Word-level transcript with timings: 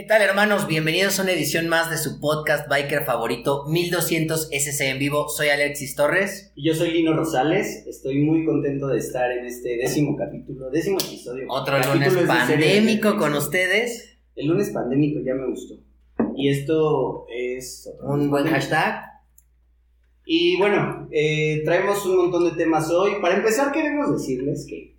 ¿Qué 0.00 0.06
tal 0.06 0.22
hermanos? 0.22 0.66
Bienvenidos 0.66 1.20
a 1.20 1.24
una 1.24 1.32
edición 1.32 1.68
más 1.68 1.90
de 1.90 1.98
su 1.98 2.20
podcast 2.20 2.66
biker 2.70 3.04
favorito 3.04 3.66
1200 3.68 4.48
SC 4.50 4.80
en 4.88 4.98
vivo. 4.98 5.28
Soy 5.28 5.48
Alexis 5.48 5.94
Torres. 5.94 6.52
Y 6.54 6.66
yo 6.66 6.74
soy 6.74 6.92
Lino 6.92 7.14
Rosales. 7.14 7.86
Estoy 7.86 8.22
muy 8.22 8.46
contento 8.46 8.86
de 8.86 8.96
estar 8.96 9.30
en 9.30 9.44
este 9.44 9.76
décimo 9.76 10.16
capítulo, 10.16 10.70
décimo 10.70 10.96
episodio. 10.96 11.44
Otro 11.50 11.78
lunes 11.92 12.14
pandémico 12.26 13.18
con 13.18 13.34
ustedes. 13.34 14.16
El 14.36 14.46
lunes 14.46 14.70
pandémico 14.70 15.20
ya 15.20 15.34
me 15.34 15.46
gustó. 15.50 15.74
Y 16.34 16.48
esto 16.48 17.26
es... 17.28 17.86
Un 18.02 18.30
buen 18.30 18.46
hashtag. 18.46 19.04
Y 20.24 20.56
bueno, 20.56 21.08
eh, 21.12 21.60
traemos 21.66 22.06
un 22.06 22.16
montón 22.16 22.44
de 22.44 22.52
temas 22.52 22.90
hoy. 22.90 23.16
Para 23.20 23.36
empezar 23.36 23.70
queremos 23.70 24.10
decirles 24.10 24.64
que 24.66 24.96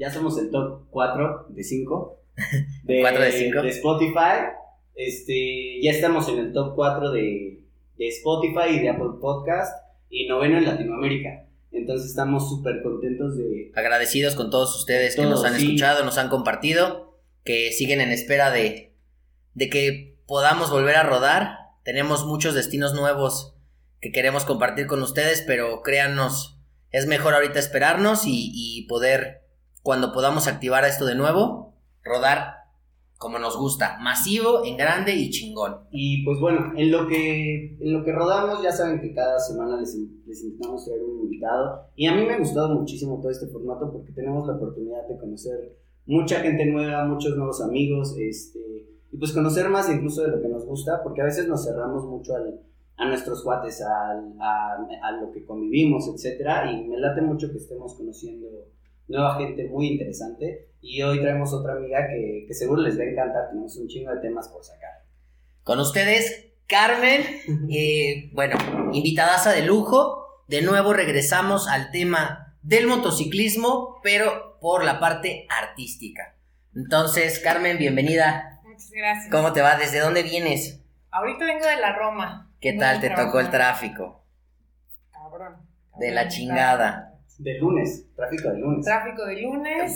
ya 0.00 0.10
somos 0.10 0.36
el 0.36 0.50
top 0.50 0.88
4 0.90 1.46
de 1.50 1.62
5 1.62 2.21
de, 2.84 3.00
4 3.00 3.22
de 3.22 3.32
5 3.32 3.62
de 3.62 3.68
Spotify. 3.68 4.34
Este, 4.94 5.80
ya 5.82 5.90
estamos 5.90 6.28
en 6.28 6.38
el 6.38 6.52
top 6.52 6.74
4 6.74 7.10
de, 7.12 7.60
de 7.96 8.08
Spotify 8.08 8.76
y 8.76 8.78
de 8.80 8.90
Apple 8.90 9.18
Podcast 9.20 9.72
y 10.10 10.26
noveno 10.26 10.58
en 10.58 10.64
Latinoamérica. 10.64 11.46
Entonces 11.72 12.10
estamos 12.10 12.48
súper 12.48 12.82
contentos 12.82 13.36
de... 13.38 13.72
Agradecidos 13.74 14.34
con 14.34 14.50
todos 14.50 14.76
ustedes 14.78 15.16
que 15.16 15.22
nos 15.22 15.44
han 15.44 15.56
escuchado, 15.56 16.04
nos 16.04 16.18
han 16.18 16.28
compartido, 16.28 17.18
que 17.44 17.72
siguen 17.72 18.00
en 18.02 18.10
espera 18.10 18.50
de, 18.50 18.92
de 19.54 19.70
que 19.70 20.18
podamos 20.26 20.70
volver 20.70 20.96
a 20.96 21.02
rodar. 21.02 21.56
Tenemos 21.82 22.26
muchos 22.26 22.54
destinos 22.54 22.92
nuevos 22.92 23.54
que 24.00 24.12
queremos 24.12 24.44
compartir 24.44 24.86
con 24.86 25.02
ustedes, 25.02 25.42
pero 25.46 25.80
créannos, 25.82 26.58
es 26.90 27.06
mejor 27.06 27.34
ahorita 27.34 27.58
esperarnos 27.58 28.26
y, 28.26 28.50
y 28.52 28.86
poder, 28.86 29.42
cuando 29.82 30.12
podamos 30.12 30.46
activar 30.48 30.84
esto 30.84 31.06
de 31.06 31.14
nuevo, 31.14 31.71
rodar 32.02 32.62
como 33.18 33.38
nos 33.38 33.56
gusta, 33.56 33.98
masivo, 34.00 34.64
en 34.64 34.76
grande 34.76 35.14
y 35.14 35.30
chingón. 35.30 35.76
Y 35.92 36.24
pues 36.24 36.40
bueno, 36.40 36.72
en 36.76 36.90
lo 36.90 37.06
que, 37.06 37.76
en 37.78 37.92
lo 37.92 38.04
que 38.04 38.10
rodamos, 38.10 38.60
ya 38.62 38.72
saben 38.72 39.00
que 39.00 39.14
cada 39.14 39.38
semana 39.38 39.78
les, 39.78 39.96
les 40.26 40.42
intentamos 40.42 40.84
traer 40.84 41.02
un 41.04 41.20
invitado. 41.20 41.86
Y 41.94 42.06
a 42.06 42.16
mí 42.16 42.26
me 42.26 42.34
ha 42.34 42.38
gustado 42.38 42.74
muchísimo 42.74 43.20
todo 43.20 43.30
este 43.30 43.46
formato 43.46 43.92
porque 43.92 44.10
tenemos 44.10 44.44
la 44.48 44.54
oportunidad 44.54 45.06
de 45.06 45.18
conocer 45.18 45.76
mucha 46.06 46.40
gente 46.40 46.66
nueva, 46.66 47.04
muchos 47.04 47.36
nuevos 47.36 47.60
amigos, 47.60 48.16
este, 48.18 48.88
y 49.12 49.16
pues 49.16 49.32
conocer 49.32 49.68
más 49.68 49.88
incluso 49.88 50.22
de 50.22 50.28
lo 50.28 50.42
que 50.42 50.48
nos 50.48 50.66
gusta, 50.66 51.02
porque 51.02 51.20
a 51.20 51.26
veces 51.26 51.46
nos 51.46 51.64
cerramos 51.64 52.04
mucho 52.04 52.34
al, 52.34 52.60
a 52.96 53.06
nuestros 53.06 53.42
cuates, 53.42 53.82
a, 53.82 54.10
a, 54.10 55.12
lo 55.20 55.30
que 55.30 55.44
convivimos, 55.44 56.08
etcétera, 56.08 56.72
y 56.72 56.88
me 56.88 56.98
late 56.98 57.20
mucho 57.20 57.50
que 57.50 57.58
estemos 57.58 57.94
conociendo 57.94 58.48
nueva 59.08 59.36
gente 59.36 59.68
muy 59.68 59.88
interesante. 59.88 60.68
Y 60.80 61.02
hoy 61.02 61.20
traemos 61.20 61.52
otra 61.52 61.74
amiga 61.74 62.08
que, 62.08 62.44
que 62.46 62.54
seguro 62.54 62.82
les 62.82 62.98
va 62.98 63.02
a 63.02 63.06
encantar. 63.06 63.48
Tenemos 63.48 63.76
un 63.76 63.88
chingo 63.88 64.12
de 64.12 64.20
temas 64.20 64.48
por 64.48 64.64
sacar. 64.64 64.90
Con 65.62 65.78
ustedes, 65.78 66.52
Carmen, 66.66 67.22
eh, 67.70 68.30
bueno, 68.32 68.56
invitadaza 68.92 69.52
de 69.52 69.62
lujo. 69.62 70.44
De 70.48 70.62
nuevo 70.62 70.92
regresamos 70.92 71.68
al 71.68 71.90
tema 71.90 72.56
del 72.62 72.86
motociclismo, 72.86 74.00
pero 74.02 74.58
por 74.60 74.84
la 74.84 75.00
parte 75.00 75.46
artística. 75.48 76.36
Entonces, 76.74 77.38
Carmen, 77.38 77.78
bienvenida. 77.78 78.60
Muchas 78.64 78.90
gracias. 78.90 79.30
¿Cómo 79.30 79.52
te 79.52 79.60
va? 79.60 79.76
¿Desde 79.76 80.00
dónde 80.00 80.22
vienes? 80.22 80.80
Ahorita 81.10 81.44
vengo 81.44 81.66
de 81.66 81.76
la 81.76 81.94
Roma. 81.94 82.50
¿Qué 82.60 82.72
tal 82.72 83.00
te 83.00 83.10
tocó 83.10 83.40
el 83.40 83.50
tráfico? 83.50 84.24
Cabrón. 85.10 85.56
De 85.98 86.10
la 86.10 86.28
chingada. 86.28 87.11
De 87.42 87.58
lunes, 87.58 88.06
tráfico 88.14 88.50
de 88.50 88.58
lunes. 88.60 88.84
Tráfico 88.84 89.24
de 89.26 89.42
lunes. 89.42 89.94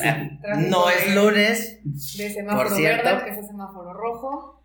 no 0.69 0.91
es 0.91 1.15
lunes. 1.15 1.81
De 1.85 2.31
semáforo 2.31 2.69
por 2.69 2.77
cierto. 2.77 3.05
verde, 3.05 3.25
que 3.25 3.31
es 3.31 3.39
el 3.39 3.47
semáforo 3.47 3.93
rojo. 3.93 4.63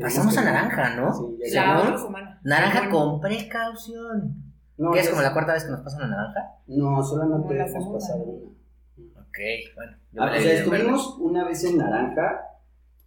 Pasamos 0.00 0.36
a 0.38 0.44
naranja, 0.44 0.94
¿no? 0.96 1.12
Sí, 1.12 1.52
ya 1.52 1.74
la 1.74 1.98
semana. 1.98 2.40
Naranja 2.44 2.88
con 2.90 3.20
precaución. 3.20 4.42
No, 4.76 4.92
¿Qué 4.92 5.00
es 5.00 5.08
como 5.08 5.22
la 5.22 5.32
cuarta 5.32 5.54
vez 5.54 5.64
que 5.64 5.70
nos 5.70 5.80
pasan 5.80 6.02
a 6.02 6.06
naranja? 6.08 6.40
No, 6.68 7.02
solamente 7.02 7.54
la 7.54 7.66
hemos 7.66 7.92
pasado 7.92 8.22
una. 8.22 9.20
Ok, 9.20 9.38
bueno. 9.74 9.96
Ah, 10.16 10.36
o 10.36 10.40
sea, 10.40 10.52
estuvimos 10.52 11.18
una 11.18 11.44
vez 11.44 11.64
en 11.64 11.78
naranja, 11.78 12.42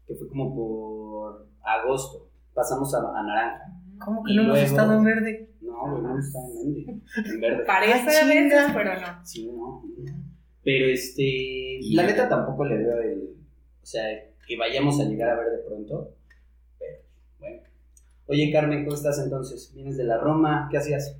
que 0.05 0.15
fue 0.15 0.27
como 0.27 0.53
por 0.53 1.47
agosto. 1.63 2.29
Pasamos 2.53 2.93
a, 2.93 2.97
a 2.97 3.23
naranja. 3.23 3.71
¿Cómo 3.99 4.23
que 4.23 4.33
no 4.33 4.43
hemos 4.43 4.59
estado 4.59 4.93
en 4.93 5.03
verde? 5.03 5.49
No, 5.61 5.91
güey, 5.91 6.03
no 6.03 6.19
está 6.19 6.39
en 6.39 7.39
verde. 7.39 7.63
Parece 7.65 8.17
a 8.17 8.25
veces, 8.25 8.71
pero 8.73 8.99
no. 8.99 9.25
Sí, 9.25 9.47
no. 9.47 9.83
Pero 10.63 10.85
este, 10.87 11.79
la 11.91 12.03
neta 12.03 12.27
tampoco 12.27 12.65
le 12.65 12.77
veo 12.77 13.01
el, 13.01 13.37
o 13.81 13.85
sea, 13.85 14.03
que 14.45 14.57
vayamos 14.57 14.99
a 14.99 15.05
llegar 15.05 15.29
a 15.29 15.35
ver 15.35 15.51
de 15.51 15.59
pronto. 15.59 16.13
Pero, 16.77 16.99
bueno. 17.39 17.61
Oye, 18.27 18.51
Carmen, 18.51 18.83
¿cómo 18.83 18.95
estás 18.95 19.19
entonces? 19.19 19.71
¿Vienes 19.73 19.97
de 19.97 20.03
la 20.03 20.17
Roma? 20.17 20.67
¿Qué 20.69 20.77
hacías? 20.77 21.17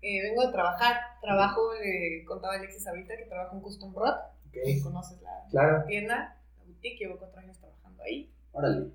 Eh, 0.00 0.22
vengo 0.22 0.44
de 0.44 0.52
trabajar. 0.52 0.96
Trabajo, 1.20 1.60
eh, 1.74 2.24
contaba 2.26 2.54
Alexis 2.54 2.86
ahorita, 2.88 3.16
que 3.16 3.26
trabajo 3.26 3.56
en 3.56 3.62
Custom 3.62 3.94
Rock. 3.94 4.16
Okay. 4.48 4.80
¿Conoces 4.80 5.22
la, 5.22 5.30
claro. 5.50 5.84
tienda? 5.86 6.36
La 6.58 6.64
boutique, 6.64 6.98
llevo 6.98 7.18
cuatro 7.18 7.40
años 7.40 7.56
trabajando 7.58 8.02
ahí. 8.02 8.28
Órale. 8.50 8.90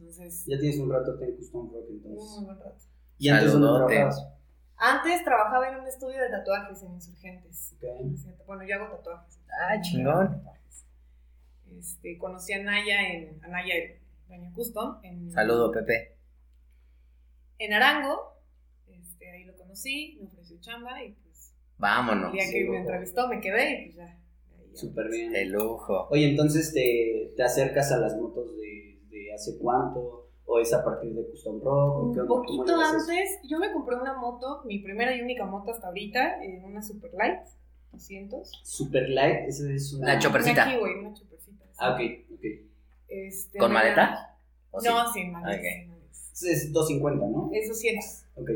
Entonces... 0.00 0.46
Ya 0.46 0.58
tienes 0.58 0.78
un 0.78 0.90
rato 0.90 1.20
en 1.20 1.36
Custom 1.36 1.70
Rock, 1.72 1.86
entonces. 1.90 2.30
Muy 2.36 2.44
buen 2.46 2.58
rato. 2.58 2.76
¿Y 3.18 3.28
antes 3.28 3.52
dónde 3.52 3.68
trabajabas? 3.68 4.26
Antes 4.76 5.24
trabajaba 5.24 5.68
en 5.68 5.80
un 5.80 5.86
estudio 5.86 6.22
de 6.22 6.30
tatuajes 6.30 6.82
en 6.82 6.92
Insurgentes. 6.94 7.74
Okay. 7.76 8.34
Bueno, 8.46 8.64
yo 8.66 8.76
hago 8.76 8.96
tatuajes. 8.96 9.38
Ah, 9.60 9.78
chingón. 9.82 10.42
Este, 11.78 12.16
conocí 12.16 12.54
a 12.54 12.62
Naya 12.62 13.08
en 13.08 13.44
Anaya 13.44 13.74
Baño 14.26 14.50
Custom. 14.54 15.00
En, 15.02 15.30
Saludo, 15.30 15.70
Pepe. 15.70 16.16
En 17.58 17.74
Arango. 17.74 18.38
Este, 18.88 19.30
ahí 19.30 19.44
lo 19.44 19.54
conocí, 19.56 20.16
me 20.18 20.28
ofreció 20.28 20.58
chamba 20.60 21.04
y 21.04 21.12
pues. 21.12 21.52
Vámonos. 21.76 22.32
El 22.32 22.38
día 22.38 22.50
que 22.50 22.70
me 22.70 22.78
entrevistó 22.78 23.28
me 23.28 23.40
quedé 23.40 23.82
y 23.82 23.84
pues 23.92 23.96
ya. 23.96 24.18
Súper 24.72 25.10
bien. 25.10 25.32
De 25.32 25.44
lujo. 25.44 26.08
Oye, 26.10 26.30
entonces 26.30 26.72
te, 26.72 27.34
te 27.36 27.42
acercas 27.42 27.92
a 27.92 27.98
las 27.98 28.16
motos 28.16 28.56
de, 28.56 28.99
de 29.10 29.32
hace 29.34 29.58
cuánto 29.58 30.30
¿O 30.52 30.58
es 30.58 30.72
a 30.72 30.84
partir 30.84 31.14
de 31.14 31.24
Custom 31.30 31.60
Rock? 31.62 32.16
Un 32.16 32.26
poquito 32.26 32.74
antes, 32.74 33.38
yo 33.48 33.60
me 33.60 33.72
compré 33.72 33.94
una 33.94 34.14
moto, 34.14 34.62
mi 34.64 34.80
primera 34.80 35.14
y 35.14 35.20
única 35.20 35.46
moto 35.46 35.70
hasta 35.70 35.86
ahorita, 35.86 36.42
en 36.42 36.64
una 36.64 36.82
Super 36.82 37.12
Light 37.14 37.46
200. 37.92 38.50
Super 38.64 39.08
Light, 39.10 39.48
esa 39.48 39.70
es 39.70 39.92
una... 39.92 40.06
Una 40.06 40.18
chopercita. 40.18 40.64
Una 40.64 40.76
Kiwi, 40.76 40.90
una 40.98 41.14
chopercita. 41.14 41.64
Ah, 41.78 41.94
ok, 41.94 42.00
ok. 42.34 42.44
Este, 43.06 43.58
¿Con 43.58 43.72
maleta? 43.72 44.36
No, 44.72 45.12
sin 45.12 45.30
maleta. 45.30 45.60
Okay. 45.60 45.88
Es 46.12 46.72
250, 46.72 47.26
¿no? 47.28 47.50
Es 47.52 47.68
200. 47.68 48.04
Ok. 48.34 48.50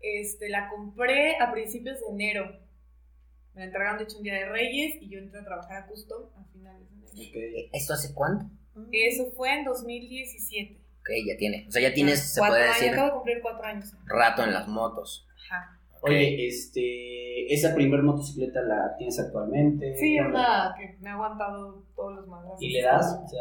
Este, 0.00 0.48
la 0.48 0.70
compré 0.70 1.36
a 1.38 1.52
principios 1.52 2.00
de 2.00 2.06
enero. 2.06 2.46
Me 3.52 3.60
la 3.60 3.64
entregaron 3.66 3.98
de 3.98 4.04
hecho 4.04 4.16
un 4.16 4.22
día 4.22 4.34
de 4.34 4.46
Reyes 4.46 4.96
y 5.02 5.10
yo 5.10 5.18
entré 5.18 5.38
a 5.38 5.44
trabajar 5.44 5.82
a 5.82 5.86
Custom 5.86 6.30
a 6.34 6.44
finales 6.44 6.88
de 6.88 6.96
enero. 6.96 7.28
Okay. 7.28 7.70
¿Esto 7.74 7.92
hace 7.92 8.14
cuánto? 8.14 8.46
Eso 8.92 9.30
fue 9.32 9.58
en 9.58 9.64
2017. 9.64 10.80
Ok, 11.00 11.08
ya 11.26 11.36
tiene. 11.36 11.66
O 11.68 11.70
sea, 11.70 11.82
ya 11.82 11.94
tienes, 11.94 12.20
se 12.34 12.40
puede 12.40 12.68
decir. 12.68 12.90
Acabo 12.90 13.06
de 13.06 13.12
cumplir 13.14 13.40
cuatro 13.42 13.64
años. 13.64 13.94
Rato 14.06 14.44
en 14.44 14.52
las 14.52 14.68
motos. 14.68 15.26
Ajá. 15.46 15.80
Okay. 16.02 16.16
Oye, 16.16 16.46
este, 16.46 17.52
¿esa 17.52 17.74
primer 17.74 18.02
motocicleta 18.02 18.62
la 18.62 18.96
tienes 18.96 19.18
actualmente? 19.20 19.94
Sí, 19.96 20.16
es 20.16 20.30
la 20.30 20.74
que 20.78 20.96
me 21.00 21.10
ha 21.10 21.14
aguantado 21.14 21.84
todos 21.94 22.16
los 22.16 22.26
madrazos. 22.26 22.62
¿Y 22.62 22.70
le 22.70 22.82
das? 22.82 23.20
O 23.22 23.28
sea, 23.28 23.40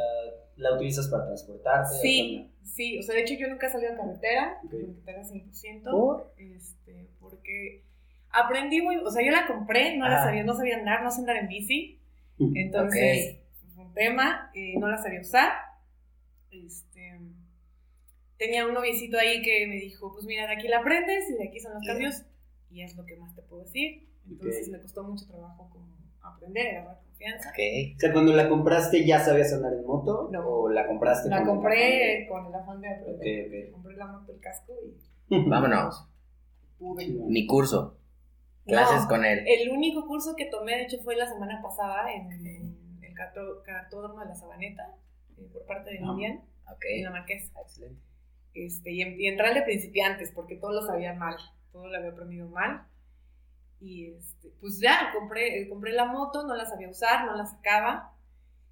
¿la 0.57 0.75
utilizas 0.75 1.07
para 1.07 1.25
transportarte? 1.25 1.95
Sí, 2.01 2.51
sí. 2.63 2.99
O 2.99 3.03
sea, 3.03 3.15
de 3.15 3.21
hecho 3.21 3.35
yo 3.35 3.47
nunca 3.47 3.67
he 3.67 3.71
salido 3.71 3.93
a 3.93 3.97
carretera, 3.97 4.59
okay. 4.65 5.01
carretera 5.05 5.21
100%. 5.23 5.91
¿Por? 5.91 6.33
Este, 6.37 7.09
porque 7.21 7.85
aprendí 8.29 8.81
muy, 8.81 8.97
o 8.97 9.09
sea, 9.09 9.25
yo 9.25 9.31
la 9.31 9.47
compré, 9.47 9.97
no 9.97 10.05
ah. 10.05 10.09
la 10.09 10.23
sabía, 10.23 10.43
no 10.43 10.53
sabía 10.53 10.77
andar, 10.77 11.03
no 11.03 11.11
sé 11.11 11.21
andar 11.21 11.37
en 11.37 11.47
bici. 11.47 12.01
Entonces, 12.39 13.35
okay. 13.35 13.41
Un 13.89 13.93
tema, 13.93 14.51
eh, 14.53 14.77
no 14.77 14.87
la 14.87 14.97
sabía 14.97 15.21
usar. 15.21 15.51
Este, 16.51 17.19
tenía 18.37 18.65
un 18.65 18.73
noviecito 18.73 19.17
ahí 19.17 19.41
que 19.41 19.67
me 19.67 19.75
dijo, 19.75 20.11
pues 20.13 20.25
mira, 20.25 20.47
de 20.47 20.53
aquí 20.53 20.67
la 20.67 20.79
aprendes 20.79 21.29
y 21.29 21.33
de 21.33 21.47
aquí 21.47 21.59
son 21.59 21.73
los 21.73 21.83
cambios 21.85 22.23
y 22.71 22.81
es 22.81 22.95
lo 22.95 23.05
que 23.05 23.15
más 23.17 23.35
te 23.35 23.41
puedo 23.43 23.63
decir. 23.63 24.07
Entonces 24.27 24.61
okay. 24.61 24.71
me 24.71 24.81
costó 24.81 25.03
mucho 25.03 25.25
trabajo 25.27 25.69
como 25.71 25.89
aprender, 26.21 26.77
agarrar 26.77 27.01
confianza. 27.01 27.49
Okay. 27.51 27.95
O 27.95 27.99
sea, 27.99 28.13
cuando 28.13 28.33
la 28.33 28.47
compraste 28.47 29.05
ya 29.05 29.19
sabías 29.19 29.53
andar 29.53 29.73
en 29.73 29.85
moto 29.85 30.29
no. 30.31 30.47
o 30.47 30.69
la 30.69 30.87
compraste 30.87 31.29
La 31.29 31.43
compré 31.43 32.27
con 32.27 32.45
el 32.45 32.53
afán 32.53 32.81
de 32.81 32.89
aprender. 32.89 33.47
Okay. 33.47 33.71
Compré 33.71 33.95
la 33.95 34.07
moto, 34.07 34.31
el 34.31 34.39
casco 34.39 34.73
y 34.83 34.95
vámonos. 35.49 36.07
Mi 36.79 37.45
curso. 37.45 37.97
Clases 38.65 39.03
no, 39.03 39.07
con 39.07 39.25
él. 39.25 39.43
El 39.47 39.69
único 39.71 40.05
curso 40.07 40.35
que 40.35 40.45
tomé, 40.45 40.77
de 40.77 40.83
hecho, 40.83 40.99
fue 40.99 41.15
la 41.15 41.27
semana 41.27 41.59
pasada 41.61 42.13
en, 42.13 42.77
cartódromo 43.63 44.19
de 44.19 44.25
la 44.25 44.35
Sabaneta, 44.35 44.95
eh, 45.37 45.47
por 45.51 45.65
parte 45.65 45.91
de 45.91 45.99
Lilian, 45.99 46.43
ah, 46.65 46.73
okay. 46.73 46.99
en 46.99 47.05
la 47.05 47.11
Marquesa. 47.11 47.51
Excelente. 47.61 48.01
Este, 48.53 48.91
y, 48.91 49.01
y 49.01 49.27
entrar 49.27 49.53
de 49.53 49.61
principiantes, 49.61 50.31
porque 50.31 50.55
todo 50.55 50.73
lo 50.73 50.81
sabía 50.81 51.13
mal, 51.13 51.35
todo 51.71 51.87
lo 51.87 51.97
había 51.97 52.11
aprendido 52.11 52.47
mal. 52.49 52.87
Y 53.79 54.07
este, 54.07 54.51
pues 54.59 54.79
ya, 54.79 55.11
compré, 55.13 55.67
compré 55.69 55.93
la 55.93 56.05
moto, 56.05 56.45
no 56.45 56.55
la 56.55 56.65
sabía 56.65 56.89
usar, 56.89 57.25
no 57.25 57.35
la 57.35 57.45
sacaba. 57.45 58.13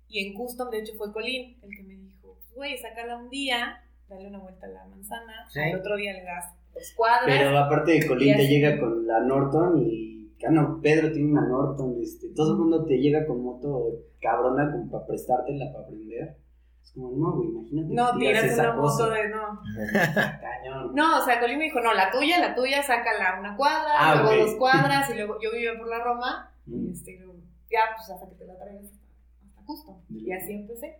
Y 0.09 0.25
en 0.25 0.33
Custom, 0.33 0.69
de 0.69 0.79
hecho, 0.79 0.93
fue 0.95 1.13
Colín 1.13 1.57
el 1.61 1.69
que 1.75 1.83
me 1.83 1.95
dijo, 1.95 2.37
güey, 2.53 2.77
sácala 2.77 3.17
un 3.17 3.29
día, 3.29 3.83
dale 4.07 4.27
una 4.27 4.39
vuelta 4.39 4.65
a 4.67 4.69
la 4.69 4.85
manzana, 4.85 5.47
el 5.53 5.75
otro 5.75 5.95
día 5.95 6.13
le 6.13 6.23
das 6.23 6.53
dos 6.73 6.93
cuadras. 6.95 7.25
Pero 7.25 7.57
aparte 7.57 7.91
de 7.91 8.07
Colín 8.07 8.35
te 8.35 8.47
llega 8.47 8.79
con 8.79 9.05
la 9.05 9.19
Norton 9.21 9.83
y, 9.85 10.16
ah, 10.45 10.51
no, 10.51 10.79
Pedro 10.81 11.11
tiene 11.11 11.31
una 11.31 11.47
Norton, 11.47 11.97
este, 12.01 12.29
todo 12.35 12.53
el 12.53 12.59
mundo 12.59 12.85
te 12.85 12.97
llega 12.97 13.25
con 13.25 13.41
moto 13.43 14.03
cabrona 14.21 14.71
como 14.71 14.89
para 14.89 15.05
prestártela 15.05 15.71
para 15.71 15.85
aprender. 15.85 16.37
Es 16.83 16.91
como, 16.91 17.11
no, 17.11 17.35
güey, 17.35 17.49
imagínate. 17.49 17.93
No, 17.93 18.17
tienes 18.17 18.57
una 18.57 18.73
moto 18.73 19.09
de 19.09 19.29
no. 19.29 19.59
Cañón. 20.41 20.95
No, 20.95 21.19
o 21.19 21.21
sea, 21.21 21.39
Colín 21.39 21.57
me 21.57 21.65
dijo, 21.65 21.81
no, 21.81 21.93
la 21.93 22.11
tuya, 22.11 22.39
la 22.39 22.55
tuya, 22.55 22.81
sácala 22.83 23.39
una 23.39 23.55
cuadra, 23.55 23.91
ah, 23.97 24.21
luego 24.21 24.43
dos 24.45 24.55
cuadras, 24.55 25.09
y 25.09 25.15
luego 25.15 25.37
yo 25.41 25.51
vivía 25.51 25.77
por 25.77 25.87
la 25.87 26.03
Roma, 26.03 26.51
y 26.65 26.91
este, 26.91 27.19
ya, 27.69 27.79
pues 27.95 28.09
hasta 28.09 28.29
que 28.29 28.35
te 28.35 28.45
la 28.45 28.57
traigas 28.57 28.85
hasta 28.85 29.61
justo. 29.63 30.01
Y 30.09 30.31
así 30.31 30.53
empecé. 30.53 30.99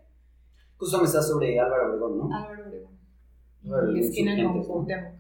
Justo 0.78 0.98
me 1.00 1.06
estás 1.06 1.28
sobre 1.28 1.60
Álvaro 1.60 1.90
Obregón, 1.90 2.18
¿no? 2.18 2.36
Álvaro 2.36 2.68
Obregón. 2.68 2.98
Álvaro 3.66 3.96
esquina 3.96 4.36
con 4.44 4.64
Cuauhtémoc. 4.64 5.14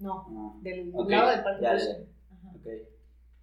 No, 0.00 0.26
ah, 0.28 0.58
del 0.60 0.92
lado 0.92 1.30
del 1.30 1.42
parque. 1.42 1.62
Ya, 1.62 1.76
ya. 1.76 1.94
Ok. 2.54 2.93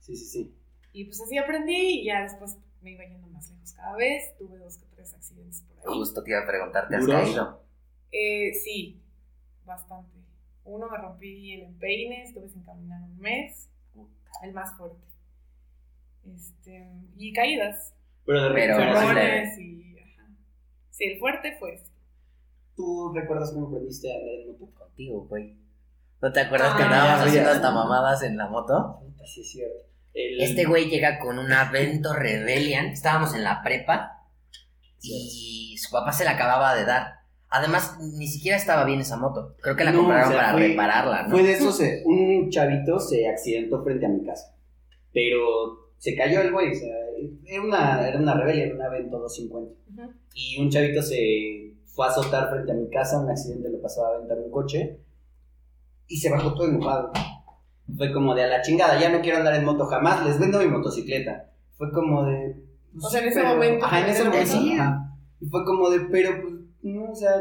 Sí, 0.01 0.15
sí, 0.15 0.25
sí. 0.25 0.55
Y 0.93 1.05
pues 1.05 1.21
así 1.21 1.37
aprendí 1.37 2.01
y 2.01 2.05
ya 2.05 2.23
después 2.23 2.57
me 2.81 2.91
iba 2.91 3.05
yendo 3.05 3.27
más 3.27 3.49
lejos 3.49 3.71
cada 3.73 3.95
vez. 3.95 4.35
Tuve 4.37 4.57
dos 4.57 4.77
o 4.77 4.85
tres 4.93 5.13
accidentes 5.13 5.61
por 5.61 5.77
ahí. 5.77 5.83
Justo 5.97 6.23
te 6.23 6.31
iba 6.31 6.41
a 6.41 6.47
preguntar, 6.47 6.89
¿te 6.89 6.95
has 6.97 7.07
caído? 7.07 7.63
Eh, 8.11 8.53
sí, 8.53 9.01
bastante. 9.63 10.17
Uno 10.65 10.89
me 10.89 10.97
rompí 10.97 11.53
el 11.53 11.61
empeine, 11.63 12.23
estuve 12.23 12.49
sin 12.49 12.63
caminar 12.63 13.01
un 13.03 13.17
mes. 13.19 13.69
El 14.43 14.53
más 14.53 14.75
fuerte. 14.77 15.05
Este, 16.25 16.91
y 17.15 17.31
caídas. 17.33 17.93
Pero 18.25 18.41
de 18.43 18.49
repente. 18.49 19.61
y. 19.61 19.99
Ajá. 19.99 20.29
Sí, 20.89 21.05
el 21.05 21.19
fuerte 21.19 21.57
fue 21.59 21.75
ese. 21.75 21.91
¿Tú 22.75 23.11
recuerdas 23.13 23.51
cómo 23.51 23.67
aprendiste 23.67 24.11
a 24.11 24.17
andar 24.17 24.33
en 24.33 24.47
moto? 24.47 24.73
Contigo, 24.73 25.25
güey. 25.27 25.55
¿No 26.21 26.31
te 26.31 26.39
acuerdas 26.39 26.75
que 26.75 26.83
ah, 26.83 26.85
andábamos 26.85 27.27
haciendo 27.27 27.49
hasta 27.51 27.71
mamadas 27.71 28.23
en 28.23 28.37
la 28.37 28.47
moto? 28.47 29.01
Sí, 29.25 29.41
es 29.41 29.51
cierto. 29.51 29.90
Este 30.13 30.65
güey 30.65 30.89
llega 30.89 31.19
con 31.19 31.39
un 31.39 31.51
Avento 31.51 32.13
Rebellion. 32.13 32.87
Estábamos 32.87 33.33
en 33.33 33.43
la 33.43 33.61
prepa. 33.63 34.27
Y 35.01 35.77
su 35.77 35.91
papá 35.91 36.11
se 36.11 36.25
la 36.25 36.31
acababa 36.31 36.75
de 36.75 36.85
dar. 36.85 37.21
Además, 37.49 37.97
ni 37.99 38.27
siquiera 38.27 38.57
estaba 38.57 38.85
bien 38.85 39.01
esa 39.01 39.17
moto. 39.17 39.55
Creo 39.61 39.75
que 39.75 39.83
la 39.83 39.93
compraron 39.93 40.31
para 40.33 40.53
repararla, 40.53 41.23
¿no? 41.23 41.31
Fue 41.31 41.43
de 41.43 41.53
esos, 41.53 41.81
un 42.05 42.49
chavito 42.49 42.97
se 42.99 43.27
accidentó 43.27 43.83
frente 43.83 44.05
a 44.05 44.09
mi 44.09 44.23
casa. 44.23 44.55
Pero 45.11 45.91
se 45.97 46.15
cayó 46.15 46.41
el 46.41 46.51
güey, 46.51 46.71
o 46.71 46.75
sea, 46.75 46.95
era 47.45 47.61
una, 47.61 48.07
era 48.07 48.17
una 48.17 48.35
rebelión, 48.35 48.67
era 48.67 48.75
un 48.75 48.81
Avento 48.81 49.19
250. 49.19 50.09
Y 50.33 50.61
un 50.61 50.69
chavito 50.69 51.01
se 51.01 51.75
fue 51.87 52.07
a 52.07 52.09
azotar 52.09 52.49
frente 52.49 52.71
a 52.71 52.75
mi 52.75 52.89
casa, 52.89 53.19
un 53.19 53.29
accidente 53.29 53.69
lo 53.69 53.81
pasaba 53.81 54.07
a 54.07 54.15
aventar 54.15 54.37
un 54.39 54.49
coche 54.49 54.99
y 56.07 56.17
se 56.17 56.29
bajó 56.29 56.53
todo 56.53 56.69
enojado. 56.69 57.11
Fue 57.97 58.11
como 58.13 58.35
de 58.35 58.43
a 58.43 58.47
la 58.47 58.61
chingada, 58.61 58.99
ya 58.99 59.09
no 59.09 59.21
quiero 59.21 59.37
andar 59.37 59.55
en 59.55 59.65
moto 59.65 59.85
jamás, 59.85 60.25
les 60.25 60.39
vendo 60.39 60.59
mi 60.59 60.67
motocicleta. 60.67 61.49
Fue 61.77 61.91
como 61.91 62.25
de. 62.25 62.55
Pues 62.93 63.05
o 63.05 63.09
sea, 63.09 63.21
en 63.21 63.29
ese 63.29 63.43
momento. 63.43 63.85
Ajá, 63.85 64.01
en 64.01 64.09
ese 64.09 64.23
momento. 64.23 64.55
Y 65.39 65.45
fue 65.47 65.65
como 65.65 65.89
de, 65.89 66.01
pero 66.11 66.41
pues, 66.41 66.53
no, 66.83 67.11
o 67.11 67.15
sea. 67.15 67.31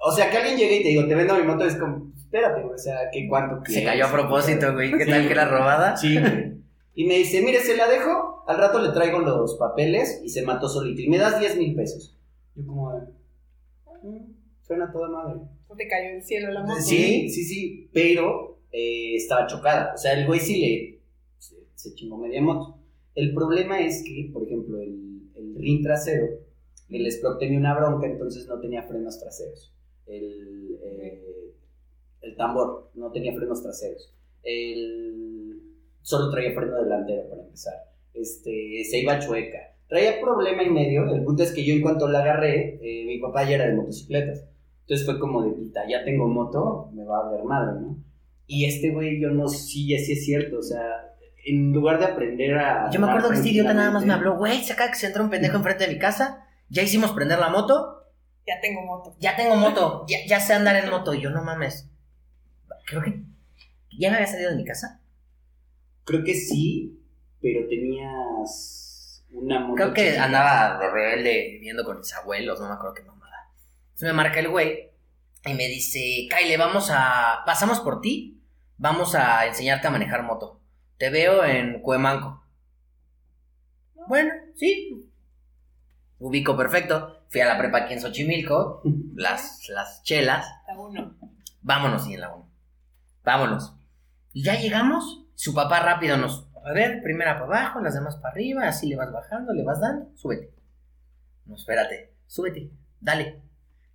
O 0.00 0.12
sea, 0.12 0.30
que 0.30 0.38
alguien 0.38 0.56
llegue 0.56 0.76
y 0.76 0.82
te 0.82 0.88
digo, 0.90 1.06
te 1.06 1.14
vendo 1.14 1.34
mi 1.34 1.42
moto, 1.42 1.64
es 1.64 1.74
como, 1.74 2.12
espérate, 2.16 2.62
güey, 2.62 2.74
o 2.74 2.78
sea, 2.78 3.10
¿qué 3.12 3.26
cuánto 3.28 3.64
Se 3.68 3.84
cayó 3.84 4.06
a 4.06 4.12
propósito, 4.12 4.72
güey, 4.72 4.96
¿qué 4.96 5.06
tal 5.06 5.26
que 5.26 5.32
era 5.32 5.48
robada? 5.48 5.96
Sí, 5.96 6.16
y 6.94 7.06
me 7.06 7.14
dice, 7.14 7.42
mire, 7.42 7.60
se 7.60 7.76
la 7.76 7.88
dejo, 7.88 8.44
al 8.46 8.58
rato 8.58 8.80
le 8.80 8.90
traigo 8.90 9.18
los 9.20 9.56
papeles 9.56 10.20
y 10.24 10.28
se 10.28 10.42
mató 10.42 10.68
solito. 10.68 11.00
Y 11.00 11.08
me 11.08 11.18
das 11.18 11.38
10 11.40 11.56
mil 11.56 11.74
pesos. 11.74 12.16
Yo 12.54 12.66
como, 12.66 12.90
mm, 14.02 14.16
suena 14.62 14.90
toda 14.92 15.08
madre. 15.08 15.40
¿No 15.68 15.76
te 15.76 15.86
cayó 15.86 16.10
el 16.16 16.22
cielo 16.22 16.50
la 16.52 16.62
moto? 16.62 16.80
Sí, 16.80 17.28
sí, 17.28 17.44
sí, 17.44 17.90
pero 17.92 18.57
eh, 18.72 19.16
estaba 19.16 19.46
chocada. 19.46 19.92
O 19.94 19.98
sea, 19.98 20.18
el 20.18 20.26
güey 20.26 20.40
sí 20.40 20.60
le, 20.60 20.98
se, 21.74 21.94
chingó 21.94 22.16
media 22.18 22.42
moto. 22.42 22.78
El 23.14 23.34
problema 23.34 23.80
es 23.80 24.02
que, 24.04 24.30
por 24.32 24.44
ejemplo, 24.44 24.80
el, 24.80 25.22
el 25.34 25.54
rin 25.56 25.82
trasero, 25.82 26.28
el 26.88 27.12
Sprock 27.12 27.38
tenía 27.38 27.58
una 27.58 27.74
bronca, 27.74 28.06
entonces 28.06 28.46
no 28.46 28.60
tenía 28.60 28.82
frenos 28.82 29.18
traseros. 29.18 29.74
El, 30.06 30.78
eh, 30.82 31.54
el 32.22 32.36
tambor 32.36 32.90
no 32.94 33.12
tenía 33.12 33.34
frenos 33.34 33.62
traseros. 33.62 34.14
El 34.42 35.60
solo 36.02 36.30
traía 36.30 36.54
freno 36.54 36.82
delantero 36.82 37.28
para 37.28 37.42
empezar. 37.42 37.74
Este, 38.14 38.84
se 38.88 39.00
iba 39.00 39.18
chueca. 39.18 39.76
Traía 39.88 40.20
problema 40.20 40.62
y 40.62 40.70
medio. 40.70 41.12
El 41.12 41.24
punto 41.24 41.42
es 41.42 41.52
que 41.52 41.64
yo 41.64 41.74
en 41.74 41.82
cuanto 41.82 42.08
la 42.08 42.20
agarré, 42.20 42.78
eh, 42.82 43.04
mi 43.06 43.18
papá 43.18 43.44
ya 43.44 43.56
era 43.56 43.66
de 43.68 43.74
motocicletas. 43.74 44.44
Entonces 44.82 45.04
fue 45.04 45.18
como 45.18 45.42
de 45.42 45.50
puta, 45.50 45.86
ya 45.86 46.02
tengo 46.02 46.26
moto, 46.28 46.90
me 46.94 47.04
va 47.04 47.26
a 47.26 47.30
ver 47.30 47.44
madre, 47.44 47.80
¿no? 47.80 47.98
Y 48.48 48.64
este 48.64 48.90
güey, 48.90 49.20
yo 49.20 49.28
no, 49.28 49.46
sí, 49.46 49.94
sí 49.98 50.12
es 50.12 50.24
cierto, 50.24 50.58
o 50.58 50.62
sea, 50.62 50.80
en 51.44 51.70
lugar 51.70 51.98
de 51.98 52.06
aprender 52.06 52.56
a... 52.56 52.90
Yo 52.90 52.98
me 52.98 53.06
acuerdo 53.06 53.28
que 53.28 53.36
este 53.36 53.50
idiota 53.50 53.74
nada 53.74 53.90
más 53.90 54.06
me 54.06 54.14
habló, 54.14 54.38
güey, 54.38 54.64
se 54.64 54.72
acaba 54.72 54.90
que 54.90 54.96
se 54.96 55.06
entró 55.06 55.22
un 55.22 55.28
pendejo 55.28 55.58
enfrente 55.58 55.86
de 55.86 55.92
mi 55.92 55.98
casa, 55.98 56.46
ya 56.70 56.82
hicimos 56.82 57.12
prender 57.12 57.38
la 57.38 57.50
moto. 57.50 58.06
Ya 58.46 58.58
tengo 58.62 58.86
moto. 58.86 59.14
Ya 59.20 59.36
tengo 59.36 59.54
moto, 59.54 60.06
ya, 60.08 60.16
ya 60.26 60.40
sé 60.40 60.54
andar 60.54 60.76
en 60.76 60.88
moto. 60.88 61.12
Y 61.12 61.20
yo, 61.20 61.28
no 61.28 61.44
mames, 61.44 61.90
creo 62.86 63.02
que 63.02 63.22
ya 63.98 64.08
me 64.08 64.16
había 64.16 64.26
salido 64.26 64.50
de 64.50 64.56
mi 64.56 64.64
casa. 64.64 65.02
Creo 66.04 66.24
que 66.24 66.34
sí, 66.34 66.98
pero 67.42 67.68
tenías 67.68 69.26
una 69.30 69.60
moto. 69.60 69.74
Creo 69.74 69.92
que 69.92 70.18
andaba 70.18 70.78
de 70.78 70.90
rebelde 70.90 71.48
viviendo 71.52 71.84
con 71.84 71.98
mis 71.98 72.14
abuelos, 72.14 72.58
no 72.60 72.68
me 72.68 72.74
acuerdo 72.74 72.94
qué 72.94 73.02
mamada. 73.02 73.50
Entonces 73.88 74.08
me 74.08 74.14
marca 74.14 74.40
el 74.40 74.48
güey 74.48 74.88
y 75.44 75.54
me 75.54 75.68
dice, 75.68 76.28
Kyle, 76.30 76.56
vamos 76.56 76.90
a. 76.90 77.42
Pasamos 77.44 77.80
por 77.80 78.00
ti, 78.00 78.37
vamos 78.78 79.14
a 79.14 79.46
enseñarte 79.46 79.86
a 79.86 79.90
manejar 79.90 80.22
moto. 80.22 80.60
Te 80.96 81.10
veo 81.10 81.44
en 81.44 81.82
Cuemanco. 81.82 82.44
Bueno, 84.08 84.32
sí. 84.56 85.10
Ubico 86.18 86.56
perfecto. 86.56 87.22
Fui 87.28 87.40
a 87.40 87.46
la 87.46 87.58
prepa 87.58 87.78
aquí 87.78 87.94
en 87.94 88.00
Xochimilco. 88.00 88.82
las, 89.14 89.68
las 89.68 90.02
chelas. 90.02 90.46
La 90.66 90.78
uno. 90.78 91.14
Vámonos, 91.60 92.04
sí, 92.04 92.14
en 92.14 92.20
la 92.22 92.34
1. 92.34 92.50
Vámonos. 93.24 93.74
Y 94.32 94.42
ya 94.42 94.54
llegamos 94.54 95.24
su 95.34 95.54
papá 95.54 95.80
rápido 95.80 96.16
nos, 96.16 96.48
a 96.64 96.72
ver, 96.72 97.00
primera 97.02 97.38
para 97.38 97.60
abajo, 97.60 97.80
las 97.80 97.94
demás 97.94 98.16
para 98.16 98.32
arriba, 98.32 98.66
así 98.66 98.88
le 98.88 98.96
vas 98.96 99.12
bajando, 99.12 99.52
le 99.52 99.62
vas 99.62 99.80
dando, 99.80 100.10
súbete. 100.16 100.52
No, 101.46 101.54
espérate, 101.54 102.14
súbete, 102.26 102.72
dale. 103.00 103.40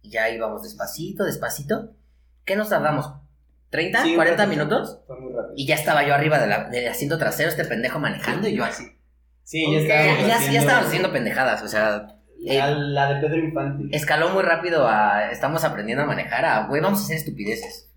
Y 0.01 0.11
ya 0.11 0.29
íbamos 0.29 0.63
despacito, 0.63 1.25
despacito. 1.25 1.95
¿Qué 2.45 2.55
nos 2.55 2.69
tardamos? 2.69 3.13
¿30, 3.73 4.15
40 4.15 4.47
minutos? 4.47 5.01
Fue 5.07 5.19
muy 5.19 5.33
rápido. 5.33 5.53
Y 5.57 5.65
ya 5.65 5.75
estaba 5.75 6.05
yo 6.07 6.13
arriba 6.13 6.39
del 6.39 6.87
asiento 6.87 7.17
trasero, 7.17 7.49
este 7.49 7.65
pendejo 7.65 7.99
manejando, 7.99 8.47
y 8.47 8.55
yo 8.55 8.63
así. 8.63 8.85
Sí, 9.43 9.65
ya 9.71 9.79
estábamos 9.79 10.27
ya, 10.27 10.35
haciendo... 10.35 10.53
ya, 10.53 10.59
estábamos 10.59 10.87
haciendo 10.87 11.11
pendejadas, 11.11 11.63
o 11.63 11.67
sea... 11.67 12.07
La, 12.39 12.69
eh, 12.69 12.75
la 12.75 13.13
de 13.13 13.21
Pedro 13.21 13.39
Infante. 13.39 13.95
Escaló 13.95 14.29
muy 14.29 14.43
rápido 14.43 14.87
a... 14.87 15.31
Estamos 15.31 15.63
aprendiendo 15.63 16.03
a 16.03 16.07
manejar 16.07 16.45
a... 16.45 16.67
Güey, 16.67 16.81
vamos 16.81 16.99
a 17.01 17.03
hacer 17.03 17.17
estupideces. 17.17 17.89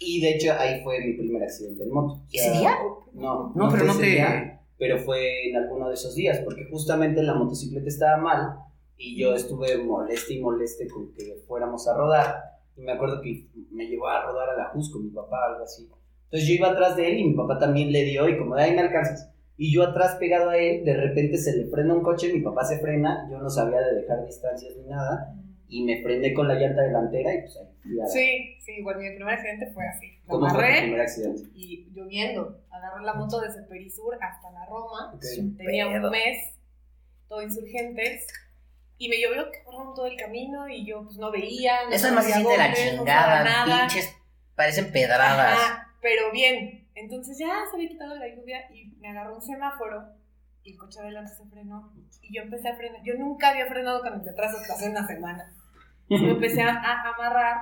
Y 0.00 0.20
de 0.22 0.30
hecho 0.30 0.52
ahí 0.58 0.82
fue 0.82 0.98
mi 1.00 1.12
primer 1.12 1.42
accidente 1.42 1.84
en 1.84 1.90
moto. 1.90 2.22
¿Ese 2.32 2.52
día? 2.52 2.74
No, 3.12 3.52
no, 3.54 3.68
pero 3.70 3.84
no 3.84 3.96
te... 3.96 4.58
pero 4.78 4.98
fue 4.98 5.48
en 5.48 5.56
alguno 5.56 5.88
de 5.88 5.94
esos 5.94 6.14
días, 6.14 6.40
porque 6.40 6.66
justamente 6.70 7.22
la 7.22 7.34
motocicleta 7.34 7.86
estaba 7.86 8.16
mal 8.16 8.56
y 8.96 9.20
yo 9.20 9.34
estuve 9.34 9.76
moleste 9.78 10.34
y 10.34 10.40
moleste 10.40 10.88
con 10.88 11.12
que 11.12 11.42
fuéramos 11.46 11.86
a 11.86 11.94
rodar. 11.94 12.49
Y 12.80 12.82
me 12.82 12.92
acuerdo 12.92 13.20
que 13.20 13.46
me 13.70 13.86
llevó 13.86 14.08
a 14.08 14.24
rodar 14.24 14.48
a 14.48 14.56
la 14.56 14.64
Jusco, 14.70 14.98
mi 14.98 15.10
papá, 15.10 15.36
algo 15.50 15.64
así. 15.64 15.86
Entonces 16.24 16.48
yo 16.48 16.54
iba 16.54 16.70
atrás 16.70 16.96
de 16.96 17.08
él 17.08 17.18
y 17.18 17.24
mi 17.24 17.34
papá 17.34 17.58
también 17.58 17.92
le 17.92 18.04
dio 18.04 18.26
y 18.26 18.38
como 18.38 18.56
de 18.56 18.62
ahí 18.62 18.74
me 18.74 18.80
alcanzas. 18.80 19.30
Y 19.58 19.74
yo 19.74 19.82
atrás 19.82 20.16
pegado 20.18 20.48
a 20.48 20.56
él, 20.56 20.84
de 20.84 20.94
repente 20.94 21.36
se 21.36 21.54
le 21.54 21.66
frena 21.66 21.92
un 21.92 22.02
coche, 22.02 22.32
mi 22.32 22.40
papá 22.40 22.64
se 22.64 22.78
frena, 22.78 23.28
yo 23.30 23.38
no 23.38 23.50
sabía 23.50 23.80
de 23.80 23.96
dejar 23.96 24.24
distancias 24.24 24.74
ni 24.78 24.88
nada 24.88 25.34
y 25.68 25.84
me 25.84 26.00
prende 26.02 26.32
con 26.32 26.48
la 26.48 26.54
llanta 26.54 26.82
delantera 26.82 27.34
y 27.34 27.40
pues 27.42 27.58
ahí. 27.58 27.66
Sí, 28.08 28.56
sí, 28.64 28.72
igual 28.78 28.98
mi 28.98 29.10
primer 29.14 29.34
accidente 29.34 29.70
fue 29.72 29.86
así. 29.86 30.06
Me 30.06 30.28
¿Cómo 30.28 30.48
fue 30.48 30.74
tu 30.74 30.80
primer 30.80 31.00
accidente? 31.02 31.42
Y 31.54 31.90
lloviendo, 31.92 32.62
agarré 32.70 33.04
la 33.04 33.14
moto 33.14 33.40
desde 33.40 33.62
Perisur 33.64 34.14
hasta 34.20 34.50
la 34.50 34.64
Roma, 34.66 35.18
tenía 35.58 35.88
un 35.88 36.10
mes, 36.10 36.54
todo 37.28 37.42
insurgentes, 37.42 38.26
y 39.00 39.08
me 39.08 39.18
llovió 39.18 39.50
cabrón 39.50 39.94
todo 39.94 40.06
el 40.06 40.16
camino 40.16 40.68
y 40.68 40.84
yo 40.84 41.02
pues 41.02 41.16
no 41.16 41.30
veía. 41.30 41.86
No 41.86 41.90
Eso 41.90 42.08
además 42.08 42.26
se 42.26 42.32
siente 42.34 42.58
la 42.58 42.74
chingada, 42.74 43.64
pinches, 43.64 44.14
parecen 44.54 44.92
pedradas. 44.92 45.58
pero 46.02 46.30
bien, 46.30 46.86
entonces 46.94 47.38
ya 47.38 47.62
se 47.70 47.76
había 47.76 47.88
quitado 47.88 48.14
la 48.16 48.28
lluvia 48.28 48.70
y 48.70 48.92
me 49.00 49.08
agarró 49.08 49.36
un 49.36 49.40
semáforo 49.40 50.04
y 50.62 50.72
el 50.72 50.78
coche 50.78 51.00
adelante 51.00 51.32
se 51.34 51.46
frenó 51.46 51.90
y 52.20 52.36
yo 52.36 52.42
empecé 52.42 52.68
a 52.68 52.76
frenar. 52.76 53.00
Yo 53.02 53.14
nunca 53.14 53.48
había 53.48 53.66
frenado 53.68 54.02
con 54.02 54.12
el 54.12 54.22
de 54.22 54.32
atrás 54.32 54.54
hasta 54.54 54.74
hace 54.74 54.90
una 54.90 55.06
semana. 55.06 55.50
Me 56.10 56.32
empecé 56.32 56.60
a, 56.60 56.74
amarrar, 57.14 57.56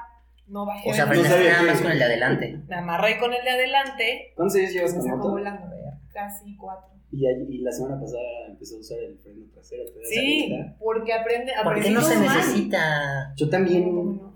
no 0.49 0.67
bajé. 0.67 0.91
O 0.91 0.93
sea, 0.93 1.07
frenaste 1.07 1.51
nada 1.51 1.63
más 1.63 1.81
con 1.81 1.93
el 1.93 1.99
de 2.01 2.05
adelante. 2.05 2.59
Me 2.67 2.77
amarré 2.77 3.17
con 3.21 3.33
el 3.33 3.45
de 3.45 3.51
adelante. 3.51 4.33
¿Cuántos 4.35 4.57
años 4.57 4.73
llevas 4.73 4.95
con 4.95 5.09
moto? 5.09 5.31
volando, 5.31 5.77
casi 6.13 6.57
cuatro. 6.57 6.98
Y, 7.11 7.27
y, 7.27 7.59
la 7.63 7.73
semana 7.73 7.99
pasada 7.99 8.21
empezó 8.49 8.77
a 8.77 8.81
usar 8.81 8.99
el 8.99 9.19
freno 9.19 9.47
trasero. 9.53 9.85
sí, 10.05 10.55
porque 10.79 11.13
aprende. 11.15 11.53
¿Por 11.65 11.81
qué 11.81 11.91
no 11.91 12.03
se 12.03 12.19
necesita? 12.19 13.33
Yo 13.35 13.49
también 13.49 13.85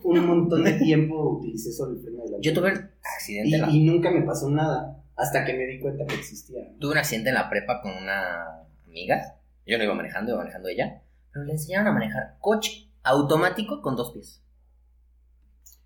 un 0.03 0.27
montón 0.27 0.65
de 0.65 0.73
tiempo 0.73 1.39
utilicé 1.39 1.71
solo 1.71 1.93
el 1.93 2.03
freno 2.03 2.25
de 2.25 2.31
la 2.31 2.39
Yo 2.41 2.55
tuve 2.55 2.73
un 2.73 2.91
accidente. 3.03 3.71
Y, 3.71 3.77
y, 3.77 3.85
nunca 3.85 4.11
me 4.11 4.23
pasó 4.23 4.49
nada 4.49 5.03
hasta 5.17 5.45
que 5.45 5.53
me 5.53 5.67
di 5.67 5.81
cuenta 5.81 6.07
que 6.07 6.15
existía. 6.15 6.63
Tuve 6.79 6.93
un 6.93 6.99
accidente 6.99 7.29
en 7.29 7.35
la 7.35 7.51
prepa 7.51 7.83
con 7.83 7.93
una 7.93 8.67
amiga. 8.87 9.37
Yo 9.67 9.77
no 9.79 9.85
iba 9.85 9.95
manejando, 9.95 10.33
iba 10.33 10.39
manejando 10.39 10.69
ella. 10.69 11.03
Pero 11.33 11.45
le 11.45 11.53
enseñaron 11.53 11.89
a 11.89 11.93
manejar 11.93 12.37
coche 12.41 12.89
automático 13.03 13.83
con 13.83 13.97
dos 13.97 14.13
pies. 14.13 14.43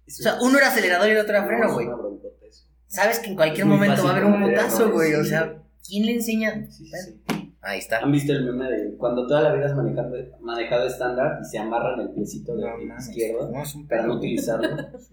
o 0.06 0.10
sea, 0.10 0.38
uno 0.40 0.58
era 0.58 0.68
acelerador 0.68 1.08
y 1.08 1.12
el 1.12 1.18
otro 1.18 1.36
era 1.36 1.46
freno, 1.46 1.72
güey. 1.72 1.88
Sabes 2.86 3.18
que 3.18 3.30
en 3.30 3.36
cualquier 3.36 3.66
momento 3.66 4.04
va 4.04 4.10
a 4.10 4.12
haber 4.12 4.24
un 4.24 4.42
putazo, 4.42 4.92
güey. 4.92 5.14
O 5.14 5.24
sea, 5.24 5.62
¿quién 5.88 6.06
le 6.06 6.12
enseña? 6.12 6.66
Sí, 6.70 6.86
sí. 6.86 7.22
Ahí 7.62 7.78
está. 7.78 7.98
¿Han 7.98 8.12
visto 8.12 8.32
el 8.32 8.44
meme 8.44 8.70
de 8.70 8.96
cuando 8.96 9.26
toda 9.26 9.42
la 9.42 9.52
vida 9.52 9.66
has 9.66 9.74
manejado, 9.74 10.14
manejado 10.40 10.86
estándar 10.86 11.38
y 11.42 11.44
se 11.44 11.58
amarran 11.58 12.00
el 12.00 12.10
piecito 12.10 12.54
de 12.56 12.64
izquierdo 12.98 13.52
para 13.88 14.06
no 14.06 14.14
utilizarlo? 14.14 14.68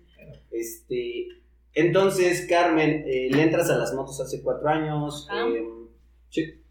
este, 0.52 1.28
entonces, 1.74 2.46
Carmen, 2.48 3.04
eh, 3.08 3.30
le 3.32 3.42
entras 3.42 3.70
a 3.70 3.78
las 3.78 3.94
motos 3.94 4.20
hace 4.22 4.42
cuatro 4.44 4.70
años. 4.70 5.28
Ah. 5.32 5.48
Sí. 6.30 6.62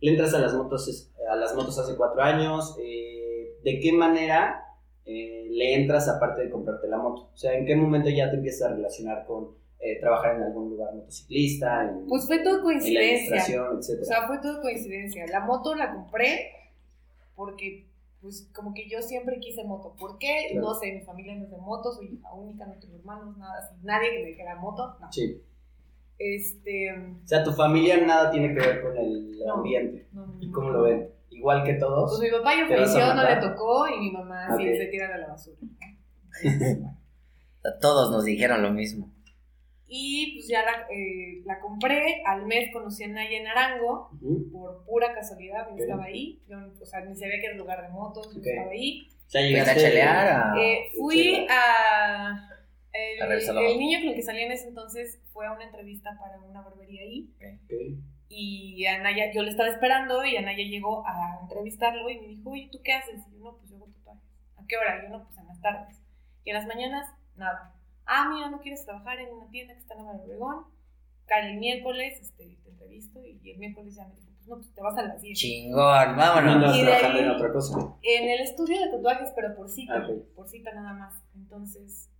Le 0.00 0.10
entras 0.10 0.34
a 0.34 0.40
las 0.40 0.54
motos, 0.54 1.10
a 1.30 1.36
las 1.36 1.54
motos 1.54 1.78
hace 1.78 1.96
cuatro 1.96 2.22
años. 2.22 2.76
Eh, 2.82 3.56
¿De 3.64 3.80
qué 3.80 3.92
manera 3.92 4.64
eh, 5.06 5.46
le 5.50 5.74
entras 5.76 6.08
aparte 6.08 6.42
de 6.42 6.50
comprarte 6.50 6.88
la 6.88 6.98
moto? 6.98 7.30
O 7.32 7.36
sea, 7.36 7.54
¿en 7.54 7.64
qué 7.64 7.74
momento 7.74 8.10
ya 8.10 8.30
te 8.30 8.36
empiezas 8.36 8.70
a 8.70 8.74
relacionar 8.74 9.24
con 9.24 9.61
eh, 9.84 9.98
trabajar 9.98 10.36
en 10.36 10.44
algún 10.44 10.70
lugar 10.70 10.94
motociclista. 10.94 11.88
En, 11.88 12.06
pues 12.06 12.24
fue 12.26 12.38
todo 12.38 12.62
coincidencia. 12.62 13.36
En 13.36 13.62
la 13.62 13.78
etc. 13.80 14.00
O 14.00 14.04
sea, 14.04 14.26
fue 14.28 14.38
todo 14.38 14.62
coincidencia. 14.62 15.26
La 15.26 15.40
moto 15.40 15.74
la 15.74 15.92
compré 15.92 16.52
porque, 17.34 17.88
pues, 18.20 18.48
como 18.54 18.74
que 18.74 18.88
yo 18.88 19.02
siempre 19.02 19.40
quise 19.40 19.64
moto. 19.64 19.96
¿Por 19.98 20.18
qué? 20.18 20.54
No 20.54 20.74
sé, 20.74 20.92
mi 20.92 21.00
familia 21.00 21.34
no 21.34 21.44
es 21.44 21.50
de 21.50 21.56
motos, 21.56 21.96
soy 21.96 22.14
hija 22.14 22.32
única, 22.32 22.64
no 22.64 22.74
tengo 22.74 22.94
hermanos, 22.96 23.36
nada 23.36 23.58
así. 23.58 23.74
Nadie 23.82 24.12
que 24.12 24.22
me 24.22 24.28
dijera 24.28 24.54
moto, 24.54 24.96
no. 25.00 25.12
Sí. 25.12 25.42
Este. 26.16 26.92
O 26.92 27.26
sea, 27.26 27.42
tu 27.42 27.52
familia 27.52 28.06
nada 28.06 28.30
tiene 28.30 28.54
que 28.54 28.60
ver 28.60 28.82
con 28.82 28.96
el 28.96 29.42
ambiente. 29.52 30.06
¿Y 30.38 30.48
cómo 30.52 30.70
lo 30.70 30.82
ven? 30.82 31.08
Igual 31.30 31.64
que 31.64 31.74
todos. 31.74 32.16
Pues 32.16 32.30
mi 32.30 32.38
papá 32.38 32.52
yo 32.56 32.68
falleció, 32.68 33.14
no 33.14 33.24
le 33.24 33.36
tocó, 33.36 33.88
y 33.88 33.98
mi 33.98 34.12
mamá 34.12 34.56
sí 34.56 34.64
se 34.76 34.86
tira 34.86 35.12
a 35.12 35.18
la 35.18 35.26
basura. 35.26 35.56
Todos 37.80 38.10
nos 38.12 38.24
dijeron 38.24 38.62
lo 38.62 38.70
mismo. 38.70 39.08
Y 39.94 40.32
pues 40.32 40.48
ya 40.48 40.62
la, 40.62 40.86
eh, 40.90 41.42
la, 41.44 41.60
compré, 41.60 42.22
al 42.24 42.46
mes 42.46 42.72
conocí 42.72 43.04
a 43.04 43.08
Naya 43.08 43.36
en 43.36 43.46
Arango, 43.46 44.08
por 44.50 44.86
pura 44.86 45.12
casualidad, 45.12 45.68
yo 45.68 45.76
estaba 45.76 46.04
ahí, 46.04 46.40
yo, 46.48 46.56
o 46.80 46.86
sea, 46.86 47.00
ni 47.02 47.14
sabía 47.14 47.38
que 47.38 47.44
era 47.44 47.52
el 47.52 47.58
lugar 47.58 47.82
de 47.82 47.90
motos, 47.90 48.34
yo 48.34 48.40
estaba 48.40 48.70
ahí. 48.70 49.06
Sea, 49.26 49.42
llegaste 49.42 49.70
a 49.70 49.74
chelear 49.74 50.58
eh, 50.58 50.90
fui 50.96 51.46
a... 51.50 52.48
El, 52.90 53.32
el, 53.32 53.78
niño 53.78 53.98
con 54.00 54.08
el 54.08 54.14
que 54.14 54.22
salí 54.22 54.40
en 54.40 54.52
ese 54.52 54.68
entonces 54.68 55.20
fue 55.30 55.46
a 55.46 55.52
una 55.52 55.64
entrevista 55.64 56.16
para 56.18 56.40
una 56.40 56.62
barbería 56.62 57.02
ahí. 57.02 57.28
Y 58.30 58.86
Anaya, 58.86 59.30
yo 59.30 59.42
le 59.42 59.50
estaba 59.50 59.68
esperando 59.68 60.24
y 60.24 60.38
Anaya 60.38 60.64
llegó 60.64 61.06
a 61.06 61.38
entrevistarlo 61.42 62.08
y 62.08 62.18
me 62.18 62.28
dijo, 62.28 62.50
oye, 62.50 62.70
¿tú 62.72 62.80
qué 62.82 62.94
haces? 62.94 63.20
Y 63.28 63.34
yo, 63.34 63.40
no, 63.40 63.58
pues 63.58 63.68
yo 63.68 63.76
hago 63.76 63.88
tatuajes. 63.88 64.24
¿A 64.56 64.66
qué 64.66 64.78
hora? 64.78 64.98
Y 64.98 65.02
yo, 65.02 65.18
no, 65.18 65.24
pues 65.24 65.36
en 65.36 65.46
las 65.48 65.60
tardes. 65.60 66.00
Y 66.44 66.50
en 66.50 66.56
las 66.56 66.66
mañanas, 66.66 67.10
nada 67.36 67.74
ah, 68.06 68.28
mira, 68.32 68.50
no 68.50 68.60
quieres 68.60 68.84
trabajar 68.84 69.18
en 69.18 69.32
una 69.32 69.48
tienda 69.50 69.74
que 69.74 69.80
está 69.80 69.94
en 69.94 70.04
Nueva 70.04 70.22
Obregón, 70.22 70.66
el 71.40 71.58
miércoles 71.58 72.20
este, 72.20 72.58
te 72.62 72.70
entrevisto 72.70 73.20
y 73.24 73.50
el 73.50 73.58
miércoles 73.58 73.94
ya 73.94 74.06
me 74.06 74.14
dijo, 74.14 74.28
pues 74.36 74.48
no, 74.48 74.56
pues 74.56 74.74
te 74.74 74.80
vas 74.82 74.98
a 74.98 75.02
las 75.02 75.22
10. 75.22 75.38
Chingón, 75.38 76.16
vámonos. 76.16 76.76
Y 76.76 76.82
trabajando 76.82 77.18
en 77.18 77.30
otra 77.30 77.52
cosa. 77.52 77.96
En 78.02 78.30
el 78.30 78.40
estudio 78.40 78.80
de 78.80 78.90
tatuajes, 78.90 79.30
pero 79.34 79.54
por 79.54 79.68
cita, 79.68 79.96
ah, 79.96 80.08
por 80.34 80.48
cita 80.48 80.72
nada 80.74 80.92
más. 80.92 81.22
Entonces, 81.34 82.10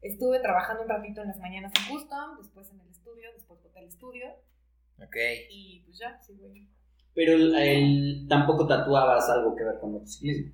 estuve 0.00 0.40
trabajando 0.40 0.82
un 0.82 0.88
ratito 0.88 1.22
en 1.22 1.28
las 1.28 1.38
mañanas 1.38 1.72
en 1.76 1.94
Custom, 1.94 2.38
después 2.38 2.70
en 2.70 2.80
el 2.80 2.88
estudio, 2.88 3.28
después 3.34 3.64
hotel 3.64 3.84
estudio. 3.84 4.26
Ok. 4.98 5.16
Y 5.50 5.82
pues 5.84 5.98
ya, 5.98 6.20
sí, 6.20 6.36
güey. 6.38 6.68
Pero 7.14 7.34
el, 7.34 8.26
tampoco 8.28 8.66
tatuabas 8.66 9.28
algo 9.28 9.54
que 9.54 9.64
ver 9.64 9.78
con 9.80 9.92
motociclismo. 9.92 10.52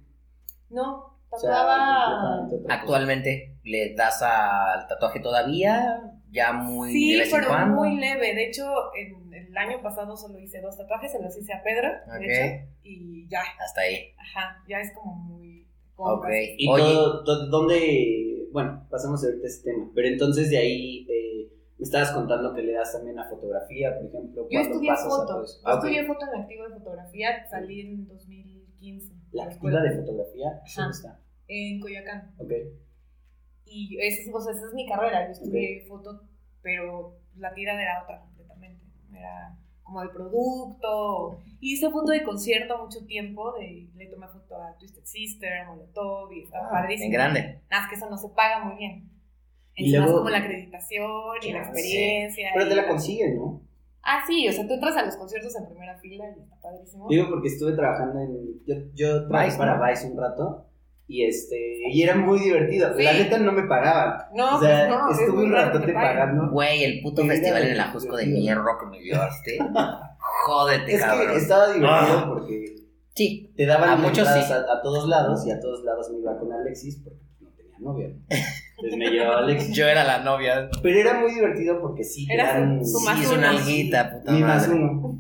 No, 0.71 1.18
Tatuaba. 1.31 2.49
Actualmente 2.69 3.57
le 3.65 3.95
das 3.95 4.23
al 4.23 4.87
tatuaje 4.89 5.21
todavía, 5.21 6.01
ya 6.31 6.53
muy. 6.53 6.93
Sí, 6.93 7.21
pero 7.31 7.67
muy 7.69 7.97
leve. 7.97 8.35
De 8.35 8.47
hecho, 8.47 8.65
en 8.95 9.33
el 9.33 9.57
año 9.57 9.83
pasado 9.83 10.17
solo 10.17 10.39
hice 10.39 10.61
dos 10.61 10.77
tatuajes, 10.77 11.13
se 11.13 11.23
los 11.23 11.37
hice 11.37 11.53
a 11.53 11.63
Pedro, 11.63 11.89
de 12.19 12.27
hecho, 12.27 12.67
y 12.83 13.29
ya. 13.29 13.43
Hasta 13.61 13.83
ahí. 13.83 14.15
Ajá, 14.17 14.63
ya 14.69 14.81
es 14.81 14.93
como 14.95 15.15
muy. 15.15 15.67
ok. 15.97 16.27
¿Y 16.57 16.67
todo, 16.67 17.47
dónde? 17.49 18.49
Bueno, 18.53 18.87
pasamos 18.91 19.23
ahorita 19.23 19.47
ese 19.47 19.65
tema, 19.65 19.91
pero 19.95 20.09
entonces 20.09 20.51
de 20.51 20.59
ahí. 20.59 21.07
Eh, 21.09 21.29
me 21.79 21.85
estabas 21.85 22.11
contando 22.11 22.53
que 22.55 22.63
le 22.63 22.73
das 22.73 22.93
también 22.93 23.17
a 23.21 23.29
fotografía, 23.29 23.95
por 23.95 24.07
ejemplo. 24.07 24.49
Yo 24.51 24.61
estudié 24.61 24.97
foto. 24.97 25.45
Yo 25.45 25.61
ah, 25.63 25.75
estudié 25.75 26.05
foto 26.07 26.27
en 26.27 26.41
activo 26.41 26.69
de 26.69 26.75
fotografía, 26.75 27.49
salí 27.49 27.83
en 27.83 28.09
2015. 28.09 29.18
¿La 29.33 29.45
activa 29.45 29.81
de 29.83 29.97
fotografía? 29.97 30.63
¿Dónde 30.77 30.97
está? 30.97 31.21
En 31.49 31.81
Coyoacán. 31.81 32.35
Ok. 32.39 32.53
Y 33.67 33.99
esa, 34.01 34.31
o 34.33 34.39
esa 34.39 34.51
es 34.51 34.75
mi 34.75 34.87
carrera. 34.87 35.27
Yo 35.27 35.33
estudié 35.33 35.85
foto, 35.87 36.23
pero 36.63 37.19
la 37.37 37.53
tira 37.55 37.81
era 37.81 38.03
otra 38.03 38.21
completamente. 38.21 38.85
Era 39.13 39.57
como 39.83 40.03
de 40.03 40.09
producto. 40.09 41.43
Hice 41.61 41.91
foto 41.91 42.13
de 42.13 42.23
concierto 42.23 42.79
mucho 42.79 43.05
tiempo. 43.07 43.53
De, 43.53 43.89
le 43.95 44.07
tomé 44.07 44.29
foto 44.29 44.57
a 44.57 44.77
Twisted 44.79 45.05
Sister, 45.05 45.53
a 45.61 45.67
Molotov 45.67 46.33
y 46.33 46.45
estaba 46.45 46.69
ah, 46.69 46.71
padrísimo. 46.71 47.07
En 47.07 47.13
grande. 47.13 47.61
Nada, 47.71 47.85
es 47.85 47.89
que 47.91 47.95
eso 47.97 48.09
no 48.09 48.17
se 48.17 48.29
paga 48.31 48.65
muy 48.65 48.77
bien. 48.77 49.11
Es 49.75 50.01
más 50.01 50.11
como 50.11 50.29
la 50.29 50.39
acreditación 50.39 51.37
y 51.43 51.53
la 51.53 51.59
experiencia. 51.61 52.51
Pero 52.55 52.69
te 52.69 52.75
la 52.75 52.89
consiguen, 52.89 53.37
¿no? 53.37 53.68
Ah, 54.03 54.23
sí, 54.27 54.49
o 54.49 54.53
sea, 54.53 54.67
tú 54.67 54.75
entras 54.75 54.97
a 54.97 55.05
los 55.05 55.17
conciertos 55.17 55.55
en 55.57 55.67
primera 55.67 55.99
fila 55.99 56.25
y 56.37 56.41
está 56.41 56.57
padrísimo. 56.63 57.07
Digo, 57.09 57.29
porque 57.29 57.49
estuve 57.49 57.73
trabajando 57.73 58.21
en. 58.21 58.65
Yo, 58.67 58.75
yo 58.95 59.29
trabajé 59.29 59.57
para 59.59 59.91
Vice 59.91 60.07
un 60.11 60.19
rato. 60.19 60.65
Y 61.11 61.25
este, 61.25 61.57
y 61.91 62.03
era 62.03 62.15
muy 62.17 62.39
divertido. 62.39 62.91
La 62.99 63.15
neta 63.15 63.39
no 63.39 63.51
me 63.53 63.63
pagaban. 63.63 64.27
No, 64.35 64.59
o 64.59 64.61
sea, 64.61 64.89
no, 64.89 65.11
estuve 65.11 65.45
un 65.45 65.53
rato 65.53 65.81
te 65.81 65.95
pagando. 65.95 66.51
Güey, 66.51 66.85
el 66.85 67.01
puto 67.01 67.25
festival 67.25 67.63
en 67.63 67.73
el 67.73 67.81
Ajusco 67.81 68.15
de 68.15 68.27
mierda 68.27 68.77
que 68.79 68.87
me 68.87 69.01
llevaste. 69.01 69.59
Jódete, 70.19 70.95
es 70.95 71.01
cabrón. 71.01 71.33
que 71.33 71.37
estaba 71.39 71.73
divertido 71.73 72.19
ah. 72.19 72.27
porque. 72.29 72.77
Sí. 73.15 73.55
Te 73.57 73.65
daban 73.65 73.89
a 73.89 73.97
muchos 73.97 74.29
sí. 74.29 74.53
a, 74.53 74.83
todos 74.83 75.09
lados 75.09 75.47
y 75.47 75.51
a 75.51 75.59
todos 75.59 75.83
lados 75.83 76.11
me 76.11 76.19
iba 76.19 76.39
con 76.39 76.53
Alexis 76.53 77.01
porque 77.03 77.21
no 77.41 77.51
tenía 77.55 77.79
novia. 77.81 78.13
Entonces 78.79 78.99
me 78.99 79.11
llevaba 79.11 79.39
Alexis. 79.39 79.75
Yo 79.75 79.87
era 79.87 80.05
la 80.05 80.23
novia. 80.23 80.71
Pero 80.83 80.99
era 80.99 81.21
muy 81.21 81.35
divertido 81.35 81.81
porque 81.81 82.05
sí 82.05 82.27
te 82.27 82.35
era 82.35 82.55
dan. 82.55 82.85
Su, 82.85 82.99
sí, 82.99 83.23
es 83.23 83.31
una 83.33 83.51
alguita, 83.51 84.13
puta 84.13 84.33
madre. 84.33 84.45
más 84.45 84.69
uno. 84.69 85.19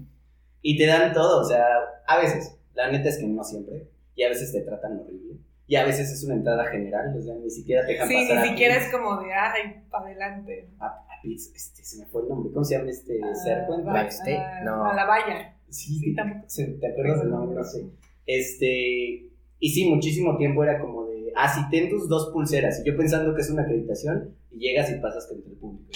Y 0.62 0.78
te 0.78 0.86
dan 0.86 1.12
todo, 1.12 1.40
o 1.40 1.44
sea, 1.44 1.64
a 2.06 2.18
veces. 2.18 2.56
La 2.74 2.90
neta 2.92 3.08
es 3.08 3.18
que 3.18 3.26
no 3.26 3.42
siempre. 3.42 3.88
Y 4.14 4.22
a 4.22 4.28
veces 4.28 4.52
te 4.52 4.60
tratan 4.60 5.00
horrible. 5.00 5.40
Y 5.66 5.76
a 5.76 5.84
veces 5.84 6.10
es 6.10 6.24
una 6.24 6.34
entrada 6.34 6.64
general, 6.66 7.14
o 7.14 7.20
sea, 7.20 7.34
ni 7.34 7.50
siquiera 7.50 7.84
te 7.84 7.92
dejan 7.92 8.08
sí, 8.08 8.14
pasar. 8.14 8.28
Sí, 8.28 8.42
ni 8.42 8.48
siquiera 8.48 8.76
es 8.76 8.90
como 8.90 9.20
de, 9.20 9.34
ay, 9.34 9.82
para 9.90 10.06
adelante. 10.06 10.70
A, 10.78 10.86
a 10.86 11.04
este, 11.24 11.84
se 11.84 11.98
me 11.98 12.06
fue 12.06 12.22
el 12.22 12.28
nombre, 12.28 12.50
¿cómo 12.52 12.64
se 12.64 12.78
llama 12.78 12.88
este 12.90 13.20
ah, 13.22 13.34
cerco? 13.34 13.74
Ah, 13.86 14.60
no. 14.64 14.84
A 14.86 14.94
la 14.94 15.04
valla. 15.04 15.56
Sí, 15.68 15.98
sí 15.98 16.14
tampoco. 16.14 16.46
¿Te 16.80 16.86
acuerdas 16.86 17.20
del 17.20 17.30
nombre? 17.30 17.58
No 17.58 17.64
sé. 17.64 17.86
Este, 18.24 19.28
y 19.58 19.68
sí, 19.70 19.90
muchísimo 19.90 20.38
tiempo 20.38 20.62
era 20.62 20.80
como 20.80 21.06
de, 21.06 21.17
ah, 21.38 21.48
si 21.48 21.68
ten 21.70 21.88
tus 21.88 22.08
dos 22.08 22.30
pulseras, 22.32 22.80
y 22.80 22.84
yo 22.84 22.96
pensando 22.96 23.34
que 23.34 23.42
es 23.42 23.50
una 23.50 23.62
acreditación, 23.62 24.36
y 24.50 24.58
llegas 24.58 24.90
y 24.90 24.96
pasas 24.96 25.26
con 25.28 25.38
el 25.38 25.56
público. 25.56 25.90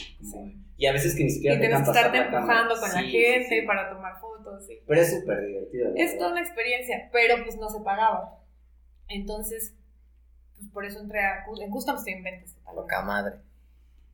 Y 0.77 0.87
a 0.87 0.93
veces 0.93 1.15
que 1.15 1.25
ni 1.25 1.31
siquiera 1.31 1.57
y 1.57 1.61
te 1.61 1.69
que 1.69 1.75
estarte 1.75 2.19
empujando 2.19 2.75
con 2.79 2.93
la 2.93 3.03
gente 3.03 3.63
para 3.67 3.91
tomar 3.91 4.21
fotos. 4.21 4.67
Sí. 4.67 4.79
Pero 4.87 5.01
es 5.01 5.11
súper 5.11 5.47
divertido. 5.47 5.93
Es 5.97 6.17
toda 6.19 6.33
una 6.33 6.41
experiencia, 6.41 7.09
pero 7.13 7.43
pues 7.45 7.57
no 7.57 7.69
se 7.71 7.81
pagaba. 7.81 8.39
Entonces, 9.09 9.75
pues 10.57 10.69
por 10.71 10.85
eso 10.85 11.01
entré 11.01 11.21
a 11.21 11.45
en 11.61 11.71
Custom 11.71 11.97
estoy 11.97 12.15
en 12.15 12.23
ventas. 12.25 12.57
Loca 12.75 13.03
madre. 13.03 13.37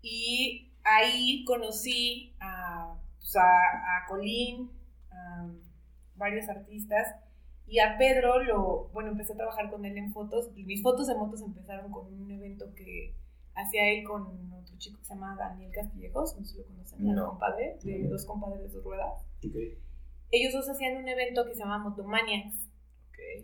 Y 0.03 0.73
ahí 0.83 1.45
conocí 1.45 2.35
a, 2.41 2.95
pues 3.19 3.37
a, 3.37 3.43
a 3.43 4.07
Colín, 4.09 4.71
a 5.11 5.49
varios 6.17 6.49
artistas, 6.49 7.15
y 7.69 7.81
a 7.81 7.97
Pedro 7.99 8.43
lo, 8.43 8.89
bueno, 8.93 9.11
empecé 9.11 9.35
a 9.35 9.37
trabajar 9.37 9.71
con 9.71 9.85
él 9.85 9.97
en 9.99 10.13
fotos, 10.13 10.51
y 10.57 10.65
mis 10.65 10.83
fotos 10.83 11.07
de 11.07 11.15
motos 11.15 11.43
empezaron 11.43 11.91
con 11.91 12.13
un 12.13 12.31
evento 12.31 12.75
que 12.75 13.15
hacía 13.55 13.91
él 13.91 14.05
con 14.05 14.53
otro 14.53 14.77
chico 14.79 14.99
que 14.99 15.05
se 15.05 15.15
llama 15.15 15.37
Daniel 15.39 15.71
Castillejos, 15.73 16.37
no 16.39 16.45
sé 16.45 16.53
si 16.53 16.59
lo 16.59 16.67
conocen, 16.67 17.15
no. 17.15 17.31
compadre, 17.31 17.77
de 17.83 18.09
dos 18.09 18.25
compadres 18.25 18.63
de 18.63 18.69
dos 18.69 18.85
ruedas. 18.85 19.27
Ellos 20.31 20.53
dos 20.53 20.69
hacían 20.69 20.97
un 20.97 21.09
evento 21.09 21.45
que 21.47 21.55
se 21.55 21.61
llama 21.61 21.79
Motomaniacs 21.79 22.69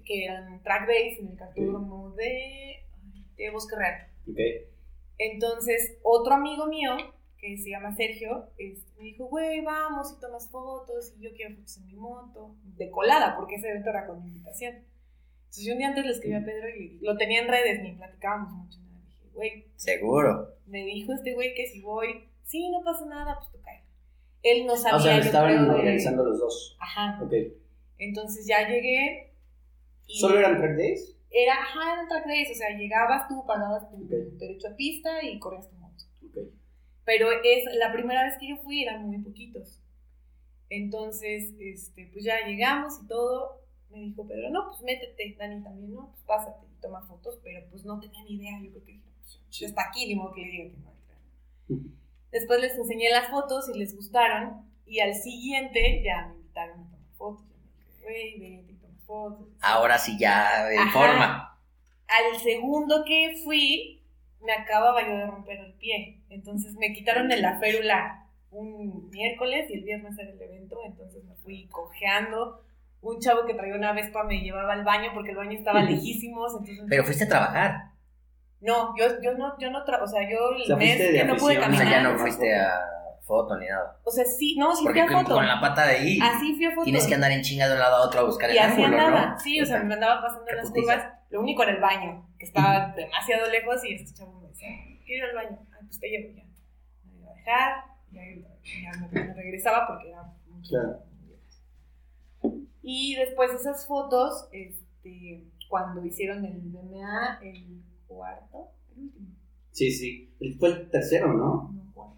que 0.05 0.25
eran 0.25 0.63
track 0.63 0.87
days 0.87 1.19
en 1.19 1.29
el 1.29 1.37
cartódromo 1.37 2.11
de, 2.11 2.85
de 3.37 3.51
Bosque 3.51 3.77
Real. 3.77 4.09
Entonces, 5.19 5.99
otro 6.03 6.35
amigo 6.35 6.67
mío, 6.67 6.97
que 7.45 7.59
se 7.59 7.69
llama 7.69 7.95
Sergio, 7.95 8.49
este, 8.57 8.91
me 8.97 9.05
dijo, 9.05 9.27
güey, 9.27 9.61
vamos 9.61 10.15
y 10.17 10.21
tomas 10.21 10.51
fotos, 10.51 11.13
y 11.19 11.25
yo 11.25 11.31
quiero 11.35 11.55
fotos 11.55 11.77
en 11.77 11.87
mi 11.89 11.95
moto, 11.95 12.55
de 12.79 12.91
colada, 12.91 13.37
porque 13.37 13.57
ese 13.57 13.69
evento 13.69 13.91
era 13.91 14.07
con 14.07 14.27
invitación. 14.27 14.77
Entonces 14.77 15.65
yo 15.67 15.73
un 15.75 15.79
día 15.79 15.89
antes 15.89 16.07
le 16.07 16.13
escribí 16.13 16.35
a 16.35 16.45
Pedro 16.45 16.69
y 16.71 16.99
lo 17.03 17.19
tenía 17.19 17.43
en 17.43 17.49
redes, 17.49 17.83
ni 17.83 17.93
platicábamos 17.93 18.51
mucho. 18.51 18.79
Nada. 18.81 19.05
Dije, 19.07 19.29
güey. 19.35 19.67
Seguro. 19.77 20.55
Me 20.67 20.85
dijo 20.87 21.13
este 21.13 21.35
güey 21.35 21.55
que 21.55 21.67
si 21.67 21.83
voy, 21.83 22.31
sí, 22.45 22.71
no 22.71 22.83
pasa 22.83 23.05
nada, 23.05 23.37
pues 23.39 23.51
tú 23.53 23.61
cae. 23.63 23.83
Él 24.43 24.67
no 24.67 24.75
sabía. 24.77 24.97
O 24.97 25.01
sea, 25.01 25.19
estaban 25.19 25.69
organizando 25.69 26.25
los 26.25 26.39
dos. 26.39 26.79
Ajá. 26.81 27.21
Ok. 27.23 27.33
Entonces 27.99 28.47
ya 28.47 28.67
llegué. 28.67 29.35
Y 30.07 30.19
¿Solo 30.19 30.39
eran 30.39 30.57
track 30.57 30.77
days? 30.77 31.15
Era, 31.31 31.55
ajá, 31.55 31.93
eran 31.93 32.09
track 32.09 32.27
days. 32.27 32.51
O 32.51 32.55
sea, 32.55 32.71
llegabas 32.71 33.29
tú, 33.29 33.45
pagabas 33.47 33.91
tu 33.91 34.09
derecho 34.09 34.69
a 34.69 34.77
pista 34.77 35.23
y 35.23 35.39
corrías 35.39 35.69
tu. 35.69 35.84
Pero 37.05 37.29
es, 37.43 37.65
la 37.75 37.93
primera 37.93 38.25
vez 38.25 38.39
que 38.39 38.49
yo 38.49 38.57
fui 38.57 38.83
eran 38.83 39.07
muy 39.07 39.19
poquitos. 39.19 39.81
Entonces, 40.71 41.53
este, 41.61 42.09
pues 42.13 42.25
ya 42.25 42.47
llegamos 42.47 42.95
y 43.03 43.07
todo. 43.07 43.61
Me 43.91 44.01
dijo 44.01 44.27
Pedro, 44.27 44.51
no, 44.51 44.69
pues 44.69 44.83
métete, 44.83 45.37
Dani 45.39 45.63
también, 45.63 45.95
no, 45.95 46.11
pues 46.11 46.23
pásate 46.27 46.67
y 46.67 46.81
toma 46.81 47.03
fotos, 47.03 47.39
pero 47.45 47.65
pues 47.71 47.85
no 47.85 48.01
tenía 48.01 48.25
ni 48.25 48.35
idea. 48.35 48.61
Yo 48.63 48.71
creo 48.71 48.85
que 48.85 49.01
pues, 49.21 49.63
está 49.63 49.83
aquí, 49.89 50.07
ni 50.07 50.17
modo 50.17 50.33
que 50.33 50.41
le 50.41 50.51
diga 50.51 50.71
que 50.71 50.77
no. 50.79 50.95
Después 52.33 52.61
les 52.61 52.77
enseñé 52.77 53.11
las 53.11 53.29
fotos 53.29 53.71
y 53.73 53.79
les 53.79 53.95
gustaron. 53.95 54.69
Y 54.87 55.01
al 55.01 55.15
siguiente 55.15 56.03
ya 56.05 56.27
me 56.27 56.35
invitaron 56.35 56.81
a 56.81 56.85
tomar 56.91 57.11
fotos. 57.17 57.47
Güey, 58.03 58.39
vete 58.39 58.73
y 58.73 58.75
tomas 58.75 59.05
fotos. 59.05 59.49
Ahora 59.61 59.99
sí 59.99 60.17
ya 60.19 60.69
en 60.71 60.91
forma. 60.91 61.59
Al 62.09 62.41
segundo 62.41 63.05
que 63.07 63.41
fui, 63.45 64.03
me 64.45 64.53
acababa 64.53 65.07
yo 65.07 65.17
de 65.17 65.27
romper 65.27 65.59
el 65.59 65.75
pie. 65.75 66.23
Entonces 66.29 66.75
me 66.75 66.93
quitaron 66.93 67.29
de 67.29 67.39
la 67.39 67.59
férula 67.59 68.27
un 68.51 69.09
miércoles 69.11 69.69
y 69.71 69.79
el 69.79 69.85
viernes 69.85 70.19
era 70.19 70.31
el 70.31 70.41
evento. 70.41 70.77
Entonces 70.85 71.25
me 71.25 71.35
fui 71.37 71.69
cojeando. 71.69 72.61
Un 73.01 73.21
chavo 73.21 73.45
que 73.47 73.55
traía 73.55 73.75
una 73.75 73.93
Vespa 73.93 74.25
me 74.25 74.41
llevaba 74.41 74.73
al 74.73 74.85
baño 74.85 75.11
porque 75.15 75.31
el 75.31 75.37
baño 75.37 75.59
estaba 75.59 75.83
lejísimos. 75.83 76.53
Entonces, 76.53 76.85
Pero 76.89 77.05
fuiste 77.05 77.25
a 77.25 77.29
trabajar. 77.29 77.91
No, 78.61 78.95
yo, 78.97 79.07
yo 79.23 79.35
no, 79.37 79.59
yo 79.59 79.71
no, 79.71 79.81
o 79.81 80.07
sea, 80.07 80.23
yo 80.23 80.39
el 80.57 80.77
mes 80.79 80.97
que 80.97 81.25
no 81.25 81.37
pude 81.37 81.59
caminar. 81.59 81.87
O 81.87 81.91
sea, 81.91 82.03
ya 82.03 82.03
no 82.03 82.19
fuiste 82.19 82.55
a 82.55 82.71
foto 83.23 83.59
ni 83.59 83.67
nada. 83.67 83.99
O 84.05 84.11
sea, 84.11 84.25
sí, 84.25 84.57
no, 84.59 84.75
sí 84.75 84.87
fui 84.87 85.01
a 85.01 85.07
foto. 85.07 85.35
con 85.35 85.47
la 85.47 85.61
pata 85.61 85.87
de 85.87 85.97
ahí. 85.97 86.19
Así 86.23 86.55
fui 86.55 86.67
a 86.67 86.71
foto. 86.71 86.85
Tienes 86.85 87.07
que 87.07 87.15
andar 87.15 87.31
en 87.33 87.43
chinga 87.43 87.69
de 87.69 87.75
un 87.75 87.81
lado 87.81 87.97
a 87.97 88.07
otro 88.07 88.21
a 88.21 88.25
buscar 88.25 88.49
el 88.51 88.57
y 88.57 88.59
así 88.59 88.83
ángulo, 88.83 89.03
andaba. 89.03 89.27
¿no? 89.27 89.39
Sí, 89.39 89.61
o 89.61 89.67
sea, 89.67 89.83
me 89.83 89.95
andaba 89.95 90.23
pasando 90.23 90.51
las 90.53 90.71
curvas. 90.71 91.05
Lo 91.35 91.41
único 91.41 91.65
era 91.65 91.73
el 91.73 91.81
baño, 91.81 92.29
que 92.39 92.47
estaba 92.47 92.95
demasiado 92.95 93.51
lejos 93.51 93.85
y 93.85 93.95
este 93.95 94.15
chavo 94.15 94.41
me 94.41 94.51
decía, 94.51 94.69
quiero 95.05 95.27
ir 95.27 95.31
al 95.31 95.35
baño. 95.35 95.59
Ay, 95.73 95.81
pues 95.85 95.99
te 95.99 96.09
llevo 96.09 96.33
ya. 96.33 96.45
Me 97.05 97.19
iba 97.19 97.29
a 97.29 97.35
dejar, 97.35 97.85
y 98.63 98.83
ya 98.85 99.09
me, 99.11 99.35
regresaba 99.35 99.85
porque 99.89 100.11
era 100.11 100.33
mucho. 100.47 100.71
Claro. 100.71 101.03
Y 102.83 103.17
después 103.17 103.51
esas 103.51 103.85
fotos, 103.85 104.49
este, 104.53 105.43
cuando 105.69 106.07
hicieron 106.07 106.45
el 106.45 106.71
DNA, 106.71 107.41
el 107.43 107.83
cuarto, 108.07 108.69
el 108.95 109.03
último. 109.03 109.27
Sí, 109.73 109.91
sí. 109.91 110.33
Fue 110.61 110.69
el 110.69 110.89
tercero, 110.89 111.33
¿no? 111.33 111.73
No, 111.75 111.93
cuarto. 111.95 112.17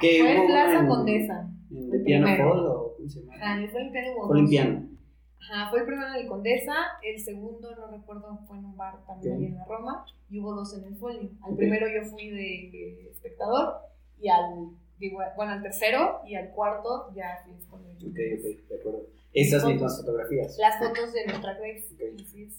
Que 0.00 0.18
Fue 0.18 0.34
en 0.34 0.46
Plaza 0.46 0.88
Condesa. 0.88 1.48
¿En 1.70 1.76
el 1.76 1.94
el 1.94 2.02
piano 2.02 2.26
o 2.72 2.96
cómo 2.96 3.08
se 3.08 3.20
llama? 3.20 3.34
Ajá, 3.36 3.68
fue 3.70 3.82
el 3.82 4.16
hubo 4.16 4.26
Fue 4.26 4.48
piano. 4.48 4.95
Ajá, 5.40 5.70
fue 5.70 5.80
el 5.80 5.86
primero 5.86 6.08
en 6.08 6.14
el 6.22 6.26
Condesa, 6.28 6.74
el 7.02 7.20
segundo, 7.20 7.74
no 7.76 7.86
recuerdo, 7.88 8.38
fue 8.48 8.58
en 8.58 8.64
un 8.64 8.76
bar 8.76 9.04
también 9.06 9.36
ahí 9.36 9.44
en 9.46 9.54
la 9.56 9.64
Roma, 9.64 10.04
y 10.28 10.40
hubo 10.40 10.54
dos 10.54 10.74
en 10.76 10.84
el 10.84 10.96
Folio. 10.96 11.30
Al 11.42 11.52
Ok. 11.52 11.56
primero 11.58 11.86
yo 11.88 12.08
fui 12.10 12.30
de 12.30 13.08
espectador, 13.10 13.74
y 14.18 14.28
al, 14.28 14.70
digo, 14.98 15.20
bueno, 15.36 15.52
al 15.52 15.62
tercero 15.62 16.20
y 16.26 16.34
al 16.34 16.50
cuarto 16.50 17.12
ya 17.14 17.42
fui 17.44 17.52
Ok, 17.52 18.12
ok, 18.12 18.68
de 18.68 18.76
acuerdo. 18.80 19.06
Esas 19.32 19.60
Fotos. 19.62 19.74
mismas 19.74 20.00
fotografías. 20.00 20.56
Las 20.58 20.78
fotos 20.78 21.12
de 21.12 21.26
nuestra 21.26 21.54
Grace. 21.54 21.88
Ok. 21.94 22.20
Así 22.20 22.42
es. 22.44 22.54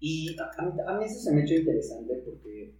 Y 0.00 0.36
a, 0.38 0.50
a 0.58 0.62
mí, 0.62 0.80
a 0.86 0.92
mí 0.98 1.04
eso 1.04 1.18
se 1.20 1.32
me 1.32 1.40
ha 1.40 1.44
hecho 1.44 1.54
interesante 1.54 2.14
porque 2.24 2.74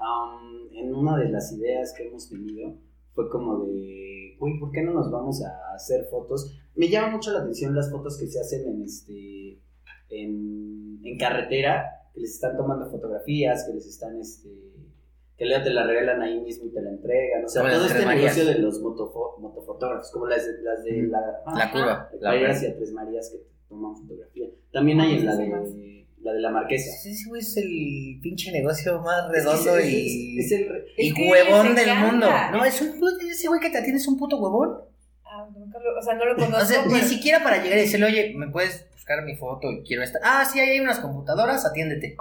um, 0.00 0.68
en 0.74 0.94
una 0.94 1.18
de 1.18 1.28
las 1.28 1.52
ideas 1.52 1.92
que 1.92 2.08
hemos 2.08 2.28
tenido 2.28 2.74
fue 3.22 3.30
como 3.30 3.64
de, 3.64 4.36
uy, 4.40 4.58
¿por 4.58 4.70
qué 4.72 4.82
no 4.82 4.92
nos 4.92 5.10
vamos 5.10 5.42
a 5.44 5.74
hacer 5.74 6.06
fotos? 6.10 6.58
Me 6.74 6.88
llama 6.88 7.10
mucho 7.10 7.32
la 7.32 7.40
atención 7.40 7.74
las 7.74 7.90
fotos 7.90 8.18
que 8.18 8.26
se 8.26 8.40
hacen 8.40 8.66
en 8.68 8.82
este 8.82 9.60
en, 10.08 11.00
en 11.04 11.18
carretera, 11.18 11.84
que 12.14 12.20
les 12.20 12.34
están 12.34 12.56
tomando 12.56 12.90
fotografías, 12.90 13.64
que 13.66 13.74
les 13.74 13.86
están 13.86 14.18
este 14.18 14.48
que 15.36 15.46
luego 15.46 15.64
te 15.64 15.70
la 15.70 15.86
regalan 15.86 16.20
ahí 16.20 16.38
mismo 16.42 16.66
y 16.66 16.70
te 16.70 16.82
la 16.82 16.90
entregan, 16.90 17.42
o 17.44 17.48
sea, 17.48 17.62
Como 17.62 17.72
todo 17.74 17.86
este 17.86 18.04
Marías. 18.04 18.36
negocio 18.36 18.44
de 18.54 18.58
los 18.58 18.82
motofo- 18.82 19.38
motofotógrafos, 19.38 20.10
como 20.12 20.26
las 20.26 20.44
de, 20.46 20.62
las 20.62 20.84
de 20.84 21.02
la, 21.04 21.18
La 21.56 21.72
curva. 21.72 22.10
la 22.20 22.30
Tres 22.76 22.92
Marías 22.92 23.30
que 23.30 23.46
toman 23.66 23.96
fotografía. 23.96 24.50
También 24.70 25.00
hay 25.00 25.14
en 25.16 25.24
la 25.24 25.36
de, 25.36 25.99
la 26.22 26.32
de 26.32 26.40
la 26.40 26.50
Marquesa. 26.50 26.90
Ese 27.08 27.28
güey 27.28 27.40
es 27.40 27.56
el 27.56 28.18
pinche 28.22 28.52
negocio 28.52 29.00
más 29.00 29.30
redondo 29.30 29.76
Es- 29.78 29.86
es- 29.86 29.92
y, 29.92 30.38
es 30.38 30.52
el 30.52 30.84
y 30.98 31.08
Es 31.08 31.14
que 31.14 31.28
huevón 31.30 31.74
del 31.74 31.88
encanta. 31.88 32.06
mundo. 32.10 32.26
No, 32.52 32.64
es 32.64 32.80
un 32.82 33.00
ese 33.30 33.48
güey 33.48 33.60
que 33.60 33.70
te 33.70 33.78
atiende 33.78 33.98
es 34.00 34.08
un 34.08 34.18
puto 34.18 34.36
huevón. 34.38 34.78
Ah, 35.24 35.48
nunca 35.56 35.78
lo, 35.78 35.98
o 35.98 36.02
sea, 36.02 36.14
no 36.14 36.24
lo 36.24 36.34
conozco. 36.34 36.56
O 36.62 36.66
sea, 36.66 36.84
ni 36.86 37.00
siquiera 37.00 37.42
para 37.42 37.62
llegar 37.62 37.78
y 37.78 37.82
decirle, 37.82 38.06
oye, 38.06 38.34
¿me 38.36 38.48
puedes 38.48 38.86
buscar 38.92 39.22
mi 39.24 39.36
foto 39.36 39.70
y 39.70 39.82
quiero 39.82 40.02
esta? 40.02 40.18
Ah, 40.22 40.44
sí, 40.44 40.58
ahí 40.60 40.70
hay 40.70 40.80
unas 40.80 40.98
computadoras, 40.98 41.64
atiéndete. 41.64 42.16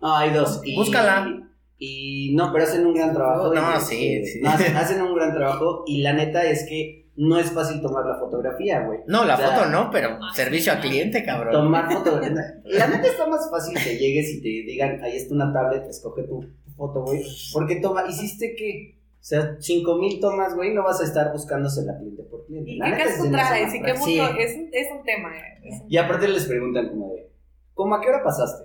No, 0.00 0.16
hay 0.16 0.30
dos. 0.30 0.60
Y, 0.64 0.74
Búscala. 0.76 1.48
Y 1.78 2.32
no, 2.36 2.52
pero 2.52 2.64
hacen 2.64 2.86
un 2.86 2.94
gran 2.94 3.12
trabajo. 3.12 3.52
No, 3.52 3.80
sí, 3.80 4.24
sí. 4.24 4.40
no, 4.40 4.50
hacen, 4.50 4.76
hacen 4.76 5.02
un 5.02 5.14
gran 5.16 5.34
trabajo 5.34 5.82
y 5.86 6.02
la 6.02 6.12
neta 6.12 6.44
es 6.44 6.64
que 6.68 7.01
no 7.16 7.38
es 7.38 7.50
fácil 7.50 7.80
tomar 7.82 8.06
la 8.06 8.18
fotografía, 8.18 8.80
güey. 8.86 9.00
No, 9.06 9.24
la 9.24 9.34
O 9.34 9.38
sea, 9.38 9.48
foto 9.50 9.66
no, 9.70 9.90
pero 9.90 10.18
servicio 10.34 10.72
al 10.72 10.80
cliente, 10.80 11.24
cabrón. 11.24 11.52
Tomar 11.52 11.92
fotografía. 11.92 12.60
La 12.64 12.86
neta 12.88 13.06
está 13.06 13.26
más 13.26 13.50
fácil 13.50 13.76
que 13.82 13.98
llegues 13.98 14.30
y 14.30 14.40
te 14.40 14.48
digan, 14.48 15.02
ahí 15.02 15.16
está 15.16 15.34
una 15.34 15.52
tablet, 15.52 15.84
escoge 15.88 16.22
tu, 16.22 16.44
foto, 16.76 17.02
güey. 17.02 17.22
Porque 17.52 17.76
toma, 17.76 18.04
hiciste 18.08 18.54
qué? 18.56 18.96
O 18.96 19.24
sea, 19.24 19.56
cinco 19.60 19.98
mil 19.98 20.18
tomas, 20.20 20.54
güey, 20.54 20.74
no 20.74 20.82
vas 20.82 21.00
a 21.00 21.04
estar 21.04 21.30
buscándosela 21.32 21.96
cliente 21.98 22.24
por 22.24 22.44
cliente. 22.46 22.72
¿Y 22.72 22.78
La 22.78 22.86
qué 22.86 23.04
traes? 23.04 23.18
más 23.30 23.74
¿Y 23.74 23.82
qué? 23.82 23.96
Sí. 23.96 24.18
Es, 24.18 24.56
un- 24.56 24.70
es 24.72 24.88
un 24.90 25.04
tema, 25.04 25.36
eh, 25.36 25.60
es 25.62 25.80
un 25.82 25.92
Y 25.92 25.96
aparte 25.96 26.26
les 26.26 26.46
preguntan 26.46 26.88
como 26.88 27.14
de, 27.14 27.30
¿cómo 27.74 27.94
a 27.94 28.00
qué 28.00 28.08
hora 28.08 28.24
pasaste? 28.24 28.64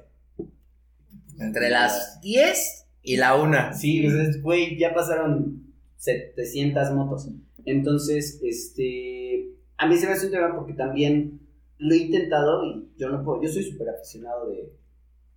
Entre 1.39 1.69
las 1.69 2.19
10 2.21 2.87
y 3.03 3.17
la 3.17 3.35
1. 3.35 3.73
Sí, 3.73 4.07
pues 4.09 4.41
güey, 4.41 4.79
ya 4.79 4.93
pasaron 4.93 5.61
700 5.97 6.91
motos. 6.91 7.29
Entonces, 7.67 8.39
este, 8.43 9.51
a 9.77 9.87
mí 9.87 9.95
se 9.95 10.07
me 10.07 10.13
hace 10.13 10.25
un 10.25 10.31
tema 10.31 10.55
porque 10.55 10.73
también 10.73 11.39
lo 11.77 11.93
he 11.93 11.97
intentado 11.97 12.65
y 12.65 12.89
yo 12.97 13.09
no 13.09 13.23
puedo, 13.23 13.41
yo 13.43 13.49
soy 13.49 13.63
súper 13.63 13.89
aficionado 13.89 14.49
de, 14.49 14.73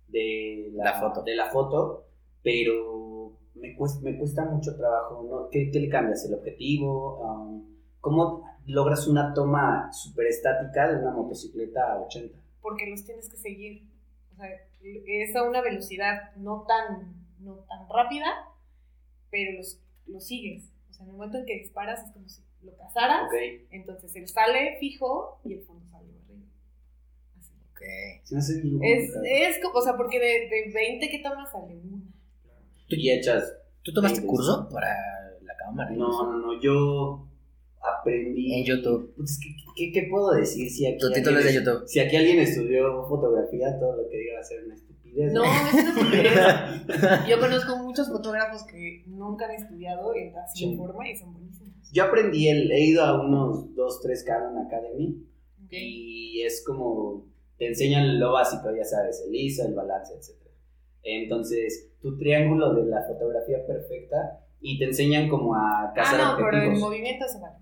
de 0.07 0.71
La 0.73 0.99
foto. 0.99 1.23
de 1.23 1.35
la 1.35 1.49
foto, 1.49 2.05
pero 2.41 3.33
me 3.55 3.75
cuesta, 3.75 4.01
me 4.01 4.17
cuesta 4.17 4.45
mucho 4.45 4.75
trabajo, 4.75 5.23
¿no? 5.29 5.49
¿Qué, 5.49 5.69
qué 5.71 5.79
le 5.79 5.89
cambias? 5.89 6.25
¿El 6.25 6.33
objetivo? 6.33 7.19
Um, 7.19 7.65
¿Cómo 7.99 8.43
logras 8.65 9.07
una 9.07 9.33
toma 9.33 9.91
súper 9.93 10.27
estática 10.27 10.91
de 10.91 11.01
una 11.01 11.11
motocicleta 11.11 11.93
a 11.93 12.01
80? 12.01 12.41
porque 12.61 12.87
los 12.89 13.03
tienes 13.03 13.29
que 13.29 13.37
seguir. 13.37 13.83
O 14.33 14.35
sea, 14.35 14.49
es 14.81 15.35
a 15.35 15.43
una 15.43 15.61
velocidad 15.61 16.35
no 16.37 16.65
tan, 16.67 17.13
no 17.39 17.55
tan 17.67 17.87
rápida, 17.89 18.25
pero 19.29 19.57
los, 19.57 19.79
los 20.07 20.25
sigues. 20.25 20.70
O 20.91 20.93
sea, 20.93 21.03
en 21.05 21.09
el 21.09 21.15
momento 21.17 21.37
en 21.39 21.45
que 21.45 21.53
disparas 21.59 22.05
es 22.05 22.11
como 22.11 22.29
si 22.29 22.41
lo 22.63 22.75
cazaras, 22.77 23.23
Ok, 23.25 23.67
entonces 23.71 24.15
él 24.15 24.27
sale 24.27 24.77
fijo 24.79 25.39
y 25.43 25.53
el 25.53 25.61
fondo 25.63 25.83
sale 25.89 26.09
arriba. 26.09 26.45
Así. 27.39 27.53
Ok. 27.71 27.81
se 28.23 28.35
me 28.35 28.39
hace 28.39 28.61
bien 28.61 28.79
Es, 28.83 29.09
es, 29.23 29.59
como- 29.63 29.79
o 29.79 29.81
sea, 29.81 29.97
porque 29.97 30.19
de, 30.19 30.27
de 30.49 30.71
20 30.73 31.09
que 31.09 31.19
tomas 31.19 31.51
sale 31.51 31.75
una. 31.75 32.03
Y 32.89 33.09
echas 33.09 33.55
¿Tú 33.83 33.93
tomaste 33.93 34.23
curso 34.27 34.67
para 34.71 34.89
la 35.41 35.55
cámara? 35.57 35.89
No, 35.91 36.09
no, 36.09 36.37
no, 36.37 36.61
yo 36.61 37.25
aprendí. 37.81 38.53
En 38.53 38.65
YouTube. 38.65 39.13
Pues, 39.17 39.39
¿qué, 39.41 39.55
qué, 39.75 39.91
qué 39.91 40.07
puedo 40.07 40.31
decir 40.33 40.69
si 40.69 40.85
aquí. 40.85 40.97
Tu 40.99 41.11
título 41.11 41.39
es 41.39 41.45
de 41.45 41.53
YouTube. 41.55 41.87
Si 41.87 41.99
aquí 41.99 42.15
alguien 42.17 42.39
estudió 42.39 43.07
fotografía, 43.07 43.79
todo 43.79 43.95
lo 43.97 44.07
que 44.09 44.17
diga 44.17 44.35
va 44.35 44.41
a 44.41 44.43
ser 44.43 44.63
una 44.65 44.75
estupidez. 45.11 45.33
No, 45.33 45.43
¿no? 45.43 45.67
es 45.67 45.73
una 45.73 45.89
estupidez. 45.89 47.27
Yo 47.29 47.39
conozco 47.39 47.77
muchos 47.77 48.07
fotógrafos 48.09 48.63
que 48.63 49.03
nunca 49.07 49.45
han 49.45 49.51
estudiado 49.51 50.13
en 50.15 50.35
así 50.37 50.59
Sí. 50.59 50.71
en 50.71 50.77
forma 50.77 51.07
y 51.09 51.15
son 51.17 51.33
buenísimos. 51.33 51.91
Yo 51.93 52.03
aprendí, 52.05 52.47
el, 52.47 52.71
he 52.71 52.85
ido 52.85 53.03
a 53.03 53.21
unos 53.21 53.75
2, 53.75 54.01
3 54.01 54.23
Canon 54.23 54.65
Academy 54.65 55.23
Ok. 55.65 55.71
y 55.73 56.41
es 56.43 56.63
como. 56.65 57.25
Te 57.57 57.67
enseñan 57.67 58.19
lo 58.19 58.31
básico, 58.31 58.75
ya 58.75 58.83
sabes, 58.83 59.23
el 59.27 59.35
ISO, 59.35 59.67
el 59.67 59.75
balance, 59.75 60.13
etc. 60.15 60.35
Entonces, 61.03 61.91
tu 62.01 62.17
triángulo 62.17 62.73
de 62.73 62.85
la 62.85 63.03
fotografía 63.03 63.65
perfecta 63.67 64.39
y 64.59 64.79
te 64.79 64.85
enseñan 64.85 65.29
como 65.29 65.53
a 65.55 65.91
cazar 65.93 66.19
Ah, 66.21 66.31
no, 66.31 66.35
pero 66.37 66.49
el 66.49 66.55
objetivos. 66.55 66.79
movimiento 66.79 67.27
se 67.27 67.39
más. 67.39 67.53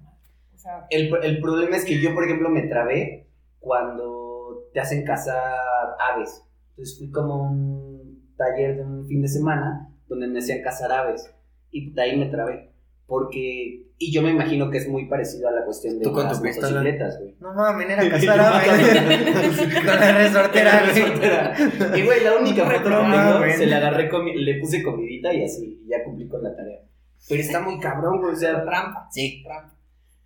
O 0.54 0.58
sea, 0.58 0.86
El, 0.90 1.14
el 1.24 1.42
problema 1.42 1.76
es 1.78 1.86
que 1.86 2.02
yo, 2.02 2.14
por 2.14 2.24
ejemplo, 2.26 2.50
me 2.50 2.64
trabé 2.64 3.28
cuando 3.60 4.70
te 4.74 4.80
hacen 4.80 5.04
cazar 5.06 5.58
aves. 6.00 6.44
Entonces 6.80 6.98
fui 6.98 7.12
como 7.12 7.34
a 7.34 7.50
un 7.52 8.34
taller 8.38 8.78
de 8.78 8.84
un 8.84 9.06
fin 9.06 9.22
de 9.22 9.28
semana 9.28 9.89
donde 10.08 10.28
me 10.28 10.39
hacían 10.39 10.62
cazar 10.63 10.89
aves 10.94 11.30
y 11.72 11.92
de 11.92 12.02
ahí 12.02 12.18
me 12.18 12.28
trabé. 12.28 12.72
porque 13.06 13.84
y 14.02 14.13
yo 14.13 14.22
me 14.22 14.30
imagino 14.32 14.70
que 14.72 14.78
es 14.78 14.88
muy 14.88 15.10
parecido 15.10 15.50
a 15.50 15.52
la 15.52 15.65
cuestión 15.65 16.00
de 16.00 16.06
¿Tú 16.06 16.13
con 16.13 16.24
las 16.24 16.42
motocicletas, 16.42 17.20
güey. 17.20 17.36
No 17.42 17.54
mames, 17.54 17.89
era 17.89 18.10
casada, 18.10 18.63
güey. 18.65 19.74
con 19.76 19.86
la 20.00 20.18
resortera, 20.20 20.84
güey. 20.86 21.04
Resortera. 21.04 21.54
Y 21.98 22.06
güey, 22.06 22.24
la 22.24 22.38
única 22.38 22.65
foto 22.65 22.89
que 23.44 23.54
se 23.58 23.65
la 23.65 23.78
agarré, 23.78 24.10
comi- 24.10 24.36
le 24.36 24.60
puse 24.62 24.82
comidita 24.82 25.34
y 25.34 25.44
así, 25.44 25.82
y 25.86 25.89
ya 25.89 26.02
cumplí 26.06 26.30
con 26.30 26.42
la 26.44 26.56
tarea. 26.56 26.80
Pero 27.28 27.42
está 27.42 27.60
muy 27.60 27.78
cabrón, 27.82 28.22
güey, 28.22 28.32
o 28.32 28.38
sea, 28.38 28.63
Trampa, 28.63 29.10
Sí, 29.12 29.44
trampa. 29.44 29.76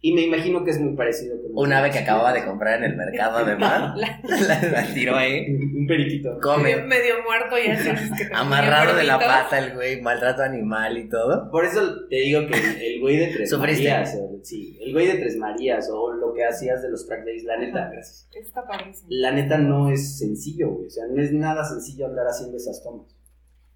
Y 0.06 0.13
me 0.13 0.22
imagino 0.24 0.66
que 0.66 0.72
es 0.72 0.80
muy 0.82 0.96
parecido 0.98 1.42
con 1.42 1.52
un 1.66 1.72
ave 1.72 1.89
que 1.89 2.00
acababa 2.00 2.34
de 2.34 2.44
comprar 2.44 2.78
en 2.80 2.92
el 2.92 2.98
mercado, 2.98 3.38
además. 3.38 3.96
La- 3.98 4.20
La, 4.24 4.62
la 4.82 4.94
tiró 4.94 5.16
ahí. 5.16 5.46
Un 5.50 5.88
periquito. 5.88 6.30
medio, 6.30 6.42
Come. 6.42 6.84
medio 6.84 7.24
muerto 7.24 7.58
y 7.58 7.68
así. 7.68 7.89
Amarrado 8.34 8.96
de 8.98 9.06
la 9.06 9.18
pata 9.18 9.58
el 9.60 9.74
güey, 9.74 10.02
maltrato 10.02 10.44
animal 10.44 10.98
y 10.98 11.08
todo. 11.08 11.50
Por 11.50 11.63
eso 11.66 12.06
te 12.10 12.18
digo 12.18 12.42
que 12.48 12.54
el, 12.60 12.82
el 12.82 13.00
güey 13.02 13.16
de 13.18 13.28
Tres 13.28 13.50
Sufriste. 13.50 13.89
Marías, 13.89 14.18
o- 14.22 14.39
sí, 14.44 14.78
el 14.82 14.92
güey 14.92 15.08
de 15.08 15.16
Tres 15.20 15.38
Marías, 15.38 15.89
o 15.89 16.12
lo 16.13 16.34
que 16.34 16.44
hacías 16.46 16.82
de 16.82 16.89
los 16.89 17.08
track 17.08 17.24
days, 17.24 17.46
la 17.46 17.58
neta, 17.58 17.89
gracias. 17.89 18.28
Está 18.36 18.68
padrísimo. 18.68 19.08
La 19.10 19.32
neta 19.32 19.58
no 19.58 19.89
es 19.89 20.18
sencillo, 20.20 20.70
güey, 20.72 20.88
o 20.88 20.89
sea, 20.89 21.06
no 21.10 21.22
es 21.22 21.32
nada 21.32 21.63
sencillo 21.63 22.08
andar 22.08 22.28
haciendo 22.28 22.58
esas 22.58 22.84
tomas. 22.84 23.08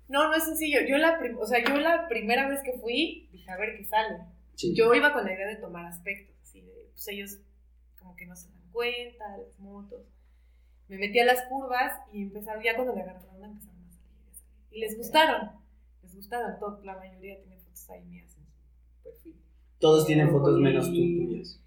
No, 0.09 0.27
no 0.27 0.35
es 0.35 0.43
sencillo. 0.43 0.79
Yo 0.87 0.97
la, 0.97 1.19
prim- 1.19 1.37
o 1.39 1.45
sea, 1.45 1.59
yo 1.63 1.75
la 1.77 2.07
primera 2.09 2.47
vez 2.49 2.59
que 2.63 2.73
fui, 2.81 3.29
dije, 3.31 3.49
a 3.51 3.57
ver 3.57 3.77
qué 3.77 3.85
sale. 3.85 4.17
Sí. 4.57 4.73
Yo 4.75 4.93
iba 4.93 5.13
con 5.13 5.23
la 5.23 5.33
idea 5.33 5.47
de 5.47 5.57
tomar 5.57 5.85
aspectos, 5.85 6.35
así 6.41 6.61
de, 6.61 6.71
pues 6.91 7.07
ellos 7.09 7.37
como 7.99 8.15
que 8.15 8.25
no 8.25 8.35
se 8.35 8.49
dan 8.49 8.61
cuenta, 8.71 9.37
las 9.37 9.59
motos. 9.59 10.01
Me 10.87 10.97
metí 10.97 11.19
a 11.19 11.25
las 11.25 11.43
curvas 11.43 11.91
y 12.11 12.23
empezaron, 12.23 12.63
ya 12.63 12.75
cuando 12.75 12.95
le 12.95 13.01
agarraron, 13.01 13.43
empezaron 13.53 13.83
a 13.85 13.91
salir, 13.91 14.29
a 14.31 14.33
salir. 14.33 14.53
Y 14.71 14.79
les 14.79 14.97
gustaron, 14.97 15.51
les 16.01 16.15
gustaron, 16.15 16.59
todo, 16.59 16.81
la 16.83 16.95
mayoría 16.97 17.39
tiene 17.39 17.57
fotos 17.57 17.89
ahí 17.91 18.03
mías 18.05 18.35
en 18.37 18.45
su 18.45 19.03
perfil. 19.03 19.35
Todos 19.79 20.07
tienen 20.07 20.31
fotos 20.31 20.59
menos 20.59 20.87
tú 20.87 20.93
tuyas. 20.95 21.61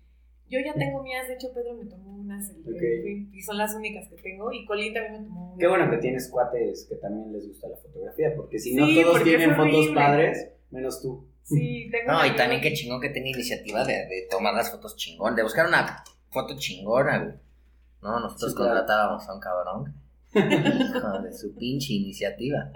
Yo 0.49 0.59
ya 0.59 0.75
tengo 0.75 1.01
mías, 1.05 1.29
de 1.29 1.35
hecho 1.35 1.53
Pedro 1.55 1.75
me 1.75 1.85
tomó 1.85 2.17
unas 2.17 2.51
el- 2.51 2.61
Ok. 2.63 2.83
el- 2.83 3.33
y 3.33 3.41
son 3.41 3.57
las 3.57 3.73
únicas 3.75 4.09
que 4.09 4.17
tengo, 4.17 4.51
y 4.53 4.65
Colín 4.67 4.93
también 4.93 5.23
me 5.23 5.29
tomó 5.29 5.57
Qué 5.57 5.69
una. 5.69 5.77
bueno 5.79 5.91
que 5.93 5.99
tienes 5.99 6.29
cuates 6.29 6.87
que 6.89 6.97
también 6.97 7.33
les 7.33 7.47
gusta 7.47 7.69
la 7.69 7.77
fotografía, 7.77 8.35
porque 8.35 8.59
si 8.59 8.75
no 8.75 8.85
Sí, 8.87 9.01
todos 9.01 9.23
tienen 9.23 9.55
fotos 9.55 9.89
padres, 9.95 10.51
menos 10.73 11.01
tú. 11.03 11.25
Sí, 11.55 11.89
tengo 11.93 12.13
No, 12.13 12.27
y 12.27 12.37
también 12.37 12.61
qué 12.61 12.73
chingón 12.73 13.01
que 13.01 13.11
tenga 13.11 13.29
iniciativa 13.29 13.85
de, 13.85 13.93
de 13.93 14.27
tomar 14.31 14.55
las 14.55 14.71
fotos 14.71 14.97
chingón, 14.97 15.35
de 15.37 15.43
buscar 15.43 15.67
una 15.67 16.03
foto 16.31 16.55
chingona, 16.57 17.19
güey. 17.19 17.35
No, 18.03 18.21
nosotros 18.21 18.53
Sí, 18.53 18.57
claro. 18.57 18.71
contratábamos 18.73 19.29
a 19.29 19.35
un 19.35 19.41
cabrón. 19.41 19.95
Hijo 20.33 21.23
de 21.23 21.33
su 21.33 21.55
pinche 21.57 21.93
iniciativa. 21.95 22.71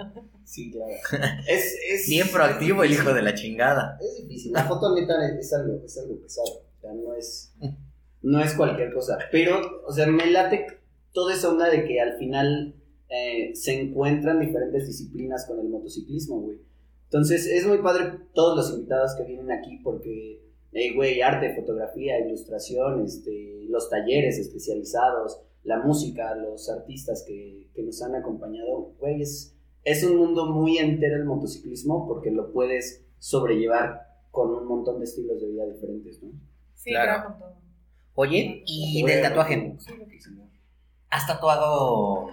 Sí, 0.44 0.72
claro. 0.72 0.92
Es, 1.48 1.76
es, 1.88 2.08
Bien 2.08 2.28
proactivo 2.28 2.82
el 2.82 2.92
hijo 2.92 3.14
de 3.14 3.22
la 3.22 3.32
chingada. 3.34 3.96
Es 4.00 4.22
difícil. 4.22 4.52
La 4.52 4.64
foto 4.64 4.94
neta 4.94 5.14
es, 5.28 5.46
es 5.46 5.52
algo, 5.54 5.80
es 5.84 5.96
algo 5.98 6.20
pesado. 6.20 6.48
O 6.76 6.80
sea, 6.80 6.92
no 6.92 7.14
es, 7.14 7.54
no 8.22 8.40
es 8.42 8.54
cualquier 8.54 8.92
cosa. 8.92 9.18
Pero, 9.30 9.84
o 9.86 9.92
sea, 9.92 10.06
me 10.08 10.26
late 10.26 10.66
toda 11.12 11.32
esa 11.32 11.48
onda 11.48 11.70
de 11.70 11.84
que 11.86 12.00
al 12.00 12.18
final 12.18 12.74
eh, 13.08 13.54
se 13.54 13.80
encuentran 13.80 14.40
diferentes 14.40 14.86
disciplinas 14.88 15.46
con 15.46 15.60
el 15.60 15.68
motociclismo, 15.68 16.40
güey. 16.40 16.58
Entonces, 17.14 17.46
es 17.46 17.64
muy 17.64 17.78
padre 17.78 18.18
todos 18.34 18.56
los 18.56 18.74
invitados 18.76 19.14
que 19.14 19.22
vienen 19.22 19.52
aquí 19.52 19.78
porque, 19.84 20.42
eh, 20.72 20.94
güey, 20.96 21.22
arte, 21.22 21.54
fotografía, 21.54 22.18
ilustración, 22.18 23.04
este, 23.04 23.66
los 23.68 23.88
talleres 23.88 24.36
especializados, 24.40 25.40
la 25.62 25.78
música, 25.78 26.34
los 26.34 26.68
artistas 26.68 27.24
que, 27.24 27.68
que 27.72 27.84
nos 27.84 28.02
han 28.02 28.16
acompañado, 28.16 28.94
güey, 28.98 29.22
es, 29.22 29.56
es 29.84 30.02
un 30.02 30.16
mundo 30.16 30.46
muy 30.46 30.78
entero 30.78 31.14
el 31.14 31.24
motociclismo 31.24 32.08
porque 32.08 32.32
lo 32.32 32.52
puedes 32.52 33.06
sobrellevar 33.20 34.08
con 34.32 34.50
un 34.50 34.66
montón 34.66 34.98
de 34.98 35.04
estilos 35.04 35.40
de 35.40 35.46
vida 35.50 35.66
diferentes, 35.66 36.20
¿no? 36.20 36.32
Sí, 36.74 36.90
Claro. 36.90 37.36
claro. 37.38 37.54
Oye, 38.16 38.64
y 38.66 39.04
del 39.06 39.24
a- 39.24 39.28
tatuaje, 39.28 39.76
Sí, 39.78 39.96
lo 39.96 40.06
que 40.08 40.16
hicimos. 40.16 40.48
¿has 41.10 41.26
tatuado 41.28 42.26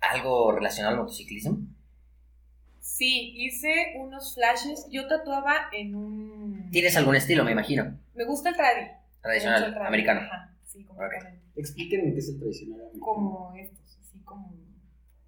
algo 0.00 0.50
relacionado 0.52 0.96
al 0.96 1.02
motociclismo? 1.02 1.58
Sí, 2.92 3.32
hice 3.36 3.94
unos 3.98 4.34
flashes. 4.34 4.86
Yo 4.90 5.06
tatuaba 5.06 5.54
en 5.72 5.94
un. 5.94 6.68
Tienes 6.70 6.96
algún 6.96 7.14
estilo, 7.16 7.44
me 7.44 7.52
imagino. 7.52 7.96
Me 8.14 8.24
gusta 8.24 8.50
el 8.50 8.56
tradi. 8.56 8.86
Tradicional, 9.22 9.64
el 9.64 9.70
tradi. 9.72 9.86
americano. 9.86 10.20
Ajá, 10.22 10.54
sí, 10.64 10.84
completamente. 10.84 11.40
Explíquenme 11.56 12.12
qué 12.12 12.18
es 12.18 12.28
el 12.30 12.38
tradicional 12.40 12.80
americano. 12.80 13.00
Como 13.04 13.54
estos, 13.54 13.98
así 14.00 14.18
como. 14.24 14.52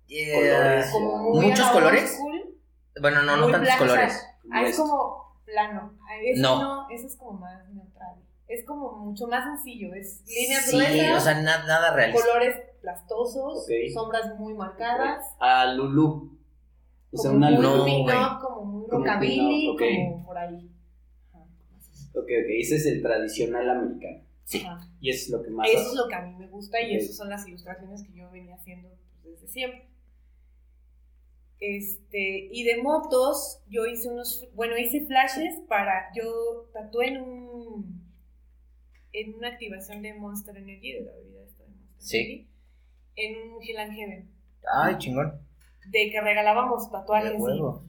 Eh, 0.09 0.33
Colores. 0.35 0.91
como 0.91 1.17
muy 1.31 1.47
¿Muchos 1.47 1.71
colores? 1.71 2.13
school. 2.17 2.55
bueno, 3.01 3.23
no, 3.23 3.37
no 3.37 3.43
muy 3.45 3.53
tantos 3.53 3.77
colores. 3.77 4.13
o 4.13 4.19
sea, 4.19 4.39
Como 4.43 4.55
Ah, 4.55 4.63
es 4.69 4.77
como 4.77 5.37
plano. 5.47 5.99
Ah, 6.03 6.17
Ese 6.23 6.41
No. 6.43 6.61
no. 6.63 6.91
ese 6.91 7.07
es 7.07 7.17
como 7.17 7.33
más 7.39 7.69
neutral. 7.71 8.17
Es 8.49 8.67
como 8.67 8.93
mucho 8.99 9.29
más 9.29 9.45
sencillo. 9.45 9.95
Es 9.95 10.23
líneas 10.27 10.65
Sí, 10.67 10.77
gruesas, 10.77 11.23
o 11.23 11.25
sea, 11.25 11.35
na- 11.41 11.65
nada 11.65 11.95
realista. 11.95 12.21
colores 12.27 12.57
plastosos, 12.83 13.67
sombras 13.95 14.37
muy 14.39 14.53
marcadas. 14.53 15.25
A 15.41 15.65
Lulu. 15.67 16.39
O 17.13 17.17
sea, 17.19 17.31
como 17.31 17.37
una 17.47 17.51
muy 17.51 17.63
No, 17.63 17.85
pin-up, 17.85 18.03
güey. 18.05 18.17
como 18.41 18.65
muy 18.65 18.89
Como 18.89 19.05
rockabilly, 19.05 19.61
pin-up, 19.61 19.75
ok. 19.75 19.83
como 20.13 20.25
por 20.27 20.39
ahí. 20.39 20.71
Ajá. 21.33 21.45
Ok, 22.15 22.17
ok, 22.25 22.49
ese 22.59 22.77
es 22.77 22.87
el 22.87 23.03
tradicional 23.03 23.71
americano. 23.71 24.23
Sí. 24.45 24.63
Ajá. 24.67 24.89
Y 25.01 25.11
eso 25.11 25.25
es 25.25 25.31
lo 25.31 25.43
que 25.43 25.51
más. 25.51 25.69
Eso 25.71 25.89
es 25.91 25.95
lo 25.95 26.09
que 26.09 26.15
a 26.15 26.23
mí 26.23 26.35
me 26.37 26.49
gusta 26.49 26.81
y 26.81 26.97
Ok. 26.97 27.03
esas 27.03 27.17
son 27.17 27.29
las 27.31 27.47
ilustraciones 27.47 28.03
que 28.03 28.13
yo 28.15 28.31
venía 28.31 28.55
haciendo 28.57 28.89
desde 29.23 29.47
siempre. 29.49 29.89
Este, 31.61 32.49
y 32.51 32.65
de 32.65 32.83
motos, 32.83 33.63
yo 33.69 33.87
hice 33.87 34.09
unos, 34.09 34.49
bueno, 34.55 34.77
hice 34.77 35.07
flashes 35.07 35.61
para, 35.69 36.11
yo 36.13 36.69
tatué 36.73 37.07
en 37.09 37.23
un, 37.23 38.03
en 39.13 39.35
una 39.37 39.49
activación 39.49 40.03
de 40.03 40.13
Monster 40.15 40.57
Energy, 40.57 40.93
de 40.95 41.01
la 41.03 41.13
bebida 41.13 41.45
esta 41.45 41.63
de 41.63 41.69
Monster 41.71 41.99
Sí. 41.99 42.19
Energy, 42.19 42.49
en 43.15 43.53
un 43.53 43.63
Hill 43.63 43.77
and 43.79 43.93
Heaven, 43.93 44.31
Ay, 44.75 44.99
chingón. 44.99 45.41
De 45.87 46.11
que 46.11 46.21
regalábamos 46.21 46.91
tatuajes 46.91 47.35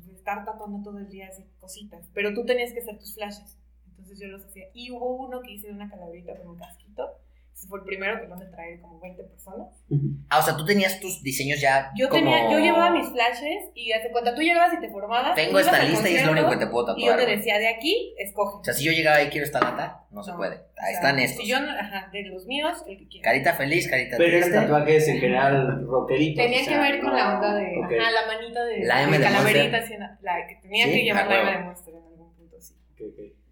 y 0.05 0.11
estar 0.11 0.45
tatuando 0.45 0.81
todo 0.81 0.99
el 0.99 1.09
día 1.09 1.27
así 1.27 1.45
cositas, 1.59 2.09
pero 2.13 2.33
tú 2.33 2.45
tenías 2.45 2.73
que 2.73 2.79
hacer 2.79 2.97
tus 2.97 3.13
flashes, 3.15 3.59
entonces 3.87 4.19
yo 4.19 4.27
los 4.27 4.45
hacía. 4.45 4.65
Y 4.73 4.91
hubo 4.91 5.15
uno 5.15 5.41
que 5.41 5.51
hice 5.51 5.67
de 5.67 5.73
una 5.73 5.89
calaverita 5.89 6.37
con 6.37 6.49
un 6.49 6.57
casquito, 6.57 7.09
ese 7.53 7.67
fue 7.67 7.79
el 7.79 7.85
primero 7.85 8.19
que 8.19 8.27
van 8.27 8.41
a 8.41 8.49
traer 8.51 8.81
como 8.81 8.99
20 8.99 9.23
personas. 9.23 9.67
Ah, 10.29 10.39
o 10.39 10.41
sea, 10.41 10.57
tú 10.57 10.65
tenías 10.65 10.99
tus 10.99 11.21
diseños 11.21 11.61
ya. 11.61 11.91
Yo 11.95 12.09
como... 12.09 12.21
tenía, 12.23 12.49
yo 12.51 12.59
llevaba 12.59 12.89
mis 12.91 13.07
flashes 13.09 13.69
y 13.75 13.91
hace 13.91 14.09
cuenta, 14.11 14.33
tú 14.35 14.41
llegabas 14.41 14.73
y 14.73 14.79
te 14.81 14.89
formabas. 14.89 15.35
Tengo 15.35 15.59
esta 15.59 15.83
lista 15.83 16.09
y 16.09 16.15
es 16.15 16.25
lo 16.25 16.31
único 16.31 16.49
que 16.49 16.57
te 16.57 16.67
puedo 16.67 16.95
Y 16.97 17.05
yo 17.05 17.11
tatuar. 17.11 17.27
te 17.27 17.37
decía, 17.37 17.59
de 17.59 17.67
aquí, 17.67 18.13
escoge. 18.17 18.57
O 18.57 18.63
sea, 18.63 18.73
si 18.73 18.83
yo 18.83 18.91
llegaba 18.91 19.21
y 19.21 19.29
quiero 19.29 19.45
esta 19.45 19.59
lata, 19.59 20.05
no, 20.11 20.23
se 20.23 20.31
No. 20.31 20.37
puede. 20.37 20.55
O 20.55 20.59
Ahí 20.77 20.91
sea, 20.91 20.91
están 20.95 21.19
estos. 21.19 21.43
Si 21.43 21.49
yo, 21.49 21.59
no- 21.59 21.69
ajá, 21.71 22.09
de 22.11 22.23
los 22.23 22.45
míos, 22.47 22.83
el 22.87 22.97
que 22.97 23.07
quieras. 23.07 23.23
Carita 23.31 23.53
feliz, 23.53 23.87
carita 23.89 24.17
Pero 24.17 24.29
eran 24.37 24.41
triste. 24.49 24.59
tatuajes 24.59 25.07
en 25.07 25.17
general 25.19 25.85
rockeritos. 25.87 26.43
Tenía 26.43 26.57
o 26.59 26.63
que 26.63 26.69
sea, 26.69 26.81
ver 26.81 26.99
con 27.01 27.09
no- 27.11 27.15
la 27.17 27.33
onda 27.35 27.53
de, 27.55 27.77
ok. 27.77 27.83
ajá, 28.01 28.11
la 28.11 28.25
manita 28.27 28.63
de, 28.65 28.79
La 28.85 29.03
M 29.03 29.17
de 29.17 29.23
calaverita, 29.23 29.63
Monster. 29.77 29.83
así, 29.83 29.97
la, 29.97 30.19
la 30.21 30.47
que 30.47 30.55
tenía 30.55 30.85
Sí, 30.85 30.91
que 30.91 31.03
llevar 31.03 31.23
a 31.25 31.29
la 31.29 31.41
M 31.41 31.51
de 31.51 31.59
Monster 31.65 31.93
en 31.93 32.03
algún 32.03 32.33
punto, 32.35 32.57
sí. 32.59 32.73
Ok, 32.93 33.01
ok. 33.13 33.42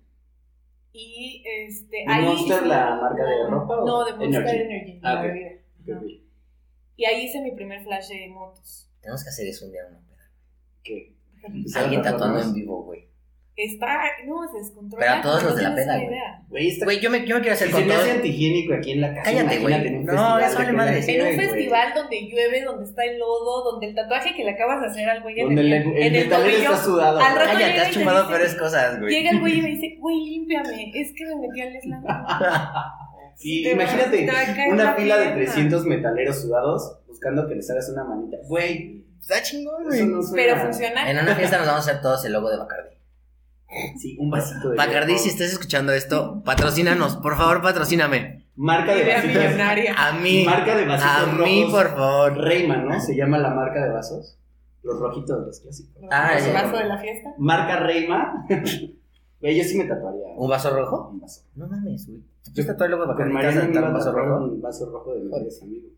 Y 0.94 1.44
este, 1.46 2.04
¿Y 2.04 2.06
ahí. 2.08 2.26
Monster 2.26 2.58
hice- 2.58 2.68
la 2.68 2.96
marca 2.96 3.24
de 3.24 3.48
ropa 3.50 3.78
o 3.82 3.86
No, 3.86 4.06
de 4.06 4.12
Monster 4.14 4.42
Energy? 4.44 4.62
Energy, 4.74 5.00
Ah, 5.04 5.14
la 5.16 5.22
bebida. 5.22 5.48
Ok, 5.82 5.90
Ajá. 5.90 6.00
ok. 6.00 6.06
Y 6.98 7.06
ahí 7.06 7.26
hice 7.26 7.42
mi 7.42 7.52
primer 7.52 7.82
flash 7.84 8.10
de 8.10 8.28
motos. 8.30 8.90
Tenemos 9.02 9.24
que 9.24 9.30
hacer 9.30 9.48
eso 9.48 9.66
un 9.66 9.72
día, 9.72 9.82
una 9.90 10.00
peda. 10.00 10.30
¿Qué? 10.84 11.16
Alguien 11.76 12.02
tatuando 12.02 12.42
en 12.42 12.54
vivo, 12.54 12.84
güey. 12.84 13.08
Está, 13.58 14.02
no, 14.26 14.48
se 14.52 14.58
descontrola. 14.60 15.06
Pero 15.06 15.14
a 15.18 15.22
todos 15.22 15.44
los 15.44 15.56
de 15.58 15.62
la 15.64 15.76
peda, 15.76 15.96
güey. 15.98 16.08
idea. 16.08 16.42
Güey, 16.48 16.68
está 16.70 16.86
Güey, 16.86 17.00
yo 17.02 17.10
me, 17.12 17.26
yo 17.28 17.36
me 17.36 17.42
quiero 17.42 17.54
hacer 17.54 17.68
Si 17.68 17.74
con 17.74 17.82
se 17.82 17.88
me 17.88 17.94
todo. 17.94 18.02
hace 18.04 18.12
antihigiénico 18.12 18.74
aquí 18.74 18.92
en 18.94 19.02
la 19.02 19.10
casa. 19.14 19.22
Cállate, 19.24 19.60
güey. 19.60 20.00
No, 20.04 20.40
eso 20.40 20.58
vale 20.58 20.72
madre. 20.72 21.00
En 21.06 21.22
un 21.22 21.36
güey. 21.36 21.48
festival 21.48 21.94
donde 21.94 22.22
llueve, 22.28 22.64
donde 22.64 22.86
está 22.86 23.04
el 23.04 23.20
lodo, 23.20 23.72
donde 23.72 23.88
el 23.88 23.96
tatuaje 23.96 24.34
que 24.36 24.44
le 24.46 24.52
acabas 24.52 24.82
de 24.82 24.88
hacer 24.88 25.10
al 25.10 25.22
güey 25.22 25.42
Donde 25.42 25.62
el, 25.62 25.74
el, 25.74 25.82
en 25.84 26.16
el 26.16 26.24
metalero 26.24 26.52
tobillo, 26.54 26.72
está 26.72 26.84
sudado. 26.84 27.20
al 27.20 27.34
güey. 27.34 27.36
rato 27.46 27.52
Cállate, 27.54 27.72
llega 27.74 27.84
has 27.84 27.92
chupado 27.92 28.28
peores 28.30 28.56
cosas, 28.56 29.00
güey. 29.00 29.14
llega 29.16 29.30
el 29.32 29.40
güey 29.42 29.60
y 29.60 29.62
me 29.62 29.68
dice, 29.76 29.96
güey, 30.00 30.16
límpiame, 30.26 30.92
es 30.96 31.14
que 31.14 31.26
me 31.26 31.36
metí 31.36 31.62
al 31.62 31.82
slam. 31.82 32.04
Sí, 33.36 33.64
Te 33.64 33.72
imagínate 33.72 34.30
una 34.70 34.84
la 34.84 34.94
fila 34.94 35.18
de 35.18 35.24
pierna. 35.30 35.46
300 35.54 35.86
metaleros 35.86 36.42
sudados 36.42 37.00
buscando 37.08 37.48
que 37.48 37.56
les 37.56 37.68
hagas 37.72 37.90
una 37.90 38.04
manita. 38.04 38.38
Güey, 38.48 39.04
Está 39.20 39.42
chingón, 39.42 39.84
suena. 39.92 40.20
Pero 40.36 40.58
funciona. 40.58 41.10
En 41.10 41.18
una 41.18 41.36
fiesta 41.36 41.58
nos 41.58 41.66
vamos 41.68 41.88
a 41.88 41.92
hacer 41.92 42.02
todos 42.04 42.24
el 42.26 42.34
logo 42.34 42.50
de 42.52 42.58
Bacardi. 42.58 42.96
Sí, 43.98 44.18
un 44.20 44.30
vasito 44.30 44.70
de. 44.70 44.78
Bacardi, 44.78 45.18
si 45.18 45.30
estás 45.30 45.52
escuchando 45.52 45.94
esto, 45.94 46.42
patrocínanos. 46.44 47.18
Por 47.18 47.38
favor, 47.38 47.62
patrocíname. 47.62 48.46
Marca 48.56 48.94
de 48.94 49.04
Idea 49.04 49.16
vasitos. 49.18 49.44
millonaria. 49.44 49.96
A 49.98 50.12
mí. 50.14 50.44
Marca 50.46 50.76
de 50.76 50.86
vasitos 50.86 51.16
A 51.16 51.26
mí, 51.44 51.64
rojos. 51.64 51.74
por 51.74 51.96
favor. 51.96 52.38
Reyman, 52.38 52.86
¿no? 52.86 53.00
Se 53.00 53.16
llama 53.16 53.38
la 53.38 53.52
marca 53.54 53.84
de 53.84 53.90
vasos. 53.92 54.38
Los 54.84 55.00
rojitos, 55.00 55.46
los 55.46 55.60
clásicos. 55.62 56.04
Ah, 56.12 56.38
¿El 56.38 56.46
ya. 56.46 56.54
vaso 56.64 56.78
de 56.78 56.86
la 56.86 56.98
fiesta? 56.98 57.30
Marca 57.38 57.80
Reyman. 57.80 58.46
Güey, 59.40 59.58
yo 59.58 59.64
sí 59.64 59.78
me 59.78 59.86
tatuaría. 59.86 60.28
¿Un 60.36 60.50
vaso 60.50 60.70
rojo? 60.76 61.10
Un 61.14 61.20
vaso. 61.22 61.44
No 61.56 61.68
mames, 61.68 62.08
güey. 62.08 62.20
¿Tú 62.44 62.52
quieres 62.54 62.76
el 62.80 62.92
logo 62.92 63.04
de 63.06 63.14
Con 63.16 63.16
Bacardi? 63.16 63.30
¿Te 63.30 63.34
Mariana 63.34 63.62
vas 63.62 63.64
a 63.64 63.68
me 63.68 63.74
tatuar 63.74 63.88
un 63.92 63.94
vaso 63.94 64.12
rojo? 64.12 64.46
un 64.46 64.62
vaso 64.62 64.86
rojo 64.92 65.14
de 65.14 65.20
mejores 65.24 65.62
amigos. 65.62 65.92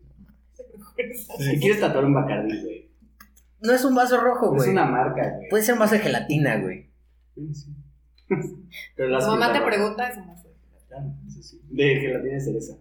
Si 1.38 1.58
quieres 1.60 1.80
tatuar 1.80 2.04
un 2.04 2.14
Bacardi, 2.14 2.62
güey. 2.62 2.90
No 3.60 3.72
es 3.72 3.84
un 3.84 3.94
vaso 3.94 4.20
rojo, 4.20 4.54
Es 4.54 4.62
güey. 4.62 4.70
una 4.70 4.84
marca, 4.84 5.28
güey. 5.36 5.48
Puede 5.48 5.62
ser 5.64 5.74
un 5.74 5.80
vaso 5.80 5.94
de 5.94 6.00
gelatina, 6.00 6.58
güey. 6.60 6.90
Sí. 7.34 7.74
Pero 8.96 9.18
Tu 9.18 9.26
mamá 9.26 9.52
te 9.52 9.60
pregunta, 9.60 10.10
Claro, 10.88 11.06
eso 11.26 11.42
sí. 11.42 11.60
De 11.70 11.96
gelatina 11.96 12.34
de 12.34 12.40
cereza. 12.40 12.78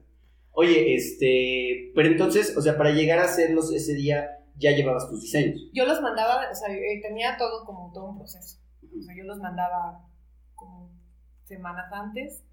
Oye, 0.52 0.96
este. 0.96 1.92
Pero 1.96 2.10
entonces, 2.10 2.56
o 2.56 2.62
sea, 2.62 2.78
para 2.78 2.92
llegar 2.92 3.20
a 3.20 3.24
hacerlos 3.24 3.74
ese 3.74 3.96
día, 3.96 4.30
ya 4.56 4.72
llevabas 4.72 5.10
tus 5.10 5.22
diseños. 5.22 5.60
Yo 5.74 5.86
los 5.86 6.02
mandaba, 6.02 6.50
o 6.52 6.56
sea, 6.56 6.74
eh, 6.74 7.00
tenía 7.02 7.38
todo 7.38 7.66
como 7.66 7.92
todo 7.92 8.12
un 8.12 8.18
proceso. 8.20 8.60
O 8.84 9.02
sea, 9.02 9.16
yo 9.16 9.24
los 9.24 9.40
mandaba 9.40 10.08
como 10.54 10.92
semanas 11.46 11.92
antes 11.92 12.44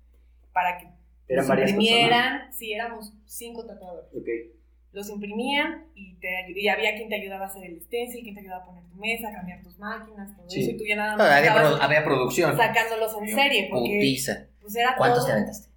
para 0.53 0.79
que 0.79 0.89
Eran 1.29 1.47
varias 1.47 1.71
imprimieran. 1.71 2.53
Sí, 2.53 2.73
éramos 2.73 3.13
cinco 3.27 3.67
tatuadores. 3.67 4.11
Ok. 4.15 4.60
Los 4.93 5.09
imprimían 5.09 5.85
y, 5.95 6.15
te, 6.17 6.29
y 6.55 6.67
había 6.69 6.97
quien 6.97 7.09
te 7.09 7.15
ayudaba 7.15 7.45
a 7.45 7.49
hacer 7.49 7.65
el 7.65 7.81
stencil, 7.81 8.23
quien 8.23 8.35
te 8.35 8.41
ayudaba 8.41 8.63
a 8.63 8.67
poner 8.67 8.85
tu 8.89 8.97
mesa, 8.97 9.29
a 9.29 9.33
cambiar 9.33 9.63
tus 9.63 9.79
máquinas, 9.79 10.37
todo 10.37 10.51
Sí. 10.51 10.63
eso. 10.63 10.71
Y 10.73 10.77
tú 10.79 10.85
ya 10.85 10.97
nada 10.97 11.17
más 11.17 11.31
había, 11.31 11.51
estabas 11.51 11.73
produ- 11.75 11.79
había 11.85 12.05
producción. 12.05 12.57
sacándolos 12.57 13.17
en 13.23 13.29
serie. 13.29 13.69
Porque 13.71 13.89
Putiza. 13.97 14.47
pues 14.61 14.75
era 14.77 14.97
¿Cuántos 14.97 15.19
todo- 15.21 15.27
te 15.29 15.33
aventaste? 15.33 15.69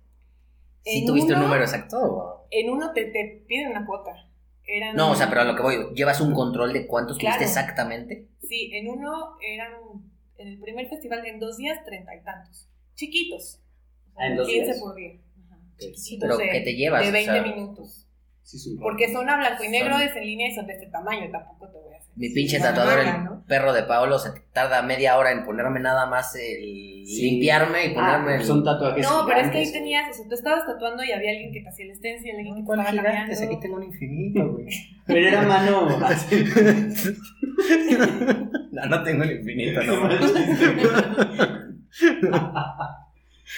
¿Sí 0.83 0.99
En 0.99 1.05
tuviste 1.05 1.31
un 1.33 1.37
uno- 1.39 1.47
número 1.47 1.63
exacto? 1.63 1.97
o- 2.01 2.47
En 2.51 2.69
uno 2.69 2.91
te, 2.93 3.05
te 3.05 3.43
piden 3.47 3.71
una 3.71 3.85
cuota. 3.85 4.11
Eran, 4.65 4.95
No, 4.95 5.11
o 5.11 5.15
sea, 5.15 5.27
pero 5.29 5.41
a 5.41 5.43
lo 5.43 5.55
que 5.55 5.61
voy, 5.61 5.75
¿llevas 5.95 6.19
un 6.21 6.33
control 6.33 6.71
de 6.73 6.87
cuántos 6.87 7.17
Claro. 7.17 7.35
tuviste 7.37 7.49
exactamente? 7.59 8.27
Sí, 8.41 8.71
en 8.73 8.87
uno 8.89 9.37
eran, 9.41 9.73
en 10.37 10.47
el 10.47 10.59
primer 10.59 10.87
festival 10.87 11.25
en 11.25 11.39
dos 11.39 11.57
días, 11.57 11.83
treinta 11.85 12.15
y 12.15 12.21
tantos. 12.23 12.67
Chiquitos. 12.95 13.59
O 14.11 14.15
sea, 14.15 14.25
Ah, 14.25 14.27
en 14.27 14.37
dos 14.37 14.47
15 14.47 14.65
días. 14.65 14.79
por 14.79 14.95
día. 14.95 15.11
Ajá. 15.45 15.57
Chiquitos 15.77 16.19
pero 16.21 16.37
de, 16.37 16.49
¿qué 16.49 16.61
te 16.61 16.75
llevas? 16.75 17.01
De 17.03 17.09
O 17.09 17.11
20 17.11 17.31
sea, 17.31 17.41
minutos. 17.43 18.02
Sí, 18.43 18.57
es 18.57 18.67
un 18.67 18.79
Porque 18.79 19.11
son 19.11 19.27
a 19.29 19.37
blanco 19.37 19.63
y 19.63 19.69
negro, 19.69 19.93
Son- 19.93 20.01
es 20.03 20.15
en 20.15 20.23
línea 20.25 20.47
y 20.49 20.55
son 20.55 20.67
de 20.67 20.73
este 20.73 20.87
tamaño. 20.87 21.29
Tampoco 21.31 21.67
te 21.69 21.77
voy 21.79 21.93
a 21.93 21.97
hacer. 21.97 22.11
Mi 22.15 22.29
pinche 22.29 22.57
una 22.57 22.67
tatuador, 22.73 22.99
el 22.99 23.23
¿no? 23.23 23.43
perro 23.47 23.73
de 23.73 23.83
Paolo, 23.83 24.19
se 24.19 24.29
tarda 24.51 24.81
media 24.83 25.17
hora 25.17 25.31
en 25.31 25.43
ponerme 25.45 25.79
nada 25.79 26.05
más 26.05 26.35
el 26.35 27.03
Sí. 27.05 27.21
limpiarme 27.31 27.87
y 27.87 27.93
ponerme 27.95 28.33
Ah, 28.33 28.35
el... 28.35 28.43
son 28.43 28.63
tatuajes. 28.63 29.03
No, 29.03 29.25
pero 29.25 29.39
es 29.39 29.49
que 29.49 29.57
ahí 29.57 29.71
tenías, 29.71 30.09
o 30.11 30.13
sea, 30.13 30.27
tú 30.27 30.35
estabas 30.35 30.65
tatuando 30.65 31.03
y 31.03 31.11
había 31.11 31.31
alguien 31.31 31.51
que 31.51 31.61
te 31.61 31.69
hacía 31.69 31.85
el 31.85 31.95
stencil, 31.95 32.35
alguien 32.35 32.55
que 32.55 32.61
te 32.61 32.65
¿Cuál 32.65 32.79
estaba 32.81 33.09
gigantes? 33.09 33.41
Aquí 33.41 33.59
tengo 33.59 33.77
un 33.77 33.83
infinito, 33.83 34.51
güey. 34.53 34.67
Pero 35.07 35.27
era 35.27 35.41
mano. 35.41 35.99
no, 38.71 38.85
no 38.85 39.03
tengo 39.03 39.23
el 39.23 39.31
infinito, 39.39 39.81
no. 39.83 40.03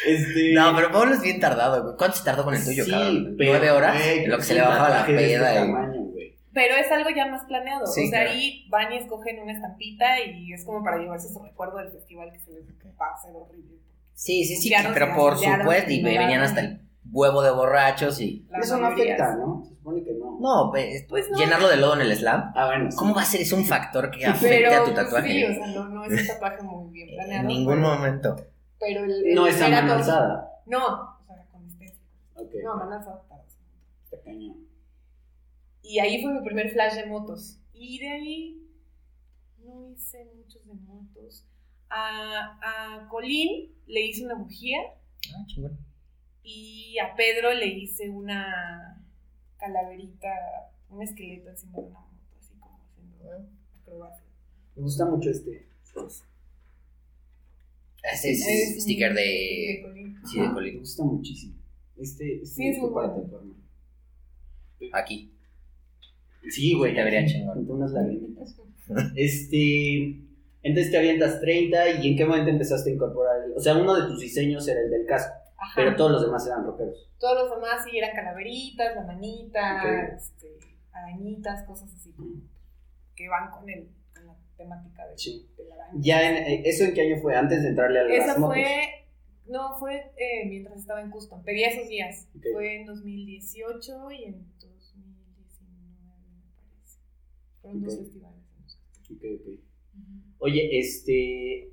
este. 0.06 0.54
No, 0.54 0.76
pero 0.76 0.92
Pablo 0.92 1.14
es 1.14 1.22
bien 1.22 1.40
tardado, 1.40 1.84
güey. 1.84 1.96
¿Cuánto 1.98 2.18
se 2.18 2.24
tardó 2.24 2.44
con 2.44 2.54
el 2.56 2.64
tuyo, 2.64 2.84
sí, 2.86 2.92
cabrón? 2.92 3.36
pero, 3.38 3.52
¿Nueve 3.52 3.72
horas? 3.72 3.98
güey, 3.98 4.24
en 4.26 4.32
lo 4.32 4.38
que 4.38 4.44
se 4.44 4.54
le 4.56 4.62
bajaba 4.62 4.90
la 4.90 5.04
de 5.06 5.14
este 5.14 5.38
peda. 5.38 5.66
y-. 5.66 6.06
Pero 6.54 6.76
es 6.76 6.90
algo 6.92 7.10
ya 7.10 7.26
más 7.28 7.46
planeado. 7.46 7.86
Sí, 7.86 8.08
o 8.08 8.10
sea, 8.10 8.22
claro. 8.22 8.32
ahí 8.36 8.66
van 8.70 8.94
y 8.94 8.98
escogen 8.98 9.40
una 9.42 9.52
estampita 9.54 10.22
y 10.22 10.54
es 10.54 10.64
como 10.66 10.84
para 10.84 10.98
llevarse 10.98 11.28
su 11.32 11.40
recuerdo 11.44 11.78
del 11.80 11.92
festival 11.92 12.32
que 12.32 12.40
se 12.40 12.52
les 12.52 12.64
va 12.66 13.08
a 13.08 13.14
hacer 13.16 13.32
horrible. 13.36 13.76
Sí, 14.14 14.46
sí, 14.46 14.56
sí, 14.56 14.74
pero 14.94 15.14
por 15.14 15.38
supuesto, 15.38 15.92
y 15.92 16.02
venían 16.02 16.40
hasta 16.42 16.62
el 16.62 16.80
huevo 17.12 17.42
de 17.42 17.52
borrachos 17.52 18.22
y... 18.22 18.46
La 18.50 18.60
Eso 18.60 18.78
no 18.78 18.88
afecta, 18.88 19.36
¿no? 19.36 19.64
Se 19.68 19.76
supone 19.76 20.02
que 20.04 20.14
no. 20.14 20.38
No, 20.40 20.72
pues, 20.72 21.06
Pues 21.10 21.30
no. 21.30 21.38
llenarlo 21.38 21.68
de 21.68 21.76
lodo 21.78 21.96
en 21.96 22.02
el 22.02 22.16
slam. 22.16 22.54
Ah, 22.56 22.68
bueno. 22.68 22.90
sí. 22.90 22.98
¿Cómo 22.98 23.14
va 23.14 23.24
a 23.24 23.26
ser 23.26 23.42
eso 23.42 23.58
un 23.58 23.66
factor 23.66 24.10
que 24.10 24.26
afecte 24.26 24.48
Pero 24.48 24.74
a 24.74 24.86
tu 24.86 24.94
pues, 24.94 24.96
tatuaje? 24.96 25.28
sí, 25.28 25.44
o 25.44 25.54
sea, 25.54 25.68
no, 25.68 25.90
no 25.90 26.06
es 26.06 26.22
un 26.22 26.28
tatuaje 26.28 26.64
muy 26.64 26.92
bien 26.94 27.10
planeado. 27.16 27.42
en 27.42 27.48
ningún 27.48 27.76
pero, 27.82 27.88
momento. 27.96 28.36
Pero 28.86 29.04
el, 29.06 29.26
el 29.28 29.36
No 29.36 29.48
es 29.48 29.62
a 29.62 29.70
mano 29.70 29.94
alzada. 29.94 30.62
No, 30.66 30.86
o 31.22 31.26
sea, 31.28 31.46
con 31.52 31.66
este. 31.68 31.98
Ok. 32.36 32.52
No, 32.64 32.76
mano 32.78 32.96
alzada. 32.96 33.22
para- 33.28 33.44
Está 34.04 34.22
cañón. 34.24 34.68
Y 35.82 36.00
ahí 36.00 36.22
fue 36.22 36.34
mi 36.34 36.42
primer 36.44 36.70
flash 36.72 36.94
de 36.96 37.06
motos. 37.06 37.60
Y 37.74 38.00
de 38.00 38.08
ahí 38.10 38.70
no 39.64 39.90
hice 39.90 40.32
muchos 40.36 40.66
de 40.66 40.74
motos. 40.74 41.46
A, 41.90 42.58
a 43.04 43.08
Colín 43.10 43.76
le 43.88 44.02
hice 44.08 44.26
una 44.26 44.36
bujía 44.36 44.80
Ah, 45.36 45.44
chingón. 45.48 45.78
y 46.44 46.98
a 47.00 47.16
Pedro 47.16 47.54
le 47.54 47.68
hice 47.68 48.10
una 48.10 49.04
calaverita, 49.58 50.30
un 50.90 51.02
esqueleto 51.04 51.50
encima 51.50 51.74
de 51.80 51.86
una 51.86 52.00
moto, 52.00 52.36
así 52.40 52.54
como 52.60 52.80
haciendo 52.84 53.48
acrobacia. 53.80 54.26
Me 54.76 54.82
gusta 54.84 55.06
mucho 55.06 55.30
este. 55.30 55.68
Ese 58.14 58.32
es, 58.32 58.48
Es 58.48 58.84
sticker 58.84 59.10
un- 59.12 59.16
de... 59.16 59.80
Colín. 59.84 60.18
Sí, 60.26 60.40
de 60.40 60.46
Ajá, 60.46 60.54
Colín. 60.54 60.74
Me 60.76 60.80
gusta 60.80 61.04
muchísimo. 61.04 61.56
Este, 61.98 62.36
este 62.42 62.46
Sí, 62.48 62.68
es 62.70 62.78
muy 62.80 62.92
para 62.94 63.08
bueno. 63.08 63.24
tatuarme. 63.24 63.54
Aquí. 64.94 65.32
Sí, 66.50 66.74
güey. 66.76 66.94
Te 66.94 67.04
vería 67.04 67.26
chingón. 67.26 67.66
Con 67.66 67.78
unas 67.78 67.92
lagrimitas. 67.92 68.56
Este. 69.16 70.22
Entonces 70.62 70.92
te 70.92 70.98
avientas 70.98 71.40
30 71.42 71.90
y 72.02 72.08
en 72.12 72.18
qué 72.18 72.26
momento 72.26 72.50
empezaste 72.50 72.90
a 72.90 72.94
incorporar. 72.94 73.44
el- 73.46 73.54
O 73.56 73.60
sea, 73.60 73.78
uno 73.78 73.96
de 73.96 74.08
tus 74.08 74.20
diseños 74.20 74.68
era 74.68 74.82
el 74.82 74.90
del 74.90 75.06
casco, 75.06 75.34
Ajá. 75.58 75.74
pero 75.76 75.96
todos 75.96 76.12
los 76.12 76.26
demás 76.26 76.46
eran 76.48 76.66
rockeros. 76.66 77.08
Todos 77.20 77.44
los 77.48 77.56
demás 77.56 77.84
sí 77.90 77.98
eran 77.98 78.16
calaveritas, 78.16 78.96
la 78.96 79.04
manita, 79.06 80.08
este, 80.16 80.58
arañitas, 80.92 81.64
cosas 81.66 81.94
así 81.94 82.14
que 83.16 83.30
van 83.30 83.50
con, 83.52 83.70
el, 83.70 83.88
temática 84.58 85.06
de, 85.08 85.18
Sí. 85.18 85.48
de 85.58 85.66
la 85.66 85.76
araña. 85.76 86.00
Ya 86.02 86.30
en, 86.30 86.36
eh, 86.38 86.62
¿Eso 86.66 86.84
en 86.86 86.94
qué 86.94 87.02
año 87.02 87.22
fue? 87.22 87.36
Antes 87.36 87.62
de 87.64 87.70
entrarle 87.70 88.00
a 88.00 88.04
las 88.04 88.18
Esa 88.18 88.38
motos. 88.40 88.56
fue, 88.56 88.66
no, 89.48 89.78
fue 89.80 89.96
eh, 90.18 90.46
mientras 90.48 90.80
estaba 90.80 91.02
en 91.02 91.10
Custom, 91.12 91.44
pedí 91.44 91.64
esos 91.64 91.88
días. 91.90 92.28
Fue 92.54 92.76
en 92.82 92.86
2018 92.86 94.12
y 94.12 94.24
en 94.26 94.46
2019, 94.60 95.78
me 96.44 96.70
parece. 96.70 97.00
Fueron 97.62 97.82
dos 97.84 97.98
festivales. 97.98 98.42
Ok, 99.12 99.24
ok. 99.42 99.60
Oye, 100.40 100.80
este. 100.80 101.72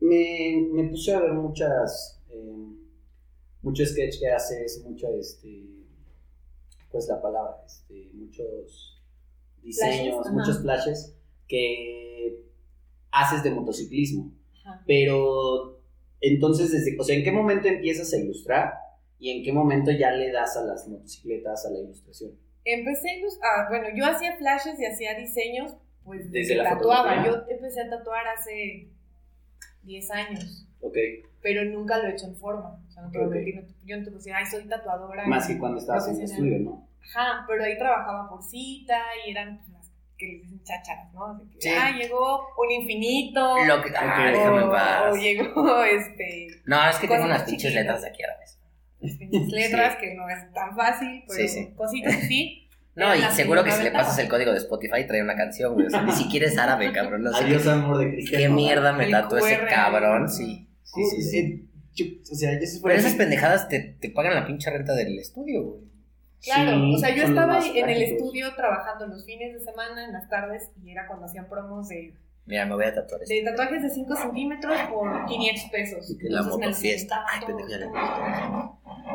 Me, 0.00 0.68
me 0.72 0.88
puse 0.90 1.12
a 1.14 1.20
ver 1.20 1.32
muchas. 1.32 2.20
eh, 2.28 2.72
mucho 3.62 3.84
sketch 3.84 4.20
que 4.20 4.28
haces, 4.30 4.84
mucho 4.84 5.08
este. 5.18 5.64
Pues 6.90 7.08
la 7.08 7.20
palabra, 7.20 7.56
este, 7.66 8.10
muchos 8.14 9.02
diseños, 9.62 10.14
Flashes, 10.14 10.26
ajá. 10.26 10.32
muchos 10.32 10.62
flashes 10.62 11.15
que 11.48 12.42
haces 13.10 13.42
de 13.42 13.50
motociclismo. 13.50 14.32
Ajá. 14.64 14.82
Pero 14.86 15.80
entonces, 16.20 16.72
desde, 16.72 16.96
o 16.98 17.04
sea, 17.04 17.16
¿en 17.16 17.24
qué 17.24 17.32
momento 17.32 17.68
empiezas 17.68 18.12
a 18.12 18.18
ilustrar 18.18 18.74
y 19.18 19.30
en 19.30 19.44
qué 19.44 19.52
momento 19.52 19.90
ya 19.90 20.10
le 20.12 20.30
das 20.32 20.56
a 20.56 20.62
las 20.64 20.86
motocicletas, 20.88 21.64
a 21.66 21.70
la 21.70 21.78
ilustración? 21.80 22.32
Empecé 22.64 23.10
a 23.10 23.14
ilus- 23.18 23.38
ah, 23.42 23.66
bueno, 23.68 23.86
yo 23.94 24.04
hacía 24.06 24.36
flashes 24.36 24.78
y 24.80 24.84
hacía 24.86 25.14
diseños, 25.14 25.76
pues 26.04 26.30
Desde 26.30 26.56
la 26.56 26.70
tatuaba. 26.70 27.24
Yo 27.24 27.42
empecé 27.48 27.80
a 27.82 27.90
tatuar 27.90 28.26
hace 28.28 28.88
10 29.82 30.10
años. 30.10 30.62
Ok. 30.80 30.96
pero 31.42 31.64
nunca 31.64 31.98
lo 31.98 32.08
he 32.08 32.12
hecho 32.12 32.26
en 32.26 32.34
forma. 32.36 32.82
O 32.88 32.90
sea, 32.90 33.02
no 33.04 33.10
te 33.12 33.18
voy 33.18 33.26
a 33.26 33.28
Ok. 33.28 33.34
mentir, 33.36 33.54
no- 33.56 33.62
yo 33.84 33.96
no 33.98 34.04
te 34.04 34.10
decir, 34.10 34.32
ay, 34.34 34.44
soy 34.46 34.64
tatuadora. 34.68 35.24
Más 35.28 35.46
que 35.46 35.58
cuando 35.58 35.78
estabas 35.78 36.06
en 36.08 36.14
el 36.14 36.16
profesional". 36.22 36.52
estudio, 36.54 36.70
¿no? 36.70 36.88
Ajá, 37.04 37.44
pero 37.46 37.62
ahí 37.62 37.78
trabajaba 37.78 38.28
por 38.28 38.42
cita 38.42 39.00
y 39.24 39.30
eran 39.30 39.58
pues, 39.58 39.68
que 40.18 40.26
les 40.26 40.42
dicen 40.42 40.62
chácharas, 40.64 41.12
¿no? 41.12 41.26
Así 41.26 41.44
que, 41.52 41.60
Sí. 41.60 41.68
ah, 41.78 41.90
llegó 41.96 42.40
un 42.58 42.70
infinito. 42.70 43.64
Lo 43.66 43.82
que... 43.82 43.90
Ah, 43.96 44.16
Ok. 44.26 44.32
déjame 44.32 44.62
en 44.62 44.70
paz. 44.70 45.02
o 45.12 45.16
llegó, 45.16 45.82
este, 45.84 46.46
No, 46.64 46.88
es 46.88 46.96
que 46.96 47.08
tengo 47.08 47.24
unas 47.24 47.42
pinches 47.42 47.74
letras 47.74 48.04
aquí 48.04 48.22
a 48.22 48.28
la 48.28 48.38
vez. 48.38 48.58
las 49.00 49.16
pinches 49.16 49.48
letras, 49.52 49.96
que 49.96 50.14
no 50.14 50.28
es 50.28 50.52
tan 50.52 50.74
fácil, 50.76 51.22
pero 51.28 51.40
Sí, 51.40 51.48
sí. 51.48 51.68
cositas 51.74 52.14
así. 52.16 52.62
No, 52.96 53.14
y 53.14 53.20
seguro 53.34 53.62
que 53.62 53.72
si 53.72 53.82
le 53.82 53.90
pasas 53.90 54.18
el 54.20 54.26
código 54.26 54.52
de 54.52 54.56
Spotify 54.56 55.06
trae 55.06 55.22
una 55.22 55.36
canción, 55.36 55.74
güey. 55.74 55.86
O 55.86 55.90
sea, 55.90 56.00
ni 56.00 56.12
siquiera 56.12 56.46
es 56.46 56.56
árabe, 56.56 56.90
cabrón. 56.92 57.24
No 57.24 57.30
sé 57.30 57.44
Adiós, 57.44 57.62
qué, 57.64 57.68
amor 57.68 57.98
de 57.98 58.10
cristiano. 58.10 58.42
qué 58.42 58.48
mierda 58.48 58.92
me 58.94 59.10
tatuó 59.10 59.36
ese 59.36 59.58
cabrón, 59.66 60.30
sí. 60.30 60.66
Sí, 60.82 61.04
sí, 61.04 61.22
sí. 61.22 61.68
Yo- 61.92 62.06
o 62.32 62.34
sea, 62.34 62.52
yo 62.54 62.66
Pero 62.82 62.94
esas 62.94 63.12
pendejadas 63.16 63.68
te, 63.68 63.80
te 64.00 64.08
pagan 64.08 64.34
la 64.34 64.46
pinche 64.46 64.70
renta 64.70 64.94
del 64.94 65.18
estudio, 65.18 65.62
güey. 65.62 65.82
Claro, 66.42 66.78
Sí, 66.80 66.94
o 66.94 66.98
sea, 66.98 67.14
yo 67.16 67.22
estaba 67.24 67.58
en 67.66 67.88
el 67.88 68.02
estudio 68.02 68.54
trabajando 68.54 69.06
los 69.06 69.24
fines 69.24 69.54
de 69.54 69.60
semana, 69.60 70.04
en 70.04 70.12
las 70.12 70.28
tardes, 70.28 70.70
y 70.82 70.90
era 70.90 71.06
cuando 71.06 71.26
hacían 71.26 71.48
promos 71.48 71.88
de, 71.88 72.14
Mira, 72.46 72.64
me 72.64 72.76
voy 72.76 72.84
a 72.84 72.94
tatuar 72.94 73.20
de 73.22 73.42
tatuajes 73.42 73.82
de 73.82 73.90
5 73.90 74.16
centímetros 74.16 74.72
por 74.92 75.26
500 75.26 75.70
pesos. 75.70 76.16
Que 76.20 76.28
la 76.28 76.40
Ay, 76.40 77.40
todos. 77.44 77.62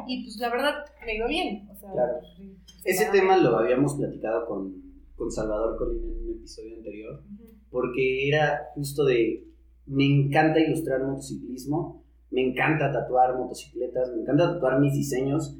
Y 0.05 0.23
pues 0.23 0.37
la 0.37 0.49
verdad 0.49 0.73
me 1.05 1.15
iba 1.15 1.27
bien. 1.27 1.69
O 1.71 1.75
sea, 1.75 1.91
Claro. 1.91 2.19
sí, 2.35 2.57
Ese 2.83 3.05
ah, 3.05 3.11
tema 3.11 3.37
lo 3.37 3.57
habíamos 3.57 3.95
platicado 3.95 4.45
con, 4.47 4.83
con 5.15 5.31
Salvador 5.31 5.77
Colina 5.77 6.07
en 6.07 6.25
un 6.25 6.31
episodio 6.39 6.75
anterior, 6.75 7.23
porque 7.69 8.27
era 8.27 8.69
justo 8.75 9.05
de, 9.05 9.47
me 9.85 10.05
encanta 10.05 10.59
ilustrar 10.59 11.01
motociclismo, 11.01 12.03
me 12.31 12.41
encanta 12.41 12.91
tatuar 12.91 13.37
motocicletas, 13.37 14.11
me 14.11 14.23
encanta 14.23 14.53
tatuar 14.53 14.79
mis 14.81 14.93
diseños, 14.93 15.57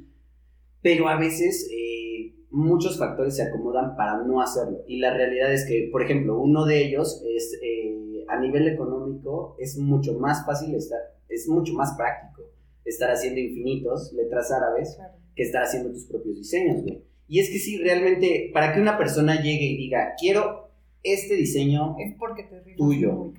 pero 0.82 1.08
a 1.08 1.18
veces 1.18 1.68
eh, 1.72 2.34
muchos 2.50 2.98
factores 2.98 3.36
se 3.36 3.42
acomodan 3.44 3.96
para 3.96 4.22
no 4.24 4.40
hacerlo. 4.40 4.82
Y 4.86 4.98
la 4.98 5.14
realidad 5.14 5.52
es 5.52 5.64
que, 5.66 5.88
por 5.90 6.02
ejemplo, 6.02 6.40
uno 6.40 6.64
de 6.66 6.84
ellos 6.86 7.22
es, 7.34 7.58
eh, 7.62 8.24
a 8.28 8.38
nivel 8.40 8.68
económico, 8.68 9.56
es 9.58 9.78
mucho 9.78 10.18
más 10.18 10.44
fácil 10.44 10.74
estar, 10.74 11.00
es 11.28 11.48
mucho 11.48 11.72
más 11.74 11.94
práctico 11.96 12.42
estar 12.84 13.10
haciendo 13.10 13.38
infinitos, 13.40 14.12
letras 14.12 14.50
árabes, 14.50 14.96
Claro. 14.96 15.14
que 15.36 15.42
estar 15.44 15.62
haciendo 15.62 15.90
tus 15.92 16.04
propios 16.06 16.36
diseños, 16.36 16.82
güey. 16.82 17.02
Y 17.28 17.38
es 17.38 17.48
que 17.48 17.58
sí, 17.58 17.78
realmente, 17.78 18.50
para 18.52 18.74
que 18.74 18.80
una 18.80 18.98
persona 18.98 19.36
llegue 19.40 19.64
y 19.64 19.76
diga, 19.76 20.14
quiero 20.20 20.68
este 21.02 21.34
diseño, 21.34 21.96
Es 21.98 22.14
porque 22.18 22.42
te 22.44 22.74
Tuyo. 22.76 23.12
muy. 23.12 23.34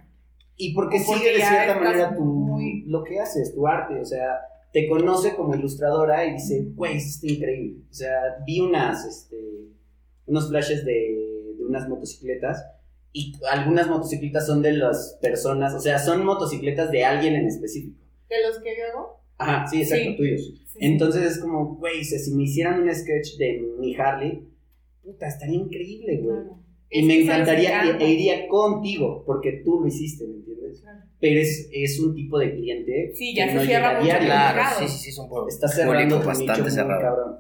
Y 0.56 0.74
porque, 0.74 1.00
sigue 1.00 1.34
de 1.34 1.42
cierta 1.42 1.80
manera 1.80 2.16
tu, 2.16 2.58
lo 2.86 3.04
que 3.04 3.20
haces, 3.20 3.54
tu 3.54 3.68
arte, 3.68 4.00
o 4.00 4.06
sea, 4.06 4.38
te 4.74 4.90
conoce 4.90 5.36
como 5.36 5.56
ilustradora 5.56 6.26
y 6.26 6.34
dice, 6.34 6.66
güey, 6.74 6.98
esto 6.98 7.26
está 7.26 7.34
increíble. 7.34 7.84
O 7.90 7.94
sea, 7.94 8.20
vi 8.46 8.60
unas, 8.60 9.06
este, 9.06 9.38
unos 10.26 10.50
flashes 10.50 10.84
de, 10.84 11.56
de 11.58 11.66
unas 11.66 11.88
motocicletas 11.88 12.66
y 13.14 13.34
algunas 13.50 13.88
motocicletas 13.88 14.48
son 14.48 14.64
de 14.64 14.74
las 14.74 15.20
personas, 15.22 15.76
o 15.76 15.80
sea, 15.80 16.00
son 16.00 16.26
motocicletas 16.26 16.92
de 16.92 17.06
alguien 17.06 17.36
en 17.36 17.46
específico. 17.46 18.00
¿De 18.28 18.36
los 18.48 18.58
que 18.58 18.76
yo 18.76 18.86
hago? 18.92 19.20
Ajá, 19.38 19.68
sí, 19.68 19.84
exacto, 19.84 20.16
tuyos. 20.18 20.52
Entonces 20.80 21.34
es 21.34 21.40
como, 21.40 21.76
güey, 21.76 22.04
si 22.04 22.34
me 22.34 22.44
hicieran 22.44 22.82
un 22.82 22.94
sketch 22.94 23.38
de 23.38 23.62
mi 23.80 23.96
Harley, 23.96 24.48
puta, 25.04 25.28
estaría 25.28 25.56
increíble, 25.56 26.18
güey. 26.18 26.38
Y 26.96 27.02
me 27.08 27.24
encantaría, 27.24 27.98
e, 27.98 28.08
iría 28.08 28.48
contigo, 28.48 29.24
porque 29.26 29.64
tú 29.66 29.82
lo 29.82 29.88
hiciste, 29.88 30.28
¿me 30.28 30.36
entiendes? 30.36 30.84
Pero 31.20 31.40
es, 31.40 31.68
es 31.74 32.00
un 32.00 32.14
tipo 32.14 32.38
de 32.38 32.54
cliente 32.54 33.12
sí, 33.16 33.34
ya 33.36 33.46
que 33.46 33.52
se 33.54 33.58
no 33.58 33.64
cierra 33.64 34.00
mucho 34.00 34.18
claro, 34.20 34.62
sí, 34.78 34.88
sí, 34.88 34.98
sí, 34.98 35.10
es 35.10 35.18
un 35.18 35.48
Está 35.48 35.68
cerrando 35.70 36.22
bastante 36.22 36.70
cerrado. 36.70 37.02
Cabrón. 37.02 37.40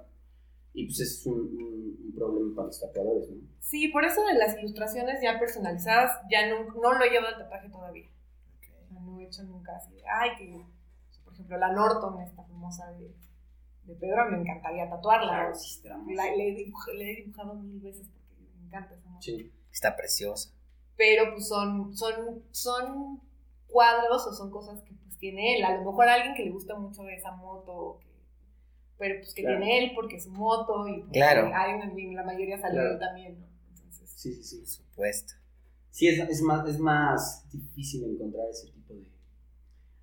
Y 0.73 0.85
pues 0.85 0.99
es 1.01 1.25
un, 1.27 1.35
un, 1.35 2.13
problema 2.15 2.55
para 2.55 2.67
los 2.67 2.79
tatuadores, 2.79 3.29
¿no? 3.29 3.47
Sí, 3.59 3.89
por 3.89 4.03
eso 4.05 4.25
de 4.25 4.39
las 4.39 4.57
ilustraciones 4.57 5.19
ya 5.21 5.37
personalizadas, 5.37 6.19
ya 6.31 6.49
no, 6.49 6.63
no 6.73 6.93
lo 6.93 7.05
llevo 7.05 7.27
al 7.27 7.37
tatuaje 7.37 7.69
todavía. 7.69 8.07
no 8.89 9.19
he 9.19 9.25
hecho 9.25 9.43
nunca 9.43 9.75
así. 9.75 9.93
Ay, 10.19 10.31
que, 10.37 10.65
por 11.23 11.33
ejemplo, 11.33 11.57
la 11.59 11.71
Norton, 11.73 12.21
esta 12.21 12.43
famosa 12.43 12.91
de, 12.93 13.13
de 13.85 13.95
Pedro, 13.99 14.31
me 14.31 14.39
encantaría 14.39 14.89
tatuarla. 14.89 15.51
la, 16.15 16.35
le, 16.35 16.49
he 16.49 16.55
dibujado, 16.55 16.93
le, 16.97 17.11
he 17.11 17.15
dibujado, 17.17 17.53
mil 17.53 17.79
veces 17.81 18.07
encanta 18.73 18.95
esa 18.95 19.09
moto. 19.09 19.21
Sí, 19.21 19.51
está 19.71 19.95
preciosa. 19.95 20.51
Pero 20.97 21.31
pues 21.33 21.47
son, 21.47 21.95
son, 21.95 22.43
son 22.51 23.21
cuadros 23.67 24.27
o 24.27 24.33
son 24.33 24.51
cosas 24.51 24.81
que 24.83 24.93
pues 24.93 25.17
tiene 25.17 25.57
él. 25.57 25.63
A 25.63 25.77
lo 25.77 25.85
mejor 25.85 26.07
a 26.07 26.15
alguien 26.15 26.35
que 26.35 26.43
le 26.43 26.51
gusta 26.51 26.75
mucho 26.75 27.07
esa 27.09 27.31
moto, 27.31 27.99
pero 28.97 29.15
pues 29.19 29.33
que 29.33 29.43
tiene 29.43 29.79
él 29.79 29.91
porque 29.95 30.17
es 30.17 30.23
su 30.23 30.31
moto 30.31 30.87
y 30.87 31.03
claro. 31.11 31.51
hay, 31.53 32.13
la 32.13 32.23
mayoría 32.23 32.59
salió 32.59 32.81
él 32.81 32.99
también, 32.99 33.39
¿no? 33.39 33.47
Sí, 33.91 34.33
sí, 34.35 34.43
sí. 34.43 34.57
Por 34.57 34.67
supuesto. 34.67 35.33
Sí, 35.89 36.07
es, 36.07 36.17
es, 36.29 36.41
más, 36.41 36.67
es 36.67 36.79
más 36.79 37.49
difícil 37.51 38.03
encontrar 38.05 38.47
ese 38.49 38.67
tipo 38.67 38.93
de, 38.93 39.03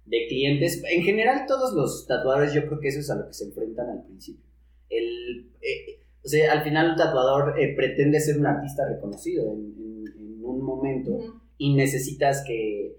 de 0.05 0.29
clientes. 0.29 0.83
En 0.85 1.03
general, 1.03 1.47
todos 1.47 1.73
los 1.73 2.07
tatuadores, 2.07 2.53
yo 2.53 2.67
creo 2.67 2.81
que 2.81 2.89
eso 2.89 3.01
es 3.01 3.11
a 3.11 3.17
lo 3.17 3.27
que 3.27 3.33
se 3.33 3.45
enfrentan 3.45 3.89
al 3.89 4.05
principio. 4.05 4.45
El, 4.89 5.51
eh, 5.63 6.00
o 6.25 6.29
sea, 6.29 6.53
al 6.53 6.63
final, 6.63 6.91
un 6.91 6.97
tatuador 6.97 7.59
eh, 7.59 7.75
pretende 7.75 8.21
ser 8.21 8.39
un 8.39 8.47
artista 8.47 8.87
reconocido 8.89 9.53
en, 9.53 10.05
en, 10.19 10.45
un 10.45 10.63
momento 10.63 11.19
y 11.57 11.75
necesitas 11.75 12.45
que 12.47 12.97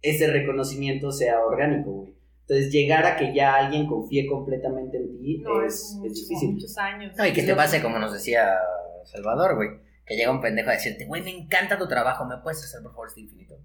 ese 0.00 0.28
reconocimiento 0.28 1.10
sea 1.12 1.40
orgánico, 1.44 1.90
güey. 1.92 2.14
Entonces, 2.42 2.72
llegar 2.72 3.06
a 3.06 3.16
que 3.16 3.34
ya 3.34 3.54
alguien 3.54 3.86
confíe 3.86 4.26
completamente 4.26 4.98
en 4.98 5.18
ti 5.18 5.42
es, 5.66 5.98
es, 6.04 6.14
difícil. 6.14 6.52
Muchos 6.52 6.76
años. 6.76 7.14
No, 7.16 7.26
y 7.26 7.32
que 7.32 7.42
te 7.42 7.54
pase 7.54 7.80
como 7.80 7.98
nos 7.98 8.12
decía 8.12 8.58
Salvador, 9.04 9.54
güey 9.56 9.68
que 10.06 10.16
llega 10.16 10.30
un 10.30 10.40
pendejo 10.40 10.70
a 10.70 10.74
decirte, 10.74 11.06
güey, 11.06 11.22
me 11.22 11.30
encanta 11.30 11.78
tu 11.78 11.86
trabajo, 11.86 12.24
¿me 12.24 12.36
puedes 12.38 12.62
hacer 12.62 12.82
por 12.82 12.92
favor 12.92 13.08
este 13.08 13.20
infinito? 13.20 13.58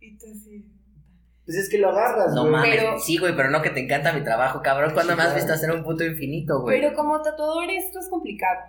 Y 0.00 0.16
tú 0.16 0.26
sí. 0.34 0.64
Pues 1.50 1.64
es 1.64 1.68
que 1.68 1.78
lo 1.78 1.88
agarras, 1.88 2.32
No 2.32 2.46
mames, 2.46 3.02
sí, 3.02 3.18
güey, 3.18 3.34
pero 3.34 3.50
no 3.50 3.60
que 3.60 3.70
te 3.70 3.80
encanta 3.80 4.12
mi 4.12 4.22
trabajo, 4.22 4.62
cabrón. 4.62 4.94
¿Cuándo 4.94 5.16
me 5.16 5.24
has 5.24 5.34
visto 5.34 5.52
hacer 5.52 5.72
un 5.72 5.82
puto 5.82 6.04
infinito, 6.04 6.60
güey? 6.60 6.80
Pero 6.80 6.94
como 6.94 7.20
tatuador 7.22 7.68
esto 7.68 7.98
es 7.98 8.08
complicado. 8.08 8.60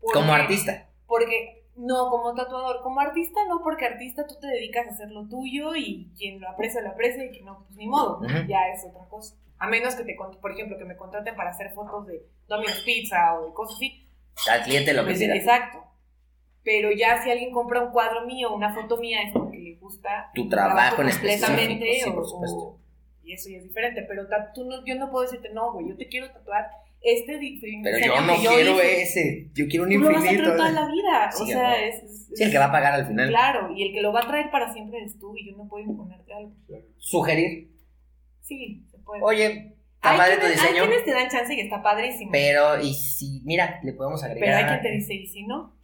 como 0.00 0.32
artista. 0.32 0.86
Porque, 1.08 1.64
no, 1.74 2.08
como 2.08 2.34
tatuador. 2.36 2.82
Como 2.82 3.00
artista 3.00 3.40
no, 3.48 3.64
porque 3.64 3.86
artista 3.86 4.28
tú 4.28 4.36
te 4.40 4.46
dedicas 4.46 4.86
a 4.86 4.90
hacer 4.90 5.10
lo 5.10 5.26
tuyo 5.26 5.74
y 5.74 6.08
quien 6.16 6.40
lo 6.40 6.50
aprecia, 6.50 6.82
lo 6.82 6.90
aprecia 6.90 7.24
y 7.24 7.30
quien 7.30 7.46
no, 7.46 7.64
pues 7.66 7.76
ni 7.76 7.88
modo. 7.88 8.20
Ya 8.46 8.68
es 8.72 8.84
otra 8.88 9.08
cosa. 9.08 9.34
A 9.58 9.66
menos 9.66 9.96
que 9.96 10.04
te, 10.04 10.16
por 10.40 10.52
ejemplo, 10.52 10.78
que 10.78 10.84
me 10.84 10.96
contraten 10.96 11.34
para 11.34 11.50
hacer 11.50 11.72
fotos 11.72 12.06
de 12.06 12.24
Domino's 12.46 12.80
Pizza 12.86 13.40
o 13.40 13.46
de 13.46 13.52
cosas 13.54 13.74
así 13.74 14.08
al 14.48 14.62
cliente 14.62 14.94
lo 14.94 15.04
que 15.04 15.16
sea. 15.16 15.34
Exacto. 15.34 15.82
Pero 16.64 16.90
ya 16.92 17.22
si 17.22 17.30
alguien 17.30 17.50
compra 17.50 17.82
un 17.82 17.90
cuadro 17.90 18.24
mío, 18.26 18.54
una 18.54 18.72
foto 18.72 18.96
mía, 18.96 19.22
es 19.22 19.32
porque 19.32 19.58
le 19.58 19.74
gusta 19.76 20.30
tu 20.34 20.48
trabajo, 20.48 21.02
en 21.02 21.10
completamente 21.10 22.00
sí, 22.04 22.10
por 22.10 22.26
supuesto. 22.26 22.78
y 23.24 23.32
eso 23.32 23.50
ya 23.50 23.58
es 23.58 23.64
diferente. 23.64 24.04
Pero 24.08 24.26
tú 24.54 24.64
no, 24.64 24.84
yo 24.84 24.94
no 24.94 25.10
puedo 25.10 25.24
decirte, 25.24 25.50
no, 25.52 25.72
güey, 25.72 25.88
yo 25.88 25.96
te 25.96 26.08
quiero 26.08 26.30
tatuar 26.30 26.70
este 27.00 27.38
Pero 27.82 27.98
yo 27.98 28.20
no 28.20 28.36
quiero 28.36 28.80
ese, 28.80 29.50
yo 29.54 29.66
quiero 29.66 29.84
un 29.84 29.90
tú 29.90 29.94
infinito. 29.96 30.12
Lo 30.12 30.20
vas 30.20 30.24
a 30.24 30.28
traer 30.28 30.56
toda 30.56 30.70
la 30.70 30.86
vida. 30.86 31.30
o 31.40 31.46
sea, 31.46 31.84
es, 31.84 32.28
Sí, 32.34 32.44
el 32.44 32.50
que 32.50 32.58
va 32.58 32.66
a 32.66 32.72
pagar 32.72 32.94
al 32.94 33.06
final. 33.06 33.28
Claro, 33.28 33.72
y 33.76 33.82
el 33.82 33.92
que 33.92 34.00
lo 34.00 34.12
va 34.12 34.20
a 34.20 34.26
traer 34.26 34.50
para 34.50 34.72
siempre 34.72 34.98
eres 34.98 35.18
tú 35.18 35.36
y 35.36 35.50
yo 35.50 35.56
no 35.56 35.68
puedo 35.68 35.84
imponerte 35.84 36.32
algo. 36.32 36.52
¿Sugerir? 36.96 37.70
Sí, 38.40 38.86
se 38.90 38.98
puede. 38.98 39.22
Oye, 39.22 39.74
Está 39.96 40.16
padre 40.16 40.38
tu 40.38 40.46
diseño. 40.46 40.82
Hay 40.82 40.88
quienes 40.88 41.04
te 41.04 41.12
dan 41.12 41.28
chance 41.28 41.54
y 41.54 41.60
está 41.60 41.80
padrísimo. 41.82 42.32
Pero, 42.32 42.80
y 42.80 42.92
si, 42.94 43.40
mira, 43.44 43.80
le 43.84 43.92
podemos 43.92 44.22
agregar. 44.24 44.40
Pero 44.40 44.56
hay 44.56 44.64
quien 44.64 44.82
te 44.82 44.90
dice, 44.90 45.14
y 45.14 45.26
si 45.26 45.46
no, 45.46 45.76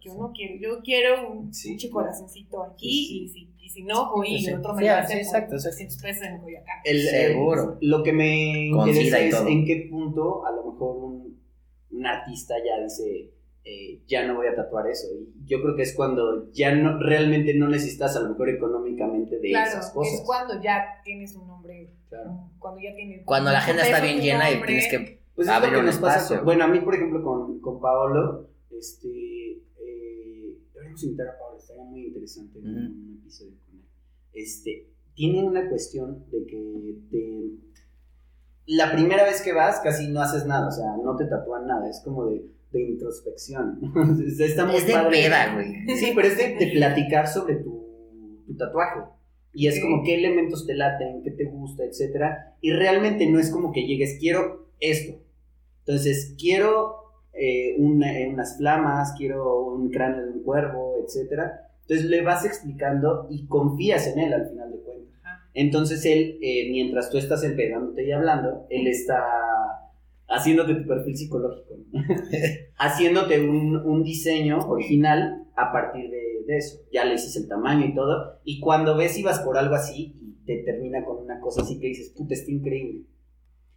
yo 0.00 0.14
no 0.14 0.32
quiero, 0.32 0.54
yo 0.60 0.82
quiero 0.82 1.30
un 1.30 1.52
sí. 1.52 1.76
corazoncito 1.90 2.62
aquí, 2.62 3.24
y, 3.24 3.28
si, 3.28 3.54
y 3.58 3.68
si 3.68 3.82
no, 3.84 4.12
voy 4.12 4.36
y 4.36 4.52
otro 4.52 4.74
me 4.74 4.86
lo 4.86 4.92
hace 4.92 5.14
sí, 5.14 5.18
exacto, 5.20 5.56
pesos 5.56 6.22
en 6.22 6.40
Coyacán. 6.40 6.78
El, 6.84 7.02
Seguro. 7.02 7.78
lo 7.80 8.02
que 8.02 8.12
me 8.12 8.66
interesa 8.66 9.20
es 9.20 9.34
en 9.34 9.64
qué 9.64 9.88
punto, 9.90 10.46
a 10.46 10.52
lo 10.52 10.72
mejor, 10.72 10.96
un, 10.96 11.40
un 11.90 12.06
artista 12.06 12.54
ya 12.64 12.82
dice 12.82 13.30
eh, 13.62 14.02
ya 14.06 14.26
no 14.26 14.36
voy 14.36 14.46
a 14.46 14.54
tatuar 14.54 14.86
eso. 14.86 15.06
Y 15.12 15.46
yo 15.46 15.60
creo 15.60 15.76
que 15.76 15.82
es 15.82 15.94
cuando 15.94 16.50
ya 16.52 16.74
no, 16.74 16.98
realmente 16.98 17.54
no 17.54 17.68
necesitas 17.68 18.16
a 18.16 18.20
lo 18.20 18.30
mejor 18.30 18.48
económicamente 18.48 19.38
de 19.38 19.50
esas 19.50 19.90
cosas. 19.90 20.14
Es 20.14 20.22
cuando 20.24 20.60
ya 20.62 21.00
tienes 21.04 21.34
un 21.36 21.46
nombre. 21.46 21.92
Claro. 22.08 22.50
Cuando 22.58 22.80
ya 22.80 22.94
tienes. 22.94 23.24
Cuando 23.24 23.52
la 23.52 23.58
agenda 23.58 23.82
está 23.82 24.00
bien 24.00 24.20
llena 24.20 24.50
y 24.50 24.62
tienes 24.62 24.88
que. 24.88 25.20
Pues 25.34 25.48
abrir 25.48 25.76
un 25.76 25.88
espacio. 25.88 26.42
bueno, 26.42 26.64
a 26.64 26.68
mí, 26.68 26.80
por 26.80 26.94
ejemplo, 26.94 27.22
con, 27.22 27.60
con 27.60 27.80
Paolo, 27.80 28.48
este. 28.70 29.58
Invitar 31.02 31.28
a 31.28 31.56
estaría 31.56 31.84
muy 31.84 32.06
interesante 32.06 32.58
un 32.58 33.20
episodio 33.20 33.52
con 33.66 33.76
él. 33.76 33.84
Este. 34.32 34.86
Tiene 35.14 35.42
una 35.44 35.68
cuestión 35.68 36.24
de 36.30 36.46
que 36.46 36.94
te, 37.10 37.50
la 38.66 38.92
primera 38.92 39.24
vez 39.24 39.42
que 39.42 39.52
vas 39.52 39.80
casi 39.80 40.08
no 40.08 40.22
haces 40.22 40.46
nada, 40.46 40.68
o 40.68 40.70
sea, 40.70 40.96
no 41.04 41.16
te 41.16 41.26
tatúan 41.26 41.66
nada, 41.66 41.90
es 41.90 42.00
como 42.02 42.26
de 42.26 42.48
de 42.72 42.82
introspección. 42.82 43.80
Está 44.38 44.64
muy 44.64 44.76
es 44.76 44.86
de 44.86 44.94
peda, 45.10 45.54
güey. 45.54 45.96
Sí, 45.96 46.12
pero 46.14 46.28
es 46.28 46.36
de, 46.36 46.70
platicar 46.72 47.26
sobre 47.26 47.56
tu, 47.56 48.42
tu, 48.46 48.56
tatuaje. 48.56 49.00
Y 49.52 49.66
es 49.66 49.80
como 49.80 50.04
qué 50.04 50.14
elementos 50.14 50.66
te 50.66 50.74
laten, 50.74 51.22
qué 51.22 51.32
te 51.32 51.44
gusta, 51.46 51.84
etcétera. 51.84 52.56
Y 52.60 52.72
realmente 52.72 53.26
no 53.26 53.40
es 53.40 53.50
como 53.50 53.72
que 53.72 53.86
llegues, 53.86 54.18
quiero 54.20 54.68
esto. 54.78 55.20
Entonces, 55.80 56.36
quiero 56.38 56.99
eh, 57.32 57.76
unas 57.78 58.56
flamas, 58.58 59.14
quiero 59.16 59.66
un 59.66 59.90
cráneo 59.90 60.26
de 60.26 60.32
un 60.32 60.42
cuervo, 60.42 60.96
etcétera. 61.04 61.68
Entonces 61.82 62.06
le 62.06 62.22
vas 62.22 62.44
explicando 62.44 63.26
y 63.30 63.46
confías 63.46 64.06
en 64.06 64.18
él 64.18 64.32
al 64.32 64.48
final 64.48 64.70
de 64.70 64.78
cuentas. 64.78 65.20
Entonces 65.54 66.04
él, 66.04 66.38
eh, 66.40 66.70
mientras 66.70 67.10
tú 67.10 67.18
estás 67.18 67.42
empedándote 67.42 68.06
y 68.06 68.12
hablando, 68.12 68.66
él 68.70 68.86
está 68.86 69.24
haciéndote 70.28 70.76
tu 70.76 70.86
perfil 70.86 71.16
psicológico, 71.16 71.74
haciéndote 72.78 73.40
un, 73.40 73.76
un, 73.76 74.04
diseño 74.04 74.58
original 74.68 75.44
a 75.56 75.72
partir 75.72 76.08
de, 76.08 76.44
de, 76.46 76.56
eso. 76.56 76.78
Ya 76.92 77.04
le 77.04 77.12
dices 77.12 77.34
el 77.36 77.48
tamaño 77.48 77.86
y 77.86 77.94
todo, 77.94 78.38
y 78.44 78.60
cuando 78.60 78.96
ves 78.96 79.18
y 79.18 79.24
vas 79.24 79.40
por 79.40 79.58
algo 79.58 79.74
así 79.74 80.14
y 80.20 80.44
te 80.46 80.62
termina 80.62 81.04
con 81.04 81.16
una 81.18 81.40
cosa 81.40 81.62
así 81.62 81.80
que 81.80 81.88
dices, 81.88 82.10
puta, 82.10 82.34
está 82.34 82.50
increíble. 82.52 83.06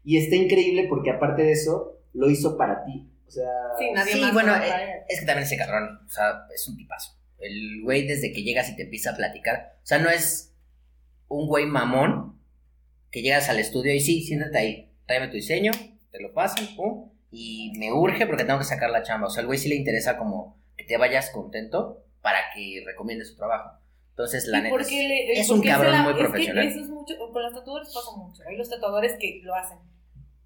Y 0.04 0.18
está 0.18 0.36
increíble 0.36 0.86
porque 0.90 1.10
aparte 1.10 1.44
de 1.44 1.54
eso, 1.54 1.98
lo 2.14 2.30
hizo 2.30 2.58
para 2.58 2.86
ti. 2.86 3.10
O 3.34 3.42
sea, 3.42 3.78
sí, 3.80 3.92
nadie 3.92 4.14
sí 4.14 4.32
bueno, 4.32 4.56
eh, 4.56 5.06
es 5.08 5.20
que 5.20 5.26
también 5.26 5.46
ese 5.46 5.58
cabrón, 5.58 6.00
o 6.06 6.10
sea, 6.10 6.46
es 6.54 6.68
un 6.68 6.78
tipazo. 6.78 7.18
El 7.40 7.82
güey 7.84 8.06
desde 8.08 8.32
que 8.32 8.44
llegas 8.44 8.70
y 8.70 8.76
te 8.76 8.84
empieza 8.84 9.12
a 9.12 9.16
platicar, 9.16 9.78
o 9.84 9.86
sea, 9.86 10.00
no 10.00 10.10
es 10.10 10.54
un 11.28 11.48
güey 11.48 11.66
mamón 11.66 12.40
que 13.12 13.22
llegas 13.22 13.50
al 13.50 13.60
estudio 13.60 13.94
y 13.94 14.00
sí, 14.00 14.22
siéntate 14.22 14.58
ahí, 14.58 14.92
tráeme 15.06 15.28
tu 15.28 15.34
diseño, 15.34 15.72
te 16.12 16.22
lo 16.22 16.34
pasan, 16.34 16.76
pum, 16.76 17.12
y 17.32 17.74
me 17.78 17.92
urge 17.92 18.28
porque 18.28 18.44
tengo 18.44 18.60
que 18.60 18.66
sacar 18.66 18.92
la 18.92 19.02
chamba. 19.02 19.28
O 19.28 19.30
sea, 19.30 19.42
al 19.42 19.48
güey 19.48 19.58
sí 19.58 19.68
le 19.68 19.76
interesa 19.76 20.18
como 20.18 20.62
que 20.78 20.84
te 20.84 20.98
vayas 20.98 21.32
contento 21.32 22.06
para 22.22 22.40
que 22.54 22.84
recomiende 22.86 23.26
su 23.26 23.36
trabajo. 23.36 23.80
Entonces, 24.12 24.46
la 24.46 24.62
neta, 24.62 24.76
es, 24.80 25.50
un 25.50 25.62
cabrón 25.62 26.04
muy 26.04 26.14
profesional. 26.14 26.68
eso 26.68 26.82
es 26.82 26.90
mucho, 26.90 27.16
con 27.18 27.42
los 27.42 27.54
tatuadores 27.54 27.88
pasa 27.92 28.12
mucho. 28.16 28.44
Hay 28.48 28.56
los 28.56 28.70
tatuadores 28.70 29.14
que 29.20 29.42
lo 29.44 29.56
hacen. 29.56 29.80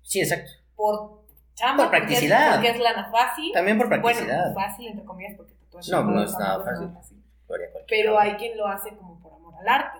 Sí, 0.03 0.21
exacto. 0.21 0.51
Por 0.73 1.26
chamba. 1.57 1.83
Por 1.83 1.91
practicidad. 1.91 2.55
Porque 2.55 2.69
es, 2.69 2.79
lana 2.79 3.09
fácil. 3.11 3.51
También 3.53 3.77
por 3.77 3.89
practicidad. 3.89 4.53
Bueno, 4.53 4.67
fácil 4.69 4.87
entre 4.87 5.05
comillas 5.05 5.33
porque 5.35 5.53
tatuaje 5.53 5.91
no, 5.91 6.03
no, 6.03 6.23
es 6.23 6.37
nada 6.37 6.63
fácil. 6.63 7.23
Pero 7.87 8.19
hay 8.19 8.35
quien 8.35 8.57
lo 8.57 8.67
hace 8.67 8.95
como 8.95 9.19
por 9.19 9.33
amor 9.33 9.55
al 9.59 9.67
arte. 9.67 9.99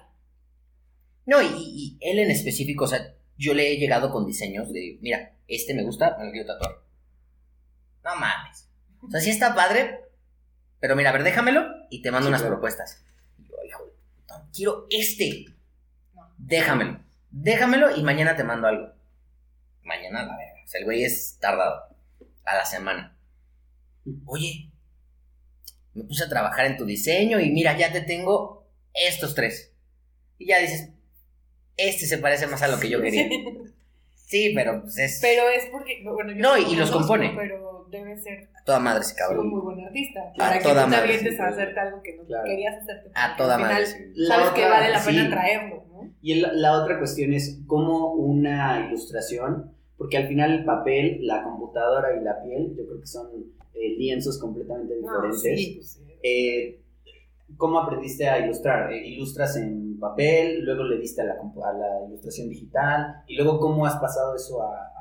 No, 1.26 1.42
y, 1.42 1.48
y 1.56 1.98
él 2.00 2.20
en 2.20 2.32
específico, 2.32 2.86
o 2.86 2.88
sea, 2.88 3.14
yo 3.38 3.54
le 3.54 3.74
he 3.74 3.78
llegado 3.78 4.12
con 4.12 4.26
diseños 4.26 4.72
de, 4.72 4.98
mira, 5.02 5.34
este 5.48 5.74
me 5.74 5.84
gusta, 5.84 6.16
me 6.18 6.26
lo 6.26 6.32
quiero 6.32 6.48
tatuar. 6.48 6.78
No 8.04 8.16
mames. 8.16 8.70
O 9.02 9.10
sea, 9.10 9.20
sí 9.20 9.30
está 9.30 9.54
padre, 9.54 10.06
pero 10.80 10.96
mira, 10.96 11.10
a 11.10 11.14
ver, 11.14 11.24
déjamelo 11.24 11.66
y 11.90 12.02
te 12.02 12.12
mando 12.12 12.30
unas 12.30 12.44
propuestas. 12.44 13.04
Y 13.38 13.48
yo, 13.48 13.56
hijo 13.66 13.84
quiero 14.54 14.88
este. 14.90 15.46
Déjamelo. 16.38 17.00
Déjamelo 17.30 17.96
y 17.96 18.04
mañana 18.04 18.36
te 18.36 18.44
mando 18.44 18.68
algo. 18.68 18.94
Mañana 19.84 20.24
la 20.24 20.38
verga. 20.38 20.57
O 20.68 20.70
sea, 20.70 20.80
el 20.80 20.86
güey 20.86 21.06
es 21.06 21.38
tardado. 21.40 21.96
A 22.44 22.56
la 22.56 22.66
semana. 22.66 23.18
Oye, 24.26 24.70
me 25.94 26.04
puse 26.04 26.26
a 26.26 26.30
trabajar 26.30 26.66
en 26.66 26.76
tu 26.76 26.86
diseño 26.86 27.40
y 27.40 27.52
mira, 27.52 27.78
ya 27.78 27.92
te 27.92 28.02
tengo 28.02 28.68
estos 28.94 29.34
tres. 29.34 29.74
Y 30.38 30.48
ya 30.48 30.60
dices, 30.60 30.90
este 31.78 32.06
se 32.06 32.18
parece 32.18 32.48
más 32.48 32.62
a 32.62 32.68
lo 32.68 32.80
que 32.80 32.90
yo 32.90 33.02
quería. 33.02 33.30
Sí, 34.28 34.52
pero 34.54 34.82
pues 34.82 34.98
es. 34.98 35.20
Pero 35.22 35.48
es 35.48 35.68
porque. 35.72 36.02
Bueno, 36.04 36.34
yo 36.34 36.42
no, 36.42 36.58
y, 36.58 36.76
los 36.76 36.92
compone. 36.92 37.34
Pero 37.34 37.88
debe 37.90 38.18
ser. 38.18 38.50
A 38.60 38.64
toda 38.66 38.80
madre 38.80 39.00
ese 39.00 39.16
cabrón. 39.16 39.46
Un 39.46 39.52
muy 39.52 39.62
buen 39.62 39.80
artista. 39.86 40.20
Para 40.38 40.60
que 40.60 40.68
tú 40.68 40.74
te 40.74 40.96
avientes 40.98 41.40
a 41.40 41.48
hacerte 41.48 41.80
algo 41.80 42.02
que 42.04 42.18
no 42.18 42.44
querías 42.44 42.76
hacerte. 42.82 43.10
A 43.14 43.38
toda 43.38 43.58
madre. 43.58 43.86
Sabes 43.86 44.50
que 44.50 44.66
vale 44.68 44.90
la 44.90 45.02
pena 45.02 45.30
traerlo, 45.30 45.86
¿no? 45.88 46.14
Y 46.22 46.42
la 46.42 46.74
otra 46.74 47.00
cuestión 47.00 47.32
es 47.32 47.62
cómo 47.68 48.16
una 48.16 48.86
ilustración. 48.86 49.77
Porque 49.98 50.18
al 50.18 50.28
final 50.28 50.52
el 50.52 50.66
papel, 50.66 51.26
la 51.26 51.44
computadora 51.44 52.16
y 52.16 52.24
la 52.24 52.42
piel, 52.44 52.76
yo 52.78 52.86
creo 52.86 53.00
que 53.00 53.08
son 53.08 53.30
eh, 53.74 53.90
lienzos 53.98 54.40
completamente 54.40 54.96
diferentes. 54.96 55.42
sí, 55.42 55.74
pues, 55.76 55.90
sí. 55.92 56.04
Eh, 56.22 56.82
¿Cómo 57.56 57.80
aprendiste 57.80 58.28
a 58.28 58.40
ilustrar? 58.40 58.92
Eh, 58.92 59.08
¿Ilustras 59.08 59.56
en 59.56 60.00
papel? 60.00 60.66
¿Luego 60.66 60.84
le 60.84 60.98
diste 60.98 61.22
a 61.22 61.26
la, 61.26 61.34
a 61.34 61.74
la, 61.74 62.06
ilustración 62.08 62.50
digital? 62.50 63.24
¿Y 63.28 63.38
luego 63.38 63.60
cómo 63.60 63.86
has 63.86 63.96
pasado 63.98 64.36
eso 64.36 64.62
a...? 64.62 64.94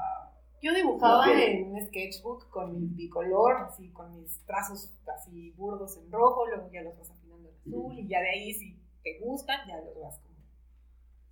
Yo 0.62 0.72
dibujaba 0.72 1.26
en 1.32 1.70
un 1.70 1.86
sketchbook 1.86 2.48
con 2.48 2.72
mi 2.72 2.86
bicolor, 2.86 3.56
así, 3.68 3.90
con 3.90 4.10
mis 4.12 4.40
trazos 4.46 4.90
así 5.14 5.50
burdos 5.52 5.96
en 5.98 6.10
rojo, 6.10 6.46
luego 6.46 6.70
ya 6.72 6.82
los 6.82 6.98
vas 6.98 7.10
afinando 7.10 7.48
en 7.48 7.54
azul, 7.54 7.98
y 7.98 8.08
ya 8.08 8.20
de 8.20 8.30
ahí 8.30 8.54
si 8.54 8.76
te 9.04 9.18
gustan, 9.20 9.58
ya 9.68 9.76
los 9.82 10.00
vas 10.00 10.18
como 10.18 10.34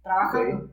trabajando. 0.02 0.70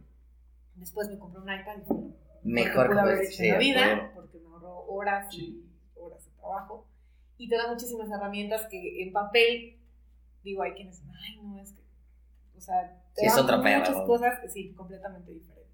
Después 0.76 1.08
me 1.10 1.18
compré 1.18 1.42
un 1.42 1.50
iPad 1.50 1.78
y 1.78 2.14
mejor 2.44 2.92
que 2.92 3.00
haber 3.00 3.22
hecho 3.24 3.44
en 3.44 3.52
la 3.52 3.58
vida, 3.58 4.12
porque 4.16 4.40
me 4.40 4.48
ahorró 4.48 4.86
horas 4.86 5.34
y 5.34 5.66
horas 5.96 6.26
de 6.26 6.32
trabajo. 6.32 6.88
Y 7.38 7.50
te 7.50 7.56
da 7.56 7.68
muchísimas 7.72 8.10
herramientas 8.10 8.68
que 8.70 9.02
en 9.02 9.12
papel 9.12 9.82
digo, 10.44 10.64
hay 10.64 10.74
quienes, 10.74 11.02
ay, 11.02 11.40
no, 11.42 11.60
es 11.60 11.74
que, 11.74 11.82
o 12.58 12.62
sea, 12.62 13.04
te 13.16 13.26
es 13.26 13.38
otra 13.38 13.58
muchas 13.58 13.96
cosas, 14.06 14.40
sí, 14.52 14.74
completamente 14.74 15.32
diferente. 15.32 15.70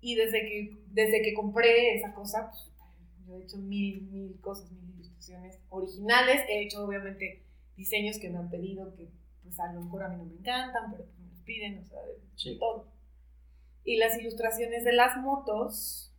Y 0.00 0.14
desde 0.14 0.40
que, 0.40 0.82
desde 0.88 1.22
que 1.22 1.34
compré 1.34 1.94
esa 1.94 2.14
cosa, 2.14 2.50
pues, 2.50 2.70
yo 3.26 3.36
he 3.36 3.42
hecho 3.42 3.58
mil, 3.58 4.02
mil 4.10 4.40
cosas, 4.40 4.70
mil 4.72 4.94
ilustraciones 4.94 5.58
originales, 5.68 6.42
he 6.48 6.62
hecho 6.62 6.84
obviamente 6.84 7.44
diseños 7.76 8.18
que 8.18 8.30
me 8.30 8.38
han 8.38 8.50
pedido 8.50 8.94
que, 8.94 9.10
pues 9.42 9.58
a 9.60 9.72
lo 9.72 9.82
mejor 9.82 10.02
a 10.04 10.08
mí 10.08 10.16
no 10.16 10.24
me 10.24 10.34
encantan, 10.34 10.90
pero 10.90 11.04
pues 11.04 11.18
me 11.18 11.28
los 11.28 11.40
piden, 11.40 11.82
o 11.82 11.86
sea, 11.86 12.00
de 12.02 12.58
todo. 12.58 12.88
Y 13.84 13.96
las 13.96 14.18
ilustraciones 14.18 14.84
de 14.84 14.92
las 14.92 15.16
motos 15.16 16.10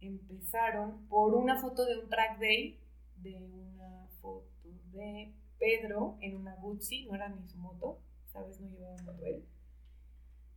empezaron 0.00 1.06
por 1.08 1.34
una 1.34 1.60
foto 1.60 1.84
de 1.84 1.98
un 1.98 2.08
track 2.08 2.38
day, 2.38 2.78
de 3.16 3.36
una 3.36 4.06
foto 4.20 4.48
de 4.92 5.32
Pedro 5.58 6.16
en 6.20 6.36
una 6.36 6.56
Guzzi, 6.56 7.06
no 7.06 7.14
era 7.14 7.28
ni 7.28 7.46
su 7.48 7.58
moto, 7.58 8.00
¿sabes? 8.32 8.60
No 8.60 8.68
llevaba 8.68 8.96
moto 9.02 9.24
él. 9.26 9.44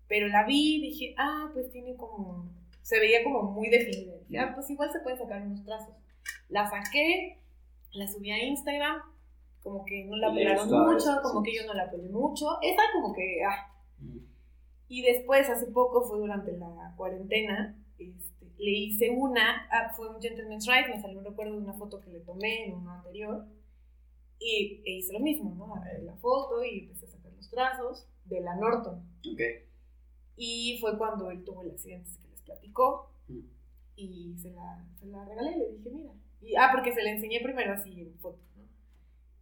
Pero 0.08 0.28
la 0.28 0.46
vi 0.46 0.78
y 0.78 0.82
dije, 0.82 1.16
ah, 1.18 1.50
pues 1.54 1.72
tiene 1.72 1.96
como, 1.96 2.50
se 2.82 3.00
veía 3.00 3.24
como 3.24 3.44
muy 3.44 3.70
definida. 3.70 4.14
Ah, 4.40 4.52
pues 4.56 4.70
igual 4.70 4.92
se 4.92 5.00
pueden 5.00 5.20
sacar 5.20 5.42
unos 5.42 5.64
trazos. 5.64 5.96
La 6.50 6.70
saqué, 6.70 7.40
la 7.92 8.08
subí 8.08 8.32
a 8.32 8.44
Instagram, 8.44 9.02
como 9.62 9.86
que 9.86 10.06
no 10.06 10.16
la 10.18 10.34
pelaron 10.34 10.70
mucho, 10.70 11.20
como 11.22 11.44
que 11.44 11.56
yo 11.56 11.66
no 11.66 11.74
la 11.74 11.90
pelé 11.90 12.10
mucho. 12.10 12.62
Esa 12.62 12.82
como 12.94 13.14
que, 13.14 13.44
ah. 13.44 13.73
Y 14.94 15.02
después, 15.02 15.50
hace 15.50 15.66
poco, 15.72 16.04
fue 16.04 16.20
durante 16.20 16.52
la 16.56 16.94
cuarentena, 16.96 17.76
este, 17.98 18.46
le 18.60 18.70
hice 18.70 19.10
una, 19.10 19.68
ah, 19.72 19.92
fue 19.96 20.08
un 20.08 20.22
Gentleman's 20.22 20.68
Ride, 20.68 20.94
me 20.94 21.02
salió 21.02 21.18
un 21.18 21.26
recuerdo 21.26 21.54
de 21.54 21.64
una 21.64 21.74
foto 21.74 22.00
que 22.00 22.12
le 22.12 22.20
tomé 22.20 22.68
en 22.68 22.76
uno 22.76 22.92
anterior 22.92 23.44
y 24.38 24.84
e 24.86 24.92
hice 25.00 25.14
lo 25.14 25.20
mismo, 25.20 25.56
¿no? 25.56 25.74
La 26.04 26.16
foto 26.18 26.64
y 26.64 26.82
empecé 26.82 27.08
a 27.08 27.10
sacar 27.10 27.34
los 27.34 27.50
trazos 27.50 28.08
de 28.26 28.42
la 28.42 28.56
Norton. 28.56 29.04
Ok. 29.34 29.42
Y 30.38 30.78
fue 30.80 30.96
cuando 30.96 31.32
él 31.32 31.44
tuvo 31.44 31.64
el 31.64 31.72
accidente 31.72 32.12
que 32.22 32.28
les 32.28 32.42
platicó. 32.42 33.10
Mm. 33.30 33.48
Y 33.96 34.38
se 34.38 34.52
la, 34.52 34.86
se 35.00 35.08
la 35.08 35.26
regalé, 35.26 35.58
le 35.58 35.72
dije, 35.72 35.90
mira. 35.90 36.12
Y, 36.40 36.56
ah, 36.56 36.70
porque 36.72 36.94
se 36.94 37.02
la 37.02 37.10
enseñé 37.10 37.40
primero 37.42 37.74
así 37.74 38.00
en 38.00 38.14
foto, 38.20 38.44
¿no? 38.56 38.68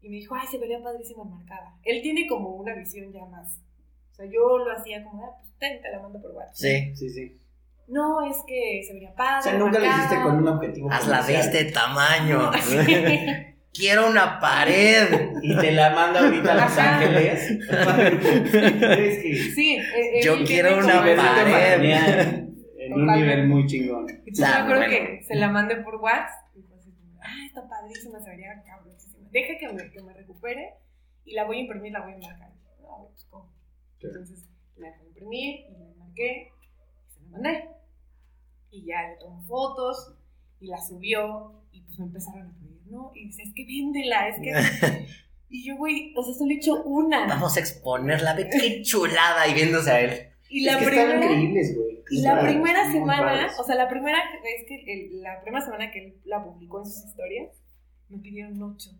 Y 0.01 0.07
me 0.07 0.15
dijo, 0.15 0.33
ay, 0.33 0.47
se 0.47 0.59
vería 0.59 0.81
padrísima 0.81 1.25
marcada. 1.25 1.77
Él 1.83 2.01
tiene 2.01 2.25
como 2.25 2.55
una 2.55 2.73
visión 2.73 3.11
ya 3.11 3.25
más. 3.25 3.59
O 4.11 4.13
sea, 4.13 4.25
yo 4.25 4.57
lo 4.57 4.71
hacía 4.71 5.03
como, 5.03 5.25
ah, 5.25 5.37
pues 5.39 5.53
ten, 5.57 5.81
te 5.81 5.91
la 5.91 5.99
mando 5.99 6.21
por 6.21 6.31
WhatsApp. 6.31 6.55
Sí, 6.55 6.95
sí, 6.95 7.09
sí. 7.09 7.37
No, 7.87 8.21
es 8.29 8.37
que 8.47 8.83
se 8.85 8.93
vería 8.93 9.13
padre. 9.13 9.39
O 9.39 9.43
sea, 9.43 9.53
nunca 9.53 9.79
le 9.79 9.87
hiciste 9.87 10.21
con 10.21 10.37
un 10.37 10.47
objetivo. 10.47 10.91
Hazla 10.91 11.23
de 11.23 11.39
este 11.39 11.65
tamaño. 11.71 12.51
quiero 13.73 14.09
una 14.09 14.39
pared. 14.39 15.31
Y 15.41 15.57
te 15.57 15.71
la 15.71 15.89
manda 15.91 16.21
ahorita 16.21 16.51
a 16.51 16.55
Los 16.55 16.77
Ángeles. 16.77 17.47
sí, 19.55 19.75
eh, 19.75 20.19
eh, 20.19 20.21
yo 20.23 20.43
quiero 20.45 20.77
una 20.77 20.99
pared. 20.99 21.83
En 22.77 22.93
un 22.93 23.07
nivel 23.07 23.47
muy 23.47 23.65
chingón. 23.67 24.07
Yo 24.07 24.45
me 24.45 24.53
acuerdo 24.53 24.89
que 24.89 25.23
se 25.23 25.35
la 25.35 25.49
mandé 25.49 25.77
por 25.77 25.95
WhatsApp. 25.97 26.55
Y 26.55 26.61
pues, 26.61 26.87
ah, 27.21 27.45
está 27.45 27.67
padrísima, 27.67 28.19
se 28.19 28.29
vería 28.29 28.61
cabrosísima. 28.65 29.27
Deja 29.31 29.57
que 29.57 29.73
me, 29.73 29.91
que 29.91 30.01
me 30.01 30.13
recupere 30.13 30.75
y 31.25 31.33
la 31.33 31.45
voy 31.45 31.57
a 31.57 31.61
imprimir, 31.61 31.93
la 31.93 32.01
voy 32.01 32.13
a 32.13 32.17
marcar. 32.17 32.51
No, 32.81 33.07
pues, 33.09 33.25
¿cómo? 33.29 33.51
Entonces 34.03 34.45
la 34.77 34.87
dejé 34.87 35.05
imprimir 35.05 35.65
y 35.69 35.73
la 35.73 35.95
marqué 35.97 36.51
y 36.59 37.13
se 37.13 37.21
la 37.21 37.29
mandé. 37.29 37.69
Y 38.71 38.85
ya 38.85 39.09
le 39.09 39.15
tomó 39.17 39.41
fotos 39.43 40.13
y 40.59 40.67
la 40.67 40.79
subió 40.81 41.53
y 41.71 41.81
pues 41.81 41.99
me 41.99 42.05
empezaron 42.05 42.47
a 42.47 42.53
pedir, 42.59 42.81
¿no? 42.87 43.11
Y 43.15 43.27
dice, 43.27 43.43
es 43.43 43.53
que 43.53 43.65
véndela, 43.65 44.27
es 44.29 44.35
que... 44.39 45.07
y 45.49 45.65
yo, 45.65 45.75
güey, 45.77 46.13
o 46.15 46.23
sea, 46.23 46.33
solo 46.33 46.51
he 46.51 46.55
hecho 46.55 46.83
una. 46.83 47.27
Vamos 47.27 47.57
a 47.57 47.59
exponerla, 47.59 48.33
ve 48.33 48.49
qué 48.49 48.81
chulada 48.81 49.47
y 49.47 49.53
viéndose 49.53 49.91
a 49.91 50.01
él. 50.01 50.27
Y 50.49 50.63
la 50.65 50.73
es 50.73 50.77
que 50.79 50.85
primera, 50.85 51.15
increíbles, 51.15 51.75
güey. 51.75 51.91
Y 52.09 52.21
la 52.21 52.41
primera 52.41 52.91
semana, 52.91 53.47
o 53.57 53.63
sea, 53.63 53.75
la 53.75 53.87
primera 53.87 54.17
vez 54.43 54.65
que, 54.67 55.09
la 55.13 55.41
primera 55.41 55.63
semana 55.63 55.91
que 55.91 55.99
él 55.99 56.15
la 56.25 56.43
publicó 56.43 56.79
en 56.79 56.85
sus 56.85 57.05
historias, 57.05 57.55
me 58.09 58.17
pidieron 58.17 58.61
ocho. 58.61 58.91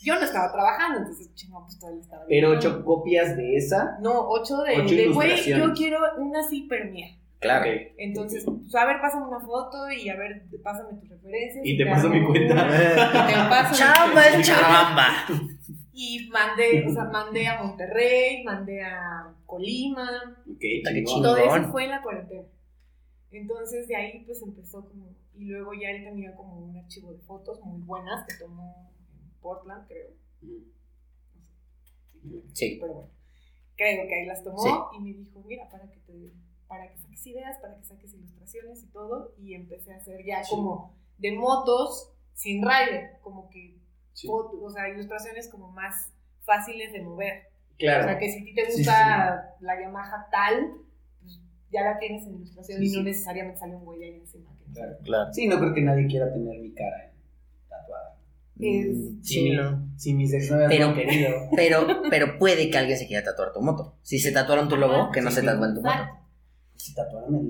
Yo 0.00 0.14
no 0.16 0.22
estaba 0.22 0.50
trabajando, 0.52 0.98
entonces, 0.98 1.32
chingo, 1.34 1.62
pues 1.62 1.78
todavía 1.78 2.00
estaba. 2.00 2.24
¿Pero 2.28 2.50
ocho 2.50 2.84
copias 2.84 3.36
de 3.36 3.56
esa? 3.56 3.98
No, 4.00 4.28
ocho 4.28 4.58
de, 4.62 4.82
de 4.82 5.08
güey, 5.08 5.44
yo 5.44 5.72
quiero 5.74 5.98
una 6.18 6.40
así, 6.40 6.66
pero 6.68 6.90
mía. 6.90 7.16
Claro. 7.42 7.68
Entonces, 7.98 8.44
pues, 8.44 8.74
a 8.76 8.86
ver, 8.86 9.00
pásame 9.00 9.26
una 9.26 9.40
foto 9.40 9.90
y 9.90 10.08
a 10.08 10.16
ver, 10.16 10.44
pásame 10.62 10.94
tus 11.00 11.08
referencias. 11.08 11.66
Y 11.66 11.76
te, 11.76 11.84
paso 11.86 12.08
mi 12.08 12.24
cuenta. 12.24 12.68
te 12.68 13.32
paso 13.50 13.74
chamba 13.74 14.22
chamba. 14.40 15.08
Y 15.92 16.28
mandé, 16.32 16.86
o 16.86 16.92
sea, 16.92 17.04
mandé 17.04 17.48
a 17.48 17.62
Monterrey, 17.62 18.44
mandé 18.44 18.82
a 18.82 19.34
Colima. 19.44 20.08
Okay, 20.56 20.82
Todo 21.04 21.36
eso 21.36 21.70
fue 21.72 21.84
en 21.84 21.90
la 21.90 22.00
cuarentena. 22.00 22.46
Entonces, 23.32 23.88
de 23.88 23.96
ahí, 23.96 24.22
pues 24.24 24.40
empezó 24.42 24.86
como. 24.88 25.12
Y 25.34 25.46
luego 25.46 25.72
ya 25.74 25.90
él 25.90 26.04
tenía 26.04 26.34
como 26.36 26.58
un 26.58 26.76
archivo 26.76 27.10
de 27.10 27.18
fotos 27.18 27.60
muy 27.64 27.80
buenas 27.80 28.24
que 28.26 28.36
tomó 28.36 28.91
Portland, 29.42 29.86
creo. 29.86 30.10
Sí. 32.52 32.78
Pero 32.80 32.94
bueno, 32.94 33.10
creo 33.76 34.08
que 34.08 34.14
ahí 34.14 34.26
las 34.26 34.42
tomó 34.42 34.90
y 34.96 35.00
me 35.00 35.12
dijo: 35.12 35.42
Mira, 35.46 35.68
para 35.68 35.90
que 35.90 36.00
te 36.00 36.32
para 36.72 36.88
que 36.88 36.96
saques 36.96 37.26
ideas, 37.26 37.58
para 37.58 37.76
que 37.76 37.84
saques 37.84 38.14
ilustraciones 38.14 38.82
y 38.82 38.86
todo, 38.86 39.34
y 39.36 39.52
empecé 39.52 39.92
a 39.92 39.98
hacer 39.98 40.24
ya 40.24 40.40
como 40.48 40.96
de 41.18 41.32
motos 41.32 42.14
sin 42.32 42.62
rider, 42.62 43.18
como 43.20 43.50
que, 43.50 43.78
o 44.26 44.70
sea, 44.70 44.88
ilustraciones 44.88 45.48
como 45.48 45.70
más 45.70 46.14
fáciles 46.40 46.94
de 46.94 47.02
mover. 47.02 47.42
Claro. 47.78 48.04
O 48.04 48.08
sea, 48.08 48.18
que 48.18 48.30
si 48.30 48.40
a 48.40 48.44
ti 48.44 48.54
te 48.54 48.64
gusta 48.64 49.54
la 49.60 49.80
Yamaha 49.82 50.28
tal, 50.30 50.78
pues 51.20 51.40
ya 51.70 51.82
la 51.82 51.98
tienes 51.98 52.26
en 52.26 52.36
ilustración 52.36 52.82
y 52.82 52.90
no 52.90 53.02
necesariamente 53.02 53.60
sale 53.60 53.76
un 53.76 53.84
güey 53.84 54.02
ahí 54.04 54.14
encima. 54.14 54.50
claro, 54.72 54.96
claro. 55.04 55.32
Sí, 55.34 55.46
no 55.46 55.58
creo 55.58 55.74
que 55.74 55.82
nadie 55.82 56.06
quiera 56.06 56.32
tener 56.32 56.58
mi 56.58 56.72
cara 56.72 56.96
tatuada. 56.96 57.11
Es, 58.62 58.96
mm, 58.96 59.22
sí, 59.22 59.50
no. 59.50 59.92
Si 59.96 60.14
mis 60.14 60.32
ex 60.32 60.50
pero, 60.68 60.94
querido. 60.94 61.30
Pero, 61.56 62.02
pero 62.10 62.38
puede 62.38 62.70
que 62.70 62.78
alguien 62.78 62.96
se 62.98 63.06
quiera 63.06 63.24
tatuar 63.24 63.52
tu 63.52 63.60
moto. 63.60 63.96
Si 64.02 64.18
se 64.18 64.32
tatuaron 64.32 64.68
tu 64.68 64.76
logo, 64.76 65.10
que 65.12 65.20
no 65.20 65.30
se 65.30 65.42
tatúen 65.42 65.74
tu 65.74 65.82
moto. 65.82 66.22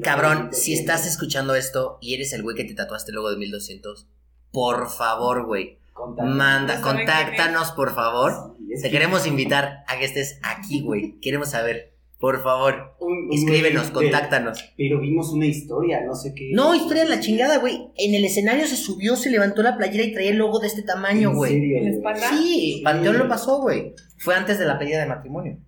Cabrón, 0.02 0.50
si 0.52 0.74
estás 0.74 1.06
escuchando 1.06 1.54
esto 1.54 1.98
y 2.00 2.14
eres 2.14 2.32
el 2.32 2.42
güey 2.42 2.56
que 2.56 2.64
te 2.64 2.74
tatuaste 2.74 3.12
luego 3.12 3.30
de 3.30 3.36
1200, 3.36 4.06
por 4.50 4.90
favor, 4.90 5.46
güey. 5.46 5.78
Manda, 6.18 6.80
contáctanos, 6.80 7.72
por 7.72 7.94
favor. 7.94 8.56
te 8.80 8.90
queremos 8.90 9.26
invitar 9.26 9.84
a 9.86 9.98
que 9.98 10.04
estés 10.04 10.38
aquí, 10.42 10.80
güey. 10.80 11.18
Queremos 11.20 11.50
saber. 11.50 11.91
Por 12.22 12.40
favor, 12.40 12.94
escríbenos, 13.32 13.90
contáctanos. 13.90 14.72
pero 14.76 15.00
vimos 15.00 15.32
una 15.32 15.46
historia, 15.46 16.02
no 16.06 16.14
sé 16.14 16.32
qué. 16.36 16.50
No, 16.54 16.72
historia 16.72 17.02
de 17.02 17.10
la 17.10 17.18
chingada, 17.18 17.58
güey. 17.58 17.88
En 17.96 18.14
el 18.14 18.24
escenario 18.24 18.64
se 18.68 18.76
subió, 18.76 19.16
se 19.16 19.28
levantó 19.28 19.60
la 19.64 19.76
playera 19.76 20.04
y 20.04 20.12
traía 20.12 20.30
el 20.30 20.36
logo 20.36 20.60
de 20.60 20.68
este 20.68 20.82
tamaño, 20.82 21.34
güey. 21.34 21.56
¿En 21.74 21.84
la 21.84 21.90
espalda? 21.90 22.28
Sí, 22.30 22.80
Panteón 22.84 23.18
lo 23.18 23.26
pasó, 23.28 23.60
güey. 23.60 23.92
Fue 24.18 24.36
antes 24.36 24.58
de 24.60 24.66
la 24.66 24.78
pedida 24.78 25.00
de 25.00 25.06
matrimonio. 25.08 25.58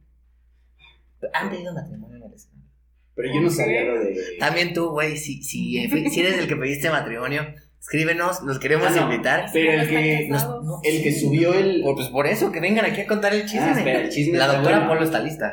Han 1.32 1.50
pedido 1.50 1.74
matrimonio 1.74 2.18
en 2.18 2.22
el 2.22 2.32
escenario. 2.34 2.70
Pero 3.16 3.34
yo 3.34 3.40
no 3.40 3.50
sabía 3.50 3.82
lo 3.82 3.98
de. 3.98 4.16
También 4.38 4.72
tú, 4.74 4.90
güey, 4.90 5.16
si, 5.16 5.42
si, 5.42 5.88
si 5.88 6.20
eres 6.20 6.38
el 6.38 6.46
que 6.46 6.54
pediste 6.56 6.88
matrimonio, 6.90 7.42
escríbenos, 7.80 8.42
los 8.42 8.58
queremos 8.60 8.86
Ah, 8.88 8.94
no. 8.94 9.02
invitar. 9.12 9.46
Pero 9.52 9.72
el 9.72 9.88
que, 9.88 10.28
no, 10.30 10.80
el 10.84 11.02
que 11.02 11.12
subió 11.12 11.52
el. 11.54 11.82
Por- 11.82 11.96
Pues 11.96 12.08
por 12.08 12.26
eso, 12.28 12.52
que 12.52 12.60
vengan 12.60 12.84
aquí 12.84 13.00
a 13.00 13.06
contar 13.08 13.34
el 13.34 13.42
chisme. 13.46 13.60
Ah, 13.72 13.78
espera, 13.78 14.00
el 14.02 14.08
chisme 14.10 14.38
la 14.38 14.46
doctora 14.46 14.78
bueno. 14.78 14.88
Polo 14.92 15.04
está 15.04 15.18
lista. 15.20 15.52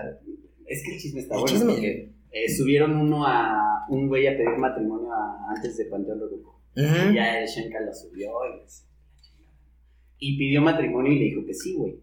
Es 0.72 0.84
que 0.84 0.93
el 0.95 0.99
chisme 0.99 1.19
está 1.22 1.36
El 1.36 1.41
bueno. 1.41 1.53
chisme. 1.55 1.72
porque, 1.74 2.09
eh, 2.32 2.49
subieron 2.49 2.95
uno 2.97 3.26
a. 3.26 3.86
Un 3.89 4.07
güey 4.07 4.26
a 4.28 4.32
pedir 4.32 4.57
matrimonio 4.57 5.11
a- 5.11 5.51
antes 5.55 5.76
de 5.78 5.86
Panteón. 5.86 6.22
Ujú. 6.22 7.11
Y 7.11 7.15
ya 7.15 7.39
el 7.41 7.47
Shenka 7.47 7.82
lo 7.82 7.93
subió 7.93 8.30
y, 8.55 8.61
les- 8.61 8.88
y 10.19 10.38
pidió 10.38 10.61
matrimonio 10.61 11.11
y 11.11 11.19
le 11.19 11.26
dijo 11.26 11.45
que 11.45 11.53
sí, 11.53 11.76
güey. 11.76 11.99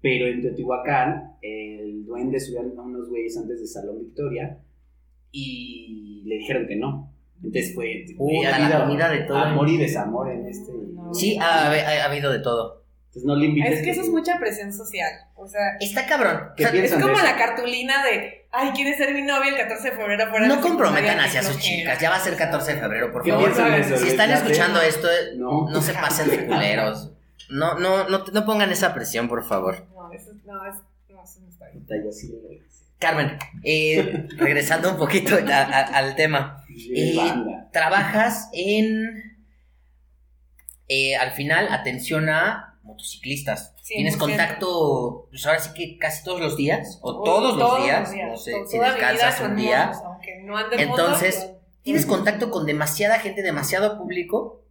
Pero 0.00 0.26
en 0.26 0.40
Teotihuacán, 0.42 1.36
el 1.42 2.04
duende 2.06 2.40
subió 2.40 2.60
a 2.60 2.82
unos 2.82 3.08
güeyes 3.08 3.36
antes 3.36 3.60
de 3.60 3.66
Salón 3.66 3.98
Victoria 4.00 4.58
y 5.32 6.22
le 6.26 6.36
dijeron 6.38 6.66
que 6.66 6.76
no. 6.76 7.12
Entonces 7.36 7.74
fue. 7.74 8.04
Puta, 8.16 8.48
ha 8.48 8.58
la 8.58 8.66
habido 8.66 8.84
comida 8.86 9.10
de 9.10 9.20
todo. 9.20 9.38
Amor 9.38 9.68
y 9.68 9.76
desamor 9.76 10.30
en 10.32 10.46
este. 10.46 10.72
No. 10.92 11.14
Sí, 11.14 11.36
ha, 11.40 11.70
ha- 11.70 12.02
ha 12.02 12.10
habido 12.10 12.32
de 12.32 12.40
todo. 12.40 12.82
Entonces 13.18 13.24
no 13.26 13.36
le 13.36 13.46
invites. 13.46 13.78
Es 13.78 13.82
que 13.84 13.90
eso 13.90 14.02
es 14.02 14.08
mucha 14.10 14.38
presión 14.38 14.72
social. 14.72 15.10
O 15.34 15.46
sea, 15.48 15.60
Está 15.80 16.06
cabrón. 16.06 16.50
¿Qué 16.56 16.64
O 16.64 16.66
sea, 16.66 16.72
piensas? 16.72 16.98
es 16.98 17.02
como 17.04 17.16
de 17.16 17.24
eso? 17.24 17.32
la 17.32 17.36
cartulina 17.36 18.04
de, 18.04 18.46
ay, 18.52 18.70
¿quieres 18.74 18.96
ser 18.96 19.12
mi 19.14 19.22
novia 19.22 19.50
el 19.50 19.56
14 19.58 19.90
de 19.90 19.96
febrero? 19.96 20.30
fuera 20.30 20.46
no 20.46 20.60
comprometan 20.60 21.18
hacia 21.20 21.42
sus 21.42 21.58
chicas. 21.58 21.98
Ya 22.00 22.10
va 22.10 22.16
a 22.16 22.20
ser 22.20 22.36
14 22.36 22.74
de 22.74 22.80
febrero, 22.80 23.12
por 23.12 23.22
¿Qué 23.22 23.30
favor. 23.30 23.50
eso? 23.50 23.96
Si 23.96 24.04
¿Les 24.04 24.12
están 24.12 24.30
escuchando 24.30 24.80
esto, 24.80 25.08
No. 25.36 25.68
no 25.68 25.82
se 25.82 25.92
pasen 25.94 26.30
de 26.30 26.46
culeros. 26.46 27.12
No, 27.50 27.78
no, 27.78 28.08
no, 28.08 28.24
no 28.32 28.44
pongan 28.46 28.70
esa 28.70 28.94
presión, 28.94 29.26
por 29.28 29.42
favor. 29.46 29.86
No, 29.94 30.12
eso, 30.12 30.32
no, 30.44 30.66
es, 30.66 30.74
no, 31.08 31.22
eso 31.24 31.40
no 31.40 31.48
está 31.48 31.66
bien. 31.70 31.84
Carmen, 32.98 33.38
eh, 33.64 34.26
regresando 34.36 34.90
un 34.90 34.96
poquito 34.98 35.34
a- 35.34 35.52
a- 35.56 35.82
al 35.98 36.14
tema. 36.16 36.64
Banda. 37.16 37.68
Trabajas 37.72 38.48
en. 38.52 39.36
eh, 40.88 41.16
al 41.16 41.32
final, 41.32 41.68
atención 41.70 42.28
a 42.28 42.77
motociclistas. 42.88 43.74
100%. 43.76 43.82
¿Tienes 43.86 44.16
contacto, 44.16 45.28
pues 45.30 45.46
ahora 45.46 45.60
sí 45.60 45.70
que 45.74 45.98
casi 45.98 46.24
todos 46.24 46.40
los 46.40 46.56
días? 46.56 46.98
¿O 47.02 47.20
Uy, 47.20 47.24
todos, 47.24 47.56
los 47.56 47.82
días? 47.84 48.12
No 48.28 48.36
sé 48.36 48.52
si 48.66 48.78
descansas 48.78 49.40
un 49.40 49.56
día. 49.56 49.86
motos, 49.86 50.02
aunque 50.04 50.42
no 50.42 50.58
Entonces, 50.72 51.36
moto, 51.36 51.46
pero- 51.48 51.58
Tienes 51.82 52.04
contacto 52.04 52.50
con 52.50 52.66
demasiada 52.66 53.18
gente, 53.18 53.40
demasiado 53.42 53.96
público 53.96 54.64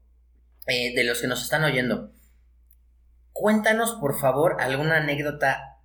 eh, 0.67 0.93
de 0.93 1.03
los 1.03 1.21
que 1.21 1.27
nos 1.27 1.41
están 1.41 1.63
oyendo. 1.63 2.11
Cuéntanos, 3.33 3.93
por 3.93 4.19
favor, 4.19 4.57
alguna 4.59 4.97
anécdota 4.97 5.79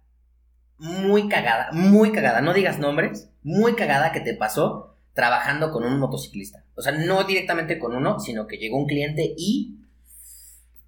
muy 0.76 1.28
cagada, 1.28 1.70
muy 1.72 2.12
cagada, 2.12 2.41
no 2.41 2.53
digas 2.53 2.78
nombres, 2.78 3.30
muy 3.43 3.74
cagada 3.76 4.12
que 4.12 4.20
te 4.20 4.35
pasó 4.35 4.97
trabajando 5.14 5.70
con 5.70 5.85
un 5.85 5.99
motociclista. 5.99 6.64
O 6.74 6.83
sea, 6.83 6.93
no 6.93 7.24
directamente 7.24 7.78
con 7.78 7.95
uno, 7.95 8.18
sino 8.18 8.47
que 8.47 8.57
llegó 8.59 8.76
un 8.78 8.87
cliente 8.87 9.33
y 9.37 9.78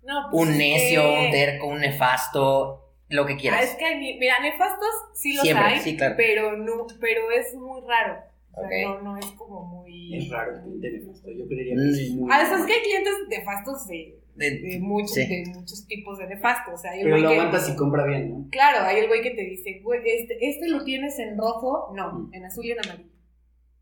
No, 0.05 0.29
pues 0.31 0.49
un 0.49 0.59
necio, 0.59 1.03
que- 1.03 1.27
un 1.27 1.31
terco, 1.31 1.67
un 1.69 1.81
nefasto, 1.81 2.81
lo 3.09 3.27
que 3.27 3.35
Ah, 3.35 3.37
quieras. 3.37 3.65
es 3.65 3.77
que 3.77 3.97
mira, 3.97 4.39
nefastos 4.41 4.89
sí 5.15 5.35
los 5.35 5.43
Siempre, 5.43 5.65
hay, 5.67 5.81
sí, 5.81 5.97
claro. 5.97 6.15
pero 6.17 6.57
no, 6.57 6.87
pero 7.01 7.31
es 7.31 7.55
muy 7.55 7.81
raro. 7.87 8.19
O 8.57 8.69
sea, 8.69 8.89
no, 8.89 9.01
no 9.03 9.17
es 9.19 9.27
como 9.33 9.65
muy. 9.65 10.17
Es 10.17 10.31
raro, 10.31 10.53
cliente 10.63 10.91
nefasto. 10.93 11.29
Yo 11.33 11.47
creería 11.49 11.75
que 11.75 11.81
Mm. 11.81 11.95
es 11.95 12.11
muy. 12.15 12.29
Ah, 12.33 12.43
es 12.43 12.67
que 12.67 12.73
hay 12.73 12.83
clientes 12.83 13.13
nefastos 13.29 13.87
de, 13.89 14.21
De- 14.37 14.61
de 14.61 14.79
muchos, 14.81 15.13
sí. 15.13 15.27
de 15.27 15.53
muchos 15.55 15.87
tipos 15.89 16.19
de 16.19 16.27
nefastos. 16.29 16.75
O 16.75 16.79
sea, 16.79 16.93
hay 16.93 17.01
el 17.01 17.05
Pero 17.05 17.17
güey 17.17 17.23
lo 17.25 17.29
que. 17.31 17.35
aguantas 17.37 17.69
y 17.71 17.77
compra 17.77 18.05
bien, 18.07 18.31
¿no? 18.31 18.49
Claro, 18.51 18.85
hay 18.87 18.99
el 18.99 19.09
güey 19.09 19.23
que 19.23 19.31
te 19.31 19.43
dice, 19.43 19.81
güey, 19.83 20.01
este, 20.05 20.37
este 20.49 20.69
lo 20.69 20.85
tienes 20.85 21.19
en 21.19 21.37
rojo, 21.37 21.93
no, 21.97 22.13
Mm. 22.13 22.35
en 22.35 22.45
azul 22.45 22.65
y 22.65 22.73
en 22.73 22.79
amarillo. 22.85 23.09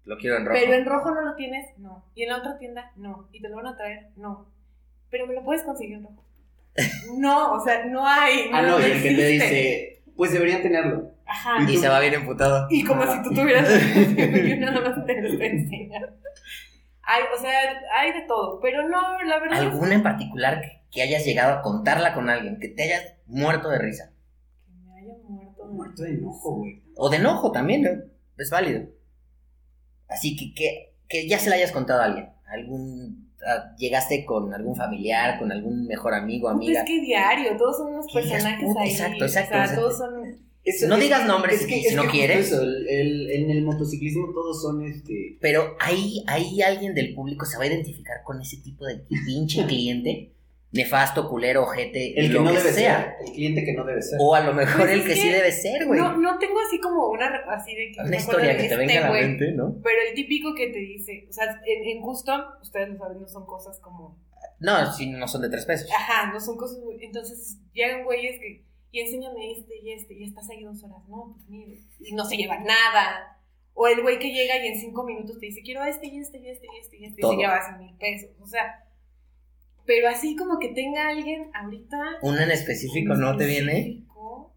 Lo 0.05 0.17
quiero 0.19 0.37
en 0.39 0.47
rojo. 0.47 0.59
Pero 0.61 0.73
en 0.75 0.85
rojo 0.87 1.11
no 1.11 1.21
lo 1.23 1.35
tienes, 1.37 1.79
no. 1.79 2.07
Y 2.15 2.23
en 2.25 2.31
la 2.31 2.39
otra 2.39 2.59
tienda, 2.59 2.93
no. 2.97 3.29
Y 3.33 3.41
te 3.43 3.49
lo 3.51 3.57
van 3.57 3.67
a 3.67 3.77
traer, 3.77 4.09
no. 4.17 4.52
Pero 5.13 5.27
me 5.27 5.35
lo 5.35 5.45
puedes 5.45 5.63
conseguir 5.63 5.99
en 5.99 6.05
rojo. 6.05 6.25
No, 7.19 7.53
o 7.53 7.61
sea, 7.61 7.85
no 7.85 8.05
hay. 8.05 8.51
Ah, 8.51 8.63
no, 8.63 8.81
y 8.81 8.85
el 8.85 9.03
que 9.03 9.15
te 9.15 9.27
dice, 9.27 10.03
pues 10.17 10.33
deberían 10.33 10.63
tenerlo. 10.63 11.13
Ajá. 11.27 11.71
Y 11.71 11.77
se 11.77 11.87
va 11.87 12.01
bien 12.01 12.15
emputado. 12.15 12.67
Y 12.71 12.83
como 12.83 13.07
si 13.07 13.23
tú 13.23 13.35
tuvieras 13.35 13.69
yo 13.69 14.57
nada 14.57 14.81
más 14.81 15.07
te 15.07 15.21
lo. 15.21 15.29
Hay, 17.05 17.23
o 17.37 17.41
sea, 17.41 17.53
hay 17.95 18.13
de 18.13 18.23
todo, 18.27 18.59
pero 18.61 18.89
no, 18.89 19.23
la 19.25 19.39
verdad 19.39 19.59
es 19.59 19.67
¿Alguna 19.67 19.95
en 19.95 20.03
particular 20.03 20.63
que, 20.63 20.83
que 20.91 21.03
hayas 21.03 21.27
llegado 21.27 21.59
a 21.59 21.63
contarla 21.63 22.15
con 22.15 22.31
alguien, 22.31 22.59
que 22.59 22.69
te 22.69 22.85
hayas 22.85 23.15
muerto 23.27 23.69
de 23.69 23.79
risa? 23.79 24.13
que 24.65 24.73
me 24.73 24.99
haya 24.99 25.15
muerto. 25.29 25.67
de 25.67 25.73
Muerto 25.73 26.03
de 26.05 26.11
enojo, 26.11 26.57
güey. 26.57 26.83
O 26.97 27.11
de 27.11 27.17
enojo 27.19 27.53
también, 27.53 27.83
¿no? 27.83 27.91
Es 28.39 28.51
válido. 28.51 28.89
Así 30.09 30.37
que, 30.37 30.55
que, 30.55 30.95
que 31.09 31.29
ya 31.29 31.39
se 31.39 31.51
la 31.51 31.57
hayas 31.57 31.73
contado 31.73 32.01
a 32.01 32.05
alguien. 32.05 32.31
Algún, 32.47 33.22
llegaste 33.77 34.25
con 34.25 34.53
algún 34.55 34.77
familiar, 34.77 35.39
con 35.39 35.51
algún 35.53 35.87
mejor 35.87 36.15
amigo, 36.15 36.49
amiga. 36.49 36.81
Es 36.81 36.87
que 36.87 37.01
diario, 37.01 37.57
todos 37.57 37.77
son 37.79 37.93
unos 37.95 38.07
personajes 38.13 38.65
puta, 38.65 38.81
ahí. 38.83 38.91
exacto, 38.91 39.25
exacto, 39.25 39.25
O 39.25 39.29
sea, 39.29 39.43
exacto. 39.65 39.81
todos 39.83 39.99
son. 39.99 40.53
Eso- 40.65 40.87
No 40.87 40.95
es- 40.95 41.01
digas 41.03 41.27
nombres 41.27 41.61
es 41.63 41.67
que, 41.67 41.81
si 41.81 41.87
es 41.89 41.95
no 41.97 42.03
que 42.05 42.09
quieres. 42.11 42.47
eso, 42.47 42.63
el- 42.63 42.89
el- 42.89 43.31
en 43.33 43.51
el 43.51 43.63
motociclismo 43.65 44.29
todos 44.33 44.63
son 44.63 44.85
este. 44.87 45.37
Pero 45.41 45.77
ahí, 45.81 46.23
ahí 46.29 46.63
alguien 46.63 46.95
del 46.95 47.15
público 47.15 47.45
se 47.47 47.57
va 47.59 47.65
a 47.65 47.67
identificar 47.67 48.19
con 48.25 48.41
ese 48.41 48.59
tipo 48.59 48.87
de 48.87 49.03
pinche 49.27 49.67
cliente. 49.67 50.31
Nefasto, 50.73 51.29
culero, 51.29 51.65
ojete, 51.65 52.19
El 52.19 52.29
que 52.29 52.33
lo 52.33 52.41
no 52.45 52.53
que 52.53 52.59
debe 52.59 52.73
sea. 52.73 53.03
ser. 53.03 53.27
El 53.27 53.33
cliente 53.33 53.63
que 53.63 53.75
no 53.75 53.85
debe 53.85 54.01
ser. 54.01 54.19
O 54.21 54.35
a 54.35 54.41
lo 54.41 54.55
mejor 54.55 54.81
Pues 54.81 54.91
el 54.93 55.01
es 55.01 55.05
que, 55.05 55.11
que 55.13 55.21
sí 55.21 55.29
debe 55.29 55.53
ser, 55.53 55.87
güey. 55.87 56.01
No, 56.01 56.17
no 56.17 56.39
tengo 56.39 56.59
así 56.67 56.81
como 56.81 57.09
una 57.09 57.27
así 57.51 57.75
de 57.75 57.93
que. 57.93 58.01
Una 58.01 58.17
historia 58.17 58.53
que 58.53 58.57
te 58.57 58.65
este 58.65 58.77
venga 58.79 59.07
a 59.07 59.11
la 59.11 59.13
mente, 59.13 59.53
¿no? 59.53 59.77
Pero 59.83 59.97
el 60.09 60.15
típico 60.15 60.55
que 60.55 60.69
te 60.69 60.79
dice, 60.79 61.27
o 61.29 61.33
sea, 61.33 61.61
en, 61.67 61.85
en 61.85 62.01
Custom, 62.01 62.41
ustedes 62.63 62.89
lo 62.89 62.97
saben, 62.97 63.21
no 63.21 63.29
son 63.29 63.45
cosas 63.45 63.79
como. 63.81 64.19
No, 64.61 64.91
si 64.95 65.11
no 65.11 65.29
son 65.29 65.43
de 65.43 65.51
tres 65.51 65.67
pesos. 65.67 65.91
Ajá, 65.95 66.33
no 66.33 66.41
son 66.41 66.57
cosas 66.57 66.79
muy. 66.79 67.05
Entonces 67.05 67.59
llegan 67.75 68.05
güeyes 68.05 68.41
que. 68.41 68.65
Y 68.93 69.01
enséñame 69.01 69.53
este 69.53 69.79
y 69.83 69.93
este, 69.93 70.15
y 70.15 70.25
estás 70.25 70.49
ahí 70.51 70.65
dos 70.65 70.83
horas. 70.85 71.07
No, 71.09 71.35
pues 71.35 71.49
mire. 71.51 71.81
Y 72.01 72.15
no 72.15 72.25
se 72.25 72.37
lleva 72.37 72.59
nada. 72.59 73.39
O 73.75 73.89
el 73.89 74.01
güey 74.03 74.19
que 74.19 74.33
llega 74.33 74.57
y 74.57 74.69
en 74.69 74.79
cinco 74.79 75.03
minutos 75.05 75.39
te 75.39 75.47
dice, 75.47 75.61
quiero 75.63 75.83
este 75.85 76.07
y 76.09 76.19
este 76.19 76.39
y 76.39 76.49
este 76.49 76.67
y 76.67 76.79
este 76.81 76.97
y 76.99 77.05
este. 77.07 77.21
Todo. 77.21 77.33
Y 77.33 77.37
se 77.37 77.41
lleva 77.43 77.63
cien 77.63 77.79
mil 77.79 77.95
pesos. 77.99 78.31
O 78.41 78.47
sea. 78.47 78.85
Pero 79.87 80.09
así 80.09 80.37
como 80.37 80.59
que 80.59 80.69
tenga 80.69 81.09
alguien 81.09 81.51
ahorita. 81.55 81.97
¿Uno 82.23 82.41
en 82.41 82.51
específico 82.51 83.15
no 83.15 83.37
te 83.37 83.47
viene? 83.47 83.79
específico, 83.79 84.55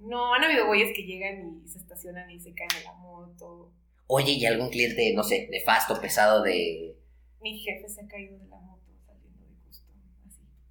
No, 0.00 0.34
han 0.34 0.44
habido 0.44 0.66
güeyes 0.66 0.92
que 0.94 1.02
llegan 1.04 1.60
y 1.64 1.68
se 1.68 1.78
estacionan 1.78 2.30
y 2.30 2.38
se 2.38 2.54
caen 2.54 2.68
de 2.78 2.84
la 2.84 2.92
moto. 2.94 3.72
Oye, 4.06 4.32
¿y 4.32 4.44
algún 4.46 4.68
cliente, 4.70 5.12
no 5.14 5.22
sé, 5.22 5.48
nefasto, 5.50 5.98
pesado 6.00 6.42
de... 6.42 6.94
Mi 7.40 7.58
jefe 7.58 7.88
se 7.88 8.02
ha 8.02 8.06
caído 8.06 8.38
de 8.38 8.46
la 8.48 8.58
moto 8.60 8.82
saliendo 9.06 9.44
de 9.46 9.54
custom. 9.66 9.94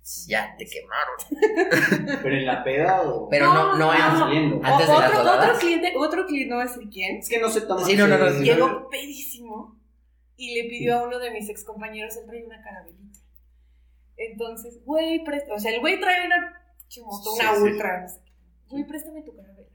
Así. 0.01 0.29
Ya, 0.31 0.55
te 0.57 0.65
quemaron. 0.65 2.19
Pero 2.23 2.35
en 2.35 2.45
la 2.45 2.63
peda 2.63 3.01
o. 3.01 3.27
Pero 3.29 3.53
no, 3.53 3.75
no, 3.75 3.77
No, 3.77 3.93
en- 3.93 3.99
no. 4.13 4.19
saliendo. 4.19 4.59
Antes 4.63 4.87
de 4.87 4.93
O- 4.93 4.99
las 4.99 5.13
otro, 5.49 5.59
cliente, 5.59 5.93
otro 5.97 6.25
cliente, 6.27 6.49
no 6.49 6.55
voy 6.57 6.65
a 6.65 6.67
decir 6.71 6.89
quién, 6.89 7.17
Es 7.17 7.29
que 7.29 7.39
no 7.39 7.49
se 7.49 7.61
toma. 7.61 7.83
Sí, 7.85 7.95
no, 7.95 8.07
no, 8.07 8.17
no, 8.17 8.41
llegó 8.41 8.87
pedísimo 8.89 9.79
y 10.37 10.55
le 10.55 10.69
pidió 10.69 10.99
a 10.99 11.03
uno 11.07 11.19
de 11.19 11.31
mis 11.31 11.49
ex 11.49 11.63
compañeros, 11.63 12.15
él 12.17 12.25
trae 12.27 12.43
una 12.45 12.61
carabelita. 12.61 13.19
Entonces, 14.17 14.83
güey, 14.85 15.23
presta, 15.23 15.53
o 15.55 15.59
sea, 15.59 15.71
el 15.73 15.79
güey 15.81 15.99
trae 15.99 16.25
una 16.25 16.35
chimoto, 16.87 17.33
una 17.33 17.49
Sí, 17.51 17.55
sí. 17.57 17.63
ultra, 17.63 18.01
no 18.01 18.07
sé 18.07 18.19
qué. 18.23 18.31
Güey, 18.69 18.83
préstame 18.87 19.21
tu 19.23 19.35
carabela. 19.35 19.67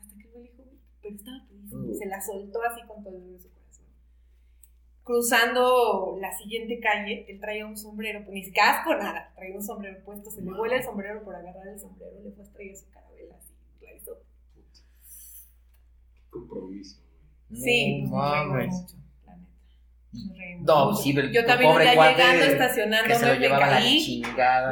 Hasta 0.00 0.16
que 0.16 0.22
el 0.24 0.30
güey 0.32 0.44
le 0.44 0.50
dijo, 0.50 0.62
güey, 0.64 0.78
pero 1.00 1.14
estaba. 1.16 1.38
Uh. 1.72 1.94
Se 1.94 2.06
la 2.06 2.20
soltó 2.20 2.62
así 2.62 2.80
con 2.86 3.02
todo 3.02 3.14
el 3.16 3.20
dolor 3.22 3.36
de 3.36 3.40
su 3.40 3.50
corazón. 3.52 3.86
Cruzando 5.04 6.16
la 6.20 6.36
siguiente 6.36 6.78
calle, 6.80 7.24
él 7.28 7.40
traía 7.40 7.66
un 7.66 7.76
sombrero, 7.76 8.20
pues 8.24 8.34
ni 8.34 8.52
casco, 8.52 8.94
nada, 8.94 9.32
traía 9.34 9.56
un 9.56 9.62
sombrero 9.62 10.04
puesto, 10.04 10.30
se 10.30 10.42
le 10.42 10.52
vuela 10.52 10.76
el 10.76 10.84
sombrero 10.84 11.24
por 11.24 11.34
agarrar 11.34 11.66
el 11.68 11.80
sombrero, 11.80 12.20
le 12.22 12.30
fue 12.32 12.44
a 12.44 12.52
traer 12.52 12.76
su 12.76 12.88
carabela 12.90 13.36
así, 13.36 13.52
la 13.80 13.94
hizo 13.94 14.18
Compromiso. 16.30 17.00
Sí, 17.52 18.02
No 18.04 18.10
pues 18.10 18.22
nos 18.22 18.32
reímos 18.32 18.48
mames. 18.48 18.74
mucho, 18.74 18.96
la 19.26 19.36
neta. 19.36 19.50
Nos 19.50 19.66
reímos 19.66 20.01
No, 20.60 20.94
sí, 20.94 21.12
pero 21.12 21.28
Yo 21.28 21.44
también 21.44 21.72
pobre 21.72 21.84
ya 21.86 21.94
cuate 21.94 22.22
llegando, 22.22 22.44
estacionándome, 22.44 23.38
me 23.38 23.48
caí, 23.48 24.22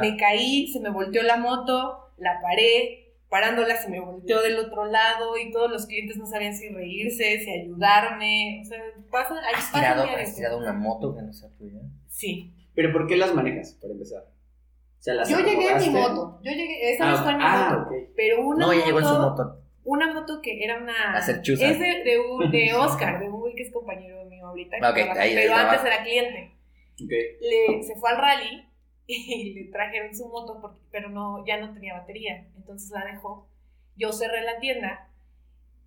me 0.01 0.17
caí, 0.17 0.67
se 0.67 0.79
me 0.79 0.89
volteó 0.89 1.23
la 1.23 1.37
moto, 1.37 2.11
la 2.17 2.39
paré, 2.41 3.15
parándola 3.29 3.75
se 3.75 3.89
me 3.89 3.99
volteó 3.99 4.41
del 4.41 4.57
otro 4.59 4.85
lado 4.85 5.37
y 5.37 5.51
todos 5.51 5.69
los 5.71 5.85
clientes 5.87 6.17
no 6.17 6.25
sabían 6.27 6.53
si 6.53 6.69
reírse, 6.69 7.39
si 7.39 7.51
ayudarme, 7.51 8.61
o 8.61 8.65
sea, 8.65 8.79
pasa, 9.09 9.33
ahí 9.35 9.53
¿Has 9.55 9.65
pasa 9.71 9.73
tirado, 9.73 10.03
has 10.03 10.35
tirado 10.35 10.57
una 10.59 10.73
moto 10.73 11.15
que 11.15 11.21
no 11.23 11.33
sea 11.33 11.49
tuya? 11.57 11.79
Sí. 12.07 12.53
Pero 12.73 12.93
¿por 12.93 13.07
qué 13.07 13.17
las 13.17 13.33
manejas, 13.33 13.73
para 13.81 13.93
empezar? 13.93 14.21
O 14.23 15.03
sea, 15.03 15.15
las 15.15 15.27
Yo 15.29 15.39
llegué 15.39 15.71
en 15.71 15.77
mi 15.79 15.89
moto, 15.89 16.39
yo 16.43 16.51
llegué, 16.51 16.93
esa 16.93 17.05
no 17.05 17.11
Ah, 17.11 17.15
está 17.15 17.31
en 17.31 17.37
mi 17.37 17.43
ah, 17.45 17.67
moto, 17.79 17.81
ok. 17.89 18.09
pero 18.15 18.41
una 18.47 18.65
No, 18.67 18.73
ya 18.73 18.85
llegó 18.85 18.99
en 18.99 19.05
su 19.05 19.11
moto- 19.13 19.29
moto. 19.29 19.57
Una 19.83 20.13
foto 20.13 20.41
que 20.41 20.63
era 20.63 20.77
una. 20.77 21.17
Es 21.17 21.27
de, 21.27 22.03
de, 22.03 22.19
un, 22.19 22.51
de 22.51 22.73
Oscar, 22.77 23.19
de 23.19 23.29
un 23.29 23.39
güey 23.39 23.55
que 23.55 23.63
es 23.63 23.71
compañero 23.71 24.25
mío 24.25 24.47
ahorita. 24.47 24.77
Okay, 24.91 25.03
ahí 25.03 25.35
pero 25.35 25.55
antes 25.55 25.85
era 25.85 26.03
cliente. 26.03 26.51
Le, 26.99 27.83
se 27.83 27.95
fue 27.95 28.11
al 28.11 28.17
rally 28.17 28.65
y 29.07 29.53
le 29.53 29.63
trajeron 29.71 30.15
su 30.15 30.27
moto, 30.27 30.59
porque, 30.61 30.79
pero 30.91 31.09
no, 31.09 31.45
ya 31.45 31.59
no 31.59 31.73
tenía 31.73 31.93
batería. 31.93 32.47
Entonces 32.55 32.91
la 32.91 33.05
dejó. 33.05 33.47
Yo 33.95 34.13
cerré 34.13 34.43
la 34.43 34.59
tienda 34.59 35.09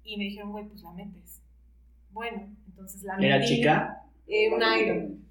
y 0.02 0.16
me 0.16 0.24
dijeron, 0.24 0.52
güey, 0.52 0.66
pues 0.66 0.82
la 0.82 0.92
metes. 0.92 1.40
Bueno, 2.10 2.48
entonces 2.66 3.02
la 3.02 3.16
metí. 3.16 3.26
¿Era 3.26 3.44
chica? 3.44 4.02
Eh, 4.26 4.52
una 4.52 4.78
Iron. 4.78 5.24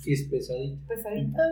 Sí, 0.00 0.12
es 0.12 0.24
pesadita. 0.24 0.86
Pesadita. 0.86 1.42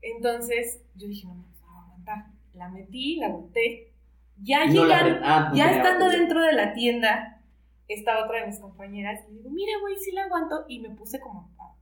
Entonces 0.00 0.82
yo 0.96 1.06
dije, 1.08 1.26
no 1.26 1.34
me 1.34 1.42
va 1.42 1.78
a 1.78 1.84
aguantar. 1.84 2.26
La 2.54 2.68
metí, 2.68 3.16
la 3.16 3.28
boté. 3.28 3.91
Ya 4.40 4.64
llegando, 4.64 5.20
ah, 5.22 5.52
ya 5.54 5.70
estando 5.70 6.08
dentro 6.08 6.42
de 6.42 6.52
la 6.52 6.72
tienda, 6.72 7.40
estaba 7.88 8.24
otra 8.24 8.40
de 8.40 8.46
mis 8.46 8.58
compañeras 8.58 9.20
y 9.28 9.32
le 9.32 9.38
digo, 9.38 9.50
mira, 9.50 9.72
güey, 9.80 9.96
sí 9.96 10.12
la 10.12 10.24
aguanto. 10.24 10.64
Y 10.68 10.80
me 10.80 10.90
puse 10.90 11.20
como 11.20 11.50
a, 11.58 11.76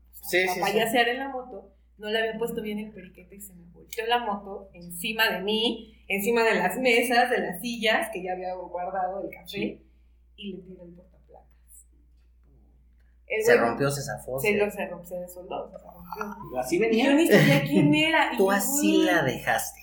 payasear 0.60 1.08
en 1.08 1.18
la 1.18 1.28
moto. 1.28 1.72
No 1.98 2.08
le 2.08 2.18
había 2.18 2.38
puesto 2.38 2.62
bien 2.62 2.78
el 2.78 2.92
periquete 2.92 3.36
y 3.36 3.40
se 3.40 3.54
me 3.54 3.64
volteó 3.72 4.06
la 4.06 4.20
moto 4.20 4.70
encima 4.72 5.28
de 5.28 5.40
mí, 5.40 5.94
encima 6.08 6.42
de 6.44 6.54
las 6.54 6.78
mesas, 6.78 7.30
de 7.30 7.38
las 7.38 7.60
sillas 7.60 8.08
que 8.12 8.22
ya 8.22 8.32
había 8.32 8.54
guardado 8.54 9.22
el 9.22 9.30
café 9.30 9.82
y 10.36 10.52
le 10.52 10.62
tiré 10.62 10.82
el 10.82 10.94
portaplacas. 10.94 11.86
se 13.44 13.56
rompió, 13.56 13.90
se 13.90 14.02
zafó. 14.02 14.38
Se, 14.40 14.56
lo, 14.56 14.70
se 14.70 14.86
rompió, 14.86 15.28
se 15.28 15.40
rompió. 15.42 16.58
Así 16.58 16.78
venía. 16.78 17.06
yo 17.06 17.14
ni 17.14 17.26
sabía 17.26 17.62
quién 17.62 17.94
era. 17.94 18.30
Tú 18.38 18.50
así 18.50 19.02
la 19.02 19.22
dejaste. 19.22 19.80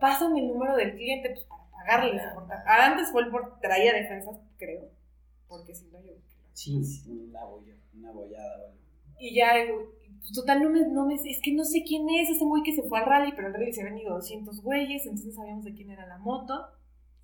Pásame 0.00 0.40
el 0.40 0.48
número 0.48 0.76
del 0.76 0.94
cliente 0.94 1.30
pues, 1.30 1.46
para 1.86 2.04
pagarle. 2.04 2.20
Ah, 2.66 2.86
antes 2.92 3.10
fue 3.10 3.22
el 3.22 3.30
por 3.30 3.58
traía 3.60 3.92
defensas, 3.92 4.36
creo. 4.58 4.90
Porque 5.48 5.74
si 5.74 5.86
no, 5.86 6.00
yo. 6.02 6.12
Sí, 6.52 6.80
una, 7.08 7.44
boya, 7.44 7.74
una 7.94 8.12
bollada, 8.12 8.74
Y 9.18 9.34
ya, 9.34 9.52
pues 10.20 10.32
total, 10.32 10.62
no 10.62 10.70
me, 10.70 10.86
no 10.86 11.06
me, 11.06 11.14
es 11.14 11.40
que 11.42 11.52
no 11.52 11.64
sé 11.64 11.82
quién 11.82 12.08
es 12.08 12.30
ese 12.30 12.44
güey 12.44 12.62
que 12.62 12.74
se 12.74 12.82
fue 12.82 13.00
al 13.00 13.06
rally, 13.06 13.32
pero 13.34 13.48
al 13.48 13.54
rally 13.54 13.72
se 13.72 13.80
habían 13.80 13.98
ido 13.98 14.14
200 14.14 14.62
güeyes, 14.62 15.04
entonces 15.06 15.34
sabíamos 15.34 15.64
de 15.64 15.74
quién 15.74 15.90
era 15.90 16.06
la 16.06 16.18
moto. 16.18 16.66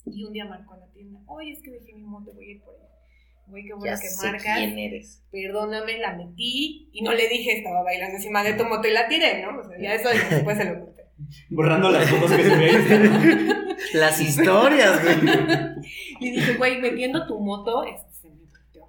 Y 0.05 0.25
un 0.25 0.33
día 0.33 0.47
marcó 0.47 0.75
a 0.75 0.79
la 0.79 0.87
tienda, 0.87 1.21
oye, 1.27 1.53
es 1.53 1.63
que 1.63 1.71
dejé 1.71 1.93
mi 1.93 2.03
moto, 2.05 2.33
voy 2.33 2.47
a 2.47 2.51
ir 2.53 2.63
por 2.63 2.75
ella. 2.75 2.89
Güey, 3.47 3.65
qué 3.65 3.75
bueno 3.75 3.97
que 4.01 4.09
sé 4.09 4.27
marcas. 4.27 4.59
quién 4.59 4.79
eres. 4.79 5.23
Perdóname, 5.31 5.99
la 5.99 6.15
metí 6.15 6.91
y 6.93 7.03
no 7.03 7.13
le 7.13 7.29
dije, 7.29 7.59
estaba 7.59 7.83
bailando 7.83 8.17
encima 8.17 8.43
de 8.43 8.55
tu 8.55 8.65
moto 8.65 8.89
y 8.89 8.93
la 8.93 9.09
tiré, 9.09 9.43
¿no? 9.43 9.59
O 9.59 9.65
sea, 9.65 9.79
ya 9.81 9.95
eso 9.95 10.09
después 10.09 10.57
se 10.57 10.65
lo 10.65 10.81
conté. 10.85 11.05
Borrando 11.51 11.91
las 11.91 12.09
fotos 12.11 12.33
que 12.33 12.43
se 12.43 12.57
veían. 12.57 13.65
las 13.95 14.21
historias, 14.21 15.03
güey. 15.03 15.17
Le 16.21 16.31
dije, 16.33 16.55
güey, 16.55 16.81
metiendo 16.81 17.27
tu 17.27 17.39
moto, 17.39 17.85
este, 17.85 18.13
se 18.13 18.29
me 18.29 18.37
volteó. 18.45 18.89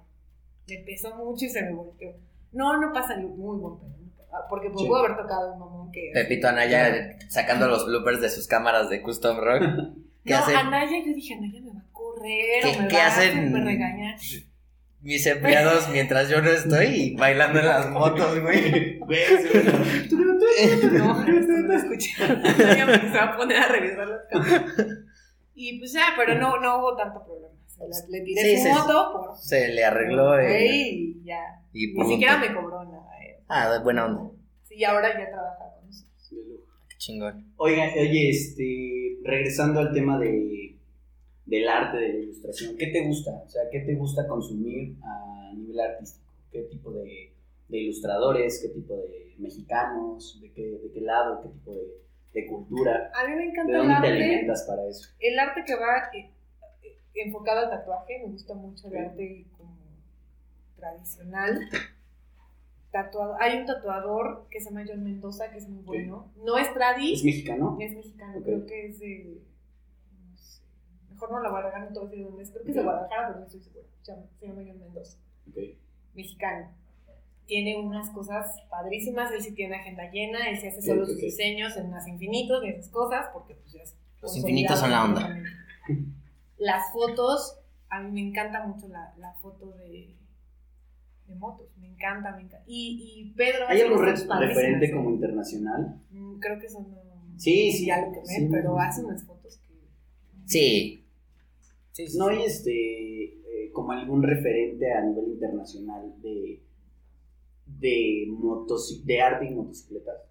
Me 0.68 0.78
pesó 0.78 1.14
mucho 1.16 1.44
y 1.44 1.48
se 1.48 1.62
me 1.62 1.72
volteó. 1.72 2.12
No, 2.52 2.80
no 2.80 2.92
pasa 2.92 3.16
ni 3.16 3.26
muy 3.26 3.58
buen 3.58 3.78
pedo. 3.78 4.00
Ah, 4.32 4.46
porque 4.48 4.70
pudo 4.70 4.96
haber 4.96 5.16
tocado 5.16 5.52
un 5.54 5.58
mamón 5.58 5.90
que. 5.90 6.10
Pepito 6.14 6.48
Anaya 6.48 7.18
sacando 7.28 7.66
los 7.66 7.84
bloopers 7.86 8.20
de 8.20 8.30
sus 8.30 8.46
cámaras 8.46 8.88
de 8.88 9.02
Custom 9.02 9.38
Rock. 9.38 9.62
¿Qué 10.24 10.34
no, 10.34 10.58
Anaya, 10.58 10.98
yo 11.04 11.14
dije, 11.14 11.34
Anaya 11.34 11.60
me 11.60 11.72
va 11.72 11.80
a 11.80 11.92
correr. 11.92 12.62
¿Qué, 12.62 12.76
o 12.78 12.82
me 12.82 12.88
¿qué 12.88 12.96
va 12.96 13.06
hacen? 13.06 13.56
A 13.56 13.64
regañar. 13.64 14.16
Mis 15.02 15.24
empleados 15.26 15.88
mientras 15.88 16.28
yo 16.28 16.42
no 16.42 16.50
estoy 16.50 17.16
bailando 17.16 17.58
en 17.58 17.66
las 17.66 17.88
motos, 17.88 18.38
güey. 18.38 19.00
No, 20.92 21.24
no 21.24 21.74
escuché. 21.74 22.10
se 22.16 23.16
va 23.16 23.24
a 23.24 23.36
poner 23.36 23.56
a 23.58 23.68
revisar 23.68 24.08
las 24.08 24.20
cámaras. 24.30 24.74
Y 25.54 25.78
pues 25.78 25.92
ya, 25.92 26.14
pero 26.16 26.34
no, 26.36 26.58
no 26.60 26.78
hubo 26.78 26.96
tanto 26.96 27.22
problema. 27.24 27.54
le 28.08 28.20
tiré 28.22 28.62
su 28.62 28.68
moto. 28.68 29.12
Por, 29.12 29.36
se 29.36 29.68
le 29.68 29.84
arregló. 29.84 30.40
y 30.42 31.22
ya. 31.24 31.60
Ni 31.72 32.08
siquiera 32.08 32.38
me 32.38 32.54
cobró 32.54 32.84
nada. 32.84 33.04
Ah, 33.48 33.70
de 33.72 33.80
buena 33.80 34.06
onda. 34.06 34.32
Sí, 34.62 34.84
ahora 34.84 35.08
ya 35.18 35.28
trabaja 35.28 35.74
con 35.74 35.86
nosotros. 35.86 36.60
Qué 36.88 36.96
chingón. 36.98 37.52
Oiga, 37.56 37.90
oye, 37.98 38.30
este, 38.30 39.18
regresando 39.24 39.80
al 39.80 39.92
tema 39.92 40.18
de, 40.18 40.78
del 41.46 41.68
arte, 41.68 41.98
de 41.98 42.12
la 42.12 42.18
ilustración, 42.20 42.76
¿qué 42.78 42.86
te 42.86 43.04
gusta? 43.04 43.32
O 43.44 43.48
sea, 43.48 43.62
¿qué 43.72 43.80
te 43.80 43.96
gusta 43.96 44.28
consumir 44.28 44.94
a 45.02 45.52
nivel 45.54 45.80
artístico? 45.80 46.30
¿Qué 46.52 46.62
tipo 46.62 46.92
de, 46.92 47.32
de 47.70 47.78
ilustradores? 47.78 48.60
¿Qué 48.60 48.68
tipo 48.68 48.96
de 48.96 49.34
mexicanos? 49.38 50.38
¿De 50.40 50.52
qué, 50.52 50.62
de 50.62 50.90
qué 50.92 51.00
lado? 51.00 51.42
¿Qué 51.42 51.48
tipo 51.48 51.72
de, 51.72 52.02
de 52.34 52.46
cultura? 52.46 53.10
A 53.14 53.28
mí 53.28 53.34
me 53.34 53.44
encanta 53.44 53.72
¿De 53.72 53.78
dónde 53.78 53.94
te 54.00 54.06
alimentas 54.08 54.64
para 54.64 54.86
eso? 54.86 55.08
El 55.18 55.38
arte 55.38 55.64
que 55.64 55.74
va 55.74 56.10
eh, 56.14 56.30
eh, 56.82 56.98
enfocado 57.14 57.60
al 57.60 57.70
tatuaje, 57.70 58.20
me 58.24 58.32
gusta 58.32 58.54
mucho 58.54 58.88
el 58.88 58.96
arte 58.96 59.46
como 59.56 59.76
tradicional 60.76 61.60
tatuado. 62.90 63.36
Hay 63.40 63.58
un 63.58 63.66
tatuador 63.66 64.46
que 64.50 64.60
se 64.60 64.70
llama 64.70 64.84
John 64.86 65.04
Mendoza, 65.04 65.50
que 65.50 65.58
es 65.58 65.68
muy 65.68 65.82
bueno. 65.82 66.32
No 66.44 66.58
es 66.58 66.72
tradi. 66.74 67.14
¿Es 67.14 67.24
mexicano? 67.24 67.76
Es 67.80 67.94
mexicano, 67.94 68.40
creo 68.42 68.66
que 68.66 68.86
es 68.86 68.98
de. 68.98 69.42
No 70.12 70.36
sé. 70.36 70.62
Mejor 71.10 71.32
no 71.32 71.40
la 71.40 71.50
voy 71.50 71.60
a 71.60 71.62
regar, 71.64 71.82
no 71.82 71.92
te 71.92 71.98
voy 71.98 72.08
a 72.08 72.10
decir 72.10 72.24
dónde 72.24 72.42
es. 72.42 72.50
Creo 72.50 72.64
que 72.64 72.70
es 72.70 72.76
de 72.76 72.82
Guadalajara, 72.82 73.28
pero 73.28 73.40
no 73.40 73.46
estoy 73.46 73.60
segura. 73.60 73.86
Se 74.02 74.12
llama, 74.46 74.62
John 74.66 74.80
Mendoza. 74.80 75.18
Mexicano. 76.14 76.74
Tiene 77.50 77.76
unas 77.76 78.10
cosas 78.10 78.46
padrísimas. 78.70 79.32
Él 79.32 79.42
sí 79.42 79.52
tiene 79.54 79.74
agenda 79.74 80.08
llena. 80.10 80.48
Él 80.48 80.56
sí 80.56 80.68
hace 80.68 80.80
solo 80.82 81.04
sus 81.04 81.16
diseños 81.16 81.76
en 81.76 81.90
más 81.90 82.06
infinitos 82.06 82.64
y 82.64 82.68
esas 82.68 82.88
cosas, 82.90 83.26
porque 83.32 83.56
pues 83.56 83.72
ya 83.72 83.82
es. 83.82 83.96
Los 84.22 84.36
infinitos 84.36 84.78
son 84.78 84.92
la 84.92 85.04
onda. 85.04 85.36
Las 86.58 86.92
fotos, 86.92 87.58
a 87.88 88.00
mí 88.02 88.12
me 88.12 88.28
encanta 88.28 88.64
mucho 88.64 88.86
la, 88.86 89.14
la 89.18 89.32
foto 89.34 89.72
de 89.72 90.14
de 91.30 91.36
motos. 91.36 91.66
Me 91.78 91.88
encanta, 91.88 92.32
me 92.36 92.42
encanta. 92.42 92.64
Y, 92.66 93.02
y 93.02 93.30
Pedro. 93.32 93.66
¿Hay 93.68 93.80
algún 93.80 94.04
referente 94.04 94.92
como 94.92 95.10
internacional? 95.10 96.00
Mm, 96.10 96.38
creo 96.38 96.58
que 96.58 96.68
son. 96.68 96.86
Sí, 97.36 97.72
sí. 97.72 97.86
Ya 97.86 98.06
lo 98.06 98.12
que 98.12 98.26
sí, 98.26 98.48
pero 98.50 98.78
hace 98.78 99.02
unas 99.02 99.24
fotos 99.24 99.58
que. 99.58 99.74
Sí. 100.46 101.04
sí, 101.92 102.06
no 102.18 102.28
hay 102.28 102.42
este. 102.44 103.24
Eh, 103.24 103.70
como 103.72 103.92
algún 103.92 104.22
referente 104.22 104.92
a 104.92 105.02
nivel 105.02 105.30
internacional 105.30 106.14
de. 106.20 106.62
De 107.78 108.26
motos. 108.28 109.04
de 109.04 109.20
arte 109.20 109.46
y 109.46 109.54
motocicletas. 109.54 110.30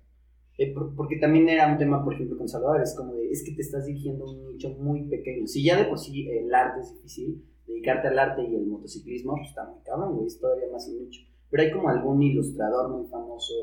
Eh, 0.57 0.73
porque 0.73 1.15
también 1.15 1.47
era 1.47 1.71
un 1.71 1.77
tema, 1.77 2.03
por 2.03 2.13
ejemplo, 2.13 2.37
con 2.37 2.49
Salvador, 2.49 2.81
es 2.81 2.93
como 2.93 3.13
de, 3.13 3.29
es 3.29 3.43
que 3.45 3.53
te 3.53 3.61
estás 3.61 3.85
dirigiendo 3.85 4.25
a 4.25 4.31
un 4.31 4.51
nicho 4.51 4.69
muy 4.71 5.03
pequeño. 5.03 5.47
Si 5.47 5.63
ya 5.63 5.77
de 5.77 5.85
por 5.85 5.97
sí 5.97 6.29
el 6.29 6.53
arte 6.53 6.81
es 6.81 6.93
difícil, 6.95 7.45
dedicarte 7.65 8.09
al 8.09 8.19
arte 8.19 8.43
y 8.43 8.55
el 8.55 8.67
motociclismo, 8.67 9.35
pues 9.37 9.49
está 9.49 9.63
muy 9.63 9.81
cabrón, 9.83 10.15
güey, 10.15 10.27
es 10.27 10.37
todavía 10.37 10.65
más 10.69 10.89
mucho. 10.89 11.21
Pero 11.49 11.63
hay 11.63 11.71
como 11.71 11.87
algún 11.87 12.21
ilustrador 12.21 12.89
muy 12.89 13.07
famoso 13.07 13.53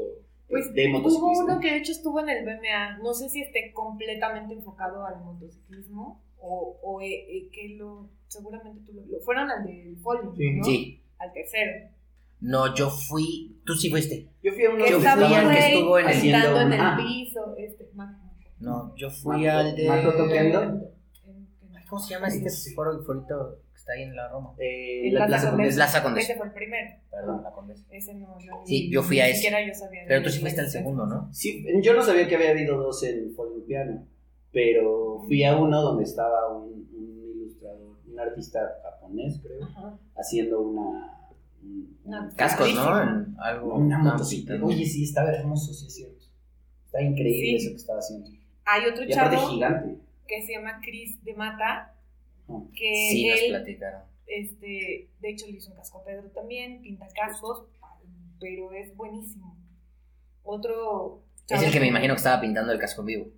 pues, 0.49 0.73
de 0.73 0.89
motociclismo. 0.89 1.33
Hubo 1.33 1.45
uno 1.45 1.61
que 1.61 1.71
de 1.71 1.77
hecho 1.77 1.93
estuvo 1.93 2.21
en 2.21 2.31
el 2.31 2.45
BMA, 2.45 2.99
no 3.03 3.13
sé 3.13 3.29
si 3.29 3.43
esté 3.43 3.73
completamente 3.75 4.55
enfocado 4.55 5.05
al 5.05 5.23
motociclismo 5.23 6.23
o, 6.39 6.79
o 6.83 7.01
eh, 7.03 7.27
eh, 7.29 7.51
que 7.53 7.77
lo, 7.77 8.09
seguramente 8.29 8.81
tú 8.87 8.95
lo, 8.95 9.21
fueron 9.21 9.51
al 9.51 9.65
del 9.65 9.97
Folio, 9.99 10.33
¿no? 10.33 10.65
Sí. 10.65 11.03
Al 11.19 11.33
tercero. 11.35 11.91
No, 12.47 12.75
yo 12.75 12.91
fui, 12.91 13.61
tú 13.65 13.75
sí 13.75 13.91
fuiste. 13.91 14.29
Yo 14.43 14.53
fui 14.53 14.65
a 14.65 14.71
uno 14.71 14.87
yo 14.87 15.01
fui 15.01 15.35
al 15.35 15.51
que 15.51 15.59
estuvo 15.59 15.99
en 15.99 16.09
el, 16.09 16.35
en 16.35 16.73
el 16.73 16.81
ah. 16.81 16.97
piso, 16.97 17.57
este, 17.59 17.91
No, 18.61 18.95
yo 18.97 19.11
fui 19.11 19.47
al 19.47 19.75
de... 19.75 19.87
¿Cómo 21.89 22.03
se 22.03 22.15
llama 22.15 22.29
este 22.29 22.51
foro, 22.75 23.03
forito? 23.05 23.59
está 23.87 23.93
ahí 23.93 24.03
en 24.03 24.17
la 24.17 24.29
Roma. 24.29 24.55
Eh, 24.59 25.11
la, 25.13 25.27
Plaza, 25.27 25.51
Condesa. 25.51 25.77
Plaza 25.77 26.03
Condesa. 26.03 26.33
Ese 26.33 26.37
fue 26.37 26.47
el 26.47 26.53
primero. 26.53 26.91
Perdón, 27.11 27.43
la 27.43 27.51
Condesa. 27.53 27.85
Ese 27.91 28.15
no, 28.15 28.39
yo 28.41 28.53
Sí, 28.65 28.91
yo 28.91 29.03
fui 29.03 29.21
a 29.21 29.29
ese. 29.29 29.51
Yo 29.51 29.75
sabía 29.75 30.03
pero 30.09 30.23
tú 30.23 30.31
sí 30.31 30.41
fuiste 30.41 30.61
al 30.61 30.71
segundo, 30.71 31.07
¿no? 31.07 31.33
Sí, 31.33 31.65
yo 31.83 31.95
no 31.95 32.03
sabía 32.03 32.27
que 32.27 32.35
había 32.35 32.51
habido 32.51 32.77
dos 32.79 33.03
en 33.05 33.33
Piano, 33.67 34.07
pero 34.53 35.23
fui 35.27 35.45
a 35.45 35.57
uno 35.57 35.83
donde 35.83 36.05
estaba 36.05 36.53
un, 36.53 36.89
un 36.95 37.33
ilustrador, 37.37 37.97
un 38.09 38.21
artista 38.21 38.61
japonés, 38.83 39.41
creo, 39.43 39.99
haciendo 40.17 40.61
una... 40.61 41.16
cascos, 42.37 42.75
¿no? 42.75 42.87
algo, 43.39 43.75
una 43.75 43.99
motocicleta. 43.99 44.65
Oye, 44.65 44.85
sí, 44.87 45.05
estaba 45.05 45.31
hermoso, 45.31 45.73
sí 45.73 45.87
es 45.87 45.95
cierto. 45.95 46.25
Está 46.85 47.03
increíble 47.03 47.57
eso 47.57 47.71
que 47.71 47.77
estaba 47.77 47.99
haciendo. 47.99 48.31
Hay 48.65 48.87
otro 48.87 49.05
chavo 49.09 49.49
gigante. 49.49 49.99
que 50.27 50.43
se 50.47 50.53
llama 50.53 50.81
Chris 50.83 51.23
de 51.25 51.35
Mata, 51.35 51.95
que 52.75 52.95
sí, 53.11 53.29
él, 53.29 53.53
nos 53.53 53.61
platicaron. 53.61 54.03
Este, 54.27 55.09
de 55.21 55.31
hecho, 55.31 55.47
le 55.47 55.53
hizo 55.53 55.71
un 55.71 55.77
casco 55.77 55.99
a 55.99 56.05
Pedro 56.05 56.29
también, 56.31 56.83
pinta 56.83 57.07
cascos, 57.15 57.65
pero 58.41 58.73
es 58.73 58.97
buenísimo. 58.97 59.57
Otro. 60.43 61.23
Es 61.49 61.63
el 61.63 61.73
que 61.73 61.81
me 61.81 61.87
imagino 61.87 62.15
que 62.15 62.19
estaba 62.19 62.41
pintando 62.41 62.73
el 62.73 62.79
casco 62.79 63.05
vivo. 63.05 63.29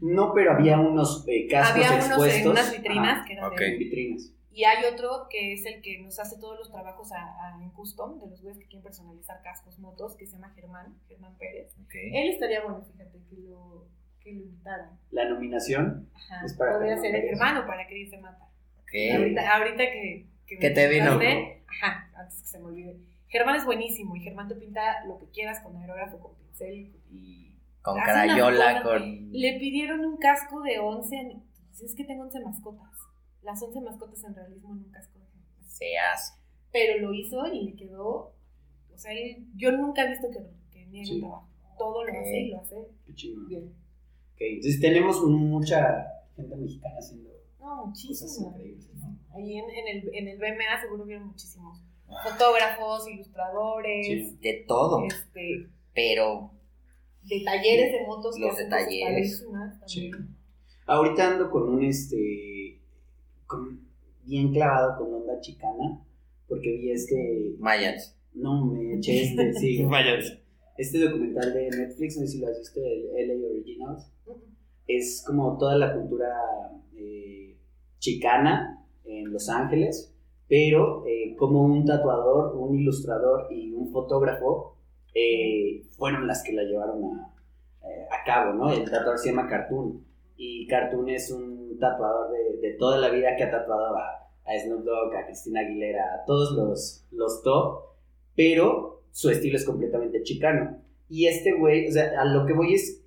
No, 0.00 0.32
pero 0.32 0.52
había 0.52 0.78
unos 0.78 1.24
eh, 1.28 1.46
cascos 1.46 1.84
había 1.84 2.04
unos 2.04 2.26
en 2.26 2.48
unas 2.48 2.72
vitrinas 2.72 3.26
que 3.26 3.34
eran 3.34 3.54
de 3.54 3.76
vitrinas. 3.76 4.32
Y 4.52 4.64
hay 4.64 4.84
otro 4.84 5.28
que 5.30 5.52
es 5.52 5.64
el 5.64 5.80
que 5.80 6.00
nos 6.00 6.18
hace 6.18 6.38
todos 6.38 6.58
los 6.58 6.70
trabajos 6.70 7.12
a, 7.12 7.56
en 7.62 7.70
custom, 7.70 8.18
de 8.20 8.28
los 8.28 8.42
güeyes 8.42 8.58
que 8.58 8.66
quieren 8.66 8.82
personalizar 8.82 9.40
cascos, 9.42 9.78
motos, 9.78 10.16
que 10.16 10.26
se 10.26 10.32
llama 10.32 10.52
Germán, 10.54 10.98
Germán 11.08 11.36
Pérez. 11.38 11.72
Él 11.92 12.30
estaría 12.30 12.62
bueno, 12.62 12.82
fíjate, 12.82 13.18
que 13.28 13.36
lo, 13.36 13.86
que 14.20 14.32
lo 14.32 14.42
invitaran. 14.42 14.98
La 15.12 15.28
nominación 15.28 16.10
Ajá. 16.14 16.44
es 16.44 16.54
para 16.54 16.74
Podría 16.74 16.98
ser 16.98 17.14
el 17.14 17.28
hermano 17.28 17.64
para 17.66 17.86
que 17.86 17.94
dice 17.94 18.18
mata. 18.18 18.48
Ahorita, 19.14 19.56
ahorita 19.56 19.84
que, 19.84 20.26
que, 20.46 20.58
¿Qué 20.58 20.70
te 20.70 20.88
vino? 20.88 21.20
Ajá, 21.68 22.10
antes 22.16 22.42
que 22.42 22.48
se 22.48 22.58
me 22.58 22.64
olvide. 22.66 22.96
Germán 23.28 23.54
es 23.54 23.64
buenísimo 23.64 24.16
y 24.16 24.20
Germán 24.20 24.48
te 24.48 24.56
pinta 24.56 25.04
lo 25.06 25.16
que 25.18 25.30
quieras 25.30 25.60
con 25.60 25.76
aerógrafo, 25.76 26.18
con 26.18 26.34
pincel 26.34 26.92
y... 27.08 27.54
Con 27.80 27.98
crayola, 28.00 28.82
con... 28.82 29.30
Le 29.30 29.58
pidieron 29.60 30.04
un 30.04 30.18
casco 30.18 30.60
de 30.62 30.80
11... 30.80 31.36
Es 31.82 31.94
que 31.94 32.04
tengo 32.04 32.24
11 32.24 32.40
mascotas. 32.40 32.89
Las 33.42 33.62
11 33.62 33.80
mascotas 33.80 34.22
en 34.24 34.34
realismo 34.34 34.72
en 34.72 34.84
un 34.84 34.90
casco. 34.90 35.18
Se 35.66 35.96
hace. 35.98 36.34
Pero 36.72 37.00
lo 37.00 37.14
hizo 37.14 37.46
y 37.46 37.62
le 37.64 37.74
quedó... 37.74 38.34
O 38.92 38.98
sea, 38.98 39.12
yo 39.56 39.72
nunca 39.72 40.04
he 40.04 40.10
visto 40.10 40.28
que, 40.30 40.40
que 40.70 40.86
niegue 40.86 41.20
trabajo. 41.20 41.48
Todo 41.78 42.04
lo 42.04 42.12
hace 42.12 42.40
y 42.40 42.50
lo 42.50 42.60
hace 42.60 42.76
Qué 43.06 43.14
chido. 43.14 43.46
bien. 43.46 43.64
Ok, 44.34 44.40
entonces 44.40 44.80
tenemos 44.80 45.22
mucha 45.24 46.06
gente 46.36 46.54
mexicana 46.56 46.96
haciendo 46.98 47.30
no, 47.60 47.86
muchísimo. 47.86 48.54
Ahí 49.34 49.58
en, 49.58 49.70
en, 49.70 49.88
el, 49.88 50.14
en 50.14 50.28
el 50.28 50.38
BMA 50.38 50.80
seguro 50.80 51.04
vieron 51.04 51.28
muchísimos 51.28 51.82
fotógrafos, 52.24 53.08
ilustradores. 53.08 54.40
de 54.40 54.64
todo. 54.66 55.04
Este, 55.04 55.68
pero. 55.94 56.52
De 57.22 57.42
talleres 57.44 57.92
de 57.92 58.06
motos. 58.06 58.38
Los 58.38 58.56
de 58.56 58.64
talleres. 58.64 59.46
Sí. 59.86 60.10
Ahorita 60.86 61.32
ando 61.32 61.50
con 61.50 61.68
un 61.68 61.84
este. 61.84 62.16
Con, 63.50 63.80
bien 64.24 64.52
clavado 64.52 64.98
con 64.98 65.14
onda 65.14 65.40
chicana. 65.40 66.00
Porque 66.48 66.70
vi 66.70 66.90
este. 66.92 67.56
Mayans. 67.58 68.16
No, 68.34 68.64
me 68.66 68.94
eché 68.94 69.22
este, 69.22 69.52
sí. 69.54 69.82
Mayans. 69.84 70.38
Este 70.78 71.00
documental 71.00 71.52
de 71.52 71.68
Netflix, 71.70 72.16
no 72.16 72.26
sé 72.26 72.28
si 72.28 72.40
lo 72.40 72.46
has 72.46 72.58
visto, 72.58 72.80
el 72.80 73.28
LA 73.28 73.48
Originals. 73.48 74.10
Es 74.86 75.22
como 75.26 75.58
toda 75.58 75.76
la 75.76 75.94
cultura 75.94 76.28
eh, 76.94 77.56
chicana 77.98 78.86
en 79.04 79.30
Los 79.32 79.48
Ángeles 79.50 80.14
pero 80.50 81.06
eh, 81.06 81.36
como 81.38 81.62
un 81.62 81.84
tatuador, 81.84 82.56
un 82.56 82.76
ilustrador 82.76 83.46
y 83.52 83.72
un 83.72 83.92
fotógrafo 83.92 84.74
eh, 85.14 85.84
fueron 85.96 86.26
las 86.26 86.42
que 86.42 86.52
la 86.52 86.64
llevaron 86.64 87.04
a, 87.04 87.34
eh, 87.88 88.06
a, 88.10 88.24
cabo, 88.26 88.54
¿no? 88.54 88.72
El 88.72 88.82
tatuador 88.82 89.16
se 89.16 89.30
llama 89.30 89.46
Cartoon 89.46 90.04
y 90.36 90.66
Cartoon 90.66 91.08
es 91.08 91.30
un 91.30 91.59
tatuador 91.78 92.30
de, 92.32 92.68
de 92.68 92.74
toda 92.74 92.98
la 92.98 93.10
vida 93.10 93.36
que 93.36 93.44
ha 93.44 93.50
tatuado 93.50 93.96
a, 93.96 94.30
a, 94.44 94.58
Snoop 94.58 94.84
Dogg, 94.84 95.14
a 95.14 95.26
Cristina 95.26 95.60
Aguilera, 95.60 96.14
a 96.14 96.24
todos 96.24 96.52
los, 96.56 97.06
los 97.12 97.42
top, 97.42 97.80
pero 98.34 99.02
su 99.12 99.30
estilo 99.30 99.56
es 99.56 99.64
completamente 99.64 100.22
chicano. 100.22 100.78
Y 101.08 101.26
este 101.26 101.52
güey, 101.52 101.88
o 101.88 101.92
sea, 101.92 102.20
a 102.20 102.24
lo 102.24 102.46
que 102.46 102.52
voy 102.52 102.74
es, 102.74 103.02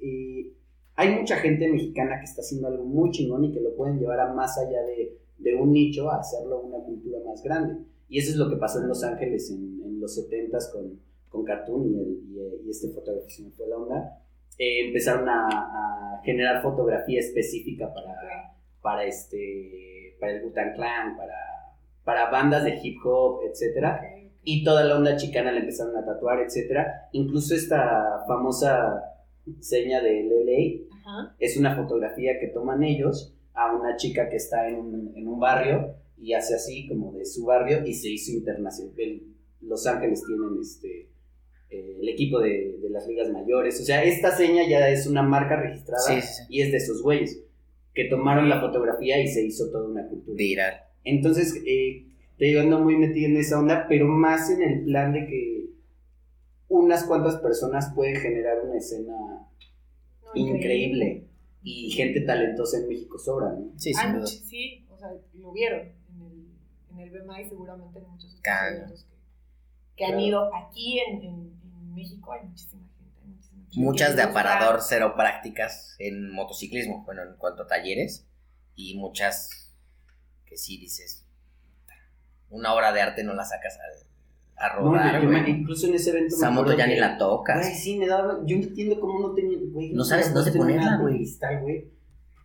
hay 0.95 1.16
mucha 1.16 1.38
gente 1.38 1.68
mexicana 1.70 2.20
que 2.20 2.26
está 2.26 2.41
haciendo 2.41 2.68
algo 2.68 2.84
muy 2.84 3.11
chingón 3.11 3.45
y 3.45 3.53
que 3.53 3.61
lo 3.61 3.76
pueden 3.76 3.99
llevar 3.99 4.20
a 4.20 4.34
más 4.34 4.57
allá 4.57 4.82
de 4.84 5.24
de 5.43 5.55
un 5.55 5.72
nicho 5.72 6.09
a 6.09 6.20
hacerlo 6.20 6.61
una 6.61 6.84
cultura 6.84 7.20
más 7.26 7.43
grande. 7.43 7.84
Y 8.09 8.20
eso 8.20 8.32
es 8.32 8.38
lo 8.38 8.49
que 8.49 8.55
pasó 8.55 8.80
en 8.80 8.88
Los 8.88 9.03
Ángeles 9.03 9.51
en, 9.51 9.82
en 9.84 9.99
los 9.99 10.18
70s 10.18 10.72
con, 10.72 10.99
con 11.30 11.43
Cartoon 11.43 11.88
y, 11.89 11.99
el, 11.99 12.61
y, 12.66 12.70
este 12.70 12.89
fotógrafo, 12.89 13.30
si 13.30 13.43
me 13.43 13.51
fue 13.51 13.68
la 13.68 13.78
onda. 13.78 14.20
Eh, 14.57 14.88
empezaron 14.88 15.28
a, 15.28 15.47
a, 15.47 16.22
generar 16.24 16.61
fotografía 16.61 17.20
específica 17.20 17.91
para, 17.93 18.53
para, 18.84 19.06
este, 19.06 20.16
para 20.20 20.34
el 20.34 20.44
Butan 20.44 20.74
Clan, 20.76 21.18
para, 21.18 21.34
para 22.04 22.30
bandas 22.30 22.66
de 22.66 22.80
hip 22.84 22.98
hop, 23.04 23.40
etc. 23.46 23.88
Y 24.44 24.64
toda 24.64 24.84
la 24.84 24.98
onda 24.98 25.16
chicana 25.16 25.52
la 25.52 25.62
empezaron 25.62 25.98
a 25.98 26.06
tatuar, 26.06 26.42
etc. 26.42 26.86
Incluso 27.14 27.56
esta 27.56 28.24
famosa 28.28 29.16
seña 29.60 30.02
de 30.02 30.24
LA 30.24 31.34
es 31.40 31.58
una 31.58 31.76
fotografía 31.76 32.40
que 32.40 32.48
toman 32.48 32.84
ellos 32.84 33.34
a 33.54 33.74
una 33.74 33.96
chica 33.96 34.30
que 34.30 34.36
está 34.36 34.68
en 34.68 34.76
un, 34.76 35.14
en 35.16 35.28
un 35.28 35.40
barrio 35.40 35.96
y 36.18 36.34
hace 36.34 36.56
así 36.56 36.88
como 36.88 37.14
de 37.14 37.26
su 37.26 37.46
barrio 37.46 37.86
y 37.86 37.94
se 37.94 38.10
hizo 38.10 38.32
internacional. 38.32 39.22
Los 39.62 39.88
Ángeles 39.88 40.24
tienen 40.28 40.60
este 40.62 41.10
eh, 41.70 41.98
el 42.02 42.10
equipo 42.10 42.40
de, 42.40 42.80
de, 42.82 42.90
las 42.90 43.08
ligas 43.08 43.30
mayores. 43.30 43.80
O 43.80 43.84
sea, 43.84 44.04
esta 44.04 44.36
seña 44.36 44.68
ya 44.68 44.90
es 44.90 45.08
una 45.08 45.24
marca 45.24 45.56
registrada 45.56 46.04
y 46.50 46.62
es 46.62 46.72
de 46.72 46.78
esos 46.78 47.02
güeyes 47.02 47.44
que 47.94 48.06
tomaron 48.06 48.50
la 48.50 48.60
fotografía 48.60 49.22
y 49.22 49.28
se 49.28 49.46
hizo 49.46 49.70
toda 49.72 49.88
una 49.88 50.08
cultura. 50.08 50.36
Viral. 50.36 50.74
Entonces, 51.04 51.62
eh, 51.66 52.08
te 52.38 52.60
ando 52.60 52.80
muy 52.80 52.98
metido 52.98 53.30
en 53.30 53.38
esa 53.38 53.60
onda, 53.60 53.86
pero 53.88 54.08
más 54.08 54.50
en 54.50 54.62
el 54.62 54.84
plan 54.86 55.14
de 55.14 55.26
que 55.28 55.70
unas 56.70 57.06
cuantas 57.06 57.38
personas 57.38 57.94
pueden 57.94 58.16
generar 58.16 58.64
una 58.64 58.78
escena 58.78 59.48
increíble 60.34 61.28
y 61.62 61.91
gente 61.91 62.22
talentosa 62.22 62.80
en 62.80 62.88
México 62.88 63.18
sobra, 63.18 63.54
¿no? 63.54 63.78
Sí, 63.78 63.94
sí, 63.94 64.86
o 64.89 64.98
sea, 64.98 65.10
lo 65.34 65.52
vieron 65.52 65.82
en 65.82 66.22
el, 66.22 66.48
en 66.91 67.00
el 67.00 67.10
BMI 67.12 67.46
seguramente 67.46 68.00
en 68.00 68.10
muchos 68.10 68.36
otros 68.36 69.06
que, 69.96 70.06
han 70.06 70.20
ido 70.20 70.54
aquí 70.56 71.00
en, 71.00 71.22
en, 71.22 71.54
México, 71.94 72.32
hay 72.34 72.48
muchísima 72.48 72.82
gente. 72.88 72.93
muchísima 72.93 72.93
Muchas 73.76 74.16
de 74.16 74.22
aparador, 74.22 74.80
cero 74.82 75.14
prácticas 75.16 75.96
en 76.00 76.32
motociclismo, 76.32 77.04
bueno, 77.06 77.24
en 77.24 77.36
cuanto 77.38 77.64
a 77.64 77.68
talleres, 77.68 78.28
y 78.76 78.98
muchas 78.98 79.74
que 80.46 80.58
sí 80.58 80.78
dices, 80.78 81.26
una 82.50 82.74
obra 82.74 82.92
de 82.92 83.02
arte 83.02 83.24
no 83.24 83.34
la 83.34 83.46
sacas 83.46 83.78
al 83.80 84.04
a 84.56 84.70
rodar. 84.76 85.24
No, 85.24 85.48
incluso 85.48 85.88
en 85.88 85.96
ese 85.96 86.12
evento. 86.12 86.36
Esa 86.36 86.50
moto 86.50 86.76
ya 86.78 86.88
ni 86.88 86.96
la 86.96 87.18
tocas. 87.18 87.60
Güey, 87.60 87.76
sí, 87.76 87.98
me 87.98 88.08
daba. 88.08 88.40
Yo 88.46 88.58
no 88.58 88.64
entiendo 88.64 89.00
cómo 89.00 89.20
no 89.20 89.34
tenía. 89.34 89.58
Güey, 89.72 89.94
no 89.94 90.04
sabes 90.04 90.34
dónde 90.34 90.52
ponerla, 90.52 90.98
güey. 91.02 91.16
Cristal, 91.16 91.62
güey. 91.62 91.92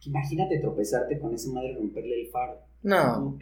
Imagínate 0.05 0.59
tropezarte 0.59 1.19
con 1.19 1.35
esa 1.35 1.51
madre 1.53 1.71
y 1.71 1.75
romperle 1.77 2.23
el 2.23 2.31
faro. 2.31 2.61
No. 2.83 3.39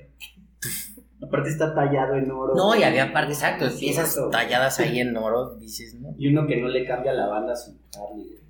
Aparte 1.23 1.49
está 1.49 1.75
tallado 1.75 2.17
en 2.17 2.31
oro. 2.31 2.55
No, 2.55 2.77
y 2.77 2.83
había 2.83 3.05
aparte, 3.05 3.33
exacto, 3.33 3.67
piezas 3.79 4.19
talladas 4.31 4.79
ahí 4.81 5.01
en 5.01 5.17
oro, 5.17 5.57
dices, 5.57 5.95
¿no? 5.95 6.15
Y 6.19 6.29
uno 6.29 6.47
que 6.47 6.61
no 6.61 6.69
le 6.69 6.85
cambia 6.87 7.13
la 7.13 7.27
banda 7.27 7.53
a 7.53 7.57
su 7.57 7.79
Harley. 7.95 8.47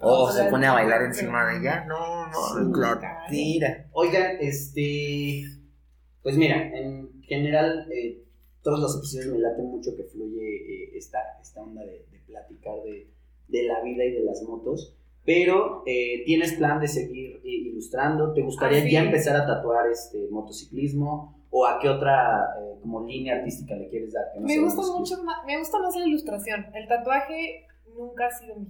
O 0.00 0.30
se 0.30 0.44
pone 0.44 0.66
a 0.66 0.72
bailar 0.72 1.02
encima 1.02 1.46
de 1.46 1.58
ella. 1.58 1.84
No, 1.86 2.26
no, 2.28 2.98
tira. 3.28 3.86
Oigan, 3.92 4.36
este. 4.40 5.44
Pues 6.22 6.36
mira, 6.36 6.56
en 6.76 7.22
general, 7.22 7.88
eh, 7.92 8.22
todos 8.62 8.80
los 8.80 8.96
episodios 8.98 9.34
me 9.34 9.38
late 9.38 9.62
mucho 9.62 9.96
que 9.96 10.04
fluye 10.04 10.84
eh, 10.84 10.90
esta, 10.96 11.18
esta 11.40 11.62
onda 11.62 11.82
de, 11.82 12.04
platicar 12.26 12.74
de, 12.84 13.08
de, 13.48 13.62
la 13.64 13.82
vida 13.82 14.04
y 14.04 14.12
de 14.12 14.20
las 14.20 14.42
motos. 14.42 14.94
Pero, 15.24 15.82
eh, 15.86 16.22
¿tienes 16.24 16.54
plan 16.54 16.80
de 16.80 16.88
seguir 16.88 17.36
eh, 17.36 17.40
ilustrando? 17.44 18.32
¿Te 18.32 18.42
gustaría 18.42 18.82
ah, 18.82 18.88
ya 18.90 19.02
empezar 19.02 19.36
a 19.36 19.46
tatuar 19.46 19.88
este 19.90 20.28
motociclismo? 20.30 21.36
¿O 21.50 21.66
a 21.66 21.78
qué 21.80 21.88
otra 21.88 22.54
como 22.80 23.06
línea 23.06 23.36
artística 23.36 23.74
le 23.74 23.88
quieres 23.88 24.12
dar? 24.12 24.24
me 24.40 24.58
gusta 24.58 24.82
mucho 24.82 25.22
más, 25.24 25.44
me 25.46 25.58
gusta 25.58 25.78
más 25.78 25.96
la 25.96 26.06
ilustración. 26.06 26.66
El 26.74 26.88
tatuaje 26.88 27.66
nunca 27.96 28.26
ha 28.26 28.30
sido 28.30 28.56
mi 28.56 28.66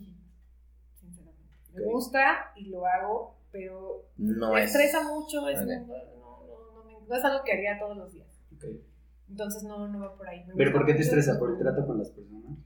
sinceramente. 0.95 1.55
Me 1.75 1.85
gusta 1.85 2.53
y 2.57 2.71
lo 2.71 2.87
hago, 2.87 3.37
pero 3.53 4.07
no 4.17 4.55
me 4.55 4.65
estresa 4.65 5.03
mucho. 5.05 5.49
Es, 5.49 5.61
no, 5.61 5.67
no, 5.67 7.01
no, 7.07 7.15
es 7.15 7.25
algo 7.25 7.45
que 7.45 7.53
haría 7.53 7.79
todos 7.79 7.97
los 7.97 8.13
días. 8.13 8.29
Okay. 8.57 8.83
Entonces 9.29 9.63
no, 9.63 9.89
no 9.89 10.01
va 10.01 10.17
por 10.17 10.29
ahí. 10.29 10.45
¿Pero 10.57 10.73
por 10.73 10.87
qué 10.87 10.95
te 10.95 11.03
estresa? 11.03 11.39
¿Por 11.39 11.53
el 11.53 11.59
trato 11.59 11.87
con 11.87 11.99
las 11.99 12.11
personas? 12.11 12.59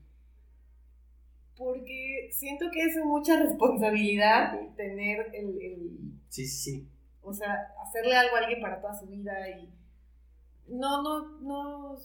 Porque 1.64 2.28
siento 2.30 2.66
que 2.70 2.82
es 2.82 2.96
mucha 3.04 3.40
responsabilidad 3.40 4.58
tener 4.76 5.30
el, 5.32 5.48
el... 5.60 5.90
Sí, 6.28 6.46
sí, 6.46 6.72
sí. 6.72 6.88
O 7.22 7.32
sea, 7.32 7.72
hacerle 7.82 8.14
algo 8.16 8.36
a 8.36 8.40
alguien 8.40 8.60
para 8.60 8.80
toda 8.80 8.94
su 8.94 9.06
vida 9.06 9.32
y... 9.48 9.68
No, 10.68 11.02
no, 11.02 11.40
no... 11.40 11.98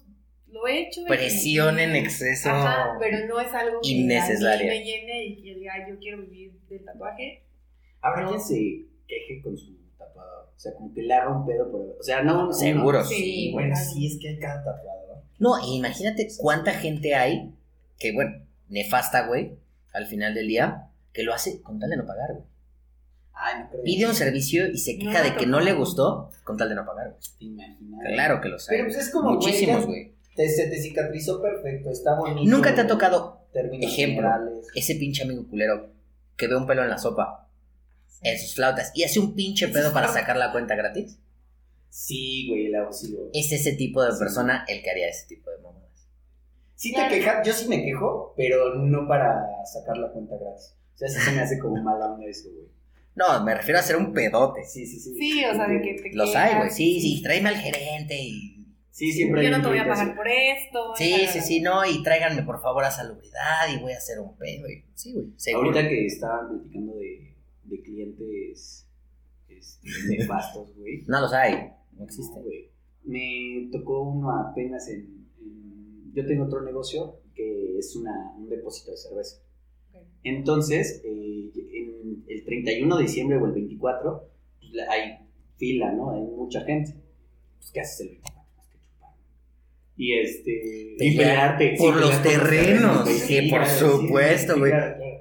Lo 0.47 0.68
he 0.68 0.88
hecho. 0.88 1.01
Presión 1.07 1.78
en 1.78 1.95
exceso. 1.95 2.49
Ajá, 2.49 2.97
pero 2.99 3.28
no 3.28 3.39
es 3.39 3.53
algo 3.53 3.82
que 3.82 3.89
innecesario. 3.89 4.68
me 4.68 4.84
llene 4.84 5.26
y 5.26 5.43
que 5.43 5.55
diga, 5.55 5.88
yo 5.88 5.99
quiero 5.99 6.22
vivir 6.24 6.53
del 6.68 6.84
tatuaje. 6.84 7.43
Habrá 8.01 8.28
quien 8.28 8.41
se 8.41 8.86
queje 9.07 9.41
con 9.43 9.55
su 9.55 9.80
o 10.60 10.62
sea, 10.62 10.74
como 10.74 10.93
que 10.93 11.03
le 11.03 11.14
haga 11.14 11.30
un 11.30 11.45
pedo 11.45 11.72
por. 11.72 11.80
O 11.97 12.03
sea, 12.03 12.22
no. 12.22 12.51
Seguro. 12.51 13.01
sí, 13.05 13.49
bueno, 13.53 13.74
sí 13.78 14.07
es 14.07 14.20
que 14.20 14.28
hay 14.28 14.39
cada 14.39 14.62
tatuador. 14.62 15.24
No, 15.38 15.53
imagínate 15.66 16.28
cuánta 16.38 16.74
gente 16.74 17.16
hay 17.16 17.53
que, 17.97 18.12
bueno, 18.12 18.45
nefasta, 18.70 19.28
güey, 19.28 19.57
al 19.93 20.05
final 20.05 20.34
del 20.34 20.47
día, 20.47 20.89
que 21.13 21.24
lo 21.24 21.34
hace 21.34 21.61
con 21.61 21.80
tal 21.80 21.89
de 21.89 21.97
no 21.97 22.05
pagar, 22.05 22.34
güey. 22.34 22.45
Ay, 23.34 23.63
no 23.63 23.70
creo. 23.70 23.84
Pide 23.84 24.05
un 24.05 24.15
servicio 24.15 24.67
y 24.67 24.78
se 24.78 24.97
queja 24.97 25.22
de 25.22 25.36
que 25.36 25.45
no 25.45 25.59
le 25.59 25.74
gustó 25.74 26.32
con 26.43 26.57
tal 26.57 26.70
de 26.70 26.76
no 26.76 26.86
pagar, 26.86 27.09
güey. 27.09 27.22
¿Te 27.38 27.45
imaginas? 27.45 27.99
Claro 28.13 28.41
que 28.41 28.49
lo 28.49 28.59
sabe. 28.59 28.78
Pero 28.78 28.89
pues 28.89 28.97
es 28.97 29.11
como. 29.11 29.32
Muchísimos, 29.32 29.86
güey. 29.86 30.13
Te, 30.36 30.47
se 30.47 30.67
te 30.67 30.82
cicatrizó 30.82 31.41
perfecto, 31.41 31.89
está 31.89 32.15
bonito. 32.15 32.49
Nunca 32.49 32.74
te 32.74 32.82
ha 32.82 32.88
tocado, 32.88 33.45
ejemplo, 33.53 34.30
ese 34.74 34.95
pinche 34.95 35.24
amigo 35.24 35.47
culero 35.49 35.91
que 36.38 36.47
ve 36.47 36.55
un 36.55 36.65
pelo 36.65 36.84
en 36.84 36.89
la 36.89 36.97
sopa 36.97 37.49
en 38.22 38.39
sus 38.39 38.55
flautas 38.55 38.91
y 38.93 39.03
hace 39.03 39.20
un 39.20 39.36
pinche 39.36 39.67
pedo 39.67 39.93
para 39.93 40.07
sacar 40.13 40.38
la 40.38 40.51
cuenta 40.51 40.76
gratis. 40.76 41.20
Sí, 41.89 42.47
güey, 42.47 42.67
el 42.67 42.76
abusivo. 42.76 43.30
Es 43.34 43.51
ese 43.51 43.74
tipo 43.74 44.03
de 44.03 44.17
persona 44.17 44.63
el 44.67 44.82
que 44.82 44.91
haría 44.91 45.09
ese 45.09 45.28
tipo 45.28 45.49
de 45.49 45.57
mamadas. 45.57 45.88
Sí 46.80 46.93
te 46.93 47.07
quejas, 47.09 47.45
yo 47.45 47.51
sí 47.51 47.67
me 47.67 47.84
quejo, 47.84 48.34
pero 48.38 48.75
no 48.75 49.05
para 49.05 49.43
sacar 49.65 49.97
la 49.97 50.13
cuenta 50.13 50.36
gratis. 50.38 50.77
O 50.95 50.97
sea, 50.97 51.07
eso 51.09 51.19
se 51.19 51.32
me 51.34 51.41
hace 51.41 51.59
como 51.59 51.84
mala 51.84 52.13
onda 52.13 52.25
eso, 52.25 52.47
güey. 52.53 52.67
No, 53.15 53.43
me 53.43 53.53
refiero 53.53 53.77
a 53.80 53.82
hacer 53.82 53.97
un 53.97 54.13
pedote. 54.13 54.63
Sí, 54.63 54.86
sí, 54.86 54.97
sí. 54.97 55.13
Sí, 55.13 55.43
o 55.43 55.53
sea, 55.53 55.67
de 55.67 55.82
que 55.82 55.93
te 56.01 56.15
Los 56.15 56.34
hay, 56.38 56.55
güey. 56.57 56.69
Sí, 56.69 57.01
sí, 57.01 57.21
tráeme 57.21 57.49
al 57.49 57.57
gerente 57.57 58.15
y 58.17 58.55
Sí, 58.91 59.11
siempre 59.11 59.43
Yo 59.43 59.51
no 59.51 59.61
te 59.61 59.67
voy 59.67 59.77
a 59.77 59.88
pagar 59.88 60.07
así. 60.07 60.15
por 60.15 60.27
esto. 60.27 60.93
Sí, 60.95 61.27
sí, 61.27 61.41
sí, 61.41 61.59
bla. 61.61 61.69
no, 61.69 61.86
y 61.86 62.01
tráiganme 62.01 62.43
por 62.43 62.61
favor 62.61 62.84
a 62.86 62.91
salubridad 62.91 63.67
y 63.73 63.82
voy 63.82 63.91
a 63.93 63.97
hacer 63.97 64.19
un 64.19 64.38
pedo, 64.38 64.61
güey. 64.61 64.86
Sí, 64.93 65.13
güey, 65.13 65.27
seguro. 65.36 65.67
Ahorita 65.69 65.88
que 65.89 66.05
estaban 66.05 66.47
platicando 66.49 66.95
de, 66.95 67.36
de 67.63 67.82
clientes 67.82 68.88
este, 69.49 69.89
nefastos, 70.17 70.73
güey. 70.77 71.03
No 71.07 71.19
los 71.21 71.34
hay, 71.34 71.55
no 71.55 71.99
No, 71.99 72.05
existen. 72.05 72.41
güey. 72.43 72.69
Me 73.03 73.69
tocó 73.71 74.03
uno 74.03 74.32
apenas 74.49 74.88
en, 74.89 74.99
en- 74.99 75.18
Yo 76.14 76.26
tengo 76.26 76.45
otro 76.45 76.62
negocio 76.62 77.20
que 77.36 77.78
es 77.78 77.95
una, 77.95 78.34
un 78.38 78.49
depósito 78.49 78.91
de 78.91 78.97
cerveza. 78.97 79.38
Ok. 79.93 80.01
Entonces, 80.24 81.01
eh, 81.05 81.51
en 81.55 82.24
el 82.28 82.43
31 82.45 82.97
de 82.97 83.03
diciembre 83.03 83.38
o 83.38 83.45
el 83.45 83.51
24, 83.53 84.30
pues, 84.60 84.72
hay 84.89 85.18
fila, 85.57 85.91
¿no? 85.93 86.12
Hay 86.12 86.22
mucha 86.22 86.62
gente. 86.62 86.93
Pues, 87.57 87.72
¿qué 87.72 87.80
haces 87.82 88.01
el 88.01 88.07
24? 88.10 88.43
Más 88.57 88.68
que 88.68 88.78
chupar. 88.80 89.10
Y 89.97 90.14
este. 90.20 90.95
y 90.99 91.18
Pelear 91.18 91.57
pelearte. 91.57 91.76
por 91.78 91.93
sí, 91.95 91.99
los 92.01 92.16
pelear 92.16 92.41
terrenos, 92.41 93.03
güey. 93.03 93.16
sí, 93.16 93.49
por 93.49 93.60
claro, 93.64 93.80
supuesto, 94.01 94.57
güey. 94.60 94.72
claro, 94.72 94.95
claro. 94.97 95.20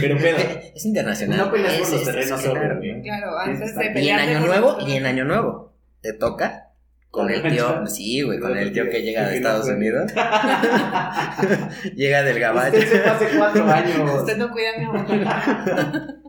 Pero 0.00 0.16
pedo. 0.18 0.38
Es 0.74 0.84
internacional. 0.86 1.38
No 1.38 1.52
peleas 1.52 1.78
por 1.80 1.90
los 1.92 2.04
terrenos 2.04 2.40
claro. 2.40 2.80
Claro, 3.02 3.38
antes 3.38 3.76
de 3.76 4.02
Y 4.02 4.08
en 4.08 4.16
Año 4.16 4.40
Nuevo, 4.46 4.76
los- 4.78 4.88
y 4.88 4.92
en 4.96 5.06
Año 5.06 5.24
Nuevo. 5.24 5.72
¿Te 6.00 6.14
toca? 6.14 6.69
Con 7.10 7.28
el 7.28 7.42
tío, 7.42 7.86
sí, 7.88 8.22
güey, 8.22 8.38
con 8.38 8.56
el 8.56 8.72
tío 8.72 8.88
que 8.88 9.02
llega 9.02 9.28
de 9.28 9.36
Estados. 9.38 9.66
Unidos. 9.68 10.12
llega 11.96 12.22
del 12.22 12.38
gabacho. 12.38 12.78
Usted 12.78 12.88
se 12.88 12.98
fue 13.00 13.10
hace 13.10 13.36
cuatro 13.36 13.64
años. 13.66 14.20
Usted 14.20 14.36
no 14.36 14.50
cuida 14.50 14.68
a 14.76 14.78
mi 14.78 14.86
mamá. 14.86 16.20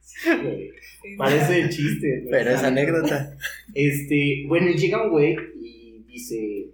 Sí, 0.00 1.16
Parece 1.16 1.68
chiste. 1.70 2.20
güey. 2.20 2.30
Pero 2.30 2.50
es 2.50 2.62
anécdota. 2.62 3.36
Este, 3.74 4.44
bueno, 4.46 4.70
llega 4.70 5.02
un 5.02 5.10
güey 5.10 5.36
y 5.60 6.04
dice, 6.06 6.68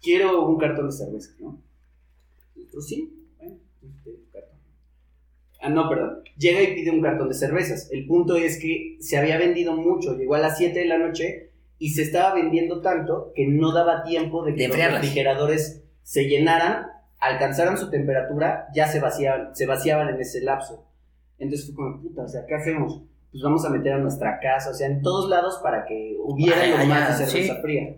quiero 0.00 0.46
un 0.46 0.58
cartón 0.58 0.86
de 0.86 0.92
cerveza, 0.96 1.30
¿no? 1.40 1.60
Y 2.54 2.64
tú, 2.66 2.80
sí, 2.80 3.12
bueno, 3.36 3.56
pues, 3.80 3.92
te 4.04 4.10
doy 4.10 4.18
un 4.20 4.30
cartón. 4.32 4.58
Ah, 5.60 5.68
no, 5.70 5.88
perdón. 5.88 6.22
Llega 6.38 6.62
y 6.62 6.74
pide 6.74 6.90
un 6.92 7.02
cartón 7.02 7.28
de 7.28 7.34
cervezas. 7.34 7.90
El 7.90 8.06
punto 8.06 8.36
es 8.36 8.58
que 8.58 8.96
se 9.00 9.18
había 9.18 9.36
vendido 9.38 9.76
mucho, 9.76 10.16
llegó 10.16 10.34
a 10.36 10.38
las 10.38 10.56
7 10.56 10.78
de 10.78 10.86
la 10.86 10.98
noche 10.98 11.47
y 11.78 11.90
se 11.90 12.02
estaba 12.02 12.34
vendiendo 12.34 12.80
tanto 12.80 13.32
que 13.34 13.46
no 13.46 13.72
daba 13.72 14.02
tiempo 14.02 14.44
de 14.44 14.54
que 14.54 14.68
De 14.68 14.68
los 14.68 14.76
refrigeradores 14.76 15.84
se 16.02 16.24
llenaran, 16.24 16.86
alcanzaran 17.20 17.78
su 17.78 17.90
temperatura, 17.90 18.68
ya 18.74 18.88
se 18.88 19.00
vaciaban, 19.00 19.54
se 19.54 19.66
vaciaban 19.66 20.08
en 20.08 20.20
ese 20.20 20.40
lapso. 20.42 20.86
Entonces 21.38 21.66
fue 21.66 21.74
como, 21.74 22.02
puta, 22.02 22.22
o 22.22 22.28
sea, 22.28 22.44
¿qué 22.46 22.54
hacemos? 22.54 23.02
Pues 23.30 23.42
vamos 23.42 23.64
a 23.64 23.70
meter 23.70 23.92
a 23.92 23.98
nuestra 23.98 24.40
casa, 24.40 24.70
o 24.70 24.74
sea, 24.74 24.88
en 24.88 25.02
todos 25.02 25.28
lados 25.28 25.60
para 25.62 25.84
que 25.84 26.16
hubiera 26.18 26.60
Ay, 26.60 26.70
lo 26.70 26.76
ay, 26.78 26.88
más 26.88 27.18
de 27.18 27.24
ay, 27.24 27.30
cerveza 27.30 27.54
sí. 27.54 27.60
fría. 27.62 27.96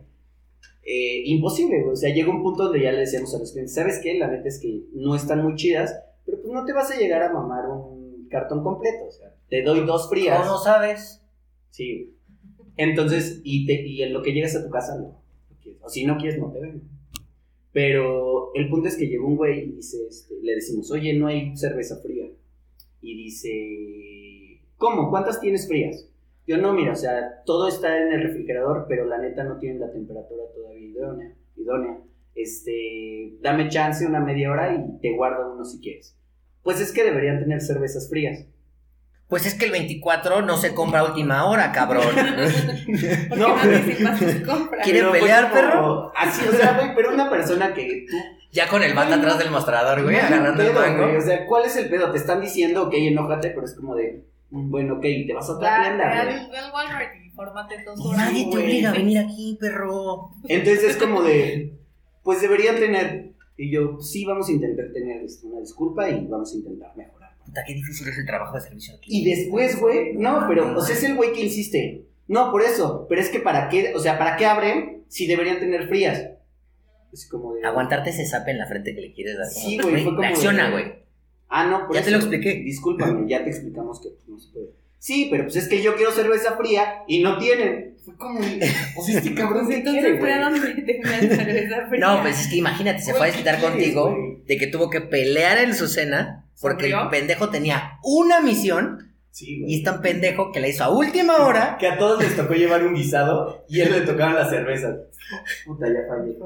Eh, 0.82 1.22
imposible, 1.26 1.80
güey. 1.82 1.92
O 1.92 1.96
sea, 1.96 2.12
llegó 2.12 2.32
un 2.32 2.42
punto 2.42 2.64
donde 2.64 2.82
ya 2.82 2.92
le 2.92 3.00
decíamos 3.00 3.34
a 3.34 3.38
los 3.38 3.52
clientes, 3.52 3.74
¿sabes 3.74 4.00
qué? 4.02 4.18
La 4.18 4.26
neta 4.26 4.48
es 4.48 4.58
que 4.60 4.82
no 4.92 5.14
están 5.14 5.42
muy 5.42 5.54
chidas, 5.54 5.98
pero 6.26 6.40
pues 6.42 6.52
no 6.52 6.64
te 6.64 6.72
vas 6.72 6.90
a 6.90 6.96
llegar 6.96 7.22
a 7.22 7.32
mamar 7.32 7.68
un 7.68 8.28
cartón 8.28 8.62
completo, 8.62 9.04
o 9.08 9.12
sea, 9.12 9.32
te 9.48 9.62
doy 9.62 9.86
dos 9.86 10.08
frías. 10.08 10.44
¿Cómo 10.46 10.58
sabes? 10.58 11.22
Sí. 11.70 12.16
Entonces, 12.80 13.42
y, 13.44 13.66
te, 13.66 13.86
y 13.86 14.02
en 14.02 14.14
lo 14.14 14.22
que 14.22 14.32
llegas 14.32 14.56
a 14.56 14.64
tu 14.64 14.70
casa. 14.70 14.96
O 15.82 15.88
si 15.90 16.06
no 16.06 16.16
quieres, 16.16 16.38
no 16.38 16.50
te 16.50 16.60
ven. 16.60 16.82
Pero 17.72 18.54
el 18.54 18.70
punto 18.70 18.88
es 18.88 18.96
que 18.96 19.06
llegó 19.06 19.26
un 19.26 19.36
güey 19.36 19.64
y 19.64 19.72
dice, 19.72 19.98
este, 20.08 20.34
le 20.42 20.54
decimos, 20.54 20.90
oye, 20.90 21.12
no 21.12 21.26
hay 21.26 21.54
cerveza 21.58 22.00
fría. 22.00 22.24
Y 23.02 23.24
dice, 23.24 24.62
¿cómo? 24.78 25.10
¿Cuántas 25.10 25.40
tienes 25.40 25.68
frías? 25.68 26.08
Yo 26.46 26.56
no, 26.56 26.72
mira, 26.72 26.92
o 26.92 26.96
sea, 26.96 27.42
todo 27.44 27.68
está 27.68 28.00
en 28.00 28.12
el 28.14 28.22
refrigerador, 28.22 28.86
pero 28.88 29.04
la 29.04 29.18
neta 29.18 29.44
no 29.44 29.58
tiene 29.58 29.78
la 29.78 29.92
temperatura 29.92 30.44
todavía 30.54 30.88
idónea. 30.88 31.36
idónea. 31.56 32.00
Este, 32.34 33.36
dame 33.42 33.68
chance 33.68 34.06
una 34.06 34.20
media 34.20 34.50
hora 34.50 34.74
y 34.74 35.00
te 35.00 35.14
guardo 35.14 35.52
uno 35.52 35.66
si 35.66 35.80
quieres. 35.80 36.16
Pues 36.62 36.80
es 36.80 36.92
que 36.92 37.04
deberían 37.04 37.40
tener 37.40 37.60
cervezas 37.60 38.08
frías. 38.08 38.46
Pues 39.30 39.46
es 39.46 39.54
que 39.54 39.64
el 39.64 39.70
24 39.70 40.42
no 40.42 40.56
se 40.58 40.74
compra 40.74 41.00
a 41.00 41.04
última 41.04 41.46
hora, 41.46 41.72
cabrón. 41.72 42.02
¿Por 42.14 42.98
qué 42.98 43.28
No, 43.36 43.46
compras? 43.54 43.82
¿Quiere- 43.84 44.44
¿Quieren 44.82 45.02
Pero, 45.06 45.12
pelear, 45.12 45.50
pues, 45.50 45.62
como- 45.62 45.72
perro? 45.72 46.12
Así, 46.16 46.46
o 46.48 46.52
sea, 46.52 46.72
güey, 46.76 46.94
pero 46.94 47.14
una 47.14 47.30
persona 47.30 47.72
que 47.72 48.06
tú 48.10 48.16
ya 48.52 48.66
con 48.68 48.82
el 48.82 48.94
bata 48.94 49.14
atrás 49.14 49.38
del 49.38 49.50
mostrador, 49.52 50.02
güey, 50.02 50.16
No 50.16 50.22
agarrando 50.22 50.62
el 50.64 50.74
mango. 50.74 51.04
güey, 51.04 51.16
O 51.16 51.20
sea, 51.20 51.46
¿cuál 51.46 51.64
es 51.66 51.76
el 51.76 51.88
pedo? 51.88 52.10
Te 52.10 52.18
están 52.18 52.40
diciendo, 52.40 52.82
ok, 52.82 52.94
enójate, 52.94 53.50
pero 53.50 53.64
es 53.64 53.74
como 53.76 53.94
de, 53.94 54.24
mm, 54.50 54.70
bueno, 54.72 54.94
ok, 54.94 55.02
te 55.02 55.32
vas 55.32 55.48
a 55.48 55.52
otra 55.52 55.82
tienda, 55.84 56.24
ve 56.24 56.32
güey. 56.48 56.60
Walmart 56.74 57.14
y 57.24 57.30
fórmate 57.30 57.84
dos 57.84 58.00
Y 58.00 58.08
horas. 58.08 58.18
nadie 58.18 58.50
te 58.50 58.58
obliga 58.58 58.90
a 58.90 58.92
venir 58.92 59.18
aquí, 59.20 59.56
perro. 59.60 60.32
Entonces 60.48 60.82
es 60.82 60.96
como 60.96 61.22
de, 61.22 61.74
pues 62.24 62.40
deberían 62.42 62.74
tener. 62.76 63.30
Y 63.56 63.70
yo, 63.70 64.00
sí, 64.00 64.24
vamos 64.24 64.48
a 64.48 64.52
intentar 64.52 64.86
tener 64.92 65.22
este, 65.22 65.46
una 65.46 65.60
disculpa 65.60 66.08
y 66.10 66.26
vamos 66.26 66.52
a 66.52 66.56
intentar 66.56 66.90
mejorar. 66.96 67.19
Puta, 67.50 67.62
qué 67.66 67.74
difícil 67.74 68.08
es 68.08 68.18
el 68.18 68.26
trabajo 68.26 68.54
de 68.56 68.60
servicio 68.62 68.94
aquí. 68.96 69.08
Y 69.10 69.24
después, 69.24 69.78
güey, 69.78 70.14
no, 70.14 70.44
pero, 70.48 70.76
o 70.76 70.80
sea, 70.82 70.94
es 70.96 71.02
el 71.04 71.14
güey 71.16 71.32
que 71.32 71.42
insiste. 71.42 72.06
No, 72.28 72.50
por 72.50 72.62
eso, 72.62 73.06
pero 73.08 73.20
es 73.20 73.28
que 73.28 73.40
para 73.40 73.68
qué, 73.68 73.92
o 73.94 73.98
sea, 73.98 74.18
¿para 74.18 74.36
qué 74.36 74.46
abren 74.46 75.02
si 75.08 75.26
deberían 75.26 75.58
tener 75.58 75.88
frías? 75.88 76.28
Es 77.12 77.26
como 77.28 77.54
de. 77.54 77.64
Aguantarte 77.64 78.10
ese 78.10 78.24
zape 78.24 78.52
en 78.52 78.58
la 78.58 78.66
frente 78.68 78.94
que 78.94 79.00
le 79.00 79.12
quieres 79.12 79.36
dar. 79.36 79.46
Sí, 79.48 79.78
güey, 79.78 79.94
fue 79.94 80.04
como 80.04 80.20
Reacciona, 80.20 80.70
güey. 80.70 80.84
Ah, 81.48 81.66
no, 81.66 81.86
por 81.86 81.94
Ya 81.94 82.00
eso. 82.00 82.06
te 82.06 82.10
lo 82.12 82.16
expliqué. 82.18 82.54
Discúlpame, 82.62 83.28
ya 83.28 83.42
te 83.42 83.50
explicamos 83.50 84.00
que 84.00 84.10
pues, 84.10 84.28
no 84.28 84.38
se 84.38 84.52
puede. 84.52 84.66
Sí, 85.00 85.26
pero 85.30 85.44
pues 85.44 85.56
es 85.56 85.66
que 85.66 85.82
yo 85.82 85.96
quiero 85.96 86.12
cerveza 86.12 86.56
fría 86.56 87.02
y 87.08 87.20
no 87.22 87.38
tienen. 87.38 87.96
Fue 88.04 88.16
como, 88.16 88.38
o 88.38 89.02
sea, 89.02 89.18
este 89.18 89.34
cabrón 89.34 89.66
Pues 89.66 89.82
¿qué 89.82 89.88
entonces 89.88 90.02
quiere, 90.04 90.18
güey? 90.20 91.28
cerveza 91.28 91.86
fría. 91.88 92.06
No, 92.06 92.22
pues 92.22 92.40
es 92.42 92.46
que 92.48 92.56
imagínate, 92.56 93.00
se 93.00 93.10
fue 93.12 93.16
a 93.16 93.18
Güey, 93.18 93.30
desquitar 93.32 93.54
¿qué 93.56 93.60
quieres, 93.76 93.94
contigo 93.94 94.42
de 94.46 94.56
que 94.56 94.66
tuvo 94.68 94.88
que 94.90 95.00
pelear 95.00 95.58
en 95.58 95.74
su 95.74 95.88
cena 95.88 96.46
porque 96.60 96.86
el 96.90 97.08
pendejo 97.10 97.48
tenía 97.50 97.98
una 98.02 98.40
misión 98.40 99.06
Sí, 99.32 99.58
y 99.58 99.60
güey. 99.62 99.74
es 99.76 99.82
tan 99.84 100.00
pendejo 100.02 100.50
que 100.50 100.58
la 100.60 100.66
hizo 100.68 100.82
a 100.84 100.90
última 100.90 101.36
hora. 101.46 101.76
Que 101.78 101.86
a 101.86 101.96
todos 101.98 102.20
les 102.20 102.34
tocó 102.36 102.54
llevar 102.54 102.84
un 102.84 102.94
guisado 102.94 103.64
y 103.68 103.80
a 103.80 103.84
él 103.84 103.92
le 103.92 104.00
tocaban 104.00 104.34
las 104.34 104.50
cervezas. 104.50 104.96
Puta, 105.64 105.86
ya 105.86 106.00
fallé. 106.08 106.36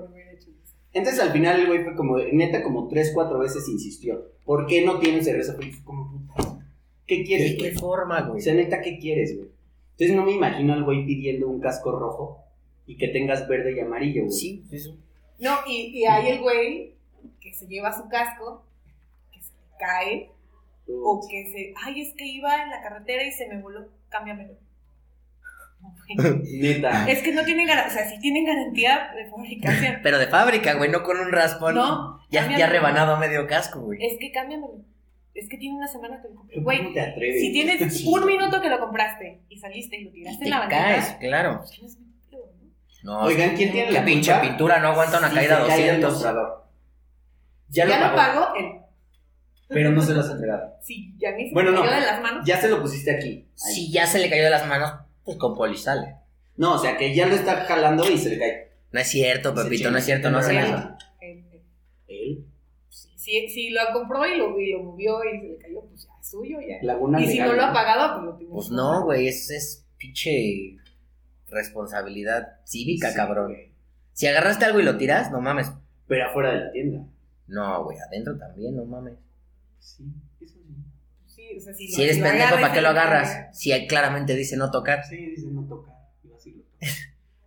Entonces 0.93 1.21
al 1.21 1.33
final 1.33 1.61
el 1.61 1.67
güey 1.67 1.83
fue 1.83 1.97
como, 1.97 2.19
neta, 2.19 2.63
como 2.63 2.87
tres, 2.89 3.11
cuatro 3.15 3.39
veces 3.39 3.67
insistió. 3.69 4.31
¿Por 4.45 4.67
qué 4.67 4.85
no 4.85 4.99
tienen 5.01 5.25
cerveza? 5.25 5.55
Fue 5.55 5.71
Como, 5.83 6.27
puta, 6.27 6.59
¿qué 7.07 7.25
quieres, 7.25 7.53
¿De 7.53 7.57
qué 7.57 7.71
güey? 7.71 7.75
forma, 7.75 8.21
O 8.27 8.31
güey? 8.33 8.43
sea, 8.43 8.55
neta, 8.55 8.81
¿qué 8.83 8.99
quieres, 8.99 9.35
güey? 9.37 9.49
Entonces 9.93 10.15
no 10.17 10.25
me 10.25 10.33
imagino 10.33 10.75
al 10.75 10.85
güey 10.85 11.05
pidiendo 11.07 11.49
un 11.49 11.61
casco 11.61 11.91
rojo 11.99 12.45
y 12.87 12.97
que 12.99 13.09
tengas 13.09 13.49
verde 13.49 13.75
y 13.75 13.81
amarillo, 13.81 14.25
güey. 14.25 14.33
Sí, 14.37 14.63
eso. 14.71 14.97
No, 15.39 15.57
y, 15.67 15.87
y 15.99 16.05
hay 16.05 16.29
el 16.29 16.41
güey 16.41 16.95
que 17.41 17.53
se 17.55 17.67
lleva 17.67 17.97
su 17.97 18.09
casco, 18.09 18.63
cae, 19.79 20.31
o 20.87 21.27
que 21.29 21.51
se. 21.53 21.75
Ay, 21.85 22.01
es 22.03 22.15
que 22.17 22.27
iba 22.27 22.63
en 22.63 22.71
la 22.71 22.83
carretera 22.83 23.23
y 23.25 23.33
se 23.33 23.49
me 23.49 23.61
voló. 23.61 23.89
Cámbiamelo. 24.09 24.55
Neta. 26.17 27.09
Es 27.11 27.23
que 27.23 27.33
no 27.33 27.45
tienen 27.45 27.67
garantía, 27.67 27.93
o 27.95 27.99
sea, 27.99 28.09
sí 28.11 28.19
tienen 28.21 28.45
garantía 28.45 29.11
de 29.15 29.27
fabricación. 29.31 29.97
Pero 30.03 30.19
de 30.19 30.27
fábrica, 30.29 30.75
güey, 30.75 30.91
no 30.91 31.03
con 31.03 31.19
un 31.19 31.31
raspón. 31.33 31.75
No, 31.75 32.21
Ya, 32.31 32.57
ya 32.57 32.67
rebanado 32.69 33.17
medio 33.19 33.47
casco, 33.47 33.81
güey. 33.81 34.05
Es 34.05 34.19
que 34.19 34.31
cámbiamelo. 34.33 34.81
Es 35.35 35.49
que 35.49 35.57
tiene 35.59 35.77
una 35.77 35.89
semana 35.89 36.23
que 36.23 36.29
lo 36.29 36.35
compré. 36.37 36.55
¿Cómo 36.55 36.65
Güey, 36.65 36.93
te 36.93 37.01
atreves? 37.01 37.41
si 37.41 37.53
tienes 37.53 38.05
un 38.07 38.25
minuto 38.25 38.61
que 38.61 38.69
lo 38.69 38.79
compraste 38.79 39.41
y 39.49 39.59
saliste 39.59 39.97
y 39.97 40.05
lo 40.05 40.13
tiraste 40.13 40.39
Te 40.39 40.45
en 40.45 40.51
la 40.51 40.59
banqueta, 40.61 40.83
caes, 40.85 41.17
claro. 41.19 41.59
pues 41.59 41.99
¿no? 43.03 43.21
Oigan, 43.23 43.55
¿quién 43.57 43.73
tiene 43.73 43.91
la 43.91 44.05
pinche 44.05 44.33
pintura 44.37 44.79
no 44.79 44.89
aguanta 44.89 45.19
una 45.19 45.29
Sí, 45.31 45.35
caída 45.35 45.61
se 45.63 45.67
cae 45.69 45.81
el 45.89 46.01
200. 46.01 46.13
mostrador. 46.13 46.65
Ya, 47.69 47.87
Ya, 47.87 48.09
lo 48.11 48.17
pagó, 48.17 48.55
él. 48.55 48.73
Pero 49.75 49.91
no 49.91 50.01
se 50.01 50.15
lo 50.15 50.21
has 50.21 50.31
entregado. 50.31 50.73
Sí, 50.81 51.15
ya 51.19 51.33
ni 51.33 51.49
se 51.49 51.53
Bueno, 51.55 51.73
me 51.73 51.77
no. 51.79 51.83
cayó 51.85 52.01
de 52.01 52.07
las 52.07 52.23
manos. 52.23 52.47
Ya 52.47 52.61
se 52.61 52.69
lo 52.69 52.81
pusiste 52.81 53.15
aquí. 53.15 53.47
Ahí. 53.67 53.75
Si 53.75 53.93
ya 53.93 54.07
se 54.07 54.19
le 54.21 54.31
cayó 54.31 54.45
de 54.45 54.51
las 54.51 54.67
manos, 54.67 54.93
pues 55.25 55.37
con 55.37 55.55
poli 55.55 55.77
sale. 55.77 56.17
No, 56.57 56.75
o 56.75 56.79
sea, 56.79 56.97
que 56.97 57.15
ya 57.15 57.27
lo 57.27 57.35
está 57.35 57.65
jalando 57.65 58.09
y 58.11 58.17
se 58.17 58.31
le 58.31 58.39
cae. 58.39 58.71
No 58.93 59.01
es 59.01 59.09
cierto, 59.09 59.55
Pepito, 59.55 59.91
no 59.91 59.99
es 59.99 60.05
cierto, 60.05 60.31
no 60.31 60.39
hacen 60.39 60.57
eso. 60.59 60.97
Él. 62.07 62.47
Si, 62.89 63.49
si 63.49 63.71
lo 63.71 63.81
compró 63.93 64.25
y 64.27 64.37
lo, 64.37 64.59
y 64.61 64.73
lo 64.73 64.83
movió 64.85 65.19
y 65.25 65.41
se 65.41 65.49
le 65.49 65.57
cayó, 65.59 65.81
pues 65.81 66.03
ya 66.05 66.11
es 66.21 66.31
suyo, 66.31 66.59
ya. 66.61 66.77
Laguna 66.83 67.21
y 67.21 67.27
si 67.27 67.33
Legal, 67.35 67.49
no 67.49 67.55
lo 67.57 67.63
ha 67.65 67.73
pagado, 67.73 68.15
pues 68.15 68.25
lo 68.27 68.37
tiene 68.37 68.53
Pues 68.53 68.71
no, 68.71 69.03
güey, 69.05 69.29
es, 69.29 69.51
es 69.51 69.87
pinche 69.97 70.77
responsabilidad 71.49 72.61
cívica, 72.67 73.11
Sí, 73.11 73.17
cabrón. 73.17 73.53
güey. 73.53 73.73
Si 74.13 74.27
agarraste 74.27 74.65
algo 74.67 74.81
y 74.81 74.85
lo 74.85 74.97
tiras, 74.97 75.31
no 75.33 75.41
mames. 75.41 75.73
Pero 76.07 76.27
afuera 76.29 76.53
de 76.53 76.61
la 76.67 76.73
tienda. 76.73 77.05
No, 77.47 77.85
güey, 77.85 77.97
adentro 77.99 78.37
también, 78.39 78.77
no 78.77 78.85
mames. 78.85 79.15
Sí, 79.85 80.05
eso 80.41 80.55
sí. 80.55 80.75
Sí, 81.27 81.57
o 81.57 81.61
sea, 81.61 81.75
si, 81.75 81.89
lo- 81.89 81.95
Si 81.97 82.03
eres 82.03 82.17
si 82.17 82.21
lo 82.23 82.29
pendejo, 82.29 82.55
¿para 82.55 82.73
qué 82.73 82.81
lo 82.81 82.89
agarras? 82.89 83.57
Si 83.59 83.87
claramente 83.87 84.35
dice 84.35 84.57
no 84.57 84.71
tocar. 84.71 85.05
Sí, 85.05 85.17
dice 85.17 85.47
no 85.49 85.65
tocar. 85.67 85.95
Y 86.25 86.33
así 86.33 86.53
lo 86.53 86.63
toca. 86.63 86.87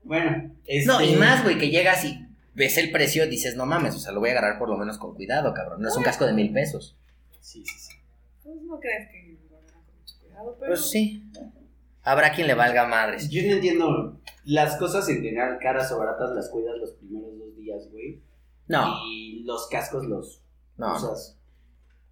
bueno, 0.04 0.56
este... 0.66 0.86
No, 0.88 1.02
y 1.02 1.16
más, 1.16 1.44
güey, 1.44 1.58
que 1.58 1.70
llegas 1.70 2.06
y 2.06 2.26
ves 2.54 2.78
el 2.78 2.92
precio, 2.92 3.28
dices, 3.28 3.56
no 3.56 3.66
mames, 3.66 3.96
o 3.96 4.00
sea, 4.00 4.12
lo 4.12 4.20
voy 4.20 4.30
a 4.30 4.34
agarrar 4.34 4.58
por 4.60 4.70
lo 4.70 4.78
menos 4.78 4.98
con 4.98 5.16
cuidado, 5.16 5.54
cabrón. 5.54 5.82
No 5.82 5.90
es 5.90 5.96
un 5.98 6.04
casco 6.04 6.26
de 6.26 6.34
mil 6.34 6.52
pesos. 6.54 6.96
Sí, 7.42 7.64
sí, 7.66 7.80
sí. 7.80 7.96
Pues 8.44 8.62
no 8.64 8.80
crees 8.80 9.10
que 9.12 9.38
con 9.50 9.60
mucho 10.00 10.16
cuidado, 10.22 10.58
pero... 10.60 10.72
Pues 10.74 10.90
sí. 10.90 11.24
Habrá 12.04 12.32
quien 12.32 12.48
le 12.48 12.54
valga 12.54 12.88
madres. 12.88 13.30
Yo 13.30 13.42
no 13.48 13.54
entiendo. 13.54 14.22
Las 14.46 14.78
cosas 14.78 15.08
en 15.10 15.22
general, 15.22 15.58
caras 15.62 15.92
o 15.92 16.00
baratas, 16.00 16.32
las 16.32 16.50
cuidas 16.50 16.78
los 16.78 16.92
primeros 16.94 17.38
dos 17.38 17.56
días, 17.58 17.90
güey. 17.92 18.22
No, 18.68 18.96
Y 19.06 19.44
los 19.44 19.68
cascos 19.68 20.06
los 20.06 20.42
no. 20.78 20.96
usas. 20.96 21.38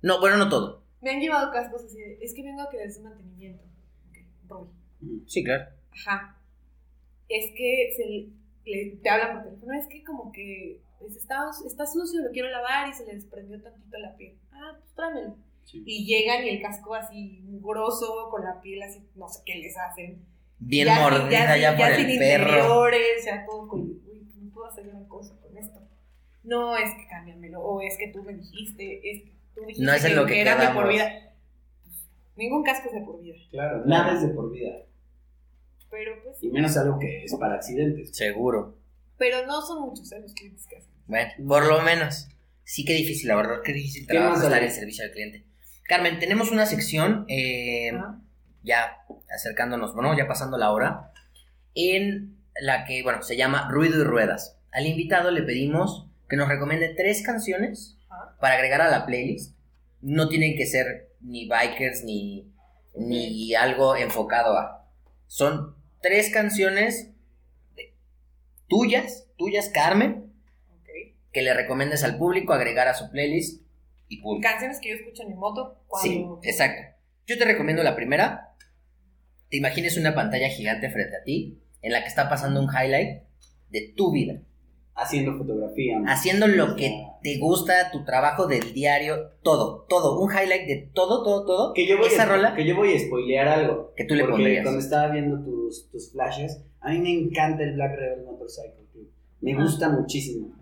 No, 0.06 0.20
bueno, 0.20 0.38
no 0.38 0.48
todo. 0.50 0.84
Me 1.02 1.10
han 1.10 1.20
llevado 1.20 1.52
cascos 1.52 1.84
así 1.84 1.98
de, 1.98 2.20
es 2.22 2.34
que 2.36 2.44
vengo 2.44 2.62
a 2.62 2.70
que 2.70 2.78
des 2.78 2.98
un 2.98 3.06
mantenimiento. 3.06 3.64
Ok, 4.10 4.18
Roy. 4.48 4.68
Ujú. 5.02 5.24
Sí, 5.28 5.44
claro. 5.44 5.66
Ajá. 5.92 6.38
Es 7.28 7.52
que 7.58 7.90
se 7.96 8.06
le- 8.70 8.96
te 9.02 9.10
hablan 9.10 9.34
por 9.34 9.44
teléfono, 9.46 9.74
es 9.74 9.88
que 9.88 10.04
como 10.04 10.32
que 10.32 10.80
pues, 11.00 11.16
está, 11.18 11.40
está 11.66 11.86
sucio, 11.88 12.22
lo 12.22 12.32
quiero 12.32 12.50
lavar 12.50 12.88
y 12.88 12.94
se 12.94 13.04
le 13.06 13.14
desprendió 13.16 13.60
tantito 13.62 13.98
la 13.98 14.16
piel. 14.16 14.38
Ah, 14.52 14.76
pues 14.80 14.94
tráemelo. 14.94 15.38
Sí. 15.64 15.82
Y 15.86 16.06
llegan 16.06 16.46
y 16.46 16.50
el 16.50 16.62
casco 16.62 16.94
así 16.94 17.40
mugroso, 17.44 18.28
con 18.30 18.44
la 18.44 18.62
piel 18.62 18.84
así, 18.84 19.00
no 19.16 19.28
sé 19.28 19.42
qué 19.46 19.56
les 19.56 19.76
hacen. 19.78 20.24
Bien 20.60 20.88
sin- 20.88 20.98
mordida 21.02 21.58
ya, 21.58 21.70
sin- 21.76 21.78
por 21.86 21.96
sin 21.96 22.10
el 22.12 22.18
perro. 22.20 22.50
interiores, 22.52 23.26
ya 23.26 23.46
todo 23.46 23.68
con, 23.68 23.82
uy, 23.82 24.28
no 24.42 24.52
puedo 24.54 24.68
hacer 24.68 24.86
gran 24.88 25.06
cosa 25.08 25.36
con 25.42 25.58
esto. 25.58 25.80
No, 26.44 26.78
es 26.78 26.92
que 26.96 27.08
cámbiamelo, 27.10 27.60
o 27.62 27.82
es 27.82 27.98
que 27.98 28.12
tú 28.12 28.22
me 28.24 28.34
dijiste, 28.36 29.00
es 29.12 29.24
que 29.24 29.35
tú 29.56 29.62
dijiste 29.62 29.84
No 29.86 29.94
es 29.94 30.04
en 30.06 30.16
lo 30.16 30.26
que 30.26 30.42
era 30.42 30.56
de 30.56 30.74
por 30.74 30.88
vida. 30.88 31.10
Ningún 32.36 32.64
casco 32.64 32.90
es 32.90 32.94
de 32.96 33.02
por 33.02 33.22
vida. 33.22 33.36
Claro, 33.50 33.84
nada 33.86 34.14
es 34.14 34.22
de 34.22 34.28
por 34.30 34.52
vida. 34.52 34.72
Pero 35.90 36.12
pues, 36.24 36.38
Y 36.44 36.50
menos 36.50 36.76
algo 36.78 37.00
que 37.00 37.24
es 37.24 37.34
para 37.36 37.56
accidentes. 37.56 38.16
Seguro. 38.16 38.78
pero 39.18 39.46
no 39.46 39.62
son 39.62 39.82
muchos 39.88 40.12
¿eh? 40.12 40.20
los 40.22 40.34
clientes 40.34 40.68
que 40.68 40.78
hacen. 40.78 40.92
Bueno, 41.08 41.32
por 41.48 41.66
lo 41.66 41.82
menos. 41.82 42.28
Sí 42.64 42.84
que 42.84 42.94
difícil, 42.94 43.28
la 43.28 43.36
verdad, 43.36 43.62
que 43.64 43.74
difícil 43.74 44.08
¿Qué 44.08 44.14
trabajo 44.14 44.36
más 44.36 44.44
estar 44.44 44.60
hay? 44.60 44.68
en 44.68 44.74
servicio 44.74 45.06
al 45.06 45.12
cliente. 45.12 45.46
Carmen, 45.88 46.18
tenemos 46.20 46.52
una 46.52 46.66
sección, 46.66 47.26
eh, 47.30 47.92
Ajá. 47.92 48.20
ya 48.64 49.06
acercándonos, 49.34 49.94
bueno, 49.94 50.18
ya 50.18 50.28
pasando 50.28 50.58
la 50.58 50.72
hora, 50.72 51.12
en 51.76 52.36
la 52.60 52.86
que, 52.86 53.04
bueno, 53.04 53.22
se 53.22 53.38
llama 53.38 53.70
Ruido 53.70 54.02
y 54.02 54.04
Ruedas. 54.04 54.58
Al 54.72 54.88
invitado 54.88 55.30
le 55.30 55.44
pedimos 55.44 56.08
que 56.28 56.38
nos 56.38 56.50
recomiende 56.50 56.90
tres 56.98 57.22
canciones. 57.22 57.95
Para 58.46 58.58
agregar 58.58 58.80
a 58.82 58.92
la 58.92 59.08
playlist. 59.08 59.58
No 60.02 60.30
tienen 60.30 60.56
que 60.56 60.68
ser 60.68 61.10
ni 61.20 61.50
bikers 61.50 62.04
ni, 62.04 62.54
ni 62.96 63.56
algo 63.56 63.96
enfocado 63.96 64.56
a. 64.56 64.88
Son 65.26 65.76
tres 66.00 66.30
canciones 66.32 67.10
tuyas, 68.68 69.26
tuyas, 69.36 69.70
Carmen, 69.70 70.32
que 71.34 71.42
le 71.42 71.56
recomiendes 71.56 72.04
al 72.04 72.20
público 72.20 72.54
agregar 72.54 72.88
a 72.88 72.94
su 72.94 73.10
playlist 73.10 73.64
y 74.10 74.22
punto. 74.22 74.48
Canciones 74.48 74.80
que 74.80 74.90
yo 74.90 74.96
escucho 74.98 75.24
en 75.24 75.30
mi 75.30 75.36
moto 75.36 75.80
Sí, 76.04 76.20
cuando. 76.22 76.40
exacto. 76.44 76.84
Yo 77.26 77.40
te 77.40 77.46
recomiendo 77.46 77.82
la 77.82 77.96
primera. 77.96 78.54
Te 79.50 79.58
imagines 79.58 79.98
una 79.98 80.14
pantalla 80.14 80.50
gigante 80.50 80.92
frente 80.92 81.16
a 81.18 81.24
ti 81.24 81.64
en 81.82 81.94
la 81.94 82.04
que 82.04 82.10
está 82.10 82.30
pasando 82.30 82.62
un 82.62 82.70
highlight 82.70 83.24
de 83.70 83.94
tu 83.98 84.12
vida. 84.12 84.40
Haciendo 84.96 85.38
fotografía. 85.38 86.02
Haciendo 86.08 86.48
lo 86.48 86.76
que 86.78 86.90
te 87.22 87.38
gusta, 87.38 87.92
tu 87.92 88.06
trabajo 88.06 88.48
del 88.48 88.74
diario, 88.74 89.32
todo, 89.44 89.86
todo. 89.90 90.22
Un 90.22 90.32
highlight 90.32 90.68
de 90.68 90.90
todo, 90.94 91.22
todo, 91.24 91.46
todo. 91.46 91.74
Que 91.74 91.86
yo 91.86 91.98
voy 91.98 92.08
Esa 92.08 92.24
a, 92.24 92.26
rola 92.28 92.56
que 92.56 92.66
yo 92.66 92.76
voy 92.78 92.94
a 92.94 93.00
spoilear 93.00 93.48
algo. 93.48 93.92
que 93.96 94.06
tú 94.06 94.16
le 94.16 94.22
porque 94.24 94.36
pondrías. 94.38 94.64
cuando 94.64 94.80
estaba 94.80 95.12
viendo 95.12 95.44
tus, 95.44 95.90
tus 95.92 96.12
flashes, 96.14 96.62
a 96.80 96.92
mí 96.92 97.00
me 97.00 97.12
encanta 97.12 97.64
el 97.64 97.74
Black 97.74 97.92
Rebel 97.98 98.24
Motorcycle 98.26 98.86
Club. 98.94 99.10
Me 99.42 99.54
Ajá. 99.54 99.64
gusta 99.64 99.90
muchísimo. 99.90 100.56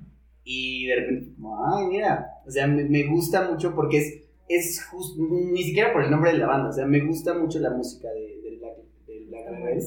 Y 0.44 0.88
de 0.88 0.96
repente, 0.96 1.34
como, 1.36 1.66
ay, 1.68 1.86
mira. 1.86 2.28
O 2.48 2.50
sea, 2.52 2.66
me, 2.66 2.84
me 2.86 3.04
gusta 3.08 3.48
mucho 3.50 3.76
porque 3.76 3.98
es, 4.00 4.24
es 4.50 4.84
justo, 4.86 5.22
ni 5.30 5.62
siquiera 5.64 5.94
por 5.94 6.04
el 6.04 6.10
nombre 6.10 6.32
de 6.32 6.40
la 6.40 6.48
banda. 6.48 6.70
O 6.70 6.74
sea, 6.74 6.86
me 6.88 7.02
gusta 7.06 7.36
mucho 7.36 7.60
la 7.60 7.70
música 7.70 8.10
de, 8.10 8.42
del 8.42 8.58
Black, 8.58 8.78
del 9.06 9.26
Black 9.28 9.48
Rebel. 9.52 9.84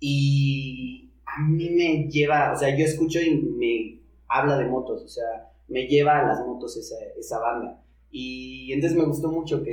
Y 0.00 1.07
a 1.36 1.40
mí 1.42 1.70
me 1.70 2.08
lleva, 2.08 2.52
o 2.52 2.56
sea, 2.56 2.76
yo 2.76 2.84
escucho 2.84 3.20
y 3.20 3.34
me 3.36 4.00
habla 4.28 4.56
de 4.58 4.66
motos, 4.66 5.02
o 5.02 5.08
sea, 5.08 5.50
me 5.68 5.86
lleva 5.86 6.18
a 6.20 6.26
las 6.28 6.46
motos 6.46 6.76
esa, 6.76 6.96
esa 7.18 7.38
banda. 7.38 7.82
Y 8.10 8.72
entonces 8.72 8.98
me 8.98 9.04
gustó 9.04 9.30
mucho 9.30 9.62
que, 9.62 9.72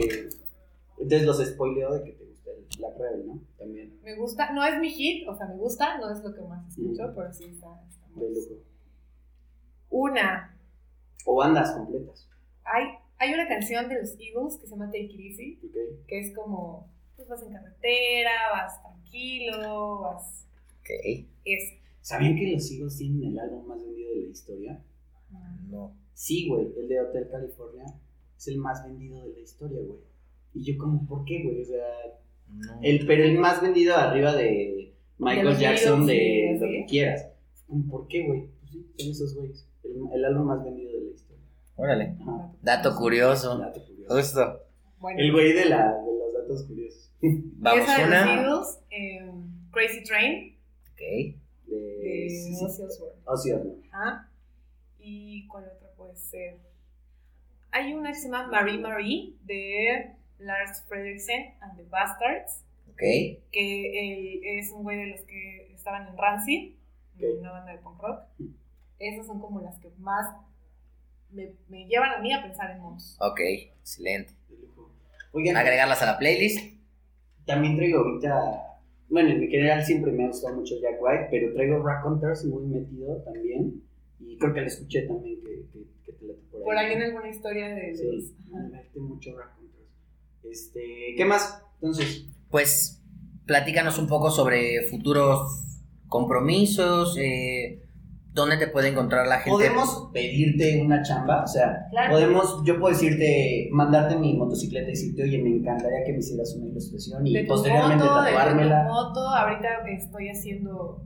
entonces 0.99 1.23
los 1.25 1.43
spoileo 1.45 1.93
de 1.93 2.03
que 2.03 2.11
te 2.13 2.25
gusta 2.25 2.51
el 2.51 2.65
Black 2.79 2.97
Rebel, 2.99 3.27
¿no? 3.27 3.39
También, 3.57 3.97
Me 4.03 4.15
gusta, 4.15 4.51
no 4.51 4.63
es 4.65 4.77
mi 4.79 4.89
hit, 4.89 5.27
o 5.27 5.35
sea, 5.35 5.47
me 5.47 5.55
gusta, 5.55 5.97
no 5.99 6.11
es 6.11 6.19
lo 6.23 6.33
que 6.33 6.41
más 6.41 6.67
escucho, 6.69 7.03
Mm. 7.07 7.15
pero 7.15 7.33
sí 7.33 7.45
está. 7.45 7.67
está 7.89 8.07
de 8.19 8.29
lujo. 8.29 8.55
Una, 9.89 10.57
O 11.25 11.35
bandas 11.37 11.71
completas, 11.71 12.27
hay, 12.63 12.85
hay 13.17 13.33
una 13.33 13.47
canción 13.47 13.87
de 13.89 14.01
los 14.01 14.11
Eagles 14.19 14.57
que 14.59 14.65
se 14.67 14.71
llama 14.71 14.87
Take 14.87 15.05
It 15.05 15.19
Easy, 15.31 15.59
¿ok? 15.63 16.05
que 16.07 16.19
es 16.19 16.35
como, 16.35 16.89
pues 17.15 17.27
vas 17.27 17.41
en 17.43 17.53
carretera, 17.53 18.31
vas 18.51 18.81
tranquilo, 18.81 19.99
vas. 20.01 20.45
Ok. 20.85 21.25
Es. 21.45 21.73
¿Sabían 22.01 22.35
que 22.35 22.51
los 22.51 22.69
Eagles 22.71 22.97
tienen 22.97 23.31
el 23.31 23.39
álbum 23.39 23.65
más 23.65 23.83
vendido 23.83 24.11
de 24.11 24.21
la 24.21 24.29
historia? 24.29 24.83
No. 25.67 25.97
Sí, 26.13 26.47
güey, 26.47 26.67
el 26.77 26.87
de 26.87 27.01
Hotel 27.01 27.27
California 27.31 27.85
es 28.37 28.47
el 28.47 28.59
más 28.59 28.85
vendido 28.85 29.19
de 29.23 29.33
la 29.33 29.39
historia, 29.39 29.79
güey. 29.81 29.99
Y 30.53 30.63
yo 30.63 30.77
como, 30.77 31.07
¿por 31.07 31.25
qué, 31.25 31.43
güey? 31.43 31.61
O 31.61 31.65
sea, 31.65 31.83
no. 32.47 32.79
El, 32.83 33.07
pero 33.07 33.23
el 33.23 33.39
más 33.39 33.61
vendido 33.61 33.95
arriba 33.95 34.35
de 34.35 34.93
Michael 35.17 35.55
De 35.55 35.61
Jackson, 35.61 36.05
de 36.05 36.13
sí, 36.13 36.59
lo 36.63 36.67
que 36.71 36.85
quieras. 36.87 37.27
¿Por 37.89 38.07
qué, 38.07 38.27
güey? 38.27 38.47
Pues 38.59 38.71
sí, 38.71 38.85
son 38.97 39.11
esos 39.11 39.35
güeyes. 39.35 39.67
El, 39.83 39.95
el 40.13 40.25
álbum 40.25 40.45
más 40.45 40.63
vendido 40.63 40.91
de 40.91 41.05
la 41.05 41.11
historia. 41.11 41.43
Órale. 41.75 42.15
Ajá. 42.21 42.53
Dato 42.61 42.95
curioso. 42.95 43.57
Dato 43.57 43.83
curioso. 43.83 44.15
Justo. 44.15 44.61
Bueno, 44.99 45.19
El 45.19 45.31
güey 45.31 45.53
de, 45.53 45.65
la, 45.65 45.95
de 45.97 46.17
los 46.17 46.33
datos 46.33 46.63
curiosos. 46.65 47.11
Vamos 47.21 47.83
esa 47.83 47.97
de 47.97 48.01
los 48.01 48.07
una. 48.07 48.33
Eagles, 48.35 48.79
eh, 48.91 49.31
Crazy 49.71 50.03
Train, 50.03 50.54
Ok. 50.95 51.01
De, 51.67 51.75
de 51.75 52.29
sí. 52.29 52.55
Ozzy 52.63 52.83
Osbourne. 52.83 53.21
Ozzy 53.25 53.51
Osbourne. 53.51 53.89
Ajá. 53.91 54.29
¿Y 54.99 55.45
cuál 55.47 55.65
otra 55.65 55.89
puede 55.97 56.15
ser? 56.15 56.57
Hay 57.71 57.93
una 57.93 58.11
que 58.11 58.17
se 58.19 58.29
llama 58.29 58.47
Marie 58.47 58.77
Marie 58.79 59.35
de 59.43 60.11
Lars 60.39 60.83
Frederiksen 60.87 61.55
and 61.61 61.75
the 61.77 61.83
Bastards, 61.83 62.63
Ok. 62.91 62.99
que 63.51 64.39
él 64.39 64.41
es 64.59 64.71
un 64.71 64.83
güey 64.83 64.97
de 64.97 65.07
los 65.07 65.21
que 65.21 65.73
estaban 65.73 66.07
en 66.07 66.17
Rancid, 66.17 66.75
Ok. 67.17 67.23
una 67.39 67.51
banda 67.51 67.73
de 67.73 67.77
punk 67.79 68.01
rock. 68.01 68.23
Mm. 68.39 68.47
Esas 68.99 69.27
son 69.27 69.41
como 69.41 69.59
las 69.61 69.77
que 69.79 69.89
más 69.97 70.33
me, 71.31 71.51
me 71.67 71.85
llevan 71.85 72.11
a 72.11 72.19
mí 72.19 72.31
a 72.33 72.41
pensar 72.41 72.71
en 72.71 72.79
mods. 72.79 73.17
Ok. 73.19 73.39
Excelente. 73.41 74.33
Oigan, 75.33 75.57
Agregarlas 75.57 76.01
a 76.01 76.05
la 76.05 76.17
playlist. 76.17 76.73
también 77.45 77.75
traigo 77.75 77.99
ahorita. 77.99 78.74
Bueno, 79.09 79.29
en 79.29 79.47
general 79.49 79.83
siempre 79.85 80.11
me 80.11 80.25
ha 80.25 80.27
gustado 80.27 80.55
mucho 80.55 80.75
Jack 80.81 81.01
White, 81.01 81.27
pero 81.31 81.53
traigo 81.53 81.83
Raconteurs 81.83 82.43
muy 82.45 82.65
metido 82.65 83.17
también. 83.23 83.81
Y 84.19 84.37
creo 84.37 84.53
que 84.53 84.61
lo 84.61 84.67
escuché 84.67 85.01
también 85.03 85.39
que, 85.41 85.65
que, 85.71 85.85
que 86.05 86.11
te 86.13 86.25
late 86.25 86.39
por 86.51 86.59
ahí. 86.61 86.65
Por 86.65 86.77
ahí 86.77 86.93
en 86.93 87.01
alguna 87.03 87.29
historia 87.29 87.75
de 87.75 87.95
Sí, 87.95 88.03
los- 88.05 88.33
me 88.51 88.57
ajá. 88.59 88.69
late 88.69 88.99
mucho 88.99 89.37
Raconteurs. 89.37 89.89
Este, 90.43 91.13
¿qué 91.17 91.25
más? 91.25 91.61
Entonces, 91.81 92.25
Pues 92.49 93.01
platícanos 93.45 93.99
un 93.99 94.07
poco 94.07 94.31
sobre 94.31 94.81
futuros 94.89 95.51
compromisos, 96.07 97.15
eh, 97.19 97.83
dónde 98.35 98.57
te 98.57 98.67
puede 98.67 98.89
encontrar 98.89 99.25
la 99.27 99.37
gente. 99.39 99.49
¿podemos 99.49 100.09
pedirte 100.13 100.81
una 100.81 101.01
chamba? 101.01 101.43
O 101.43 101.47
sea, 101.47 101.87
Claro. 101.89 102.11
podemos, 102.13 102.61
yo 102.65 102.77
puedo 102.79 102.93
decirte, 102.93 103.69
mandarte 103.71 104.17
mi 104.17 104.35
motocicleta 104.37 104.87
y 104.87 104.91
decirte, 104.91 105.23
oye, 105.23 105.41
me 105.41 105.49
encantaría 105.49 106.03
que 106.05 106.11
me 106.11 106.19
hicieras 106.19 106.53
una 106.55 106.67
ilustración 106.67 107.25
y 107.25 107.33
de 107.33 107.41
tu 107.43 107.47
posteriormente 107.47 108.03
moto, 108.03 108.21
de, 108.21 108.31
tatuármela. 108.31 108.83
tu 108.87 108.93
moto. 108.93 109.19
Ahorita 109.21 109.67
estoy 109.89 110.27
haciendo, 110.29 111.01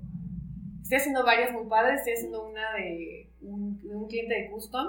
estoy 0.81 0.97
haciendo 0.97 1.23
varias 1.23 1.53
muy 1.53 1.67
padres. 1.69 1.99
Estoy 1.99 2.13
haciendo 2.13 2.47
una 2.49 2.73
de 2.73 3.31
un, 3.41 3.79
de 3.81 3.95
un 3.95 4.07
cliente 4.07 4.33
de 4.33 4.49
custom 4.49 4.87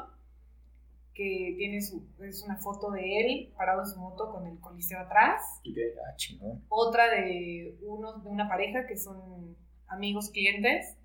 que 1.15 1.55
tiene 1.59 1.83
su, 1.83 2.07
es 2.27 2.43
una 2.43 2.57
foto 2.57 2.91
de 2.93 3.03
él 3.21 3.53
parado 3.55 3.83
en 3.83 3.87
su 3.87 4.01
moto 4.01 4.31
con 4.33 4.47
el 4.47 4.59
coliseo 4.61 4.99
atrás. 5.01 5.43
Ah, 5.67 6.17
chingón. 6.17 6.65
Otra 6.71 7.11
de 7.11 7.77
uno, 7.83 8.19
de 8.21 8.29
una 8.31 8.49
pareja 8.49 8.87
que 8.87 8.97
son 8.97 9.55
amigos 9.89 10.31
clientes 10.31 10.97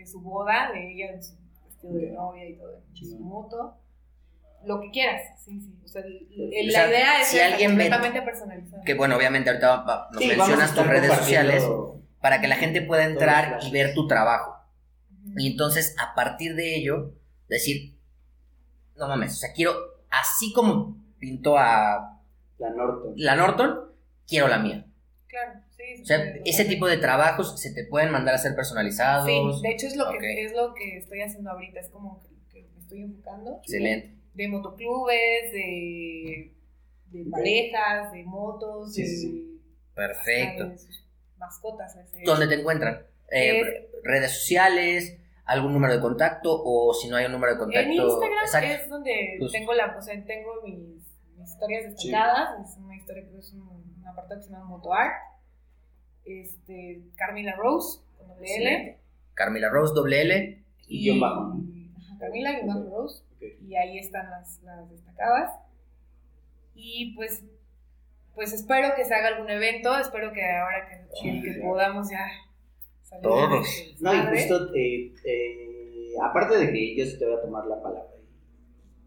de 0.00 0.06
su 0.06 0.20
boda, 0.20 0.70
de 0.72 0.92
ella 0.92 1.12
en 1.12 1.22
su 1.22 1.34
vestido 1.64 1.94
de 1.94 2.10
novia 2.10 2.48
y 2.48 2.56
todo 2.56 2.82
en 2.88 2.96
su 2.96 3.18
moto. 3.18 3.76
Lo 4.64 4.80
que 4.80 4.90
quieras, 4.90 5.22
sí, 5.42 5.58
sí. 5.60 5.74
O 5.84 5.88
sea, 5.88 6.02
el- 6.02 6.28
el- 6.52 6.68
O 6.68 6.72
sea, 6.72 6.82
la 6.84 6.90
idea 6.90 7.20
es 7.22 7.28
si 7.28 7.36
que 7.36 7.42
alguien 7.44 7.70
completamente 7.70 8.22
personalizada. 8.22 8.82
Que 8.84 8.94
bueno, 8.94 9.16
obviamente 9.16 9.48
ahorita 9.50 9.68
va- 9.76 9.84
va- 9.84 10.08
nos 10.12 10.22
Sí, 10.22 10.28
mencionas 10.28 10.74
tus 10.74 10.86
redes 10.86 11.12
sociales 11.12 11.64
para 12.20 12.40
que 12.40 12.48
la 12.48 12.56
gente 12.56 12.82
pueda 12.82 13.04
entrar 13.04 13.58
y 13.62 13.70
ver 13.70 13.94
tu 13.94 14.06
trabajo. 14.06 14.56
Y 15.36 15.50
entonces, 15.52 15.94
a 15.98 16.14
partir 16.14 16.54
de 16.54 16.76
ello, 16.76 17.14
decir, 17.48 17.96
no 18.96 19.08
mames, 19.08 19.32
o 19.32 19.36
sea, 19.36 19.52
quiero, 19.54 19.72
así 20.10 20.52
como 20.52 20.96
pintó 21.18 21.56
a 21.58 22.20
La 22.58 22.70
Norton. 22.70 23.14
la 23.16 23.36
Norton, 23.36 23.80
quiero 24.26 24.48
la 24.48 24.58
mía. 24.58 24.84
Claro, 25.26 25.60
sí. 25.96 26.02
O 26.02 26.06
sea, 26.06 26.34
ese 26.44 26.64
tipo 26.64 26.86
de 26.86 26.98
trabajos 26.98 27.60
se 27.60 27.72
te 27.72 27.84
pueden 27.84 28.10
mandar 28.10 28.34
a 28.34 28.38
ser 28.38 28.54
personalizados. 28.54 29.26
Sí, 29.26 29.62
de 29.62 29.72
hecho 29.72 29.86
es 29.86 29.96
lo, 29.96 30.10
que, 30.10 30.44
es 30.44 30.52
lo 30.52 30.74
que 30.74 30.98
estoy 30.98 31.20
haciendo 31.22 31.50
ahorita, 31.50 31.80
es 31.80 31.88
como 31.88 32.20
que, 32.20 32.28
que 32.50 32.68
me 32.74 32.80
estoy 32.80 33.02
enfocando. 33.02 33.58
Excelente. 33.62 34.14
De 34.34 34.48
motoclubes, 34.48 35.52
de 35.52 36.52
de 37.10 37.30
parejas, 37.30 38.12
de 38.12 38.24
motos, 38.24 38.94
de, 38.94 39.58
Perfecto. 39.94 40.72
mascotas. 41.38 41.96
¿Dónde 42.24 42.46
te 42.46 42.54
encuentran? 42.54 43.02
Eh, 43.30 43.90
redes 44.02 44.32
sociales, 44.32 45.18
algún 45.44 45.72
número 45.72 45.94
de 45.94 46.00
contacto 46.00 46.62
o 46.64 46.94
si 46.94 47.08
no 47.08 47.16
hay 47.16 47.26
un 47.26 47.32
número 47.32 47.54
de 47.54 47.58
contacto. 47.58 47.90
En 47.90 47.92
Instagram 47.92 48.70
es 48.70 48.88
donde 48.88 49.38
tengo 49.52 49.74
la, 49.74 49.96
o 49.96 50.02
sea, 50.02 50.24
tengo 50.24 50.62
mis, 50.62 51.00
historias 51.42 51.84
destacadas, 51.84 52.70
es 52.70 52.76
una 52.76 52.96
historia 52.96 53.24
que 53.28 53.38
es 53.38 53.52
un, 53.52 53.62
un, 53.62 54.06
apartado 54.06 54.40
que 54.40 54.46
se 54.46 54.52
llama 54.52 54.66
MotoArt, 54.66 55.12
este, 56.30 57.02
Carmila 57.16 57.54
Rose, 57.56 58.00
con 58.16 58.28
doble 58.28 58.56
L. 58.56 58.98
Carmila 59.34 59.68
Rose, 59.68 59.94
doble 59.94 60.22
L. 60.22 60.62
Y, 60.86 61.06
yo 61.06 61.20
bajo. 61.20 61.56
Carmila 62.18 62.60
y 62.60 62.66
bajo 62.66 62.84
Rose. 62.90 63.24
Y 63.66 63.74
ahí 63.74 63.98
están 63.98 64.30
las, 64.30 64.60
las 64.62 64.90
destacadas. 64.90 65.52
Y 66.74 67.14
pues 67.14 67.44
pues 68.34 68.52
espero 68.52 68.94
que 68.96 69.04
se 69.04 69.14
haga 69.14 69.28
algún 69.28 69.50
evento, 69.50 69.98
espero 69.98 70.32
que 70.32 70.42
ahora 70.42 70.88
que, 70.88 71.42
que 71.42 71.60
podamos 71.60 72.10
ya 72.10 72.26
todos. 73.18 73.66
No, 74.00 74.14
y 74.14 74.26
justo, 74.26 74.74
eh, 74.74 75.12
eh, 75.24 76.14
aparte 76.22 76.56
de 76.58 76.72
que 76.72 76.96
yo 76.96 77.04
sí 77.04 77.18
te 77.18 77.26
voy 77.26 77.36
a 77.36 77.42
tomar 77.42 77.66
la 77.66 77.82
palabra, 77.82 78.10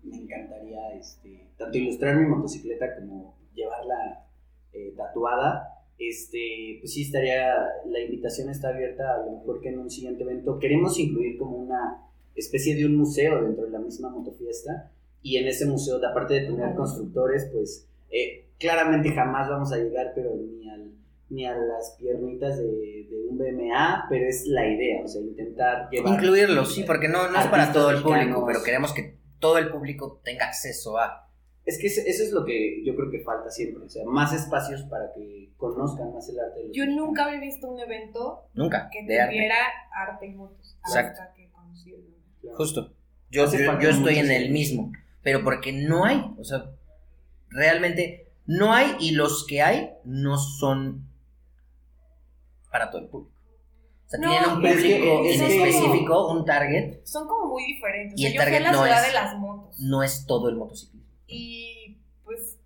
me 0.03 0.17
encantaría 0.17 0.93
este, 0.93 1.47
tanto 1.57 1.77
ilustrar 1.77 2.15
mi 2.17 2.27
motocicleta 2.27 2.95
como 2.95 3.35
llevarla 3.53 4.25
eh, 4.73 4.93
tatuada. 4.97 5.82
Este, 6.09 6.77
pues 6.79 6.93
sí 6.93 7.03
estaría, 7.03 7.53
la 7.85 7.99
invitación 7.99 8.49
está 8.49 8.69
abierta 8.69 9.03
a 9.15 9.25
lo 9.25 9.39
mejor 9.39 9.61
que 9.61 9.69
en 9.69 9.79
un 9.79 9.89
siguiente 9.89 10.23
evento. 10.23 10.59
Queremos 10.59 10.97
incluir 10.99 11.37
como 11.37 11.57
una 11.57 12.07
especie 12.35 12.75
de 12.75 12.85
un 12.85 12.95
museo 12.97 13.41
dentro 13.43 13.65
de 13.65 13.71
la 13.71 13.79
misma 13.79 14.09
motofiesta. 14.09 14.91
Y 15.21 15.37
en 15.37 15.47
ese 15.47 15.65
museo, 15.65 15.99
aparte 16.05 16.33
de 16.33 16.47
tener 16.47 16.75
constructores, 16.75 17.49
pues 17.53 17.87
claramente 18.59 19.11
jamás 19.11 19.49
vamos 19.49 19.71
a 19.71 19.77
llegar, 19.77 20.11
pero 20.15 20.35
ni 20.35 20.69
al 20.69 20.91
ni 21.33 21.45
a 21.45 21.55
las 21.55 21.95
piernitas 21.99 22.57
de, 22.57 23.07
un 23.29 23.37
BMA, 23.37 24.05
pero 24.09 24.27
es 24.27 24.45
la 24.45 24.67
idea, 24.67 25.03
o 25.03 25.07
sea, 25.07 25.21
intentar 25.21 25.89
llevar... 25.89 26.13
Incluirlo, 26.13 26.65
sí, 26.65 26.83
porque 26.83 27.07
no, 27.07 27.29
no 27.29 27.39
es 27.39 27.47
para 27.47 27.73
todo 27.73 27.89
el 27.89 28.03
público, 28.03 28.45
pero 28.45 28.61
queremos 28.63 28.93
que 28.93 29.17
todo 29.39 29.57
el 29.57 29.69
público 29.69 30.21
tenga 30.23 30.45
acceso 30.45 30.97
a... 30.97 31.27
Es 31.65 31.79
que 31.79 31.87
eso 31.87 32.01
es 32.01 32.31
lo 32.31 32.43
que 32.43 32.83
yo 32.83 32.93
creo 32.95 33.09
que 33.09 33.19
falta 33.19 33.49
siempre, 33.49 33.85
o 33.85 33.89
sea, 33.89 34.03
más 34.05 34.33
espacios 34.33 34.83
para 34.83 35.13
que 35.13 35.53
conozcan 35.55 36.13
más 36.13 36.27
el 36.27 36.39
arte. 36.39 36.59
De 36.59 36.73
yo 36.73 36.85
nunca 36.87 37.25
había 37.25 37.39
visto 37.39 37.69
un 37.69 37.79
evento 37.79 38.49
¿Nunca? 38.53 38.89
que 38.91 39.01
tuviera 39.01 39.55
arte. 39.93 40.27
y 40.27 40.33
motos, 40.33 40.77
Exacto. 40.85 41.21
que 41.35 41.49
Justo. 42.55 42.93
Yo, 43.29 43.49
yo, 43.51 43.79
yo 43.79 43.89
estoy 43.89 44.19
en 44.19 44.29
el 44.29 44.51
mismo, 44.51 44.91
pero 45.21 45.43
porque 45.43 45.71
no 45.71 46.05
hay, 46.05 46.35
o 46.37 46.43
sea, 46.43 46.65
realmente 47.49 48.23
no 48.45 48.73
hay 48.73 48.95
y 48.99 49.11
los 49.11 49.45
que 49.47 49.61
hay 49.61 49.91
no 50.03 50.37
son 50.37 51.07
para 52.71 52.91
todo 52.91 53.01
el 53.01 53.07
público. 53.07 53.31
O 54.05 54.09
sea, 54.09 54.19
tienen 54.19 54.49
un 54.49 54.55
público 54.55 55.25
en 55.25 55.41
específico, 55.41 56.31
un 56.31 56.45
target. 56.45 57.05
Son 57.05 57.27
como 57.27 57.53
muy 57.53 57.63
diferentes. 57.65 58.19
Y 58.19 58.25
el 58.25 58.35
target 58.35 58.71
no 58.71 58.85
es, 58.85 59.07
de 59.07 59.13
las 59.13 59.37
motos. 59.37 59.79
No 59.79 60.03
es 60.03 60.25
todo 60.25 60.49
el 60.49 60.55
motociclismo. 60.55 61.02
Y 61.27 61.97
pues 62.23 62.59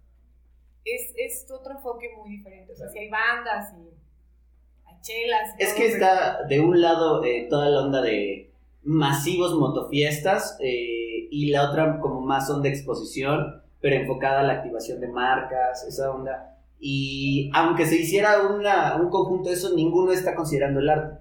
es, 0.83 1.13
es 1.17 1.51
otro 1.51 1.73
enfoque 1.73 2.09
muy 2.17 2.37
diferente. 2.37 2.73
O 2.73 2.75
sea, 2.75 2.89
si 2.89 2.99
hay 2.99 3.09
bandas 3.09 3.73
y 3.73 3.89
hay 4.85 5.01
chelas. 5.01 5.55
es 5.57 5.73
que 5.73 5.87
está 5.87 6.43
de 6.43 6.59
un 6.59 6.81
lado 6.81 7.23
eh, 7.23 7.47
toda 7.49 7.69
la 7.69 7.81
onda 7.81 8.01
de 8.01 8.51
masivos 8.83 9.55
motofiestas 9.55 10.57
eh, 10.61 11.27
y 11.29 11.49
la 11.51 11.69
otra 11.69 11.99
como 11.99 12.21
más 12.21 12.49
onda 12.49 12.63
de 12.63 12.75
exposición, 12.75 13.61
pero 13.81 13.95
enfocada 13.95 14.41
a 14.41 14.43
la 14.43 14.53
activación 14.53 14.99
de 15.01 15.07
marcas, 15.07 15.83
esa 15.83 16.11
onda 16.11 16.57
y 16.79 17.49
aunque 17.53 17.85
se 17.85 17.95
hiciera 17.95 18.41
un 18.41 19.09
conjunto 19.09 19.49
de 19.49 19.55
eso, 19.55 19.73
ninguno 19.75 20.11
está 20.11 20.35
considerando 20.35 20.79
el 20.79 20.89
arte. 20.89 21.17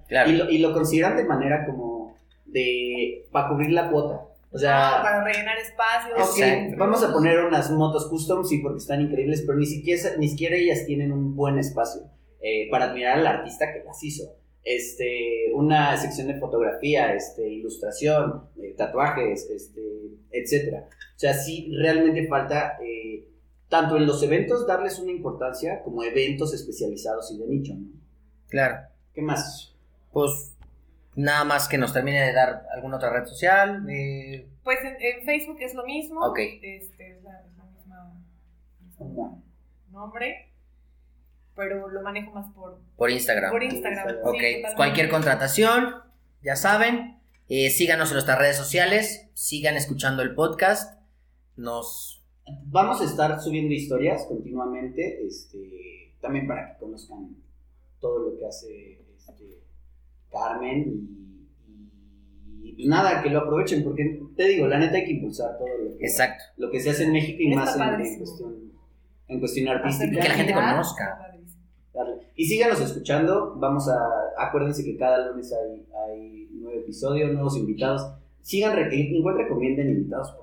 Y, 0.51 0.59
lo, 0.59 0.73
consideran 0.73 1.17
de 1.17 1.25
manera 1.25 1.65
como 1.65 2.15
de 2.45 3.27
para 3.33 3.49
cubrir 3.49 3.71
la 3.71 3.91
cuota. 3.91 4.27
O 4.57 4.59
sea, 4.59 5.01
ah, 5.01 5.03
para 5.03 5.23
rellenar 5.23 5.59
espacios. 5.59 6.79
vamos 6.79 7.05
a 7.05 7.13
poner 7.13 7.45
unas 7.45 7.71
motos 7.71 8.09
custom, 8.09 8.43
sí, 8.43 8.59
porque 8.59 8.79
están 8.79 9.03
increíbles, 9.03 9.45
pero 9.47 9.59
ni 9.59 9.67
siquiera, 9.67 10.17
ni 10.17 10.31
siquiera 10.31 10.57
ellas 10.57 10.87
tienen 10.87 11.13
un 11.13 11.37
buen 11.37 11.59
espacio 11.59 12.11
eh, 12.41 12.67
para 12.71 12.87
admirar 12.87 13.19
al 13.19 13.27
artista 13.27 13.71
que 13.71 13.85
las 13.85 14.03
hizo. 14.03 14.25
Este, 14.65 15.53
una 15.55 15.95
sección 15.99 16.29
de 16.29 16.41
fotografía, 16.41 17.15
este, 17.15 17.47
ilustración, 17.47 18.49
eh, 18.57 18.75
tatuajes, 18.75 19.47
este, 19.51 19.83
etcétera. 20.31 20.89
O 20.89 21.19
sea, 21.19 21.35
sí, 21.35 21.71
realmente 21.79 22.27
falta 22.27 22.79
eh, 22.83 23.29
tanto 23.69 23.99
en 23.99 24.07
los 24.07 24.23
eventos 24.23 24.67
darles 24.67 24.99
una 24.99 25.13
importancia 25.13 25.83
como 25.83 26.03
eventos 26.03 26.55
especializados 26.55 27.31
y 27.31 27.39
de 27.39 27.47
nicho, 27.47 27.75
¿no? 27.75 27.91
Claro. 28.49 28.89
¿Qué 29.13 29.21
más? 29.21 29.75
Pues 30.13 30.56
nada 31.17 31.45
más 31.45 31.67
que 31.67 31.79
nos 31.79 31.93
termine 31.93 32.21
de 32.23 32.33
dar 32.33 32.67
alguna 32.73 32.97
otra 32.97 33.11
red 33.11 33.27
social. 33.27 33.85
Eh. 33.91 34.49
Pues 34.63 34.79
en, 34.85 35.25
Facebook 35.25 35.59
es 35.61 35.75
lo 35.75 35.85
mismo. 35.85 36.21
Ok. 36.25 36.39
Este, 36.39 37.11
es 37.11 37.23
la, 37.23 37.43
misma, 38.99 39.43
nombre. 39.91 40.53
Pero 41.55 41.89
lo 41.89 42.03
manejo 42.03 42.33
más 42.33 42.53
por, 42.55 42.79
por 42.97 43.11
Instagram. 43.11 43.51
Por 43.51 43.63
Instagram. 43.63 44.19
Ok. 44.23 44.77
Cualquier 44.77 45.09
contratación, 45.09 45.97
ya 46.43 46.55
saben. 46.55 47.19
Eh, 47.49 47.71
síganos 47.71 48.11
en 48.11 48.15
nuestras 48.15 48.39
redes 48.39 48.57
sociales. 48.57 49.29
Sigan 49.35 49.77
escuchando 49.77 50.23
el 50.23 50.35
podcast. 50.35 51.01
Nos 51.57 52.17
Vamos 52.67 53.01
a 53.01 53.05
estar 53.05 53.41
subiendo 53.41 53.75
historias 53.75 54.25
continuamente, 54.27 55.27
este, 55.27 56.15
también 56.21 56.47
para 56.47 56.73
que 56.73 56.79
conozcan 56.79 57.37
todo 58.01 58.21
lo 58.21 58.39
que 58.39 58.47
hace 58.47 59.01
este, 59.17 59.63
Carmen 60.37 61.09
y, 62.63 62.73
pues 62.75 62.89
nada, 62.89 63.23
que 63.23 63.31
lo 63.31 63.41
aprovechen, 63.41 63.85
porque 63.85 64.21
te 64.37 64.49
digo, 64.49 64.67
la 64.67 64.79
neta 64.79 64.97
hay 64.97 65.05
que 65.05 65.13
impulsar 65.13 65.57
todo 65.57 65.69
lo 65.69 65.97
que, 65.97 66.05
Exacto. 66.05 66.45
Lo 66.57 66.71
que 66.71 66.81
se 66.81 66.91
hace 66.91 67.05
en 67.05 67.13
México 67.13 67.39
y 67.41 67.55
más 67.55 67.77
en, 67.77 68.19
cuestión, 68.19 68.73
en 69.29 69.39
cuestión 69.39 69.69
artística. 69.69 70.13
Y 70.13 70.21
que 70.21 70.29
la 70.29 70.35
gente 70.35 70.53
conozca. 70.53 71.23
Y 72.35 72.45
síganos 72.45 72.81
escuchando, 72.81 73.57
vamos 73.59 73.89
a, 73.89 74.47
acuérdense 74.47 74.85
que 74.85 74.97
cada 74.97 75.31
lunes 75.31 75.51
hay, 75.53 75.87
hay 76.11 76.49
nueve 76.53 76.81
episodios, 76.81 77.33
nuevos 77.33 77.57
invitados. 77.57 78.03
Sigan, 78.43 78.93
igual 78.93 79.39
recomienden 79.39 79.89
invitados 79.89 80.35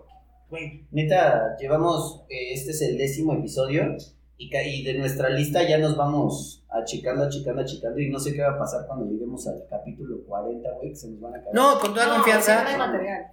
güey, 0.54 0.86
neta, 0.92 1.58
llevamos, 1.60 2.26
eh, 2.30 2.54
este 2.54 2.72
es 2.72 2.82
el 2.84 2.96
décimo 2.96 3.34
episodio 3.34 3.98
y, 4.38 4.84
de 4.84 4.96
nuestra 4.96 5.30
lista 5.30 5.64
ya 5.64 5.78
nos 5.78 5.96
vamos 5.96 6.64
achicando, 6.70 7.24
achicando, 7.26 7.62
achicando 7.62 8.00
y 8.00 8.10
no 8.10 8.20
sé 8.20 8.34
qué 8.34 8.42
va 8.42 8.54
a 8.54 8.60
pasar 8.60 8.86
cuando 8.88 9.06
lleguemos 9.06 9.48
al 9.48 9.64
capítulo 9.70 10.24
40, 10.26 10.70
güey, 10.72 10.90
que 10.90 10.96
se 10.96 11.10
nos 11.10 11.22
van 11.22 11.36
a 11.36 11.42
caer. 11.42 11.56
No, 11.56 11.80
con 11.80 11.94
toda 11.94 12.10
confianza, 12.16 12.66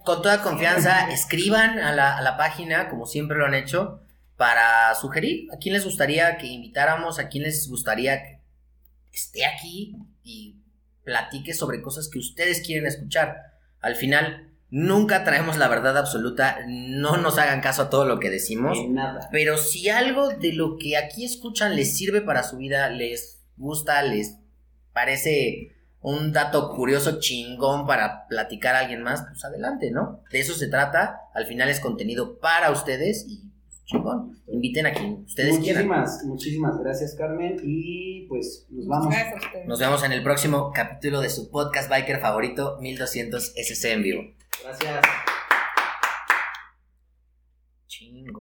con 0.05 0.21
toda 0.21 0.41
confianza, 0.41 1.11
escriban 1.11 1.79
a 1.79 1.93
la, 1.93 2.17
a 2.17 2.21
la 2.21 2.37
página, 2.37 2.89
como 2.89 3.05
siempre 3.05 3.37
lo 3.37 3.45
han 3.45 3.55
hecho, 3.55 4.01
para 4.37 4.93
sugerir 4.95 5.47
a 5.53 5.57
quién 5.57 5.73
les 5.73 5.85
gustaría 5.85 6.37
que 6.37 6.47
invitáramos, 6.47 7.19
a 7.19 7.29
quién 7.29 7.43
les 7.43 7.67
gustaría 7.69 8.23
que 8.23 8.41
esté 9.11 9.45
aquí 9.45 9.95
y 10.23 10.61
platique 11.03 11.53
sobre 11.53 11.81
cosas 11.81 12.09
que 12.09 12.19
ustedes 12.19 12.61
quieren 12.65 12.85
escuchar. 12.85 13.37
Al 13.81 13.95
final, 13.95 14.50
Nunca 14.71 15.25
traemos 15.25 15.57
la 15.57 15.67
verdad 15.67 15.97
absoluta, 15.97 16.59
no 16.65 17.17
nos 17.17 17.37
hagan 17.37 17.59
caso 17.59 17.83
a 17.83 17.89
todo 17.89 18.05
lo 18.05 18.19
que 18.21 18.29
decimos. 18.29 18.77
nada. 18.87 19.27
Pero 19.29 19.57
si 19.57 19.89
algo 19.89 20.29
de 20.29 20.53
lo 20.53 20.77
que 20.77 20.95
aquí 20.95 21.25
escuchan 21.25 21.75
les 21.75 21.97
sirve 21.97 22.21
para 22.21 22.43
su 22.43 22.55
vida, 22.55 22.89
les 22.89 23.41
gusta, 23.57 24.01
les 24.01 24.37
parece 24.93 25.75
un 25.99 26.31
dato 26.31 26.71
curioso 26.71 27.19
chingón 27.19 27.85
para 27.85 28.27
platicar 28.29 28.75
a 28.75 28.79
alguien 28.79 29.03
más, 29.03 29.23
pues 29.27 29.43
adelante, 29.43 29.91
¿no? 29.91 30.23
De 30.31 30.39
eso 30.39 30.53
se 30.53 30.69
trata. 30.69 31.19
Al 31.33 31.45
final 31.45 31.67
es 31.67 31.81
contenido 31.81 32.39
para 32.39 32.71
ustedes 32.71 33.25
y 33.27 33.51
chingón. 33.83 34.41
Inviten 34.47 34.85
a 34.85 34.93
quien 34.93 35.25
ustedes 35.25 35.59
muchísimas, 35.59 36.17
quieran. 36.17 36.27
Muchísimas 36.29 36.79
gracias, 36.79 37.13
Carmen. 37.15 37.57
Y 37.61 38.25
pues 38.29 38.67
nos 38.69 38.87
vamos. 38.87 39.13
Nos 39.67 39.79
vemos 39.79 40.03
en 40.05 40.13
el 40.13 40.23
próximo 40.23 40.71
capítulo 40.73 41.19
de 41.19 41.29
su 41.29 41.51
podcast 41.51 41.89
biker 41.89 42.21
favorito, 42.21 42.77
1200 42.79 43.53
SC 43.57 43.91
en 43.91 44.01
vivo. 44.03 44.21
Gracias. 44.63 45.30